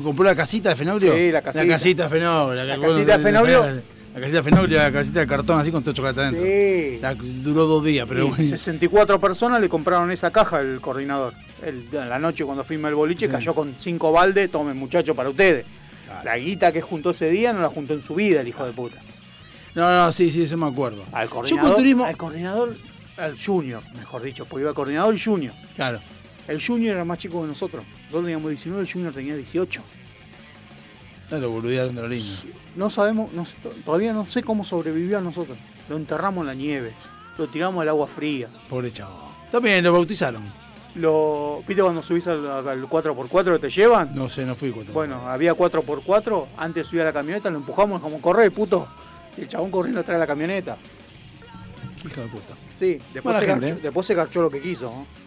¿Compró 0.04 0.26
la 0.26 0.36
casita 0.36 0.70
de 0.70 0.76
Fenogrio? 0.76 1.14
Sí, 1.14 1.32
la 1.32 1.42
casita. 1.42 1.64
La 1.64 1.74
casita 1.74 2.04
de 2.04 2.10
Fenogrio. 2.10 2.64
La 2.64 2.80
casita 2.80 3.18
de 3.18 3.24
Fenogrio. 3.24 3.82
La 4.14 4.20
casita 4.20 4.42
de 4.42 4.76
la 4.78 4.92
casita 4.92 5.20
de 5.22 5.28
cartón 5.28 5.60
así 5.60 5.72
con 5.72 5.84
todo 5.84 5.94
chocolate 5.94 6.20
adentro. 6.22 6.44
Sí. 6.44 7.00
La- 7.02 7.14
duró 7.16 7.66
dos 7.66 7.84
días, 7.86 8.06
pero 8.08 8.26
Y 8.26 8.30
bueno. 8.30 8.44
64 8.50 9.20
personas 9.20 9.62
le 9.62 9.70
compraron 9.70 10.12
esa 10.12 10.32
caja 10.32 10.58
al 10.58 10.82
coordinador. 10.82 11.34
El- 11.64 11.88
la 11.92 12.20
noche 12.20 12.44
cuando 12.44 12.64
fuimos 12.66 12.90
al 12.90 12.96
boliche 12.96 13.28
Sí. 13.28 13.32
cayó 13.32 13.54
con 13.56 13.74
cinco 13.78 14.12
baldes, 14.12 14.52
tomen 14.52 14.76
muchachos 14.78 15.16
para 15.16 15.30
ustedes. 15.30 15.66
La 16.26 16.38
guita 16.38 16.74
que 16.74 16.82
juntó 16.82 17.12
ese 17.12 17.30
día 17.30 17.54
no 17.54 17.62
la 17.62 17.70
juntó 17.70 17.94
en 17.94 18.04
su 18.04 18.14
vida 18.16 18.42
el 18.42 18.48
hijo 18.50 18.66
de 18.66 18.74
puta. 18.74 19.02
No, 19.76 19.90
no, 19.96 20.12
sí, 20.12 20.30
sí, 20.30 20.42
eso 20.42 20.58
me 20.58 20.68
acuerdo. 20.68 21.04
Al 21.14 21.28
Yo 21.28 21.34
coordinador, 21.34 21.70
con 21.72 21.78
turismo. 21.78 22.06
al 22.06 22.18
coordinador, 22.18 22.76
al 23.18 23.38
junior, 23.42 23.82
mejor 23.98 24.22
dicho, 24.22 24.44
porque 24.46 24.64
iba 24.64 24.74
coordinador 24.74 25.16
y 25.16 25.20
junior. 25.22 25.54
Claro. 25.78 26.02
El 26.50 26.62
junior 26.62 26.96
era 26.96 27.06
más 27.06 27.18
chico 27.18 27.42
que 27.42 27.48
nosotros. 27.48 27.86
Nosotros 28.02 28.24
teníamos 28.24 28.50
19, 28.50 28.82
el 28.82 28.92
junior 28.92 29.14
tenía 29.14 29.36
18. 29.38 29.82
No, 31.32 31.38
lo 31.40 31.50
boludearon 31.50 31.96
de 31.96 32.02
lo 32.02 32.08
lindo. 32.10 32.32
No 32.76 32.90
sabemos, 32.90 33.32
no 33.34 33.46
todavía 33.86 34.14
no 34.14 34.26
sé 34.26 34.44
cómo 34.44 34.64
sobrevivió 34.64 35.18
a 35.18 35.22
nosotros. 35.22 35.58
Lo 35.90 35.96
enterramos 35.98 36.42
en 36.42 36.48
la 36.48 36.54
nieve, 36.54 36.94
lo 37.38 37.48
tiramos 37.48 37.82
al 37.82 37.90
agua 37.90 38.08
fría. 38.08 38.48
Pobre 38.70 38.92
chavo. 38.92 39.32
También 39.50 39.84
lo 39.84 39.94
bautizaron. 39.94 40.44
Lo, 40.96 41.64
¿Viste 41.66 41.82
cuando 41.82 42.04
subís 42.04 42.28
al, 42.28 42.46
al 42.46 42.82
4x4 42.84 43.54
que 43.54 43.60
te 43.60 43.70
llevan? 43.70 44.14
No 44.14 44.28
sé, 44.28 44.46
no 44.46 44.56
fui 44.56 44.72
cuatro. 44.72 44.94
Bueno, 44.94 45.28
había 45.28 45.54
4x4, 45.54 46.48
antes 46.58 46.88
subía 46.88 47.04
a 47.04 47.06
la 47.06 47.14
camioneta, 47.14 47.50
lo 47.50 47.58
empujamos 47.58 48.02
como 48.02 48.20
corre, 48.20 48.52
puto. 48.52 48.88
Y 49.38 49.42
el 49.42 49.48
chabón 49.48 49.72
corriendo 49.72 50.02
atrás 50.02 50.16
de 50.16 50.20
la 50.20 50.28
camioneta. 50.28 50.78
Hijo 52.06 52.22
de 52.22 52.28
puta. 52.28 52.56
Sí, 52.78 52.98
después, 53.14 53.38
se, 53.38 53.46
gente, 53.46 53.68
garchó, 53.68 53.78
¿eh? 53.78 53.80
después 53.82 54.08
se 54.08 54.16
garchó 54.16 54.42
lo 54.42 54.50
que 54.50 54.62
quiso. 54.62 54.86
¿no? 54.86 55.21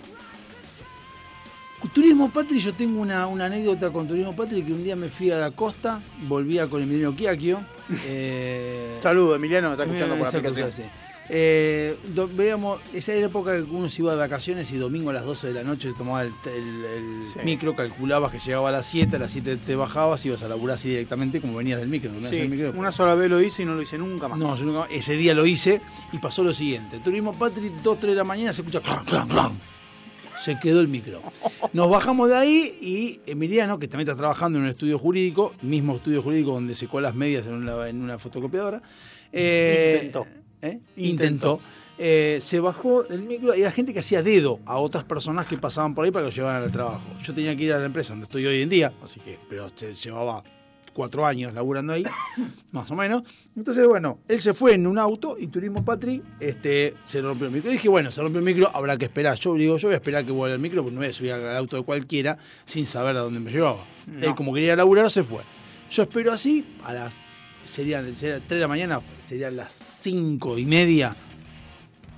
Turismo 1.92 2.30
Patri, 2.30 2.58
yo 2.58 2.72
tengo 2.72 3.00
una, 3.00 3.26
una 3.26 3.46
anécdota 3.46 3.90
con 3.90 4.08
Turismo 4.08 4.34
Patri 4.34 4.62
que 4.62 4.72
un 4.72 4.82
día 4.82 4.96
me 4.96 5.08
fui 5.08 5.30
a 5.30 5.36
la 5.38 5.50
costa, 5.50 6.00
volvía 6.26 6.66
con 6.66 6.82
Emiliano 6.82 7.14
Quiaquio. 7.14 7.60
Eh, 8.06 8.98
Saludos, 9.02 9.36
Emiliano, 9.36 9.68
me 9.68 9.74
está 9.74 9.84
escuchando 9.84 10.14
por 10.14 10.22
la 10.22 10.28
esa 10.30 10.38
aplicación. 10.38 10.66
cosa, 10.70 10.82
sí. 10.82 10.88
Eh, 11.28 11.96
do- 12.14 12.28
veíamos, 12.32 12.80
esa 12.94 13.12
era 13.12 13.20
la 13.22 13.26
época 13.26 13.54
que 13.56 13.62
uno 13.62 13.88
se 13.90 14.00
iba 14.02 14.12
de 14.12 14.18
vacaciones 14.18 14.72
y 14.72 14.76
domingo 14.78 15.10
a 15.10 15.12
las 15.12 15.24
12 15.26 15.48
de 15.48 15.52
la 15.54 15.62
noche 15.64 15.90
se 15.90 15.94
tomaba 15.96 16.22
el, 16.22 16.32
el- 16.46 16.84
el 16.84 17.28
Sí. 17.32 17.38
micro, 17.44 17.74
calculabas 17.76 18.30
que 18.32 18.38
llegaba 18.38 18.70
a 18.70 18.72
las 18.72 18.86
7, 18.86 19.16
a 19.16 19.18
las 19.18 19.30
7 19.32 19.56
te 19.58 19.74
bajabas 19.76 20.24
y 20.24 20.28
ibas 20.28 20.42
a 20.42 20.48
laburar 20.48 20.76
así 20.76 20.88
directamente 20.90 21.40
como 21.42 21.56
venías 21.56 21.78
del 21.78 21.88
micro. 21.88 22.10
venías 22.12 22.30
Sí, 22.30 22.38
del 22.38 22.48
micro. 22.48 22.72
una 22.74 22.90
sola 22.92 23.14
vez 23.14 23.30
lo 23.30 23.40
hice 23.42 23.62
y 23.62 23.64
no 23.66 23.74
lo 23.74 23.82
hice 23.82 23.98
nunca 23.98 24.28
más. 24.28 24.38
No, 24.38 24.56
yo 24.56 24.64
nunca- 24.64 24.86
ese 24.90 25.14
día 25.16 25.34
lo 25.34 25.44
hice 25.44 25.80
y 26.12 26.18
pasó 26.18 26.42
lo 26.42 26.52
siguiente. 26.54 26.98
Turismo 27.00 27.34
Patri, 27.34 27.70
2, 27.82 27.98
3 27.98 28.12
de 28.12 28.16
la 28.16 28.24
mañana 28.24 28.52
se 28.54 28.62
escucha 28.62 28.80
clan, 28.80 29.04
clan, 29.04 29.28
clan. 29.28 29.52
Se 30.42 30.58
quedó 30.58 30.80
el 30.80 30.88
micro. 30.88 31.22
Nos 31.72 31.88
bajamos 31.88 32.28
de 32.28 32.36
ahí 32.36 32.78
y 32.80 33.20
Emiliano, 33.30 33.78
que 33.78 33.88
también 33.88 34.08
está 34.08 34.18
trabajando 34.18 34.58
en 34.58 34.64
un 34.64 34.70
estudio 34.70 34.98
jurídico, 34.98 35.54
mismo 35.62 35.96
estudio 35.96 36.22
jurídico 36.22 36.52
donde 36.52 36.74
secó 36.74 37.00
las 37.00 37.14
medias 37.14 37.46
en 37.46 37.54
una, 37.54 37.88
en 37.88 38.02
una 38.02 38.18
fotocopiadora. 38.18 38.82
eh, 39.32 40.00
Intentó. 40.04 40.26
¿eh? 40.62 40.80
Intentó. 40.96 40.96
Intentó. 40.96 41.60
Eh, 41.96 42.40
se 42.42 42.58
bajó 42.58 43.04
del 43.04 43.22
micro 43.22 43.50
y 43.50 43.58
había 43.58 43.70
gente 43.70 43.92
que 43.92 44.00
hacía 44.00 44.22
dedo 44.22 44.58
a 44.66 44.78
otras 44.78 45.04
personas 45.04 45.46
que 45.46 45.56
pasaban 45.56 45.94
por 45.94 46.04
ahí 46.04 46.10
para 46.10 46.24
que 46.24 46.30
lo 46.30 46.34
llevaran 46.36 46.62
al 46.64 46.72
trabajo. 46.72 47.04
Yo 47.22 47.32
tenía 47.32 47.54
que 47.54 47.62
ir 47.62 47.72
a 47.72 47.78
la 47.78 47.86
empresa 47.86 48.14
donde 48.14 48.24
estoy 48.24 48.44
hoy 48.46 48.62
en 48.62 48.68
día, 48.68 48.92
así 49.02 49.20
que, 49.20 49.38
pero 49.48 49.68
se 49.74 49.94
llevaba 49.94 50.42
cuatro 50.94 51.26
años 51.26 51.52
laburando 51.52 51.92
ahí, 51.92 52.05
más 52.73 52.90
o 52.90 52.94
menos. 52.94 53.24
Entonces, 53.55 53.86
bueno, 53.86 54.20
él 54.28 54.40
se 54.40 54.55
fue 54.55 54.74
en 54.74 54.86
un 54.86 54.98
auto 54.98 55.36
y 55.39 55.48
Turismo 55.48 55.84
Patri 55.84 56.23
este, 56.40 56.94
se 57.05 57.20
rompió 57.20 57.47
el 57.47 57.52
micro. 57.52 57.70
Y 57.70 57.74
dije, 57.74 57.89
bueno, 57.89 58.10
se 58.10 58.23
rompió 58.23 58.39
el 58.39 58.44
micro, 58.44 58.70
habrá 58.73 58.97
que 58.97 59.05
esperar. 59.05 59.39
Yo 59.39 59.55
digo, 59.55 59.76
yo 59.76 59.89
voy 59.89 59.94
a 59.94 59.97
esperar 59.97 60.24
que 60.24 60.32
vuelva 60.32 60.55
el 60.55 60.60
micro 60.60 60.82
porque 60.82 60.94
no 60.94 61.00
voy 61.00 61.10
a 61.10 61.12
subir 61.12 61.32
al 61.32 61.56
auto 61.56 61.76
de 61.76 61.82
cualquiera 61.82 62.39
sin 62.64 62.86
saber 62.86 63.16
a 63.16 63.20
dónde 63.20 63.40
me 63.40 63.50
llevaba. 63.50 63.84
No. 64.06 64.26
Él, 64.26 64.34
como 64.34 64.55
quería 64.55 64.74
laburar, 64.76 65.10
se 65.10 65.23
fue. 65.23 65.42
Yo 65.90 66.05
espero 66.05 66.32
así, 66.32 66.64
a 66.82 66.94
las 66.94 67.14
serían, 67.64 68.16
serían 68.16 68.40
3 68.40 68.48
de 68.48 68.60
la 68.60 68.68
mañana, 68.68 69.00
serían 69.24 69.56
las 69.56 69.73
5 69.73 70.58
y 70.58 70.64
media. 70.64 71.14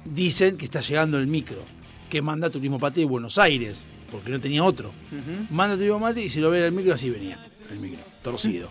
Dicen 0.05 0.57
que 0.57 0.67
está 0.67 0.81
llegando 0.81 1.19
el 1.19 1.27
micro, 1.27 1.59
que 2.09 2.23
manda 2.23 2.51
Turismo 2.51 2.79
Patri 2.79 3.03
de 3.03 3.09
Buenos 3.09 3.39
Aires, 3.39 3.83
porque 4.11 4.31
no 4.31 4.41
tenía 4.41 4.63
otro. 4.63 4.93
Manda 5.51 5.77
Turismo 5.77 6.01
Patri 6.01 6.25
y 6.25 6.29
si 6.29 6.41
lo 6.41 6.51
ve 6.51 6.65
el 6.65 6.73
micro, 6.73 6.95
así 6.95 7.11
venía, 7.11 7.45
el 7.71 7.81
micro, 7.81 8.01
torcido. 8.27 8.69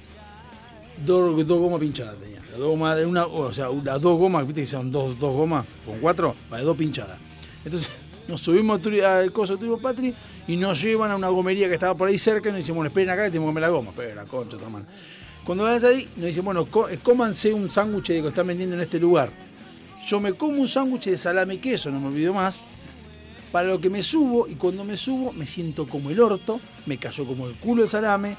Dos, 1.06 1.46
gomas 1.46 1.80
pinchadas 1.80 2.18
tenía. 2.18 2.42
Las 2.52 2.60
dos 2.60 2.70
gomas, 2.70 3.04
una, 3.06 3.26
o 3.26 3.54
sea, 3.54 3.70
las 3.84 4.02
dos 4.02 4.18
gomas, 4.18 4.46
viste 4.46 4.62
que 4.62 4.68
son 4.68 4.92
dos, 4.92 5.18
dos 5.18 5.34
gomas 5.34 5.66
con 5.86 6.00
cuatro, 6.00 6.36
para 6.50 6.64
dos 6.64 6.76
pinchadas. 6.76 7.18
Entonces 7.64 7.90
nos 8.28 8.42
subimos 8.42 8.82
al 9.04 9.32
coso 9.32 9.58
Turismo 9.58 9.78
Patri 9.78 10.14
y 10.48 10.58
nos 10.58 10.82
llevan 10.82 11.12
a 11.12 11.16
una 11.16 11.30
gomería 11.30 11.68
que 11.68 11.74
estaba 11.74 11.96
por 11.96 12.10
ahí 12.10 12.18
cerca 12.18 12.50
y 12.50 12.52
nos 12.52 12.60
dicen, 12.60 12.76
bueno, 12.76 12.88
esperen 12.88 13.10
acá 13.10 13.26
que 13.26 13.32
tenemos 13.32 13.48
que 13.48 13.50
comer 13.50 13.62
la 13.62 13.70
goma. 13.70 13.92
La 14.16 14.26
concha, 14.26 14.58
hermano. 14.58 14.86
Cuando 15.46 15.64
vas 15.64 15.84
ahí, 15.84 16.10
nos 16.18 16.28
dicen, 16.28 16.44
bueno, 16.44 16.68
eh, 16.90 17.00
cómanse 17.02 17.54
un 17.54 17.70
sándwich 17.70 18.08
que 18.08 18.28
están 18.28 18.48
vendiendo 18.48 18.76
en 18.76 18.82
este 18.82 19.00
lugar. 19.00 19.30
Yo 20.06 20.20
me 20.20 20.34
como 20.34 20.62
un 20.62 20.68
sándwich 20.68 21.06
de 21.06 21.18
salame 21.18 21.60
queso, 21.60 21.92
no 21.92 22.00
me 22.00 22.08
olvido 22.08 22.34
más. 22.34 22.62
Para 23.52 23.70
lo 23.70 23.80
que 23.80 23.90
me 23.90 24.04
subo, 24.04 24.48
y 24.48 24.56
cuando 24.56 24.84
me 24.84 24.98
subo 24.98 25.32
me 25.32 25.48
siento 25.48 25.88
como 25.88 26.10
el 26.10 26.20
orto, 26.20 26.60
me 26.86 26.98
cayó 26.98 27.26
como 27.26 27.48
el 27.48 27.56
culo 27.56 27.84
el 27.84 27.90
salame. 27.90 28.36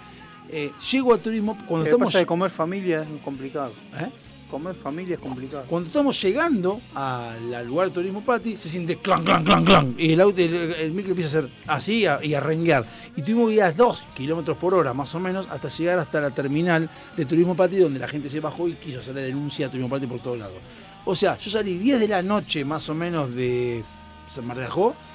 Eh, 0.50 0.72
llego 0.90 1.14
a 1.14 1.18
turismo, 1.18 1.56
cuando 1.66 1.84
que 1.84 1.90
estamos, 1.90 2.14
que 2.14 2.26
comer 2.26 2.50
familia 2.50 3.02
es 3.02 3.22
complicado. 3.22 3.72
¿eh? 3.98 4.08
Comer 4.50 4.76
familia 4.76 5.14
es 5.14 5.20
complicado. 5.20 5.64
cuando 5.68 5.88
estamos 5.88 6.22
llegando 6.22 6.80
al, 6.94 7.66
lugar 7.66 7.88
de 7.88 7.94
turismo 7.94 8.24
Pati, 8.24 8.56
se 8.56 8.68
siente 8.68 8.96
clan, 8.96 9.24
clan, 9.24 9.44
clan, 9.44 9.64
clan. 9.64 9.94
Y 9.98 10.12
el, 10.12 10.20
auto, 10.20 10.40
el, 10.40 10.54
el 10.54 10.92
micro 10.92 11.10
empieza 11.10 11.38
a 11.38 11.40
hacer 11.40 11.50
así 11.66 12.06
a- 12.06 12.24
y 12.24 12.32
a 12.34 12.40
renguear. 12.40 12.86
Y 13.16 13.22
tuvimos 13.22 13.48
que 13.48 13.54
ir 13.56 13.62
a 13.62 13.72
2 13.72 14.06
kilómetros 14.14 14.56
por 14.56 14.72
hora, 14.74 14.94
más 14.94 15.12
o 15.16 15.20
menos, 15.20 15.48
hasta 15.50 15.68
llegar 15.68 15.98
hasta 15.98 16.20
la 16.20 16.30
terminal 16.30 16.88
de 17.16 17.24
Turismo 17.24 17.56
Patri, 17.56 17.78
donde 17.78 17.98
la 17.98 18.06
gente 18.06 18.28
se 18.28 18.38
bajó 18.38 18.68
y 18.68 18.74
quiso 18.74 19.00
hacer 19.00 19.16
la 19.16 19.22
denuncia 19.22 19.66
a 19.66 19.70
Turismo 19.70 19.90
Patri 19.90 20.06
por 20.06 20.20
todos 20.20 20.38
lados. 20.38 20.56
O 21.04 21.14
sea, 21.14 21.36
yo 21.38 21.50
salí 21.50 21.76
10 21.78 21.98
de 22.00 22.08
la 22.08 22.22
noche, 22.22 22.64
más 22.64 22.88
o 22.88 22.94
menos, 22.94 23.34
de 23.34 23.82
San 24.30 24.46
Martín 24.46 24.66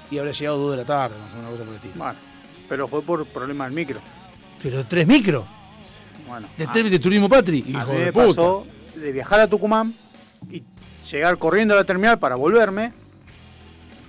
y 0.10 0.18
habrá 0.18 0.32
llegado 0.32 0.58
2 0.58 0.72
de 0.72 0.78
la 0.78 0.86
tarde, 0.86 1.16
más 1.18 1.34
o 1.34 1.36
menos, 1.38 1.50
una 1.50 1.52
cosa 1.52 1.64
por 1.64 1.74
el 1.74 1.76
estilo. 1.76 1.94
Bueno, 2.04 2.20
pero 2.68 2.88
fue 2.88 3.02
por 3.02 3.26
problema 3.26 3.66
del 3.66 3.74
micro. 3.74 4.00
Pero 4.64 4.86
tres 4.86 5.08
micros, 5.08 5.46
Bueno, 6.28 6.48
de, 6.58 6.66
a- 6.66 6.72
tres 6.72 6.92
de 6.92 7.00
Turismo 7.00 7.28
Patri, 7.30 7.64
a 7.68 7.70
hijo 7.70 7.92
mí 7.94 8.00
de 8.00 8.06
me 8.06 8.14
puta. 8.14 8.28
pasó 8.28 8.68
de 8.96 9.12
viajar 9.12 9.40
a 9.42 9.48
Tucumán 9.48 9.94
y 10.52 10.64
llegar 11.12 11.38
corriendo 11.38 11.74
a 11.74 11.78
la 11.78 11.84
terminal 11.84 12.20
para 12.20 12.36
volverme. 12.36 12.94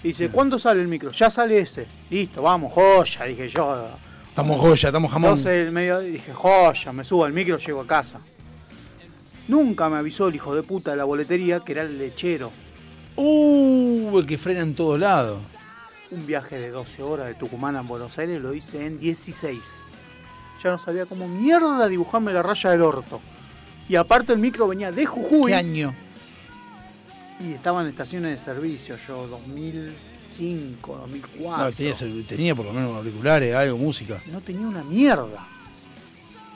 Y 0.05 0.09
dice, 0.09 0.29
¿cuándo 0.31 0.59
sale 0.59 0.83
el 0.83 0.89
micro? 0.89 1.13
Ya 1.13 1.31
sale 1.31 1.61
ese. 1.61 1.87
Listo, 2.11 2.43
vamos, 2.43 2.73
joya, 2.73 3.25
dije 3.25 3.49
yo. 3.49 3.87
Estamos 4.29 4.61
joya, 4.61 4.89
estamos 4.89 5.13
jamón. 5.13 5.31
12 5.33 5.49
del 5.49 5.73
medio, 5.73 6.01
dije, 6.01 6.33
joya, 6.33 6.93
me 6.93 7.05
subo 7.05 7.25
al 7.25 7.33
micro, 7.33 7.57
llego 7.59 7.81
a 7.83 7.87
casa. 7.87 8.19
Nunca 9.49 9.89
me 9.89 9.99
avisó 9.99 10.29
el 10.29 10.35
hijo 10.35 10.55
de 10.55 10.63
puta 10.63 10.91
de 10.93 10.97
la 10.97 11.05
boletería 11.05 11.61
que 11.61 11.73
era 11.73 11.83
el 11.83 11.99
lechero. 11.99 12.51
Uh, 13.17 14.19
el 14.19 14.27
que 14.27 14.39
frena 14.39 14.61
en 14.61 14.75
todos 14.75 14.99
lados. 14.99 15.41
Un 16.11 16.27
viaje 16.27 16.57
de 16.59 16.71
12 16.71 17.03
horas 17.03 17.27
de 17.29 17.35
Tucumán 17.35 17.77
a 17.77 17.83
Buenos 17.83 18.19
Aires 18.19 18.41
lo 18.43 18.55
hice 18.55 18.85
en 18.87 18.99
16. 18.99 19.59
Ya 20.63 20.71
no 20.71 20.79
sabía 20.79 21.07
cómo 21.07 21.27
mierda 21.29 21.89
dibujarme 21.89 22.33
la 22.33 22.43
raya 22.43 22.71
del 22.71 22.83
orto. 22.83 23.21
Y 23.89 23.97
aparte 23.97 24.33
el 24.33 24.39
micro 24.39 24.69
venía 24.69 24.93
de 24.93 25.05
Jujuy. 25.05 25.51
¿Qué 25.51 25.57
año? 25.57 25.95
Y 27.41 27.53
estaba 27.53 27.83
en 27.83 27.89
estaciones 27.89 28.39
de 28.39 28.45
servicio 28.45 28.97
yo, 29.09 29.27
2005, 29.27 30.97
2004. 30.99 31.65
No, 31.65 31.73
tenía, 31.73 32.27
tenía 32.27 32.55
por 32.55 32.67
lo 32.67 32.73
menos 32.73 32.95
auriculares, 32.95 33.55
algo, 33.55 33.77
música. 33.77 34.23
No 34.27 34.41
tenía 34.41 34.67
una 34.67 34.85
mierda. 34.85 35.45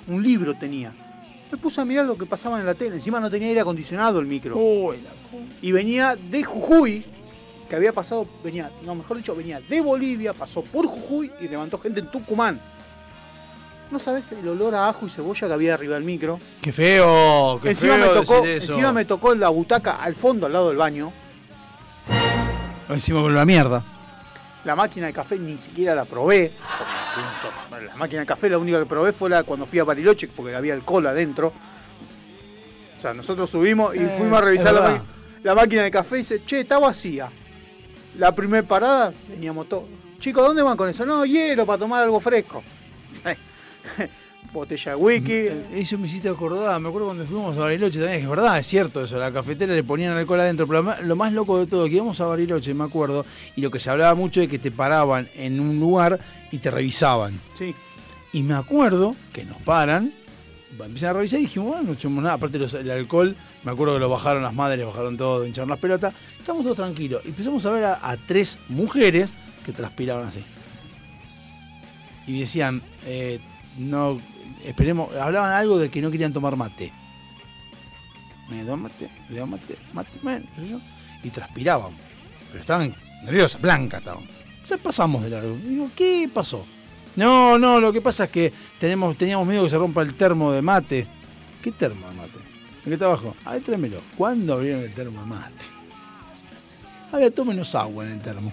Un 0.06 0.22
libro 0.22 0.54
tenía. 0.54 0.92
Me 1.50 1.58
puse 1.58 1.80
a 1.80 1.84
mirar 1.84 2.06
lo 2.06 2.16
que 2.16 2.26
pasaba 2.26 2.60
en 2.60 2.66
la 2.66 2.74
tele. 2.74 2.96
Encima 2.96 3.18
no 3.18 3.28
tenía 3.28 3.48
aire 3.48 3.60
acondicionado 3.60 4.20
el 4.20 4.26
micro. 4.26 4.94
y 5.60 5.72
venía 5.72 6.14
de 6.16 6.44
Jujuy, 6.44 7.04
que 7.68 7.74
había 7.74 7.92
pasado, 7.92 8.26
venía, 8.44 8.70
no, 8.84 8.94
mejor 8.94 9.16
dicho, 9.16 9.34
venía 9.34 9.60
de 9.60 9.80
Bolivia, 9.80 10.32
pasó 10.32 10.62
por 10.62 10.86
Jujuy 10.86 11.32
y 11.40 11.48
levantó 11.48 11.78
gente 11.78 12.00
en 12.00 12.10
Tucumán. 12.10 12.60
No 13.90 13.98
sabes 14.00 14.32
el 14.32 14.46
olor 14.48 14.74
a 14.74 14.88
ajo 14.88 15.06
y 15.06 15.08
cebolla 15.08 15.46
que 15.46 15.52
había 15.54 15.74
arriba 15.74 15.94
del 15.94 16.04
micro. 16.04 16.40
Qué 16.60 16.72
feo, 16.72 17.60
qué 17.62 17.70
encima, 17.70 17.94
feo 17.94 18.06
me 18.06 18.20
tocó, 18.20 18.34
decir 18.42 18.56
eso. 18.56 18.72
encima 18.72 18.92
me 18.92 19.04
tocó 19.04 19.34
la 19.34 19.48
butaca 19.48 19.96
al 20.02 20.14
fondo, 20.16 20.46
al 20.46 20.52
lado 20.52 20.68
del 20.68 20.76
baño. 20.76 21.12
Encima 22.88 23.20
con 23.20 23.34
la 23.34 23.44
mierda. 23.44 23.82
La 24.64 24.74
máquina 24.74 25.06
de 25.06 25.12
café 25.12 25.38
ni 25.38 25.56
siquiera 25.58 25.94
la 25.94 26.04
probé. 26.04 26.52
O 26.56 26.84
sea, 26.84 27.14
pienso, 27.14 27.86
la 27.92 27.96
máquina 27.96 28.20
de 28.20 28.26
café 28.26 28.48
la 28.48 28.58
única 28.58 28.78
que 28.80 28.86
probé 28.86 29.12
fue 29.12 29.30
la 29.30 29.44
cuando 29.44 29.66
fui 29.66 29.78
a 29.78 29.84
Bariloche 29.84 30.28
porque 30.34 30.54
había 30.54 30.74
alcohol 30.74 31.06
adentro. 31.06 31.52
O 32.98 33.00
sea, 33.00 33.14
nosotros 33.14 33.48
subimos 33.50 33.94
y 33.94 34.00
Eh, 34.00 34.14
fuimos 34.18 34.38
a 34.38 34.42
revisar 34.44 34.74
la, 34.74 35.00
la 35.42 35.54
máquina 35.54 35.82
de 35.82 35.90
café 35.92 36.16
y 36.16 36.18
dice, 36.18 36.42
che, 36.44 36.60
está 36.60 36.78
vacía. 36.78 37.28
La 38.18 38.32
primer 38.32 38.64
parada 38.64 39.12
veníamos 39.28 39.68
todos. 39.68 39.84
Chicos, 40.18 40.44
¿dónde 40.44 40.62
van 40.62 40.76
con 40.76 40.88
eso? 40.88 41.06
No, 41.06 41.24
hielo 41.24 41.64
para 41.66 41.78
tomar 41.78 42.02
algo 42.02 42.18
fresco. 42.18 42.62
Botella 44.52 44.92
de 44.92 44.96
wiki. 44.96 45.32
Eh, 45.32 45.64
Eso 45.74 45.98
me 45.98 46.06
hiciste 46.06 46.28
acordar, 46.28 46.80
me 46.80 46.88
acuerdo 46.88 47.06
cuando 47.08 47.26
fuimos 47.26 47.56
a 47.56 47.60
Bariloche 47.60 47.98
también, 47.98 48.22
es 48.22 48.28
verdad, 48.28 48.58
es 48.58 48.66
cierto 48.66 49.02
eso, 49.02 49.18
la 49.18 49.32
cafetera 49.32 49.74
le 49.74 49.82
ponían 49.82 50.16
alcohol 50.16 50.40
adentro, 50.40 50.66
pero 50.66 50.80
lo 50.82 50.84
más- 50.84 51.00
lo 51.02 51.16
más 51.16 51.32
loco 51.32 51.58
de 51.58 51.66
todo, 51.66 51.86
que 51.86 51.96
íbamos 51.96 52.20
a 52.20 52.26
Bariloche, 52.26 52.72
me 52.72 52.84
acuerdo, 52.84 53.26
y 53.56 53.60
lo 53.60 53.70
que 53.70 53.80
se 53.80 53.90
hablaba 53.90 54.14
mucho 54.14 54.40
es 54.40 54.48
que 54.48 54.58
te 54.60 54.70
paraban 54.70 55.28
en 55.34 55.58
un 55.60 55.80
lugar 55.80 56.20
y 56.52 56.58
te 56.58 56.70
revisaban. 56.70 57.40
Sí. 57.58 57.74
Y 58.32 58.42
me 58.42 58.54
acuerdo 58.54 59.16
que 59.32 59.44
nos 59.44 59.56
paran, 59.62 60.12
empiezan 60.78 61.10
a 61.10 61.12
revisar 61.14 61.40
y 61.40 61.44
dijimos, 61.44 61.68
bueno, 61.68 61.82
no 61.84 61.92
echamos 61.94 62.22
nada, 62.22 62.34
aparte 62.36 62.58
los- 62.58 62.74
el 62.74 62.90
alcohol, 62.90 63.34
me 63.64 63.72
acuerdo 63.72 63.94
que 63.94 64.00
lo 64.00 64.08
bajaron 64.08 64.42
las 64.44 64.54
madres, 64.54 64.86
bajaron 64.86 65.16
todo, 65.16 65.44
hincharon 65.44 65.70
las 65.70 65.80
pelotas, 65.80 66.14
estamos 66.38 66.62
todos 66.62 66.76
tranquilos. 66.76 67.20
Y 67.24 67.28
empezamos 67.28 67.66
a 67.66 67.70
ver 67.70 67.84
a, 67.84 67.98
a 68.10 68.16
tres 68.16 68.58
mujeres 68.68 69.30
que 69.64 69.72
transpiraban 69.72 70.26
así. 70.28 70.44
Y 72.28 72.40
decían, 72.40 72.82
eh, 73.06 73.38
no, 73.78 74.18
esperemos, 74.64 75.14
hablaban 75.16 75.52
algo 75.52 75.78
de 75.78 75.90
que 75.90 76.00
no 76.00 76.10
querían 76.10 76.32
tomar 76.32 76.56
mate. 76.56 76.92
Me 78.48 78.64
da 78.64 78.76
mate, 78.76 79.08
me 79.28 79.36
da 79.36 79.46
mate, 79.46 79.76
mate, 79.92 80.48
sé 80.56 80.68
yo. 80.68 80.80
Y 81.22 81.30
transpiraban. 81.30 81.92
Pero 82.48 82.60
estaban 82.60 82.94
nerviosas, 83.24 83.60
blancas 83.60 84.00
estaban. 84.00 84.24
Entonces 84.54 84.78
pasamos 84.80 85.22
de 85.22 85.30
largo. 85.30 85.56
Digo, 85.56 85.90
¿qué 85.96 86.28
pasó? 86.32 86.64
No, 87.16 87.58
no, 87.58 87.80
lo 87.80 87.92
que 87.92 88.00
pasa 88.00 88.24
es 88.24 88.30
que 88.30 88.52
tenemos, 88.78 89.16
teníamos 89.16 89.46
miedo 89.46 89.64
que 89.64 89.70
se 89.70 89.78
rompa 89.78 90.02
el 90.02 90.14
termo 90.14 90.52
de 90.52 90.62
mate. 90.62 91.06
¿Qué 91.62 91.72
termo 91.72 92.08
de 92.08 92.14
mate? 92.14 92.38
¿El 92.78 92.84
que 92.84 92.94
está 92.94 93.06
abajo? 93.06 93.34
A 93.44 93.56
tráemelo. 93.56 94.00
¿Cuándo 94.16 94.54
abrieron 94.54 94.82
el 94.82 94.92
termo 94.94 95.20
de 95.20 95.26
mate? 95.26 95.64
Había 97.10 97.30
tómenos 97.30 97.74
agua 97.74 98.04
en 98.04 98.12
el 98.12 98.20
termo. 98.20 98.52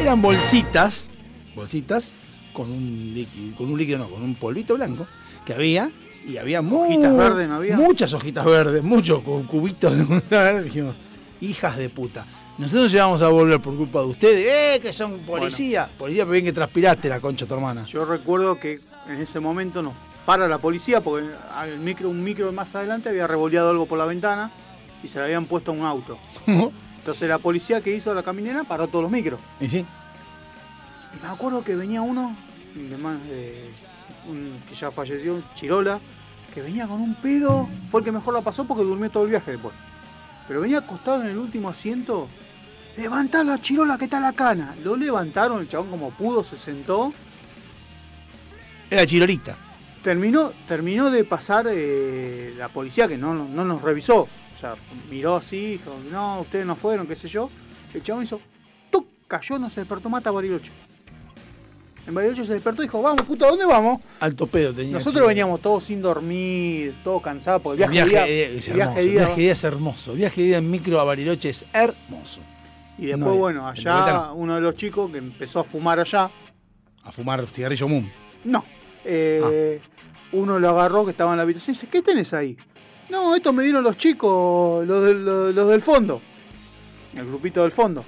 Eran 0.00 0.22
bolsitas, 0.22 1.06
bolsitas, 1.54 2.10
con 2.52 2.70
un 2.70 3.12
líquido, 3.14 3.56
con 3.56 3.70
un 3.72 3.78
líquido 3.78 3.98
no, 3.98 4.08
con 4.08 4.22
un 4.22 4.34
polvito 4.34 4.74
blanco 4.74 5.06
que 5.44 5.54
había 5.54 5.90
y 6.26 6.36
había 6.36 6.60
¿Hojitas 6.60 7.16
verdes 7.16 7.48
no 7.48 7.54
había? 7.56 7.76
muchas 7.76 8.12
hojitas 8.14 8.44
verdes, 8.44 8.82
muchos 8.82 9.22
cu- 9.22 9.44
cubitos 9.46 9.96
de 9.96 10.20
verdes. 10.30 10.64
Dijimos, 10.64 10.94
hijas 11.40 11.76
de 11.76 11.88
puta. 11.88 12.24
Nosotros 12.58 12.92
llegamos 12.92 13.22
a 13.22 13.28
volver 13.28 13.58
por 13.60 13.74
culpa 13.76 14.00
de 14.00 14.06
ustedes, 14.06 14.46
¡eh! 14.46 14.80
Que 14.80 14.92
son 14.92 15.20
policía. 15.20 15.88
Policía, 15.98 16.22
pero 16.24 16.32
bien 16.32 16.44
que 16.44 16.52
transpiraste 16.52 17.08
la 17.08 17.18
concha, 17.18 17.46
tu 17.46 17.54
hermana. 17.54 17.84
Yo 17.86 18.04
recuerdo 18.04 18.60
que 18.60 18.78
en 19.08 19.20
ese 19.20 19.40
momento 19.40 19.82
nos 19.82 19.94
para 20.26 20.46
la 20.46 20.58
policía 20.58 21.00
porque 21.00 21.26
micro, 21.80 22.08
un 22.08 22.22
micro 22.22 22.52
más 22.52 22.72
adelante 22.76 23.08
había 23.08 23.26
revoleado 23.26 23.70
algo 23.70 23.86
por 23.86 23.98
la 23.98 24.04
ventana 24.04 24.52
y 25.02 25.08
se 25.08 25.18
le 25.18 25.24
habían 25.24 25.46
puesto 25.46 25.72
a 25.72 25.74
un 25.74 25.80
auto. 25.84 26.16
Entonces 26.46 27.28
la 27.28 27.38
policía 27.38 27.80
que 27.80 27.92
hizo 27.96 28.14
la 28.14 28.22
caminera 28.22 28.62
paró 28.62 28.86
todos 28.86 29.02
los 29.02 29.10
micros. 29.10 29.40
¿Y 29.60 29.68
sí? 29.68 29.84
Me 31.20 31.28
acuerdo 31.28 31.62
que 31.64 31.74
venía 31.74 32.00
uno, 32.02 32.34
de 32.74 32.96
más, 32.96 33.18
eh, 33.28 33.70
un- 34.28 34.60
que 34.68 34.74
ya 34.74 34.90
falleció, 34.90 35.34
un 35.34 35.44
Chirola, 35.54 35.98
que 36.54 36.62
venía 36.62 36.86
con 36.86 37.00
un 37.00 37.14
pedo. 37.16 37.68
Fue 37.90 38.00
el 38.00 38.04
que 38.04 38.12
mejor 38.12 38.34
la 38.34 38.40
pasó 38.40 38.64
porque 38.64 38.84
durmió 38.84 39.10
todo 39.10 39.24
el 39.24 39.30
viaje 39.30 39.52
después. 39.52 39.74
Pero 40.48 40.60
venía 40.60 40.78
acostado 40.78 41.22
en 41.22 41.28
el 41.28 41.38
último 41.38 41.68
asiento. 41.68 42.28
Levantá 42.96 43.42
la 43.44 43.60
Chirola 43.60 43.96
que 43.98 44.04
está 44.04 44.20
la 44.20 44.32
cana. 44.32 44.74
Lo 44.84 44.96
levantaron, 44.96 45.60
el 45.60 45.68
chabón 45.68 45.90
como 45.90 46.10
pudo, 46.10 46.44
se 46.44 46.56
sentó. 46.56 47.12
Era 48.90 49.06
chirolita. 49.06 49.56
Terminó, 50.02 50.52
terminó 50.66 51.10
de 51.10 51.24
pasar 51.24 51.66
eh, 51.70 52.52
la 52.58 52.68
policía 52.68 53.06
que 53.08 53.16
no, 53.16 53.32
no 53.34 53.64
nos 53.64 53.80
revisó. 53.80 54.22
O 54.22 54.60
sea, 54.60 54.74
miró 55.10 55.36
así, 55.36 55.72
dijo, 55.78 55.94
no, 56.10 56.40
ustedes 56.40 56.66
no 56.66 56.76
fueron, 56.76 57.06
qué 57.06 57.16
sé 57.16 57.28
yo. 57.28 57.48
El 57.94 58.02
chabón 58.02 58.24
hizo, 58.24 58.40
¡tuc! 58.90 59.06
cayó, 59.28 59.58
no 59.58 59.70
se 59.70 59.80
despertó, 59.80 60.08
mata 60.10 60.28
a 60.28 60.32
Bariloche. 60.32 60.70
En 62.06 62.14
Bariloche 62.14 62.44
se 62.44 62.54
despertó 62.54 62.82
y 62.82 62.86
dijo, 62.86 63.00
vamos, 63.00 63.22
puta, 63.22 63.46
¿a 63.46 63.50
dónde 63.50 63.64
vamos? 63.64 64.00
Alto 64.18 64.46
pedo 64.48 64.72
tenía. 64.74 64.94
Nosotros 64.94 65.24
veníamos 65.26 65.60
todos 65.60 65.84
sin 65.84 66.02
dormir, 66.02 66.94
todos 67.04 67.22
cansados, 67.22 67.62
porque 67.62 67.82
El 67.84 67.90
el 67.90 67.92
viaje, 67.92 68.10
viaje, 68.10 68.30
de 68.30 68.36
día- 68.48 68.58
es 68.58 68.72
viaje 68.74 68.80
hermoso. 68.82 68.98
El 69.00 69.04
día- 69.10 69.18
viaje 69.20 69.34
de 69.36 69.42
día 69.42 69.52
es 69.52 69.64
hermoso. 69.64 70.10
El 70.12 70.18
viaje 70.18 70.42
día 70.42 70.58
en 70.58 70.70
micro 70.70 71.00
a 71.00 71.04
Bariloche 71.04 71.48
es 71.50 71.64
hermoso. 71.72 72.40
Y 72.98 73.06
después, 73.06 73.26
No, 73.26 73.34
bueno, 73.36 73.68
allá 73.68 74.12
no. 74.12 74.34
uno 74.34 74.54
de 74.56 74.60
los 74.60 74.74
chicos 74.74 75.10
que 75.12 75.18
empezó 75.18 75.60
a 75.60 75.64
fumar 75.64 76.00
allá, 76.00 76.28
A 77.04 77.12
fumar 77.12 77.46
cigarrillo 77.46 77.86
moon. 77.88 78.10
no, 78.44 78.64
eh, 79.04 79.80
uno 80.32 80.58
lo 80.58 80.68
agarró 80.70 81.04
que 81.04 81.12
estaba 81.12 81.30
en 81.32 81.36
la 81.36 81.42
habitación 81.44 81.74
y 81.74 81.78
dice, 81.78 81.88
¿qué 81.90 82.02
tenés 82.02 82.32
ahí? 82.34 82.56
No, 83.10 83.34
esto 83.36 83.52
me 83.52 83.62
dieron 83.62 83.82
los 83.84 83.96
chicos, 83.96 84.86
los 84.86 85.04
del, 85.04 85.24
los- 85.24 85.54
los 85.54 85.68
del 85.68 85.82
fondo, 85.82 86.20
el 87.16 87.26
grupito 87.26 87.62
del 87.62 87.70
fondo. 87.72 88.04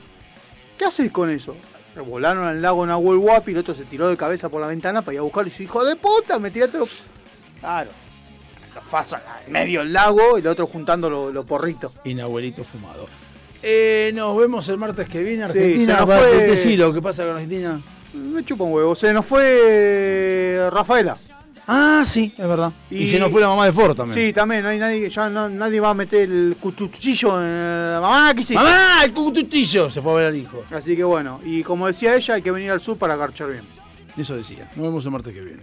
¿Qué 0.78 0.84
haces 0.84 1.10
con 1.12 1.30
eso? 1.30 1.54
Volaron 2.02 2.44
al 2.46 2.60
lago 2.60 2.84
Nahuel 2.86 3.18
Huapi 3.18 3.50
y 3.52 3.54
el 3.54 3.60
otro 3.60 3.74
se 3.74 3.84
tiró 3.84 4.08
de 4.08 4.16
cabeza 4.16 4.48
por 4.48 4.60
la 4.60 4.66
ventana 4.66 5.02
para 5.02 5.14
ir 5.14 5.18
a 5.20 5.22
buscarlo 5.22 5.48
y 5.48 5.50
dice, 5.50 5.62
hijo 5.62 5.84
de 5.84 5.96
puta, 5.96 6.38
me 6.38 6.50
tiraste 6.50 6.78
los... 6.78 7.04
Claro, 7.60 7.90
los 8.74 8.84
fasos 8.84 9.20
en 9.46 9.52
medio 9.52 9.80
del 9.80 9.92
lago 9.92 10.36
y 10.36 10.40
el 10.40 10.46
otro 10.48 10.66
juntando 10.66 11.08
los 11.32 11.44
porritos. 11.46 11.94
Y 12.04 12.14
Nahuelito 12.14 12.64
fumado. 12.64 13.06
Eh, 13.62 14.10
nos 14.14 14.36
vemos 14.36 14.68
el 14.68 14.76
martes 14.76 15.08
que 15.08 15.22
viene. 15.22 15.44
Sí, 15.44 15.58
Argentina. 15.58 16.04
Va, 16.04 16.18
fue- 16.18 16.46
¿qué 16.46 16.56
sí, 16.56 16.78
pasa 17.02 17.24
con 17.24 17.32
Argentina? 17.34 17.80
Me 18.12 18.44
chupa 18.44 18.64
un 18.64 18.72
huevo, 18.72 18.94
se 18.94 19.12
nos 19.12 19.24
fue 19.24 20.68
Rafaela. 20.70 21.16
Ah, 21.66 22.04
sí, 22.06 22.32
es 22.36 22.46
verdad. 22.46 22.72
Y, 22.90 23.02
Y- 23.02 23.06
se 23.06 23.18
nos 23.18 23.30
fue 23.30 23.40
la 23.40 23.48
mamá 23.48 23.64
de 23.66 23.72
Ford 23.72 23.96
también. 23.96 24.18
Sí, 24.26 24.32
también, 24.34 24.62
no 24.62 24.68
hay 24.68 24.78
nadie, 24.78 25.08
ya 25.08 25.28
no- 25.30 25.48
nadie 25.48 25.80
va 25.80 25.90
a 25.90 25.94
meter 25.94 26.22
el 26.30 26.56
cutuchillo 26.60 27.40
en 27.42 27.92
la 27.92 28.00
mamá 28.02 28.34
que 28.34 28.42
sí. 28.42 28.54
¡Mamá! 28.54 29.04
¡El 29.04 29.12
cucututillo! 29.12 29.88
Se 29.88 30.02
fue 30.02 30.12
a 30.12 30.16
ver 30.16 30.26
al 30.26 30.36
hijo. 30.36 30.62
Así 30.70 30.94
que 30.94 31.04
bueno, 31.04 31.40
y 31.44 31.62
como 31.62 31.86
decía 31.86 32.14
ella, 32.14 32.34
hay 32.34 32.42
que 32.42 32.50
venir 32.50 32.70
al 32.70 32.80
sur 32.80 32.98
para 32.98 33.16
garchar 33.16 33.50
bien. 33.50 33.62
Eso 34.16 34.36
decía. 34.36 34.68
Nos 34.76 34.84
vemos 34.86 35.04
el 35.06 35.10
martes 35.12 35.32
que 35.32 35.40
viene. 35.40 35.62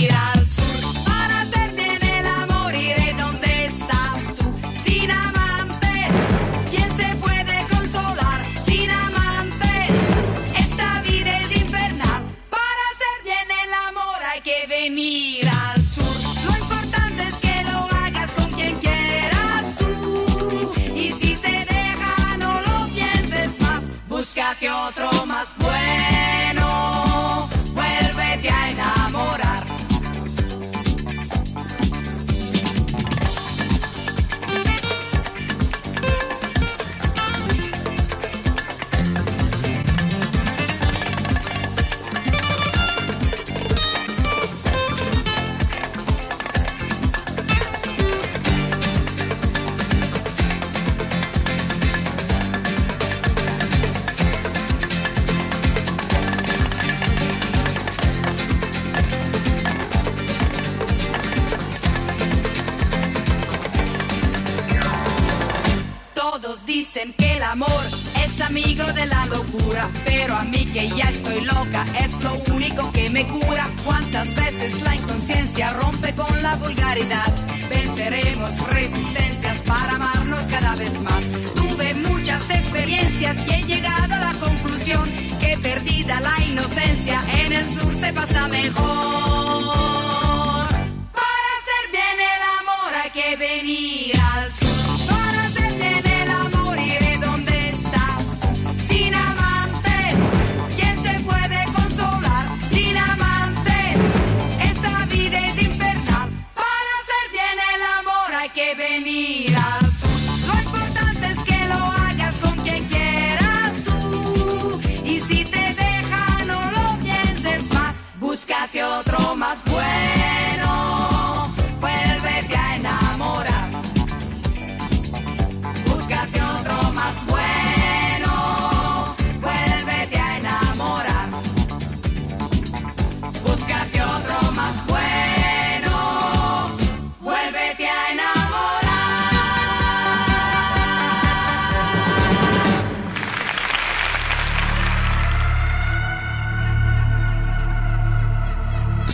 el 67.41 67.47
amor 67.47 67.85
es 68.23 68.39
amigo 68.41 68.83
de 68.93 69.05
la 69.07 69.25
locura, 69.25 69.89
pero 70.05 70.35
a 70.35 70.43
mí 70.43 70.63
que 70.65 70.87
ya 70.89 71.09
estoy 71.09 71.41
loca 71.41 71.85
es 71.99 72.21
lo 72.23 72.35
único 72.53 72.91
que 72.91 73.09
me 73.09 73.25
cura. 73.25 73.67
Cuántas 73.83 74.35
veces 74.35 74.79
la 74.83 74.95
inconsciencia 74.95 75.73
rompe 75.73 76.13
con 76.13 76.43
la 76.43 76.55
vulgaridad. 76.55 77.33
Venceremos 77.67 78.51
resistencias 78.69 79.57
para 79.63 79.95
amarnos 79.95 80.43
cada 80.45 80.75
vez 80.75 80.93
más. 81.01 81.23
Tuve 81.55 81.95
muchas 81.95 82.47
experiencias 82.47 83.37
y 83.47 83.53
he 83.53 83.63
llegado 83.63 84.13
a 84.13 84.19
la 84.19 84.33
conclusión 84.33 85.09
que 85.39 85.57
perdida 85.57 86.19
la 86.19 86.45
inocencia 86.45 87.21
en 87.43 87.53
el 87.53 87.69
sur 87.71 87.95
se 87.95 88.13
pasa 88.13 88.47
mejor. 88.49 89.90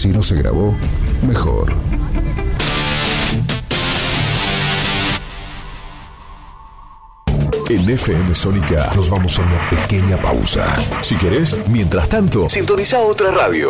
Si 0.00 0.08
no 0.08 0.22
se 0.22 0.34
grabó, 0.34 0.74
mejor. 1.28 1.74
En 7.68 7.88
FM 7.88 8.34
Sónica 8.34 8.90
nos 8.96 9.10
vamos 9.10 9.38
a 9.38 9.42
una 9.42 9.68
pequeña 9.68 10.16
pausa. 10.16 10.74
Si 11.02 11.16
querés, 11.16 11.54
mientras 11.68 12.08
tanto, 12.08 12.48
sintoniza 12.48 12.98
otra 13.00 13.30
radio. 13.30 13.68